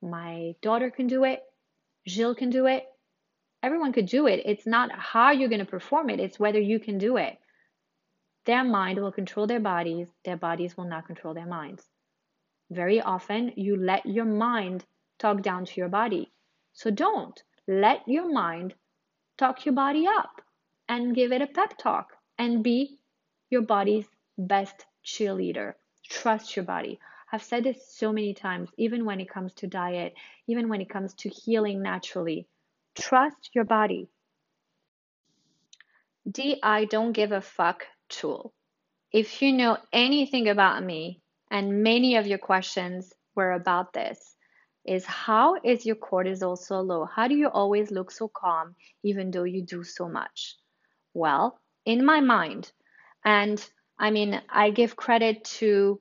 My 0.00 0.54
daughter 0.62 0.90
can 0.90 1.06
do 1.06 1.24
it. 1.24 1.42
Jill 2.06 2.34
can 2.34 2.50
do 2.50 2.66
it. 2.66 2.84
Everyone 3.62 3.92
could 3.92 4.06
do 4.06 4.26
it. 4.26 4.42
It's 4.44 4.66
not 4.66 4.90
how 4.92 5.30
you're 5.30 5.48
going 5.48 5.64
to 5.64 5.70
perform 5.70 6.10
it, 6.10 6.20
it's 6.20 6.38
whether 6.40 6.60
you 6.60 6.80
can 6.80 6.98
do 6.98 7.16
it. 7.16 7.38
their 8.44 8.64
mind 8.64 8.98
will 8.98 9.12
control 9.12 9.46
their 9.46 9.60
bodies, 9.60 10.08
their 10.24 10.36
bodies 10.36 10.76
will 10.76 10.84
not 10.84 11.06
control 11.06 11.34
their 11.34 11.46
minds. 11.46 11.88
Very 12.70 13.00
often, 13.00 13.52
you 13.56 13.76
let 13.76 14.06
your 14.06 14.24
mind 14.24 14.84
talk 15.18 15.42
down 15.42 15.64
to 15.64 15.80
your 15.80 15.88
body. 15.88 16.32
So 16.72 16.90
don't 16.90 17.40
let 17.68 18.02
your 18.06 18.32
mind 18.32 18.74
talk 19.38 19.64
your 19.64 19.74
body 19.74 20.06
up 20.06 20.42
and 20.88 21.14
give 21.14 21.32
it 21.32 21.42
a 21.42 21.46
pep 21.46 21.78
talk 21.78 22.16
and 22.38 22.64
be 22.64 22.98
your 23.52 23.62
body's 23.62 24.06
best 24.38 24.86
cheerleader. 25.04 25.74
Trust 26.08 26.56
your 26.56 26.64
body. 26.64 26.98
I've 27.30 27.42
said 27.42 27.64
this 27.64 27.86
so 27.94 28.12
many 28.12 28.34
times, 28.34 28.70
even 28.78 29.04
when 29.04 29.20
it 29.20 29.28
comes 29.28 29.52
to 29.54 29.66
diet, 29.66 30.14
even 30.46 30.68
when 30.68 30.80
it 30.80 30.90
comes 30.90 31.14
to 31.14 31.28
healing 31.28 31.82
naturally. 31.82 32.48
Trust 32.98 33.50
your 33.54 33.64
body. 33.64 34.08
D 36.30 36.58
I 36.62 36.86
don't 36.86 37.12
give 37.12 37.32
a 37.32 37.40
fuck 37.40 37.86
tool. 38.08 38.52
If 39.12 39.42
you 39.42 39.52
know 39.52 39.76
anything 39.92 40.48
about 40.48 40.82
me, 40.82 41.20
and 41.50 41.82
many 41.82 42.16
of 42.16 42.26
your 42.26 42.38
questions 42.38 43.12
were 43.34 43.52
about 43.52 43.92
this, 43.92 44.34
is 44.84 45.04
how 45.04 45.56
is 45.62 45.84
your 45.84 45.96
cortisol 45.96 46.56
so 46.56 46.80
low? 46.80 47.04
How 47.04 47.28
do 47.28 47.34
you 47.34 47.48
always 47.48 47.90
look 47.90 48.10
so 48.10 48.28
calm 48.28 48.74
even 49.02 49.30
though 49.30 49.44
you 49.44 49.62
do 49.62 49.84
so 49.84 50.08
much? 50.08 50.56
Well, 51.12 51.60
in 51.84 52.04
my 52.04 52.20
mind, 52.20 52.72
and 53.24 53.64
I 53.98 54.10
mean, 54.10 54.40
I 54.48 54.70
give 54.70 54.96
credit 54.96 55.44
to 55.58 56.00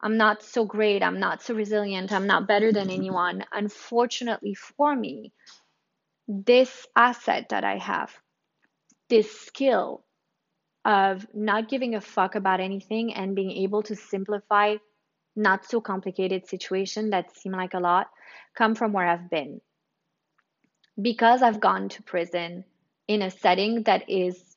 I'm 0.00 0.16
not 0.16 0.42
so 0.42 0.64
great, 0.64 1.02
I'm 1.02 1.18
not 1.18 1.42
so 1.42 1.54
resilient, 1.54 2.12
I'm 2.12 2.26
not 2.26 2.46
better 2.46 2.72
than 2.72 2.90
anyone. 2.90 3.44
Unfortunately 3.52 4.54
for 4.54 4.94
me, 4.94 5.32
this 6.28 6.86
asset 6.94 7.48
that 7.50 7.64
I 7.64 7.78
have, 7.78 8.12
this 9.08 9.40
skill 9.40 10.04
of 10.84 11.26
not 11.34 11.68
giving 11.68 11.94
a 11.94 12.00
fuck 12.00 12.34
about 12.34 12.60
anything 12.60 13.12
and 13.14 13.34
being 13.34 13.50
able 13.50 13.82
to 13.84 13.96
simplify 13.96 14.76
not 15.34 15.64
so 15.64 15.80
complicated 15.80 16.46
situation 16.46 17.10
that 17.10 17.36
seem 17.36 17.52
like 17.52 17.74
a 17.74 17.80
lot 17.80 18.08
come 18.56 18.74
from 18.74 18.92
where 18.92 19.06
I've 19.06 19.30
been. 19.30 19.60
Because 21.00 21.42
I've 21.42 21.60
gone 21.60 21.88
to 21.90 22.02
prison 22.02 22.64
in 23.06 23.22
a 23.22 23.30
setting 23.30 23.84
that 23.84 24.08
is 24.08 24.56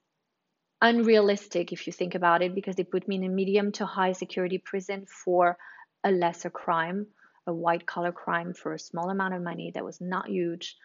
unrealistic 0.82 1.72
if 1.72 1.88
you 1.88 1.94
think 1.94 2.16
about 2.16 2.42
it, 2.42 2.56
because 2.56 2.76
they 2.76 2.84
put 2.84 3.08
me 3.08 3.16
in 3.18 3.24
a 3.24 3.30
medium 3.30 3.72
to 3.74 3.86
high 3.86 4.14
security 4.14 4.58
prison 4.58 5.06
for 5.06 5.58
a 6.04 6.12
lesser 6.12 6.50
crime, 6.50 7.08
a 7.48 7.54
white 7.54 7.86
collar 7.86 8.12
crime 8.12 8.54
for 8.54 8.74
a 8.74 8.80
small 8.80 9.10
amount 9.10 9.34
of 9.34 9.42
money 9.42 9.72
that 9.74 9.86
was 9.86 10.02
not 10.02 10.30
huge. 10.30 10.76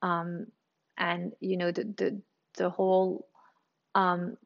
Um, 0.00 0.46
and 0.96 1.32
you 1.40 1.56
know 1.56 1.70
the 1.72 1.84
the 1.84 2.22
the 2.56 2.70
whole 2.70 3.26
um, 3.94 4.36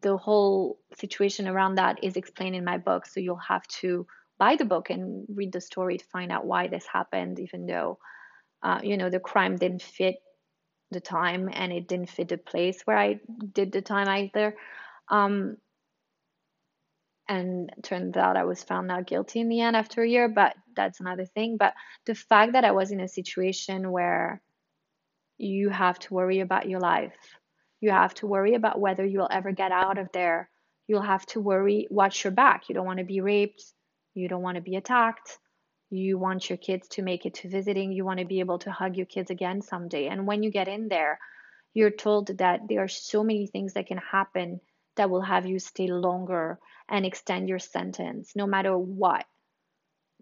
the 0.00 0.16
whole 0.16 0.78
situation 0.96 1.48
around 1.48 1.76
that 1.76 2.04
is 2.04 2.16
explained 2.16 2.56
in 2.56 2.64
my 2.64 2.78
book. 2.78 3.06
So 3.06 3.20
you'll 3.20 3.36
have 3.36 3.66
to 3.80 4.06
buy 4.38 4.56
the 4.56 4.64
book 4.64 4.90
and 4.90 5.26
read 5.28 5.52
the 5.52 5.60
story 5.60 5.98
to 5.98 6.04
find 6.06 6.32
out 6.32 6.46
why 6.46 6.68
this 6.68 6.86
happened, 6.86 7.38
even 7.40 7.66
though 7.66 7.98
uh, 8.62 8.80
you 8.82 8.96
know 8.96 9.10
the 9.10 9.20
crime 9.20 9.56
didn't 9.56 9.82
fit 9.82 10.16
the 10.92 11.00
time 11.00 11.48
and 11.52 11.72
it 11.72 11.88
didn't 11.88 12.10
fit 12.10 12.28
the 12.28 12.38
place 12.38 12.80
where 12.84 12.96
I 12.96 13.20
did 13.52 13.72
the 13.72 13.82
time 13.82 14.08
either. 14.08 14.54
Um, 15.08 15.56
and 17.28 17.70
turns 17.82 18.16
out 18.16 18.36
I 18.36 18.44
was 18.44 18.62
found 18.62 18.88
not 18.88 19.06
guilty 19.06 19.40
in 19.40 19.48
the 19.48 19.60
end 19.60 19.76
after 19.76 20.02
a 20.02 20.08
year, 20.08 20.28
but 20.28 20.54
that's 20.74 21.00
another 21.00 21.24
thing. 21.24 21.56
But 21.56 21.74
the 22.04 22.14
fact 22.14 22.52
that 22.52 22.64
I 22.64 22.72
was 22.72 22.90
in 22.90 23.00
a 23.00 23.08
situation 23.08 23.90
where 23.90 24.42
you 25.38 25.70
have 25.70 25.98
to 26.00 26.14
worry 26.14 26.40
about 26.40 26.68
your 26.68 26.80
life, 26.80 27.16
you 27.80 27.90
have 27.90 28.14
to 28.14 28.26
worry 28.26 28.54
about 28.54 28.80
whether 28.80 29.04
you'll 29.04 29.28
ever 29.30 29.52
get 29.52 29.72
out 29.72 29.98
of 29.98 30.08
there, 30.12 30.50
you'll 30.86 31.02
have 31.02 31.24
to 31.26 31.40
worry, 31.40 31.86
watch 31.90 32.24
your 32.24 32.32
back. 32.32 32.68
You 32.68 32.74
don't 32.74 32.86
want 32.86 32.98
to 32.98 33.04
be 33.04 33.20
raped, 33.20 33.64
you 34.14 34.28
don't 34.28 34.42
want 34.42 34.56
to 34.56 34.62
be 34.62 34.76
attacked, 34.76 35.38
you 35.92 36.18
want 36.18 36.48
your 36.48 36.56
kids 36.56 36.88
to 36.88 37.02
make 37.02 37.26
it 37.26 37.34
to 37.34 37.48
visiting, 37.48 37.92
you 37.92 38.04
want 38.04 38.18
to 38.18 38.24
be 38.24 38.40
able 38.40 38.58
to 38.60 38.70
hug 38.70 38.96
your 38.96 39.06
kids 39.06 39.30
again 39.30 39.60
someday. 39.60 40.06
And 40.08 40.26
when 40.26 40.42
you 40.42 40.50
get 40.50 40.68
in 40.68 40.88
there, 40.88 41.18
you're 41.74 41.90
told 41.90 42.38
that 42.38 42.60
there 42.68 42.82
are 42.82 42.88
so 42.88 43.22
many 43.22 43.46
things 43.46 43.74
that 43.74 43.86
can 43.86 43.98
happen 43.98 44.60
that 44.96 45.10
will 45.10 45.22
have 45.22 45.46
you 45.46 45.58
stay 45.58 45.86
longer 45.86 46.58
and 46.88 47.06
extend 47.06 47.48
your 47.48 47.58
sentence, 47.58 48.32
no 48.34 48.46
matter 48.46 48.76
what. 48.76 49.24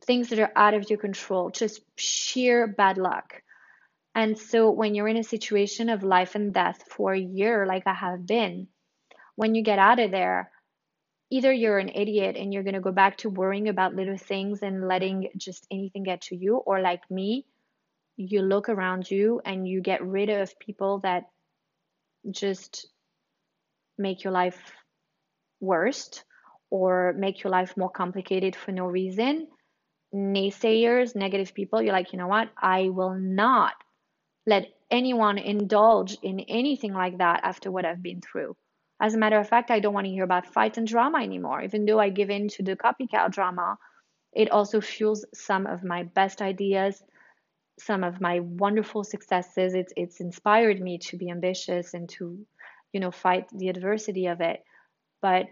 Things 0.03 0.29
that 0.29 0.39
are 0.39 0.53
out 0.55 0.75
of 0.75 0.89
your 0.89 0.99
control, 0.99 1.51
just 1.51 1.81
sheer 1.97 2.67
bad 2.67 2.99
luck. 2.99 3.43
And 4.15 4.39
so 4.39 4.71
when 4.71 4.95
you're 4.95 5.09
in 5.09 5.17
a 5.17 5.25
situation 5.25 5.89
of 5.89 6.03
life 6.03 6.35
and 6.35 6.53
death 6.53 6.83
for 6.89 7.13
a 7.13 7.21
year, 7.21 7.67
like 7.67 7.87
I 7.87 7.95
have 7.95 8.27
been, 8.27 8.69
when 9.37 9.55
you 9.55 9.63
get 9.63 9.79
out 9.79 10.01
of 10.01 10.11
there, 10.11 10.51
either 11.31 11.53
you're 11.53 11.79
an 11.79 11.89
idiot 11.89 12.37
and 12.37 12.53
you're 12.53 12.65
going 12.65 12.75
to 12.75 12.81
go 12.81 12.93
back 12.93 13.19
to 13.19 13.31
worrying 13.31 13.69
about 13.69 13.95
little 13.95 14.19
things 14.19 14.63
and 14.63 14.87
letting 14.87 15.29
just 15.37 15.67
anything 15.71 16.03
get 16.03 16.23
to 16.23 16.37
you, 16.37 16.57
or 16.57 16.81
like 16.81 17.09
me, 17.11 17.47
you 18.17 18.43
look 18.43 18.69
around 18.69 19.11
you 19.11 19.41
and 19.45 19.67
you 19.67 19.81
get 19.81 20.05
rid 20.05 20.29
of 20.29 20.59
people 20.59 20.99
that 21.01 21.25
just 22.31 22.89
make 23.97 24.25
your 24.25 24.33
life 24.33 24.59
worse 25.61 26.25
or 26.71 27.15
make 27.17 27.43
your 27.43 27.51
life 27.51 27.77
more 27.77 27.91
complicated 27.91 28.57
for 28.57 28.73
no 28.73 28.87
reason. 28.87 29.47
Naysayers, 30.15 31.15
negative 31.15 31.55
people, 31.55 31.81
you're 31.81 31.93
like, 31.93 32.13
you 32.13 32.19
know 32.19 32.29
what? 32.29 32.51
I 32.61 32.89
will 32.91 33.15
not 33.15 33.75
let 34.47 34.67
anyone 34.91 35.39
indulge 35.39 36.17
in 36.23 36.41
anything 36.41 36.93
like 36.93 37.19
that 37.19 37.41
after 37.45 37.71
what 37.71 37.85
I've 37.85 38.03
been 38.03 38.21
through. 38.21 38.57
As 39.01 39.15
a 39.15 39.19
matter 39.19 39.39
of 39.39 39.49
fact, 39.49 39.71
I 39.71 39.81
don't 39.81 39.95
want 39.95 40.07
to 40.07 40.13
hear 40.13 40.25
about 40.25 40.47
fight 40.47 40.77
and 40.77 40.87
drama 40.87 41.19
anymore. 41.19 41.63
Even 41.63 41.87
though 41.87 41.99
I 41.99 42.11
give 42.11 42.29
in 42.29 42.49
to 42.49 42.63
the 42.63 42.77
copycat 42.77 43.31
drama, 43.33 43.79
it 44.33 44.51
also 44.51 44.81
fuels 44.81 45.25
some 45.35 45.67
of 45.67 45.83
my 45.83 46.03
best 46.03 46.43
ideas, 46.43 47.03
some 47.79 48.05
of 48.05 48.21
my 48.21 48.41
wonderful 48.41 49.03
successes. 49.05 49.75
It's 49.75 49.93
it's 49.97 50.21
inspired 50.21 50.81
me 50.81 50.99
to 50.99 51.17
be 51.17 51.31
ambitious 51.31 51.95
and 51.95 52.09
to, 52.11 52.47
you 52.93 53.01
know, 53.01 53.11
fight 53.11 53.49
the 53.51 53.71
adversity 53.71 54.27
of 54.27 54.43
it. 54.43 54.63
But 55.23 55.47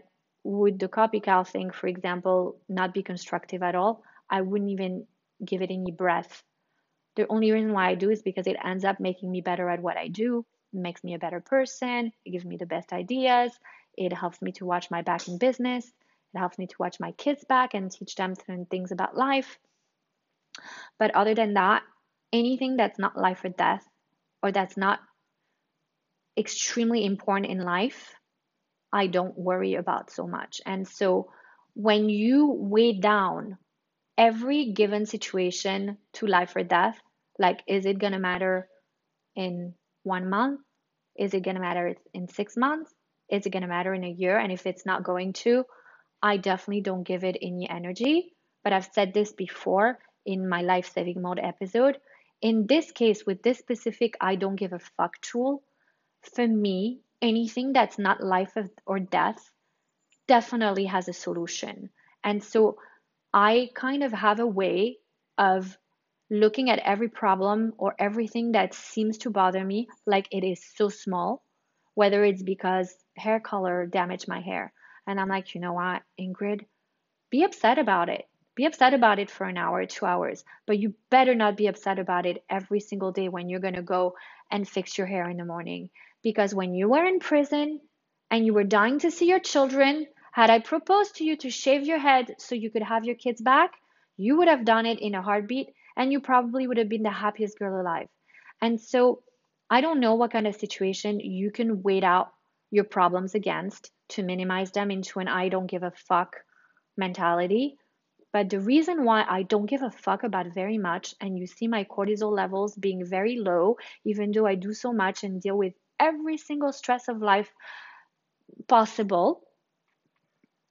would 0.45 0.79
the 0.79 0.89
copycat 0.89 1.49
thing, 1.49 1.71
for 1.71 1.87
example, 1.87 2.61
not 2.69 2.93
be 2.93 3.03
constructive 3.03 3.63
at 3.63 3.75
all? 3.75 4.03
I 4.31 4.43
wouldn't 4.43 4.71
even 4.71 5.07
give 5.45 5.63
it 5.63 5.71
any 5.71 5.91
breath. 5.91 6.43
The 7.17 7.27
only 7.29 7.51
reason 7.51 7.73
why 7.73 7.89
I 7.89 7.95
do 7.95 8.11
is 8.11 8.23
because 8.23 8.47
it 8.47 8.57
ends 8.63 8.85
up 8.85 9.01
making 9.01 9.31
me 9.31 9.41
better 9.41 9.69
at 9.71 9.83
what 9.83 9.97
I 9.97 10.09
do 10.09 10.45
makes 10.73 11.03
me 11.03 11.15
a 11.15 11.19
better 11.19 11.41
person. 11.41 12.13
It 12.25 12.31
gives 12.31 12.45
me 12.45 12.57
the 12.57 12.67
best 12.67 12.93
ideas. 12.93 13.53
It 13.97 14.13
helps 14.13 14.41
me 14.43 14.53
to 14.53 14.67
watch 14.67 14.91
my 14.91 15.03
back 15.03 15.29
in 15.29 15.39
business. 15.39 15.87
It 16.35 16.39
helps 16.39 16.59
me 16.59 16.67
to 16.67 16.77
watch 16.79 17.01
my 17.01 17.13
kids 17.13 17.45
back 17.45 17.75
and 17.75 17.91
teach 17.91 18.15
them 18.15 18.35
certain 18.35 18.67
things 18.67 18.93
about 18.93 19.17
life. 19.17 19.59
But 20.99 21.15
other 21.15 21.35
than 21.35 21.55
that, 21.55 21.83
anything 22.33 22.77
that's 22.77 22.99
not 22.99 23.17
life 23.17 23.45
or 23.45 23.49
death 23.49 23.87
or 24.43 24.53
that's 24.53 24.77
not 24.77 25.01
extremely 26.37 27.05
important 27.05 27.51
in 27.51 27.59
life, 27.61 28.15
I 28.93 29.07
don't 29.07 29.37
worry 29.37 29.75
about 29.75 30.11
so 30.11 30.27
much. 30.27 30.61
And 30.65 30.87
so 30.87 31.31
when 31.75 32.09
you 32.09 32.53
weigh 32.53 32.99
down 33.01 33.59
every 34.17 34.73
given 34.73 35.07
situation 35.07 35.99
to 36.15 36.27
life 36.27 36.55
or 36.57 36.63
death, 36.63 37.01
like 37.39 37.63
is 37.67 37.87
it 37.87 37.99
going 37.99 38.13
to 38.13 38.19
matter 38.19 38.69
in 39.37 39.75
one 40.09 40.29
month? 40.31 40.61
Is 41.17 41.35
it 41.35 41.45
going 41.45 41.57
to 41.57 41.61
matter 41.61 41.95
in 42.15 42.29
six 42.29 42.57
months? 42.57 42.93
Is 43.31 43.47
it 43.47 43.51
going 43.51 43.63
to 43.63 43.69
matter 43.69 43.93
in 43.95 44.05
a 44.05 44.17
year? 44.23 44.39
And 44.39 44.51
if 44.51 44.67
it's 44.67 44.87
not 44.87 45.05
going 45.05 45.35
to, 45.45 45.65
I 46.23 46.37
definitely 46.39 46.81
don't 46.83 47.07
give 47.07 47.25
it 47.25 47.37
any 47.43 47.69
energy. 47.69 48.33
But 48.65 48.73
I've 48.73 48.91
said 48.93 49.13
this 49.13 49.33
before 49.33 49.99
in 50.25 50.49
my 50.49 50.63
life 50.63 50.91
saving 50.93 51.23
mode 51.23 51.41
episode. 51.43 51.99
In 52.41 52.67
this 52.67 52.93
case, 52.93 53.27
with 53.27 53.43
this 53.43 53.59
specific 53.59 54.15
I 54.21 54.37
don't 54.37 54.57
give 54.57 54.73
a 54.73 54.87
fuck 54.97 55.21
tool, 55.21 55.63
for 56.35 56.47
me, 56.47 57.01
anything 57.23 57.73
that's 57.73 57.99
not 57.99 58.23
life 58.23 58.57
or 58.87 58.99
death 58.99 59.51
definitely 60.27 60.87
has 60.87 61.09
a 61.09 61.13
solution. 61.13 61.91
And 62.23 62.43
so 62.43 62.79
I 63.33 63.71
kind 63.75 64.03
of 64.03 64.13
have 64.13 64.41
a 64.41 64.47
way 64.47 64.99
of 65.37 65.77
looking 66.31 66.71
at 66.71 66.79
every 66.81 67.09
problem 67.09 67.73
or 67.79 67.95
everything 67.99 68.53
that 68.53 68.75
seems 68.75 69.19
to 69.19 69.31
bother 69.31 69.65
me 69.65 69.89
like 70.07 70.29
it 70.31 70.45
is 70.45 70.65
so 70.77 70.89
small, 70.89 71.43
whether 71.95 72.25
it's 72.25 72.43
because 72.43 72.95
hair 73.17 73.41
color 73.41 73.87
damaged 73.87 74.29
my 74.29 74.41
hair. 74.41 74.73
And 75.07 75.21
I'm 75.21 75.29
like, 75.29 75.55
you 75.55 75.61
know 75.61 75.73
what, 75.73 76.03
Ingrid, 76.21 76.67
be 77.31 77.45
upset 77.45 77.79
about 77.79 78.09
it. 78.09 78.27
Be 78.55 78.67
upset 78.67 78.93
about 78.95 79.19
it 79.19 79.31
for 79.31 79.45
an 79.45 79.57
hour, 79.57 79.87
two 79.87 80.05
hours, 80.05 80.45
but 80.67 80.79
you 80.79 80.95
better 81.11 81.35
not 81.35 81.57
be 81.57 81.69
upset 81.69 81.99
about 81.99 82.27
it 82.27 82.45
every 82.51 82.81
single 82.81 83.13
day 83.13 83.29
when 83.29 83.49
you're 83.49 83.61
going 83.61 83.75
to 83.75 83.83
go 83.83 84.15
and 84.51 84.69
fix 84.69 84.99
your 84.99 85.07
hair 85.07 85.29
in 85.31 85.37
the 85.37 85.45
morning. 85.45 85.91
Because 86.23 86.55
when 86.55 86.75
you 86.75 86.89
were 86.89 87.05
in 87.05 87.21
prison 87.21 87.81
and 88.31 88.45
you 88.45 88.53
were 88.53 88.65
dying 88.65 88.99
to 89.01 89.11
see 89.11 89.27
your 89.29 89.39
children, 89.41 90.07
had 90.33 90.51
I 90.51 90.59
proposed 90.59 91.17
to 91.17 91.25
you 91.25 91.37
to 91.39 91.51
shave 91.51 91.87
your 91.87 91.99
head 91.99 92.35
so 92.39 92.55
you 92.55 92.71
could 92.71 92.83
have 92.83 93.05
your 93.05 93.15
kids 93.15 93.41
back, 93.41 93.73
you 94.17 94.37
would 94.39 94.49
have 94.49 94.65
done 94.65 94.87
it 94.87 95.01
in 95.01 95.15
a 95.15 95.23
heartbeat 95.23 95.69
and 95.99 96.13
you 96.13 96.21
probably 96.21 96.67
would 96.67 96.79
have 96.79 96.89
been 96.89 97.03
the 97.03 97.11
happiest 97.11 97.59
girl 97.59 97.79
alive. 97.79 98.09
And 98.63 98.81
so 98.81 99.23
I 99.69 99.83
don't 99.83 100.01
know 100.01 100.15
what 100.15 100.33
kind 100.33 100.47
of 100.47 100.57
situation 100.57 101.21
you 101.21 101.51
can 101.51 101.83
wait 101.83 102.05
out 102.05 102.33
your 102.71 102.85
problems 102.85 103.35
against, 103.35 103.91
to 104.11 104.23
minimize 104.23 104.71
them 104.71 104.91
into 104.91 105.21
an 105.21 105.29
I 105.29 105.51
don't 105.51 105.67
give 105.67 105.83
a 105.83 105.93
fuck 106.09 106.37
mentality. 106.97 107.77
But 108.33 108.51
the 108.51 108.61
reason 108.61 109.05
why 109.05 109.25
I 109.29 109.43
don't 109.43 109.67
give 109.67 109.83
a 109.83 109.91
fuck 109.91 110.23
about 110.23 110.55
very 110.55 110.79
much, 110.79 111.15
and 111.21 111.39
you 111.39 111.47
see 111.47 111.67
my 111.67 111.85
cortisol 111.85 112.31
levels 112.31 112.75
being 112.75 113.05
very 113.05 113.37
low, 113.37 113.77
even 114.05 114.33
though 114.33 114.47
I 114.47 114.55
do 114.55 114.73
so 114.73 114.93
much 114.93 115.25
and 115.25 115.41
deal 115.41 115.57
with 115.57 115.75
every 115.99 116.37
single 116.37 116.73
stress 116.73 117.09
of 117.09 117.23
life 117.23 117.51
possible, 118.69 119.43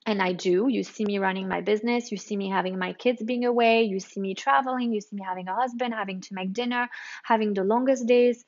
and 0.08 0.22
I 0.22 0.32
do. 0.32 0.68
You 0.70 0.84
see 0.84 1.04
me 1.04 1.20
running 1.20 1.50
my 1.50 1.60
business. 1.60 2.12
You 2.12 2.18
see 2.18 2.38
me 2.38 2.50
having 2.50 2.80
my 2.80 2.94
kids 2.94 3.22
being 3.22 3.44
away. 3.46 3.84
You 3.84 4.00
see 4.00 4.22
me 4.22 4.34
traveling. 4.34 4.94
You 4.94 5.02
see 5.02 5.18
me 5.18 5.24
having 5.28 5.50
a 5.50 5.56
husband, 5.56 5.94
having 5.94 6.22
to 6.22 6.34
make 6.34 6.54
dinner, 6.54 6.88
having 7.24 7.54
the 7.54 7.66
longest 7.66 8.08
days. 8.08 8.44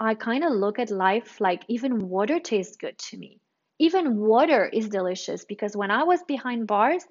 I 0.00 0.14
kind 0.14 0.42
of 0.42 0.52
look 0.52 0.80
at 0.80 0.90
life 0.90 1.40
like 1.40 1.62
even 1.68 2.08
water 2.08 2.40
tastes 2.40 2.76
good 2.76 2.98
to 2.98 3.16
me. 3.16 3.38
Even 3.78 4.16
water 4.16 4.66
is 4.66 4.88
delicious 4.88 5.44
because 5.44 5.76
when 5.76 5.92
I 5.92 6.02
was 6.02 6.22
behind 6.24 6.66
bars, 6.66 7.04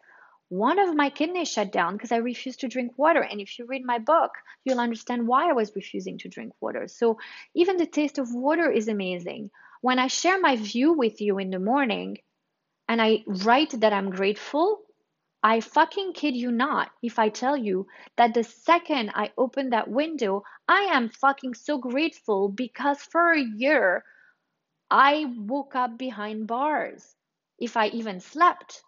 one 0.49 0.77
of 0.77 0.95
my 0.95 1.09
kidneys 1.09 1.49
shut 1.49 1.71
down 1.71 1.93
because 1.93 2.11
I 2.11 2.17
refused 2.17 2.59
to 2.61 2.67
drink 2.67 2.97
water. 2.97 3.21
And 3.21 3.39
if 3.39 3.57
you 3.57 3.65
read 3.65 3.85
my 3.85 3.99
book, 3.99 4.31
you'll 4.65 4.79
understand 4.79 5.27
why 5.27 5.49
I 5.49 5.53
was 5.53 5.71
refusing 5.75 6.17
to 6.19 6.27
drink 6.27 6.51
water. 6.59 6.87
So 6.87 7.17
even 7.55 7.77
the 7.77 7.85
taste 7.85 8.17
of 8.17 8.33
water 8.33 8.69
is 8.69 8.89
amazing. 8.89 9.51
When 9.81 9.99
I 9.99 10.07
share 10.07 10.39
my 10.39 10.57
view 10.57 10.93
with 10.93 11.21
you 11.21 11.37
in 11.37 11.51
the 11.51 11.59
morning, 11.59 12.17
and 12.89 12.99
I 12.99 13.23
write 13.27 13.79
that 13.81 13.93
I'm 13.93 14.09
grateful, 14.09 14.81
I 15.43 15.61
fucking 15.61 16.13
kid 16.13 16.35
you 16.35 16.51
not 16.51 16.91
if 17.03 17.19
I 17.19 17.29
tell 17.29 17.55
you 17.55 17.87
that 18.17 18.33
the 18.33 18.43
second 18.43 19.11
I 19.13 19.31
open 19.37 19.69
that 19.69 19.87
window, 19.87 20.43
I 20.67 20.81
am 20.81 21.09
fucking 21.09 21.53
so 21.53 21.77
grateful 21.77 22.49
because 22.49 23.01
for 23.01 23.31
a 23.31 23.39
year 23.39 24.03
I 24.89 25.25
woke 25.37 25.75
up 25.75 25.99
behind 25.99 26.47
bars, 26.47 27.15
if 27.59 27.77
I 27.77 27.89
even 27.89 28.19
slept. 28.19 28.81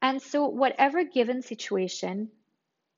And 0.00 0.22
so, 0.22 0.46
whatever 0.48 1.04
given 1.04 1.42
situation, 1.42 2.30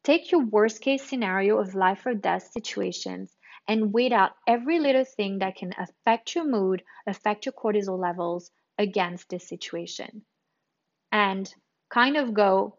take 0.05 0.31
your 0.31 0.45
worst 0.45 0.81
case 0.81 1.03
scenario 1.03 1.59
of 1.59 1.75
life 1.75 2.07
or 2.07 2.15
death 2.15 2.53
situations 2.53 3.37
and 3.67 3.93
weigh 3.93 4.13
out 4.13 4.37
every 4.47 4.79
little 4.79 5.05
thing 5.05 5.41
that 5.41 5.57
can 5.57 5.75
affect 5.77 6.37
your 6.37 6.45
mood, 6.45 6.85
affect 7.09 7.45
your 7.45 7.53
cortisol 7.53 7.99
levels, 7.99 8.53
against 8.79 9.29
this 9.29 9.49
situation. 9.49 10.23
And 11.13 11.53
kind 11.91 12.17
of 12.17 12.35
go, 12.35 12.79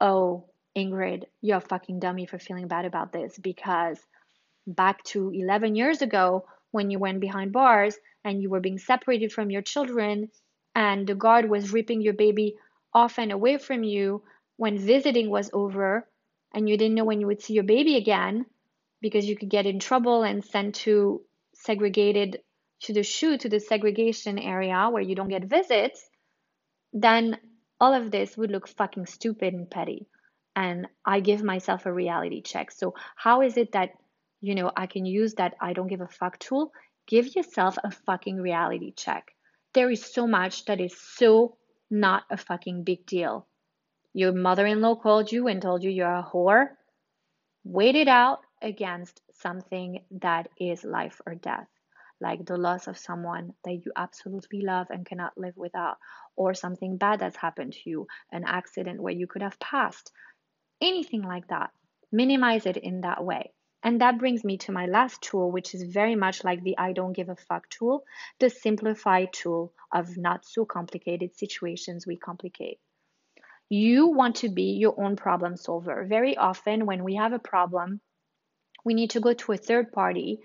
oh, 0.00 0.46
Ingrid, 0.76 1.24
you're 1.42 1.58
a 1.58 1.60
fucking 1.62 2.00
dummy 2.00 2.26
for 2.26 2.38
feeling 2.38 2.68
bad 2.68 2.84
about 2.84 3.12
this 3.12 3.38
because 3.38 3.98
back 4.66 5.02
to 5.04 5.30
11 5.32 5.74
years 5.76 6.02
ago 6.02 6.46
when 6.70 6.90
you 6.90 6.98
went 6.98 7.20
behind 7.20 7.52
bars 7.52 7.96
and 8.24 8.42
you 8.42 8.50
were 8.50 8.60
being 8.60 8.78
separated 8.78 9.32
from 9.32 9.50
your 9.50 9.62
children 9.62 10.30
and 10.74 11.06
the 11.06 11.14
guard 11.14 11.48
was 11.48 11.72
ripping 11.72 12.00
your 12.00 12.12
baby 12.14 12.56
off 12.94 13.18
and 13.18 13.32
away 13.32 13.58
from 13.58 13.82
you 13.82 14.22
when 14.56 14.78
visiting 14.78 15.30
was 15.30 15.50
over 15.52 16.08
and 16.54 16.68
you 16.68 16.76
didn't 16.76 16.94
know 16.94 17.04
when 17.04 17.20
you 17.20 17.26
would 17.26 17.42
see 17.42 17.54
your 17.54 17.64
baby 17.64 17.96
again 17.96 18.46
because 19.00 19.26
you 19.28 19.36
could 19.36 19.48
get 19.50 19.66
in 19.66 19.78
trouble 19.78 20.22
and 20.22 20.44
sent 20.44 20.74
to 20.74 21.22
segregated 21.54 22.40
to 22.82 22.92
the 22.92 23.02
shoe, 23.02 23.36
to 23.38 23.48
the 23.48 23.60
segregation 23.60 24.38
area 24.38 24.88
where 24.90 25.02
you 25.02 25.14
don't 25.14 25.28
get 25.28 25.44
visits 25.44 26.08
then 26.92 27.38
all 27.80 27.94
of 27.94 28.10
this 28.10 28.36
would 28.36 28.50
look 28.50 28.68
fucking 28.68 29.06
stupid 29.06 29.54
and 29.54 29.70
petty. 29.70 30.06
And 30.56 30.88
i 31.04 31.20
give 31.20 31.42
myself 31.42 31.86
a 31.86 31.92
reality 31.92 32.42
check. 32.42 32.70
So 32.72 32.94
how 33.16 33.42
is 33.42 33.56
it 33.56 33.72
that 33.72 33.90
you 34.40 34.54
know 34.54 34.70
i 34.76 34.86
can 34.86 35.04
use 35.04 35.34
that 35.34 35.54
i 35.60 35.72
don't 35.72 35.88
give 35.88 36.00
a 36.00 36.08
fuck 36.08 36.38
tool? 36.38 36.72
Give 37.06 37.34
yourself 37.34 37.78
a 37.82 37.90
fucking 37.90 38.40
reality 38.40 38.92
check. 38.92 39.34
There 39.74 39.90
is 39.90 40.04
so 40.04 40.26
much 40.26 40.64
that 40.66 40.80
is 40.80 40.96
so 40.96 41.56
not 41.90 42.24
a 42.30 42.36
fucking 42.36 42.84
big 42.84 43.06
deal. 43.06 43.46
Your 44.12 44.32
mother-in-law 44.32 44.96
called 44.96 45.30
you 45.30 45.48
and 45.48 45.62
told 45.62 45.82
you 45.82 45.90
you're 45.90 46.06
a 46.12 46.22
whore. 46.22 46.68
Wait 47.64 47.94
it 47.94 48.08
out 48.08 48.40
against 48.60 49.20
something 49.32 50.02
that 50.10 50.48
is 50.58 50.84
life 50.84 51.20
or 51.24 51.34
death 51.34 51.68
like 52.20 52.44
the 52.44 52.56
loss 52.56 52.86
of 52.86 52.98
someone 52.98 53.54
that 53.64 53.74
you 53.74 53.92
absolutely 53.96 54.62
love 54.62 54.88
and 54.90 55.06
cannot 55.06 55.36
live 55.36 55.56
without, 55.56 55.98
or 56.36 56.54
something 56.54 56.96
bad 56.96 57.20
that's 57.20 57.36
happened 57.36 57.72
to 57.72 57.90
you, 57.90 58.06
an 58.32 58.44
accident 58.46 59.00
where 59.00 59.14
you 59.14 59.26
could 59.26 59.42
have 59.42 59.58
passed, 59.60 60.12
anything 60.80 61.22
like 61.22 61.46
that. 61.48 61.70
Minimize 62.10 62.66
it 62.66 62.76
in 62.76 63.02
that 63.02 63.24
way. 63.24 63.52
And 63.82 64.00
that 64.00 64.18
brings 64.18 64.44
me 64.44 64.56
to 64.58 64.72
my 64.72 64.86
last 64.86 65.22
tool, 65.22 65.52
which 65.52 65.74
is 65.74 65.82
very 65.84 66.16
much 66.16 66.42
like 66.42 66.62
the 66.62 66.76
I 66.78 66.92
don't 66.92 67.12
give 67.12 67.28
a 67.28 67.36
fuck 67.36 67.68
tool, 67.70 68.04
the 68.40 68.50
simplify 68.50 69.26
tool 69.26 69.72
of 69.92 70.16
not 70.16 70.44
so 70.44 70.64
complicated 70.64 71.36
situations 71.36 72.06
we 72.06 72.16
complicate. 72.16 72.80
You 73.68 74.08
want 74.08 74.36
to 74.36 74.48
be 74.48 74.72
your 74.72 74.94
own 75.00 75.14
problem 75.14 75.56
solver. 75.56 76.04
Very 76.08 76.36
often, 76.36 76.86
when 76.86 77.04
we 77.04 77.16
have 77.16 77.32
a 77.32 77.38
problem, 77.38 78.00
we 78.84 78.94
need 78.94 79.10
to 79.10 79.20
go 79.20 79.34
to 79.34 79.52
a 79.52 79.56
third 79.58 79.92
party 79.92 80.40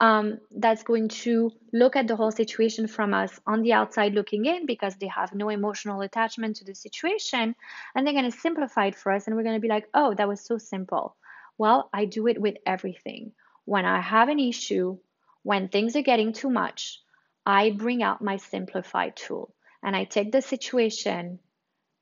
um, 0.00 0.38
that's 0.50 0.82
going 0.82 1.08
to 1.08 1.50
look 1.72 1.96
at 1.96 2.06
the 2.06 2.16
whole 2.16 2.30
situation 2.30 2.86
from 2.86 3.14
us 3.14 3.40
on 3.46 3.62
the 3.62 3.72
outside 3.72 4.12
looking 4.12 4.44
in 4.44 4.66
because 4.66 4.96
they 4.96 5.06
have 5.08 5.34
no 5.34 5.48
emotional 5.48 6.02
attachment 6.02 6.56
to 6.56 6.64
the 6.64 6.74
situation. 6.74 7.54
And 7.94 8.06
they're 8.06 8.14
going 8.14 8.30
to 8.30 8.38
simplify 8.38 8.86
it 8.86 8.94
for 8.94 9.12
us 9.12 9.26
and 9.26 9.34
we're 9.34 9.42
going 9.42 9.56
to 9.56 9.60
be 9.60 9.68
like 9.68 9.88
oh 9.94 10.14
that 10.14 10.28
was 10.28 10.40
so 10.40 10.58
simple. 10.58 11.16
Well 11.58 11.88
i 11.94 12.04
do 12.04 12.26
it 12.26 12.40
with 12.40 12.56
everything. 12.66 13.32
When 13.64 13.84
i 13.86 14.00
have 14.00 14.28
an 14.28 14.38
issue 14.38 14.98
when 15.46 15.68
things 15.68 15.94
are 15.94 16.02
getting 16.02 16.32
too 16.32 16.50
much 16.50 17.00
i 17.46 17.70
bring 17.70 18.02
out 18.02 18.20
my 18.20 18.36
simplify 18.36 19.10
tool 19.10 19.54
and 19.80 19.94
i 19.94 20.02
take 20.02 20.32
the 20.32 20.42
situation 20.42 21.38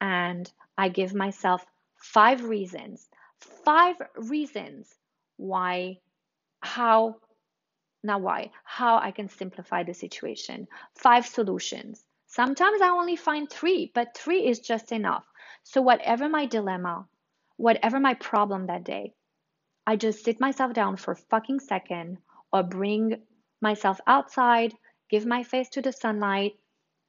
and 0.01 0.51
i 0.79 0.89
give 0.89 1.13
myself 1.15 1.65
five 1.97 2.43
reasons 2.43 3.07
five 3.67 3.97
reasons 4.17 4.89
why 5.37 5.99
how 6.61 7.17
now, 8.05 8.19
why? 8.19 8.51
How 8.65 8.99
I 8.99 9.11
can 9.13 9.29
simplify 9.31 9.83
the 9.83 9.95
situation. 9.95 10.69
Five 10.95 11.27
solutions. 11.27 12.05
Sometimes 12.27 12.83
I 12.83 12.91
only 12.91 13.17
find 13.17 13.49
three, 13.49 13.91
but 13.95 14.15
three 14.15 14.47
is 14.47 14.61
just 14.61 14.93
enough. 14.93 15.25
So, 15.63 15.81
whatever 15.81 16.29
my 16.29 16.45
dilemma, 16.45 17.09
whatever 17.57 17.99
my 17.99 18.13
problem 18.15 18.67
that 18.67 18.85
day, 18.85 19.15
I 19.87 19.97
just 19.97 20.23
sit 20.23 20.39
myself 20.39 20.75
down 20.75 20.97
for 20.99 21.13
a 21.13 21.17
fucking 21.17 21.61
second 21.61 22.19
or 22.53 22.63
bring 22.63 23.23
myself 23.63 24.01
outside, 24.07 24.75
give 25.09 25.25
my 25.25 25.43
face 25.43 25.71
to 25.71 25.81
the 25.81 25.93
sunlight, 25.93 26.59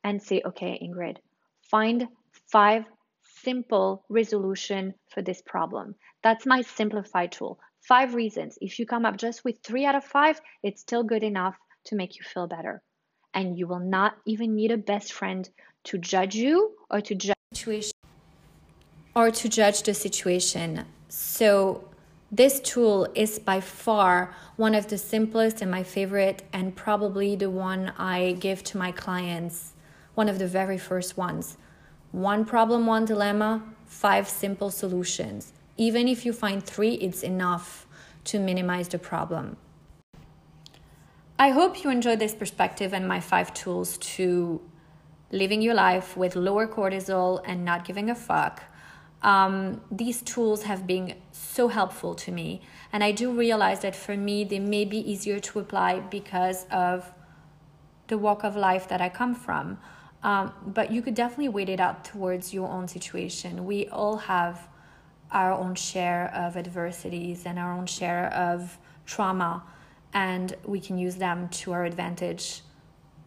and 0.03 0.23
say, 0.23 0.41
okay, 0.45 0.80
Ingrid, 0.81 1.17
find 1.61 2.07
five 2.51 2.85
simple 3.23 4.05
resolution 4.07 4.93
for 5.09 5.22
this 5.22 5.41
problem. 5.41 5.95
That's 6.23 6.45
my 6.45 6.61
simplified 6.61 7.34
tool. 7.34 7.59
Five 7.87 8.15
reasons. 8.15 8.57
If 8.61 8.79
you 8.79 8.87
come 8.87 9.05
up 9.05 9.15
just 9.15 9.43
with 9.43 9.59
three 9.63 9.85
out 9.85 9.93
of 9.93 10.03
five, 10.03 10.41
it's 10.63 10.81
still 10.81 11.03
good 11.03 11.21
enough 11.21 11.55
to 11.85 11.95
make 11.95 12.17
you 12.17 12.23
feel 12.23 12.47
better. 12.47 12.81
And 13.35 13.55
you 13.55 13.67
will 13.67 13.79
not 13.79 14.17
even 14.25 14.55
need 14.55 14.71
a 14.71 14.77
best 14.77 15.13
friend 15.13 15.47
to 15.83 15.99
judge 15.99 16.33
you 16.33 16.71
or 16.89 17.01
to 17.01 17.13
judge 17.13 17.35
situation 17.53 17.91
or 19.15 19.29
to 19.29 19.47
judge 19.47 19.83
the 19.83 19.93
situation. 19.93 20.85
So 21.09 21.87
this 22.31 22.59
tool 22.59 23.07
is 23.13 23.37
by 23.37 23.61
far 23.61 24.33
one 24.55 24.73
of 24.73 24.87
the 24.87 24.97
simplest 24.97 25.61
and 25.61 25.69
my 25.69 25.83
favorite 25.83 26.41
and 26.51 26.75
probably 26.75 27.35
the 27.35 27.51
one 27.51 27.93
I 27.99 28.31
give 28.39 28.63
to 28.63 28.79
my 28.79 28.91
clients, 28.91 29.73
one 30.15 30.27
of 30.27 30.39
the 30.39 30.47
very 30.47 30.79
first 30.79 31.17
ones. 31.17 31.57
One 32.11 32.45
problem, 32.45 32.87
one 32.87 33.05
dilemma, 33.05 33.61
five 33.85 34.27
simple 34.27 34.71
solutions. 34.71 35.53
Even 35.77 36.07
if 36.07 36.26
you 36.26 36.34
find 36.34 36.64
three, 36.64 36.93
it's 36.95 37.23
enough 37.23 37.85
to 38.26 38.39
minimize 38.39 38.88
the 38.88 38.99
problem. 38.99 39.57
I 41.38 41.49
hope 41.49 41.84
you 41.84 41.89
enjoyed 41.89 42.19
this 42.19 42.34
perspective 42.34 42.93
and 42.93 43.07
my 43.07 43.19
five 43.19 43.53
tools 43.53 43.97
to 43.97 44.61
living 45.31 45.61
your 45.61 45.73
life 45.73 46.15
with 46.15 46.35
lower 46.35 46.65
cortisol 46.65 47.41
and 47.45 47.65
not 47.65 47.84
giving 47.84 48.10
a 48.10 48.15
fuck. 48.15 48.64
Um, 49.22 49.81
these 49.91 50.22
tools 50.22 50.64
have 50.64 50.88
been 50.88 51.15
so 51.31 51.68
helpful 51.68 52.15
to 52.15 52.31
me, 52.31 52.61
and 52.93 53.03
I 53.03 53.11
do 53.11 53.31
realize 53.31 53.81
that 53.81 53.95
for 53.95 54.15
me, 54.15 54.43
they 54.43 54.60
may 54.60 54.85
be 54.85 54.99
easier 55.11 55.39
to 55.39 55.60
apply 55.60 55.99
because 55.99 56.65
of 56.72 57.11
the 58.07 58.18
walk 58.18 58.43
of 58.43 58.56
life 58.56 58.88
that 58.88 59.02
I 59.02 59.10
come 59.10 59.35
from. 59.35 59.80
Um, 60.23 60.53
but 60.65 60.91
you 60.91 61.02
could 61.02 61.15
definitely 61.15 61.49
weight 61.49 61.69
it 61.69 61.80
out 61.80 62.06
towards 62.06 62.53
your 62.53 62.69
own 62.69 62.88
situation. 62.88 63.65
We 63.65 63.88
all 63.88 64.18
have 64.18 64.68
our 65.35 65.51
own 65.51 65.75
share 65.75 66.31
of 66.33 66.55
adversities 66.55 67.45
and 67.45 67.59
our 67.59 67.73
own 67.73 67.85
share 67.85 68.33
of 68.33 68.77
trauma, 69.05 69.61
and 70.13 70.55
we 70.65 70.79
can 70.79 70.97
use 70.97 71.15
them 71.17 71.49
to 71.49 71.73
our 71.73 71.83
advantage 71.83 72.61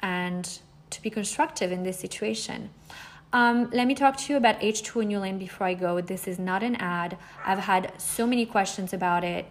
and 0.01 0.59
to 0.89 1.03
be 1.03 1.11
constructive 1.11 1.71
in 1.71 1.83
this 1.83 1.99
situation. 1.99 2.71
Um, 3.35 3.69
let 3.73 3.87
me 3.87 3.95
talk 3.95 4.17
to 4.17 4.33
you 4.33 4.39
about 4.39 4.59
H2O 4.61 5.07
Nulin 5.07 5.39
before 5.39 5.67
I 5.67 5.75
go. 5.75 6.01
This 6.01 6.27
is 6.27 6.39
not 6.39 6.63
an 6.63 6.77
ad. 6.77 7.19
I've 7.45 7.59
had 7.59 7.93
so 7.99 8.27
many 8.27 8.47
questions 8.47 8.95
about 8.95 9.23
it. 9.23 9.45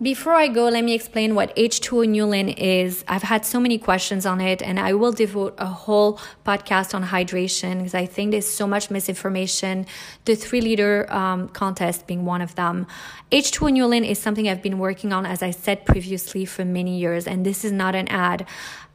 Before 0.00 0.34
I 0.34 0.46
go, 0.46 0.68
let 0.68 0.84
me 0.84 0.94
explain 0.94 1.34
what 1.34 1.56
H2O 1.56 2.06
Nulin 2.06 2.54
is. 2.56 3.04
I've 3.08 3.24
had 3.24 3.44
so 3.44 3.58
many 3.58 3.78
questions 3.78 4.26
on 4.26 4.40
it, 4.40 4.62
and 4.62 4.78
I 4.78 4.94
will 4.94 5.10
devote 5.10 5.56
a 5.58 5.66
whole 5.66 6.20
podcast 6.46 6.94
on 6.94 7.02
hydration 7.02 7.78
because 7.78 7.96
I 7.96 8.06
think 8.06 8.30
there's 8.30 8.46
so 8.46 8.68
much 8.68 8.92
misinformation. 8.92 9.86
The 10.24 10.36
three 10.36 10.60
liter 10.60 11.12
um, 11.12 11.48
contest 11.48 12.06
being 12.06 12.24
one 12.24 12.42
of 12.42 12.54
them. 12.54 12.86
H2O 13.32 13.72
Nulin 13.72 14.08
is 14.08 14.20
something 14.20 14.48
I've 14.48 14.62
been 14.62 14.78
working 14.78 15.12
on, 15.12 15.26
as 15.26 15.42
I 15.42 15.50
said 15.50 15.84
previously, 15.84 16.44
for 16.44 16.64
many 16.64 16.96
years, 16.96 17.26
and 17.26 17.44
this 17.44 17.64
is 17.64 17.72
not 17.72 17.96
an 17.96 18.06
ad. 18.06 18.46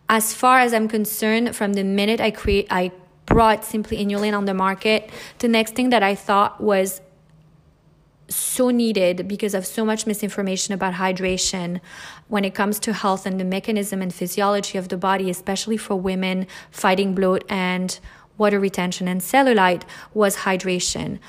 As 0.07 0.33
far 0.33 0.59
as 0.59 0.73
I'm 0.73 0.87
concerned, 0.87 1.53
from 1.53 1.73
the 1.73 1.83
minute 1.83 2.21
I 2.21 2.31
create, 2.31 2.67
I 2.69 2.93
brought 3.25 3.65
Simply 3.65 3.97
Inulin 3.97 4.37
on 4.37 4.45
the 4.45 4.53
market, 4.53 5.09
the 5.39 5.49
next 5.49 5.75
thing 5.75 5.89
that 5.89 6.01
I 6.01 6.15
thought 6.15 6.61
was 6.61 7.01
so 8.33 8.69
needed 8.69 9.27
because 9.27 9.53
of 9.53 9.65
so 9.65 9.85
much 9.85 10.05
misinformation 10.07 10.73
about 10.73 10.95
hydration 10.95 11.79
when 12.27 12.43
it 12.45 12.53
comes 12.53 12.79
to 12.79 12.93
health 12.93 13.25
and 13.25 13.39
the 13.39 13.45
mechanism 13.45 14.01
and 14.01 14.13
physiology 14.13 14.77
of 14.77 14.89
the 14.89 14.97
body, 14.97 15.29
especially 15.29 15.77
for 15.77 15.95
women 15.95 16.47
fighting 16.71 17.13
bloat 17.13 17.43
and 17.49 17.99
water 18.37 18.59
retention 18.59 19.07
and 19.07 19.21
cellulite, 19.21 19.83
was 20.13 20.37
hydration. 20.37 21.19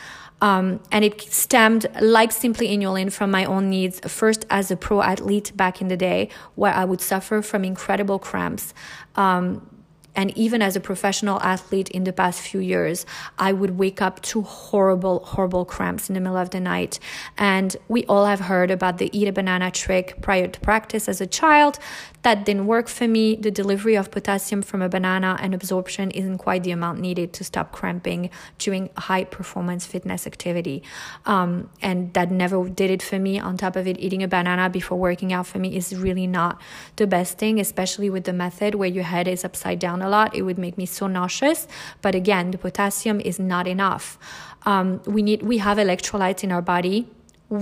Um, 0.40 0.80
and 0.90 1.04
it 1.04 1.20
stemmed, 1.20 1.86
like 2.00 2.32
Simply 2.32 2.68
Inulin, 2.68 3.10
from 3.12 3.30
my 3.30 3.44
own 3.44 3.70
needs. 3.70 4.00
First, 4.00 4.44
as 4.50 4.70
a 4.70 4.76
pro 4.76 5.00
athlete 5.00 5.52
back 5.56 5.80
in 5.80 5.88
the 5.88 5.96
day, 5.96 6.28
where 6.54 6.74
I 6.74 6.84
would 6.84 7.00
suffer 7.00 7.40
from 7.40 7.64
incredible 7.64 8.18
cramps. 8.18 8.74
Um, 9.16 9.73
and 10.14 10.36
even 10.36 10.62
as 10.62 10.76
a 10.76 10.80
professional 10.80 11.40
athlete 11.40 11.88
in 11.90 12.04
the 12.04 12.12
past 12.12 12.40
few 12.40 12.60
years, 12.60 13.06
I 13.38 13.52
would 13.52 13.78
wake 13.78 14.00
up 14.00 14.20
to 14.22 14.42
horrible, 14.42 15.20
horrible 15.20 15.64
cramps 15.64 16.08
in 16.08 16.14
the 16.14 16.20
middle 16.20 16.36
of 16.36 16.50
the 16.50 16.60
night. 16.60 16.98
And 17.36 17.76
we 17.88 18.04
all 18.04 18.26
have 18.26 18.40
heard 18.40 18.70
about 18.70 18.98
the 18.98 19.10
eat 19.16 19.28
a 19.28 19.32
banana 19.32 19.70
trick 19.70 20.20
prior 20.22 20.46
to 20.46 20.60
practice 20.60 21.08
as 21.08 21.20
a 21.20 21.26
child. 21.26 21.78
That 22.24 22.46
didn't 22.46 22.66
work 22.66 22.88
for 22.88 23.06
me. 23.06 23.36
The 23.36 23.50
delivery 23.50 23.96
of 23.96 24.10
potassium 24.10 24.62
from 24.62 24.80
a 24.80 24.88
banana 24.88 25.36
and 25.42 25.54
absorption 25.54 26.10
isn't 26.10 26.38
quite 26.38 26.62
the 26.62 26.70
amount 26.70 26.98
needed 26.98 27.34
to 27.34 27.44
stop 27.44 27.70
cramping 27.70 28.30
during 28.58 28.88
high 28.96 29.24
performance 29.24 29.84
fitness 29.84 30.26
activity. 30.26 30.82
Um, 31.26 31.68
and 31.82 32.14
that 32.14 32.30
never 32.30 32.66
did 32.70 32.90
it 32.90 33.02
for 33.02 33.18
me. 33.18 33.38
On 33.38 33.58
top 33.58 33.76
of 33.76 33.86
it, 33.86 34.00
eating 34.00 34.22
a 34.22 34.28
banana 34.28 34.70
before 34.70 34.98
working 34.98 35.34
out 35.34 35.46
for 35.46 35.58
me 35.58 35.76
is 35.76 35.94
really 35.94 36.26
not 36.26 36.58
the 36.96 37.06
best 37.06 37.36
thing, 37.36 37.60
especially 37.60 38.08
with 38.08 38.24
the 38.24 38.32
method 38.32 38.74
where 38.74 38.88
your 38.88 39.04
head 39.04 39.28
is 39.28 39.44
upside 39.44 39.78
down 39.78 40.00
a 40.00 40.08
lot. 40.08 40.34
It 40.34 40.42
would 40.42 40.58
make 40.58 40.78
me 40.78 40.86
so 40.86 41.06
nauseous. 41.06 41.68
But 42.00 42.14
again, 42.14 42.52
the 42.52 42.58
potassium 42.58 43.20
is 43.20 43.38
not 43.38 43.68
enough. 43.68 44.18
Um, 44.64 45.02
we 45.04 45.20
need 45.22 45.42
we 45.42 45.58
have 45.58 45.76
electrolytes 45.76 46.42
in 46.42 46.52
our 46.52 46.62
body 46.62 47.06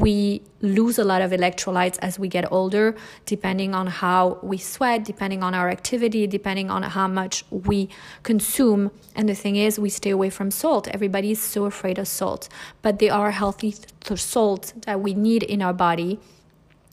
we 0.01 0.43
lose 0.60 0.98
a 0.98 1.05
lot 1.05 1.20
of 1.20 1.32
electrolytes 1.32 1.98
as 2.01 2.19
we 2.19 2.28
get 2.28 2.51
older, 2.51 2.94
depending 3.27 3.74
on 3.74 3.86
how 3.89 4.39
we 4.43 4.56
sweat, 4.56 5.05
depending 5.05 5.43
on 5.43 5.55
our 5.55 5.69
activity, 5.69 6.27
depending 6.27 6.70
on 6.70 6.82
how 6.82 7.06
much 7.06 7.44
we 7.51 7.89
consume. 8.23 8.90
And 9.14 9.28
the 9.28 9.35
thing 9.35 9.56
is, 9.56 9.78
we 9.78 9.90
stay 9.90 10.10
away 10.10 10.31
from 10.31 10.51
salt. 10.51 10.89
Everybody 10.89 11.32
is 11.32 11.40
so 11.40 11.66
afraid 11.66 11.98
of 11.98 12.09
salt, 12.09 12.48
but 12.81 12.98
they 13.01 13.10
are 13.10 13.32
healthy 13.32 13.74
th- 14.01 14.20
salts 14.20 14.73
that 14.86 15.01
we 15.01 15.12
need 15.14 15.43
in 15.43 15.60
our 15.60 15.74
body. 15.74 16.19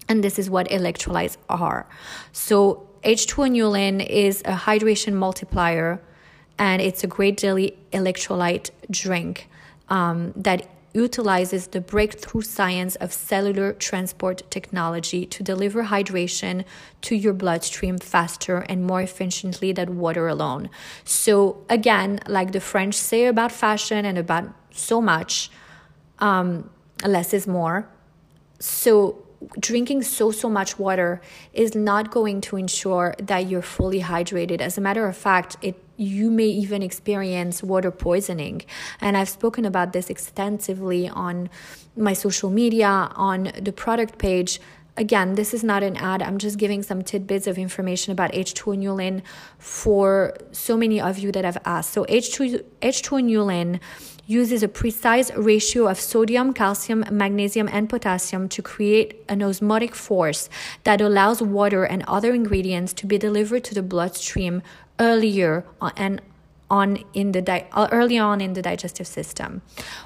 And 0.09 0.23
this 0.23 0.37
is 0.37 0.49
what 0.49 0.67
electrolytes 0.69 1.37
are. 1.47 1.87
So, 2.33 2.87
H2O 3.03 3.49
Nulin 3.51 4.05
is 4.05 4.41
a 4.41 4.53
hydration 4.53 5.13
multiplier, 5.13 6.01
and 6.57 6.81
it's 6.81 7.01
a 7.01 7.07
great 7.07 7.37
daily 7.37 7.77
electrolyte 7.93 8.71
drink 8.91 9.47
um, 9.87 10.33
that 10.35 10.67
utilizes 10.93 11.67
the 11.67 11.81
breakthrough 11.81 12.41
science 12.41 12.95
of 12.95 13.13
cellular 13.13 13.73
transport 13.73 14.43
technology 14.49 15.25
to 15.25 15.43
deliver 15.43 15.85
hydration 15.85 16.65
to 17.01 17.15
your 17.15 17.33
bloodstream 17.33 17.97
faster 17.97 18.59
and 18.69 18.85
more 18.85 19.01
efficiently 19.01 19.71
than 19.71 19.97
water 19.99 20.27
alone. 20.27 20.69
So, 21.03 21.63
again, 21.69 22.19
like 22.27 22.51
the 22.51 22.59
French 22.59 22.95
say 22.95 23.25
about 23.25 23.51
fashion 23.51 24.05
and 24.05 24.17
about 24.17 24.49
so 24.71 25.01
much, 25.01 25.51
um, 26.19 26.69
less 27.05 27.33
is 27.33 27.47
more. 27.47 27.87
So, 28.59 29.23
drinking 29.59 30.03
so 30.03 30.31
so 30.31 30.49
much 30.49 30.77
water 30.77 31.21
is 31.53 31.73
not 31.73 32.11
going 32.11 32.41
to 32.41 32.57
ensure 32.57 33.15
that 33.19 33.47
you're 33.47 33.61
fully 33.61 34.01
hydrated 34.01 34.59
as 34.59 34.77
a 34.77 34.81
matter 34.81 35.07
of 35.07 35.15
fact 35.15 35.55
it 35.61 35.81
you 35.99 36.31
may 36.31 36.47
even 36.47 36.81
experience 36.81 37.61
water 37.61 37.91
poisoning 37.91 38.61
and 39.01 39.17
i've 39.17 39.29
spoken 39.29 39.65
about 39.65 39.91
this 39.91 40.09
extensively 40.09 41.09
on 41.09 41.49
my 41.97 42.13
social 42.13 42.49
media 42.49 42.87
on 43.15 43.51
the 43.59 43.73
product 43.73 44.17
page 44.17 44.59
again, 44.99 45.35
this 45.35 45.53
is 45.53 45.63
not 45.63 45.81
an 45.81 45.95
ad. 45.95 46.21
I'm 46.21 46.37
just 46.37 46.57
giving 46.57 46.83
some 46.83 47.01
tidbits 47.01 47.47
of 47.47 47.57
information 47.57 48.11
about 48.11 48.33
H2O 48.33 48.77
Nulin 48.77 49.21
for 49.57 50.35
so 50.51 50.75
many 50.77 50.99
of 50.99 51.17
you 51.17 51.31
that 51.31 51.45
have 51.45 51.57
asked. 51.65 51.91
So 51.91 52.05
H2 52.05 52.63
H2O 52.81 53.23
Nulin 53.23 53.79
uses 54.27 54.61
a 54.61 54.67
precise 54.67 55.31
ratio 55.35 55.87
of 55.87 55.99
sodium, 55.99 56.53
calcium, 56.53 57.03
magnesium, 57.09 57.67
and 57.71 57.89
potassium 57.89 58.47
to 58.49 58.61
create 58.61 59.23
an 59.27 59.41
osmotic 59.41 59.95
force 59.95 60.49
that 60.83 61.01
allows 61.01 61.41
water 61.41 61.83
and 61.83 62.03
other 62.07 62.31
ingredients 62.33 62.93
to 62.93 63.07
be 63.07 63.17
delivered 63.17 63.63
to 63.63 63.73
the 63.73 63.81
bloodstream 63.81 64.61
earlier 64.99 65.65
and 65.95 66.21
on 66.69 67.03
in 67.13 67.31
the 67.31 67.41
di- 67.41 67.67
uh, 67.71 67.87
early 67.91 68.17
on 68.17 68.41
in 68.41 68.53
the 68.53 68.61
digestive 68.61 69.07
system. 69.07 69.61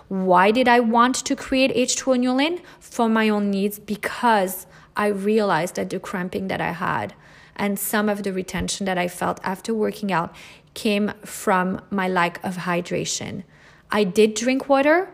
Why 0.08 0.52
did 0.52 0.68
I 0.68 0.80
want 0.80 1.16
to 1.26 1.36
create 1.36 1.76
H2O 1.76 2.18
Nulin? 2.18 2.62
For 2.80 3.10
my 3.10 3.30
own 3.30 3.52
needs 3.52 3.80
because 3.80 4.66
I 4.96 5.08
realized 5.08 5.76
that 5.76 5.90
the 5.90 6.00
cramping 6.00 6.48
that 6.48 6.62
I 6.62 6.72
had 6.72 7.16
and 7.56 7.78
some 7.78 8.10
of 8.10 8.24
the 8.24 8.34
retention 8.34 8.86
that 8.86 8.98
I 8.98 9.08
felt 9.08 9.40
after 9.44 9.74
working 9.74 10.12
out 10.12 10.34
came 10.74 11.14
from 11.24 11.82
my 11.90 12.08
lack 12.08 12.44
of 12.44 12.58
hydration. 12.58 13.44
I 13.92 14.04
did 14.04 14.34
drink 14.34 14.70
water 14.70 15.10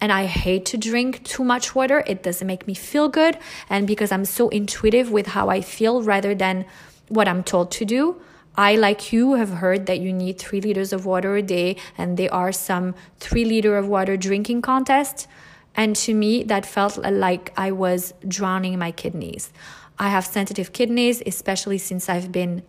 and 0.00 0.12
I 0.12 0.26
hate 0.26 0.64
to 0.66 0.76
drink 0.76 1.24
too 1.24 1.44
much 1.44 1.74
water. 1.74 2.02
It 2.06 2.22
doesn't 2.22 2.46
make 2.46 2.66
me 2.66 2.74
feel 2.74 3.08
good. 3.08 3.38
And 3.68 3.86
because 3.86 4.12
I'm 4.12 4.24
so 4.24 4.48
intuitive 4.48 5.10
with 5.10 5.28
how 5.28 5.48
I 5.48 5.60
feel 5.60 6.02
rather 6.02 6.34
than 6.34 6.66
what 7.08 7.28
I'm 7.28 7.42
told 7.42 7.70
to 7.72 7.84
do, 7.84 8.20
I, 8.56 8.76
like 8.76 9.12
you, 9.12 9.34
have 9.34 9.50
heard 9.50 9.86
that 9.86 10.00
you 10.00 10.12
need 10.12 10.38
three 10.38 10.60
liters 10.60 10.92
of 10.92 11.06
water 11.06 11.36
a 11.36 11.42
day, 11.42 11.76
and 11.96 12.18
there 12.18 12.32
are 12.32 12.52
some 12.52 12.94
three 13.18 13.44
liter 13.44 13.76
of 13.76 13.88
water 13.88 14.16
drinking 14.16 14.62
contests. 14.62 15.26
And 15.74 15.96
to 15.96 16.12
me, 16.12 16.42
that 16.44 16.66
felt 16.66 16.98
like 16.98 17.52
I 17.56 17.70
was 17.70 18.12
drowning 18.28 18.78
my 18.78 18.92
kidneys. 18.92 19.52
I 19.98 20.10
have 20.10 20.26
sensitive 20.26 20.72
kidneys, 20.72 21.22
especially 21.24 21.78
since 21.78 22.08
I've 22.08 22.30
been 22.30 22.62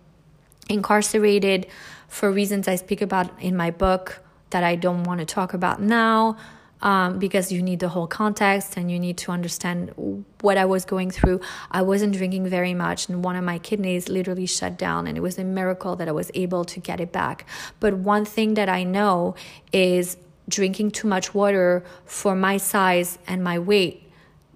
incarcerated 0.70 1.68
for 2.08 2.32
reasons 2.32 2.68
I 2.68 2.76
speak 2.76 3.02
about 3.02 3.42
in 3.42 3.58
my 3.58 3.72
book 3.72 4.24
that 4.52 4.64
I 4.64 4.76
don't 4.76 5.04
want 5.04 5.20
to 5.20 5.26
talk 5.26 5.54
about 5.54 5.82
now 5.82 6.38
um, 6.84 7.18
because 7.18 7.52
you 7.52 7.62
need 7.62 7.80
the 7.80 7.88
whole 7.88 8.08
context 8.08 8.76
and 8.78 8.92
you 8.92 9.00
need 9.00 9.18
to 9.18 9.32
understand 9.32 9.94
what 10.42 10.58
I 10.58 10.66
was 10.66 10.84
going 10.84 11.10
through. 11.10 11.40
I 11.72 11.82
wasn't 11.82 12.14
drinking 12.14 12.48
very 12.48 12.74
much, 12.74 13.10
and 13.10 13.24
one 13.24 13.38
of 13.38 13.44
my 13.44 13.58
kidneys 13.58 14.10
literally 14.10 14.46
shut 14.46 14.78
down, 14.78 15.08
and 15.08 15.18
it 15.18 15.22
was 15.22 15.40
a 15.40 15.46
miracle 15.46 15.96
that 15.96 16.08
I 16.08 16.12
was 16.12 16.30
able 16.36 16.66
to 16.66 16.80
get 16.80 17.00
it 17.00 17.12
back. 17.12 17.48
But 17.80 17.94
one 17.96 18.26
thing 18.26 18.54
that 18.56 18.70
I 18.70 18.84
know 18.84 19.34
is 19.72 20.18
drinking 20.50 20.92
too 20.92 21.08
much 21.08 21.34
water 21.34 21.86
for 22.06 22.36
my 22.36 22.58
size 22.58 23.18
and 23.26 23.42
my 23.42 23.58
weight 23.58 24.04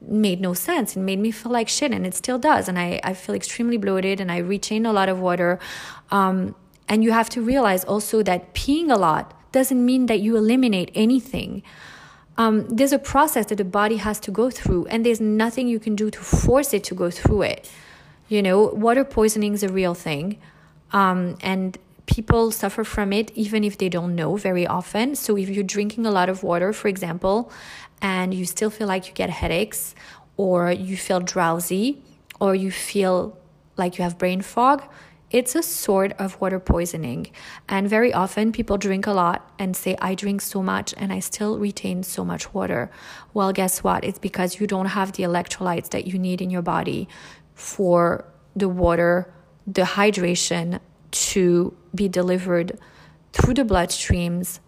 made 0.01 0.41
no 0.41 0.53
sense. 0.53 0.97
It 0.97 0.99
made 0.99 1.19
me 1.19 1.31
feel 1.31 1.51
like 1.51 1.69
shit, 1.69 1.93
and 1.93 2.05
it 2.05 2.13
still 2.13 2.37
does. 2.37 2.67
And 2.67 2.77
I, 2.77 2.99
I 3.05 3.13
feel 3.13 3.35
extremely 3.35 3.77
bloated, 3.77 4.19
and 4.19 4.29
I 4.29 4.39
retain 4.39 4.85
a 4.85 4.91
lot 4.91 5.07
of 5.07 5.21
water. 5.21 5.59
Um, 6.11 6.55
and 6.89 7.05
you 7.05 7.13
have 7.13 7.29
to 7.29 7.41
realize 7.41 7.85
also 7.85 8.21
that 8.23 8.53
peeing 8.53 8.91
a 8.91 8.97
lot 8.97 9.33
doesn't 9.53 9.83
mean 9.83 10.07
that 10.07 10.19
you 10.19 10.35
eliminate 10.35 10.91
anything. 10.93 11.63
Um, 12.37 12.67
there's 12.69 12.93
a 12.93 12.99
process 12.99 13.47
that 13.47 13.55
the 13.55 13.65
body 13.65 13.97
has 13.97 14.19
to 14.21 14.31
go 14.31 14.49
through, 14.49 14.85
and 14.87 15.05
there's 15.05 15.19
nothing 15.19 15.67
you 15.67 15.79
can 15.79 15.95
do 15.95 16.11
to 16.11 16.19
force 16.19 16.73
it 16.73 16.83
to 16.85 16.95
go 16.95 17.09
through 17.09 17.43
it. 17.43 17.69
You 18.29 18.41
know, 18.43 18.65
water 18.65 19.03
poisoning 19.03 19.53
is 19.53 19.63
a 19.63 19.69
real 19.69 19.95
thing, 19.95 20.39
um, 20.91 21.37
and 21.41 21.77
people 22.05 22.51
suffer 22.51 22.83
from 22.83 23.11
it 23.11 23.31
even 23.35 23.63
if 23.63 23.77
they 23.77 23.89
don't 23.89 24.15
know 24.15 24.35
very 24.37 24.67
often. 24.67 25.15
So, 25.15 25.35
if 25.35 25.49
you're 25.49 25.63
drinking 25.63 26.05
a 26.05 26.11
lot 26.11 26.29
of 26.29 26.43
water, 26.43 26.73
for 26.73 26.87
example, 26.87 27.51
and 28.01 28.33
you 28.33 28.45
still 28.45 28.69
feel 28.69 28.87
like 28.87 29.07
you 29.07 29.13
get 29.13 29.29
headaches, 29.29 29.95
or 30.35 30.71
you 30.71 30.95
feel 30.95 31.19
drowsy, 31.19 32.03
or 32.39 32.53
you 32.53 32.69
feel 32.69 33.35
like 33.77 33.97
you 33.97 34.03
have 34.03 34.17
brain 34.19 34.41
fog, 34.41 34.83
it's 35.29 35.55
a 35.55 35.63
sort 35.63 36.13
of 36.13 36.39
water 36.39 36.59
poisoning. 36.59 37.27
And 37.67 37.89
very 37.89 38.13
often 38.13 38.51
people 38.51 38.77
drink 38.77 39.07
a 39.07 39.11
lot 39.11 39.51
and 39.59 39.75
say, 39.75 39.95
I 40.01 40.15
drink 40.15 40.41
so 40.41 40.63
much 40.63 40.93
and 40.97 41.11
I 41.11 41.19
still 41.19 41.59
retain 41.59 42.03
so 42.03 42.23
much 42.23 42.53
water. 42.53 42.89
Well, 43.33 43.51
guess 43.51 43.83
what? 43.83 44.05
It's 44.05 44.19
because 44.19 44.59
you 44.59 44.67
don't 44.67 44.87
have 44.87 45.13
the 45.13 45.23
electrolytes 45.23 45.89
that 45.89 46.07
you 46.07 46.17
need 46.17 46.41
in 46.41 46.49
your 46.49 46.61
body 46.61 47.09
for 47.53 48.25
the 48.55 48.69
water, 48.69 49.33
the 49.65 49.81
hydration 49.81 50.79
to 51.11 51.75
be 51.93 52.07
delivered 52.07 52.79
through 53.33 53.55
the 53.55 53.63
bloodstreams 53.63 54.59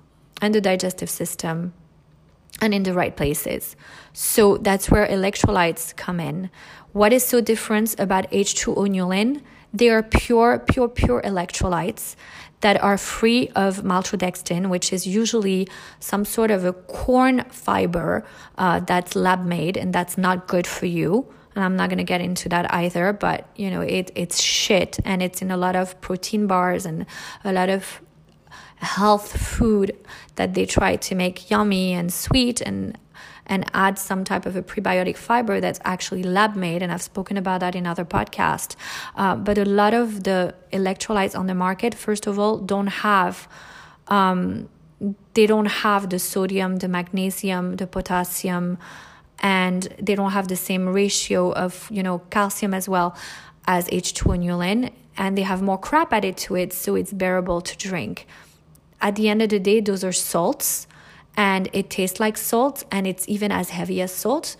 and 0.41 0.53
the 0.53 0.61
digestive 0.61 1.09
system 1.09 1.73
and 2.61 2.73
in 2.73 2.83
the 2.83 2.93
right 2.93 3.15
places. 3.15 3.75
So 4.11 4.57
that's 4.57 4.91
where 4.91 5.07
electrolytes 5.07 5.95
come 5.95 6.19
in. 6.19 6.49
What 6.91 7.13
is 7.13 7.23
so 7.23 7.39
different 7.39 7.97
about 7.99 8.29
H2O 8.31 8.75
Nulin? 8.89 9.41
They 9.73 9.89
are 9.89 10.03
pure, 10.03 10.59
pure, 10.59 10.89
pure 10.89 11.21
electrolytes 11.21 12.15
that 12.61 12.81
are 12.83 12.97
free 12.97 13.49
of 13.55 13.83
maltodextrin, 13.83 14.69
which 14.69 14.91
is 14.91 15.07
usually 15.07 15.67
some 15.99 16.25
sort 16.25 16.51
of 16.51 16.65
a 16.65 16.73
corn 16.73 17.45
fiber 17.49 18.25
uh, 18.57 18.79
that's 18.81 19.15
lab 19.15 19.45
made 19.45 19.77
and 19.77 19.93
that's 19.93 20.17
not 20.17 20.47
good 20.47 20.67
for 20.67 20.85
you. 20.85 21.31
And 21.55 21.63
I'm 21.63 21.75
not 21.75 21.89
going 21.89 21.97
to 21.97 22.03
get 22.03 22.21
into 22.21 22.49
that 22.49 22.71
either, 22.73 23.13
but 23.13 23.47
you 23.55 23.69
know, 23.69 23.81
it, 23.81 24.11
it's 24.15 24.41
shit 24.41 24.99
and 25.05 25.21
it's 25.23 25.41
in 25.41 25.51
a 25.51 25.57
lot 25.57 25.75
of 25.75 25.99
protein 26.01 26.47
bars 26.47 26.85
and 26.85 27.05
a 27.43 27.53
lot 27.53 27.69
of 27.69 28.01
health 28.75 29.39
food 29.39 29.95
that 30.35 30.53
they 30.53 30.65
try 30.65 30.95
to 30.95 31.15
make 31.15 31.49
yummy 31.49 31.93
and 31.93 32.13
sweet 32.13 32.61
and 32.61 32.97
and 33.49 33.65
add 33.73 33.97
some 33.97 34.23
type 34.23 34.45
of 34.45 34.55
a 34.55 34.61
prebiotic 34.61 35.17
fiber 35.17 35.59
that's 35.59 35.79
actually 35.83 36.21
lab 36.21 36.55
made. 36.55 36.81
And 36.83 36.91
I've 36.91 37.01
spoken 37.01 37.35
about 37.35 37.59
that 37.61 37.75
in 37.75 37.87
other 37.87 38.05
podcasts. 38.05 38.75
Uh, 39.15 39.35
but 39.35 39.57
a 39.57 39.65
lot 39.65 39.93
of 39.95 40.23
the 40.23 40.55
electrolytes 40.71 41.37
on 41.37 41.47
the 41.47 41.55
market, 41.55 41.95
first 41.95 42.27
of 42.27 42.37
all, 42.37 42.59
don't 42.59 42.87
have. 42.87 43.49
Um, 44.07 44.69
they 45.33 45.47
don't 45.47 45.65
have 45.65 46.09
the 46.09 46.19
sodium, 46.19 46.77
the 46.77 46.87
magnesium, 46.87 47.77
the 47.77 47.87
potassium, 47.87 48.77
and 49.39 49.83
they 49.99 50.13
don't 50.13 50.31
have 50.31 50.47
the 50.47 50.57
same 50.57 50.89
ratio 50.89 51.53
of 51.53 51.87
you 51.89 52.03
know 52.03 52.19
calcium 52.29 52.73
as 52.73 52.89
well 52.89 53.15
as 53.65 53.87
H2O 53.87 54.37
Nulin, 54.43 54.91
and 55.17 55.37
they 55.37 55.43
have 55.43 55.61
more 55.61 55.77
crap 55.77 56.11
added 56.11 56.37
to 56.37 56.55
it, 56.55 56.73
so 56.73 56.95
it's 56.95 57.13
bearable 57.13 57.61
to 57.61 57.77
drink. 57.77 58.27
At 59.01 59.15
the 59.15 59.29
end 59.29 59.41
of 59.41 59.49
the 59.49 59.59
day, 59.59 59.79
those 59.79 60.03
are 60.03 60.11
salts 60.11 60.85
and 61.35 61.69
it 61.73 61.89
tastes 61.89 62.19
like 62.19 62.37
salt 62.37 62.83
and 62.91 63.07
it's 63.07 63.27
even 63.27 63.51
as 63.51 63.69
heavy 63.69 64.01
as 64.01 64.11
salt. 64.13 64.55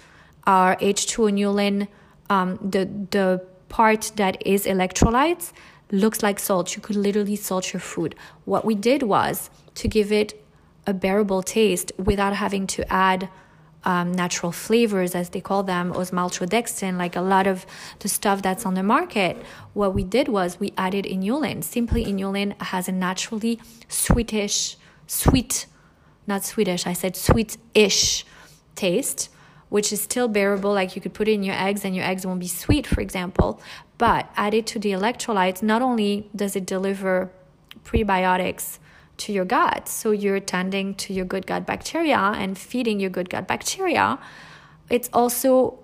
Our 0.45 0.75
H2O 0.77 1.31
Nulin, 1.33 1.87
um, 2.29 2.57
the, 2.57 2.89
the 3.11 3.45
part 3.67 4.11
that 4.15 4.45
is 4.45 4.65
electrolytes, 4.65 5.51
looks 5.91 6.23
like 6.23 6.39
salt. 6.39 6.75
You 6.75 6.81
could 6.81 6.95
literally 6.95 7.35
salt 7.35 7.73
your 7.73 7.79
food. 7.79 8.15
What 8.45 8.65
we 8.65 8.75
did 8.75 9.03
was 9.03 9.49
to 9.75 9.87
give 9.87 10.11
it 10.11 10.41
a 10.87 10.93
bearable 10.93 11.43
taste 11.43 11.91
without 11.97 12.33
having 12.33 12.67
to 12.67 12.91
add 12.91 13.29
um, 13.83 14.11
natural 14.11 14.51
flavors, 14.51 15.15
as 15.15 15.29
they 15.29 15.39
call 15.39 15.63
them, 15.63 15.91
or 15.91 16.03
maltodextrin, 16.03 16.97
like 16.97 17.15
a 17.15 17.21
lot 17.21 17.47
of 17.47 17.65
the 17.99 18.09
stuff 18.09 18.41
that's 18.41 18.65
on 18.65 18.73
the 18.73 18.83
market. 18.83 19.37
What 19.73 19.93
we 19.93 20.03
did 20.03 20.27
was 20.27 20.59
we 20.59 20.73
added 20.77 21.05
inulin. 21.05 21.63
Simply, 21.63 22.05
inulin 22.05 22.61
has 22.61 22.89
a 22.89 22.91
naturally 22.91 23.59
sweetish, 23.87 24.75
sweet 25.07 25.65
not 26.29 26.45
Swedish, 26.45 26.87
I 26.87 26.93
said 26.93 27.17
sweet 27.17 27.57
ish 27.73 28.25
taste, 28.75 29.29
which 29.67 29.91
is 29.91 29.99
still 29.99 30.29
bearable. 30.29 30.71
Like 30.73 30.95
you 30.95 31.01
could 31.01 31.13
put 31.13 31.27
it 31.27 31.33
in 31.33 31.43
your 31.43 31.55
eggs 31.55 31.83
and 31.83 31.93
your 31.93 32.05
eggs 32.05 32.25
won't 32.25 32.39
be 32.39 32.47
sweet, 32.47 32.87
for 32.87 33.01
example. 33.01 33.59
But 33.97 34.31
added 34.37 34.65
to 34.67 34.79
the 34.79 34.91
electrolytes, 34.91 35.61
not 35.61 35.81
only 35.81 36.29
does 36.33 36.55
it 36.55 36.65
deliver 36.65 37.29
prebiotics 37.83 38.79
to 39.17 39.33
your 39.33 39.43
gut, 39.43 39.89
so 39.89 40.11
you're 40.11 40.39
tending 40.39 40.95
to 40.95 41.13
your 41.13 41.25
good 41.25 41.45
gut 41.45 41.65
bacteria 41.65 42.17
and 42.17 42.57
feeding 42.57 43.01
your 43.01 43.09
good 43.09 43.29
gut 43.29 43.45
bacteria, 43.47 44.17
it's 44.89 45.09
also 45.11 45.79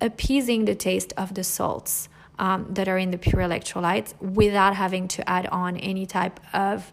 appeasing 0.00 0.64
the 0.64 0.74
taste 0.74 1.12
of 1.16 1.34
the 1.34 1.44
salts. 1.44 2.08
Um, 2.38 2.66
that 2.68 2.86
are 2.86 2.98
in 2.98 3.12
the 3.12 3.16
pure 3.16 3.40
electrolytes 3.40 4.12
without 4.20 4.76
having 4.76 5.08
to 5.08 5.26
add 5.26 5.46
on 5.46 5.78
any 5.78 6.04
type 6.04 6.38
of 6.52 6.92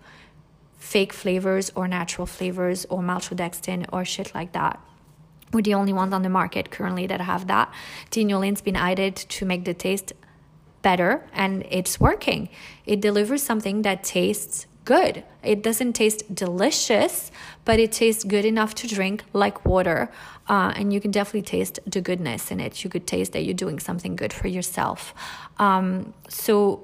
fake 0.84 1.14
flavors 1.14 1.72
or 1.76 1.88
natural 1.88 2.28
flavors 2.28 2.86
or 2.90 3.00
maltodextrin 3.02 3.86
or 3.94 4.04
shit 4.04 4.36
like 4.36 4.52
that. 4.52 4.78
We're 5.54 5.62
the 5.62 5.76
only 5.76 5.94
ones 5.94 6.14
on 6.14 6.24
the 6.24 6.30
market 6.30 6.72
currently 6.72 7.08
that 7.08 7.22
have 7.22 7.48
that. 7.48 7.74
Tinulin's 8.12 8.62
been 8.62 8.76
added 8.76 9.16
to 9.16 9.46
make 9.46 9.64
the 9.64 9.74
taste 9.74 10.12
better 10.82 11.26
and 11.32 11.66
it's 11.70 12.02
working. 12.02 12.50
It 12.86 13.00
delivers 13.00 13.42
something 13.42 13.84
that 13.84 14.04
tastes 14.04 14.68
good. 14.84 15.24
It 15.42 15.64
doesn't 15.64 15.94
taste 15.94 16.36
delicious, 16.36 17.32
but 17.64 17.80
it 17.80 17.94
tastes 17.94 18.26
good 18.26 18.44
enough 18.44 18.76
to 18.76 18.88
drink 18.88 19.24
like 19.32 19.66
water. 19.66 20.12
Uh, 20.50 20.74
and 20.76 20.92
you 20.92 21.00
can 21.00 21.12
definitely 21.12 21.44
taste 21.44 21.80
the 21.88 22.02
goodness 22.02 22.52
in 22.52 22.60
it. 22.60 22.84
You 22.84 22.90
could 22.90 23.08
taste 23.08 23.32
that 23.32 23.46
you're 23.46 23.54
doing 23.54 23.80
something 23.80 24.18
good 24.18 24.34
for 24.34 24.50
yourself. 24.50 25.14
Um, 25.60 26.14
so 26.28 26.84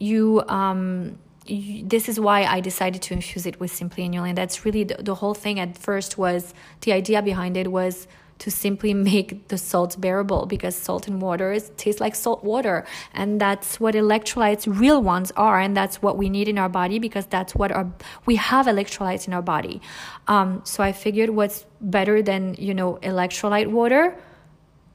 you. 0.00 0.42
Um, 0.48 1.20
this 1.48 2.08
is 2.08 2.20
why 2.20 2.44
I 2.44 2.60
decided 2.60 3.00
to 3.02 3.14
infuse 3.14 3.46
it 3.46 3.58
with 3.58 3.70
Simply 3.70 4.08
Inulin. 4.08 4.34
That's 4.34 4.64
really 4.64 4.84
the, 4.84 5.02
the, 5.02 5.14
whole 5.14 5.34
thing 5.34 5.58
at 5.58 5.78
first 5.78 6.18
was 6.18 6.52
the 6.82 6.92
idea 6.92 7.22
behind 7.22 7.56
it 7.56 7.72
was 7.72 8.06
to 8.40 8.50
simply 8.50 8.92
make 9.12 9.48
the 9.48 9.56
salt 9.56 9.98
bearable 10.00 10.46
because 10.46 10.76
salt 10.76 11.08
and 11.08 11.22
water 11.22 11.52
is, 11.52 11.70
tastes 11.76 12.00
like 12.00 12.14
salt 12.14 12.44
water. 12.44 12.84
And 13.14 13.40
that's 13.40 13.80
what 13.80 13.94
electrolytes, 13.94 14.66
real 14.68 15.02
ones, 15.02 15.32
are. 15.36 15.58
And 15.58 15.76
that's 15.76 16.02
what 16.02 16.18
we 16.18 16.28
need 16.28 16.48
in 16.48 16.58
our 16.58 16.68
body 16.68 16.98
because 16.98 17.26
that's 17.26 17.54
what 17.54 17.72
our, 17.72 17.90
we 18.26 18.36
have 18.36 18.66
electrolytes 18.66 19.26
in 19.26 19.32
our 19.32 19.42
body. 19.42 19.80
Um, 20.26 20.60
so 20.64 20.82
I 20.82 20.92
figured 20.92 21.30
what's 21.30 21.64
better 21.80 22.20
than, 22.20 22.56
you 22.58 22.74
know, 22.74 22.98
electrolyte 23.02 23.68
water 23.68 24.16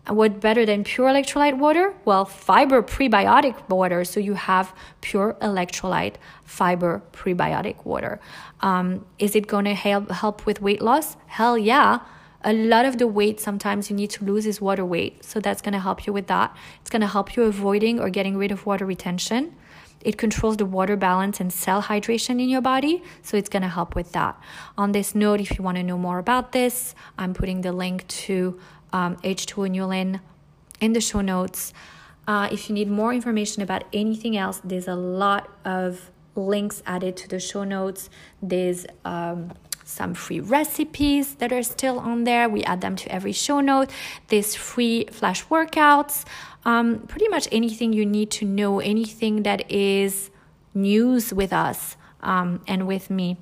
what 0.08 0.42
better 0.42 0.66
than 0.66 0.84
pure 0.84 1.10
electrolyte 1.10 1.58
water? 1.58 1.94
Well, 2.04 2.26
fiber 2.26 2.82
prebiotic 2.84 3.70
water. 3.70 4.04
So 4.04 4.20
you 4.20 4.34
have 4.34 4.76
pure 5.02 5.38
electrolyte 5.42 6.16
fiber 6.44 7.02
prebiotic 7.14 7.86
water. 7.86 8.20
Um, 8.62 9.06
is 9.18 9.36
it 9.36 9.48
going 9.48 9.66
to 9.66 9.74
help 9.74 10.12
help 10.12 10.46
with 10.46 10.62
weight 10.62 10.82
loss? 10.82 11.16
Hell 11.28 11.58
yeah. 11.58 12.00
A 12.46 12.52
lot 12.52 12.86
of 12.86 12.98
the 12.98 13.08
weight 13.08 13.40
sometimes 13.40 13.90
you 13.90 13.96
need 13.96 14.10
to 14.12 14.26
lose 14.26 14.46
is 14.46 14.60
water 14.60 14.84
weight. 14.84 15.24
So 15.24 15.40
that's 15.40 15.62
going 15.62 15.74
to 15.74 15.80
help 15.80 16.06
you 16.06 16.12
with 16.12 16.28
that. 16.28 16.54
It's 16.82 16.90
going 16.90 17.02
to 17.02 17.08
help 17.08 17.38
you 17.38 17.44
avoiding 17.44 18.02
or 18.02 18.10
getting 18.10 18.36
rid 18.36 18.52
of 18.52 18.66
water 18.66 18.86
retention. 18.86 19.56
It 20.02 20.18
controls 20.18 20.58
the 20.58 20.66
water 20.66 20.98
balance 20.98 21.40
and 21.40 21.54
cell 21.54 21.84
hydration 21.84 22.42
in 22.42 22.50
your 22.50 22.60
body, 22.60 23.02
so 23.22 23.38
it's 23.38 23.48
going 23.48 23.62
to 23.62 23.70
help 23.70 23.96
with 23.96 24.12
that. 24.12 24.38
On 24.78 24.92
this 24.92 25.16
note, 25.16 25.40
if 25.40 25.58
you 25.58 25.64
want 25.64 25.78
to 25.78 25.84
know 25.84 25.98
more 25.98 26.20
about 26.20 26.52
this, 26.52 26.94
I'm 27.18 27.34
putting 27.34 27.62
the 27.62 27.72
link 27.72 28.06
to 28.26 28.60
um, 28.94 29.18
H2O 29.18 29.70
Nulin 29.70 30.22
in 30.80 30.94
the 30.94 31.02
show 31.02 31.22
notes. 31.22 31.74
Uh, 32.28 32.48
if 32.52 32.70
you 32.70 32.76
need 32.76 32.90
more 32.90 33.14
information 33.14 33.62
about 33.62 33.84
anything 33.92 34.38
else, 34.38 34.62
there's 34.64 34.88
a 34.88 34.96
lot 34.96 35.50
of 35.66 36.10
links 36.36 36.82
added 36.86 37.18
to 37.18 37.28
the 37.28 37.40
show 37.40 37.64
notes. 37.64 38.10
There's 38.42 38.86
um, 39.04 39.52
some 39.84 40.14
free 40.14 40.40
recipes 40.40 41.36
that 41.36 41.52
are 41.52 41.64
still 41.64 42.00
on 42.00 42.24
there. 42.24 42.48
We 42.48 42.64
add 42.64 42.80
them 42.80 42.96
to 42.96 43.12
every 43.12 43.34
show 43.34 43.60
note. 43.60 43.90
There's 44.30 44.56
free 44.56 45.06
flash 45.12 45.46
workouts. 45.48 46.24
Um, 46.64 47.00
pretty 47.08 47.28
much 47.28 47.50
anything 47.52 47.92
you 47.92 48.06
need 48.06 48.32
to 48.32 48.46
know, 48.46 48.80
anything 48.80 49.44
that 49.44 49.70
is 49.70 50.30
news 50.74 51.34
with 51.34 51.52
us 51.52 51.98
um, 52.22 52.62
and 52.68 52.88
with 52.88 53.10
me 53.10 53.38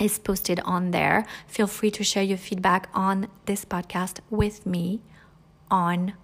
is 0.00 0.18
posted 0.18 0.60
on 0.60 0.90
there. 0.90 1.26
Feel 1.46 1.66
free 1.66 1.90
to 1.92 2.04
share 2.04 2.22
your 2.22 2.38
feedback 2.38 2.88
on 2.94 3.28
this 3.46 3.64
podcast 3.64 4.20
with 4.30 4.66
me 4.66 5.02
on 5.70 6.14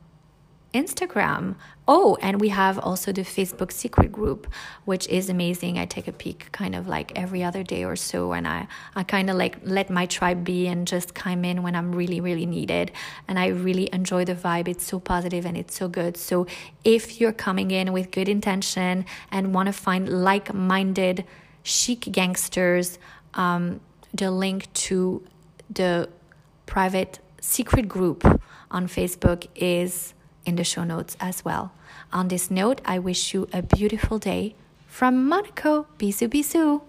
Instagram. 0.74 1.54
Oh, 1.86 2.18
and 2.20 2.40
we 2.40 2.48
have 2.48 2.78
also 2.78 3.12
the 3.12 3.22
Facebook 3.22 3.70
secret 3.70 4.10
group, 4.10 4.48
which 4.84 5.06
is 5.08 5.30
amazing. 5.30 5.78
I 5.78 5.86
take 5.86 6.08
a 6.08 6.12
peek 6.12 6.50
kind 6.50 6.74
of 6.74 6.88
like 6.88 7.12
every 7.16 7.44
other 7.44 7.62
day 7.62 7.84
or 7.84 7.94
so, 7.94 8.32
and 8.32 8.48
I, 8.48 8.66
I 8.96 9.04
kind 9.04 9.30
of 9.30 9.36
like 9.36 9.58
let 9.62 9.88
my 9.88 10.06
tribe 10.06 10.44
be 10.44 10.66
and 10.66 10.86
just 10.86 11.14
come 11.14 11.44
in 11.44 11.62
when 11.62 11.76
I'm 11.76 11.94
really, 11.94 12.20
really 12.20 12.46
needed. 12.46 12.90
And 13.28 13.38
I 13.38 13.48
really 13.48 13.88
enjoy 13.92 14.24
the 14.24 14.34
vibe. 14.34 14.66
It's 14.66 14.84
so 14.84 14.98
positive 14.98 15.46
and 15.46 15.56
it's 15.56 15.76
so 15.76 15.88
good. 15.88 16.16
So 16.16 16.46
if 16.82 17.20
you're 17.20 17.32
coming 17.32 17.70
in 17.70 17.92
with 17.92 18.10
good 18.10 18.28
intention 18.28 19.06
and 19.30 19.54
want 19.54 19.68
to 19.68 19.72
find 19.72 20.08
like 20.08 20.52
minded 20.52 21.24
chic 21.62 22.00
gangsters, 22.10 22.98
um, 23.34 23.80
the 24.12 24.30
link 24.30 24.72
to 24.74 25.22
the 25.68 26.08
private 26.66 27.18
secret 27.40 27.88
group 27.88 28.24
on 28.70 28.86
Facebook 28.88 29.46
is 29.54 30.14
in 30.44 30.56
the 30.56 30.64
show 30.64 30.84
notes 30.84 31.16
as 31.20 31.44
well. 31.44 31.72
On 32.12 32.28
this 32.28 32.50
note, 32.50 32.80
I 32.84 32.98
wish 32.98 33.34
you 33.34 33.48
a 33.52 33.62
beautiful 33.62 34.18
day 34.18 34.54
from 34.86 35.28
Monaco. 35.28 35.86
Bisous, 35.98 36.28
bisous. 36.28 36.80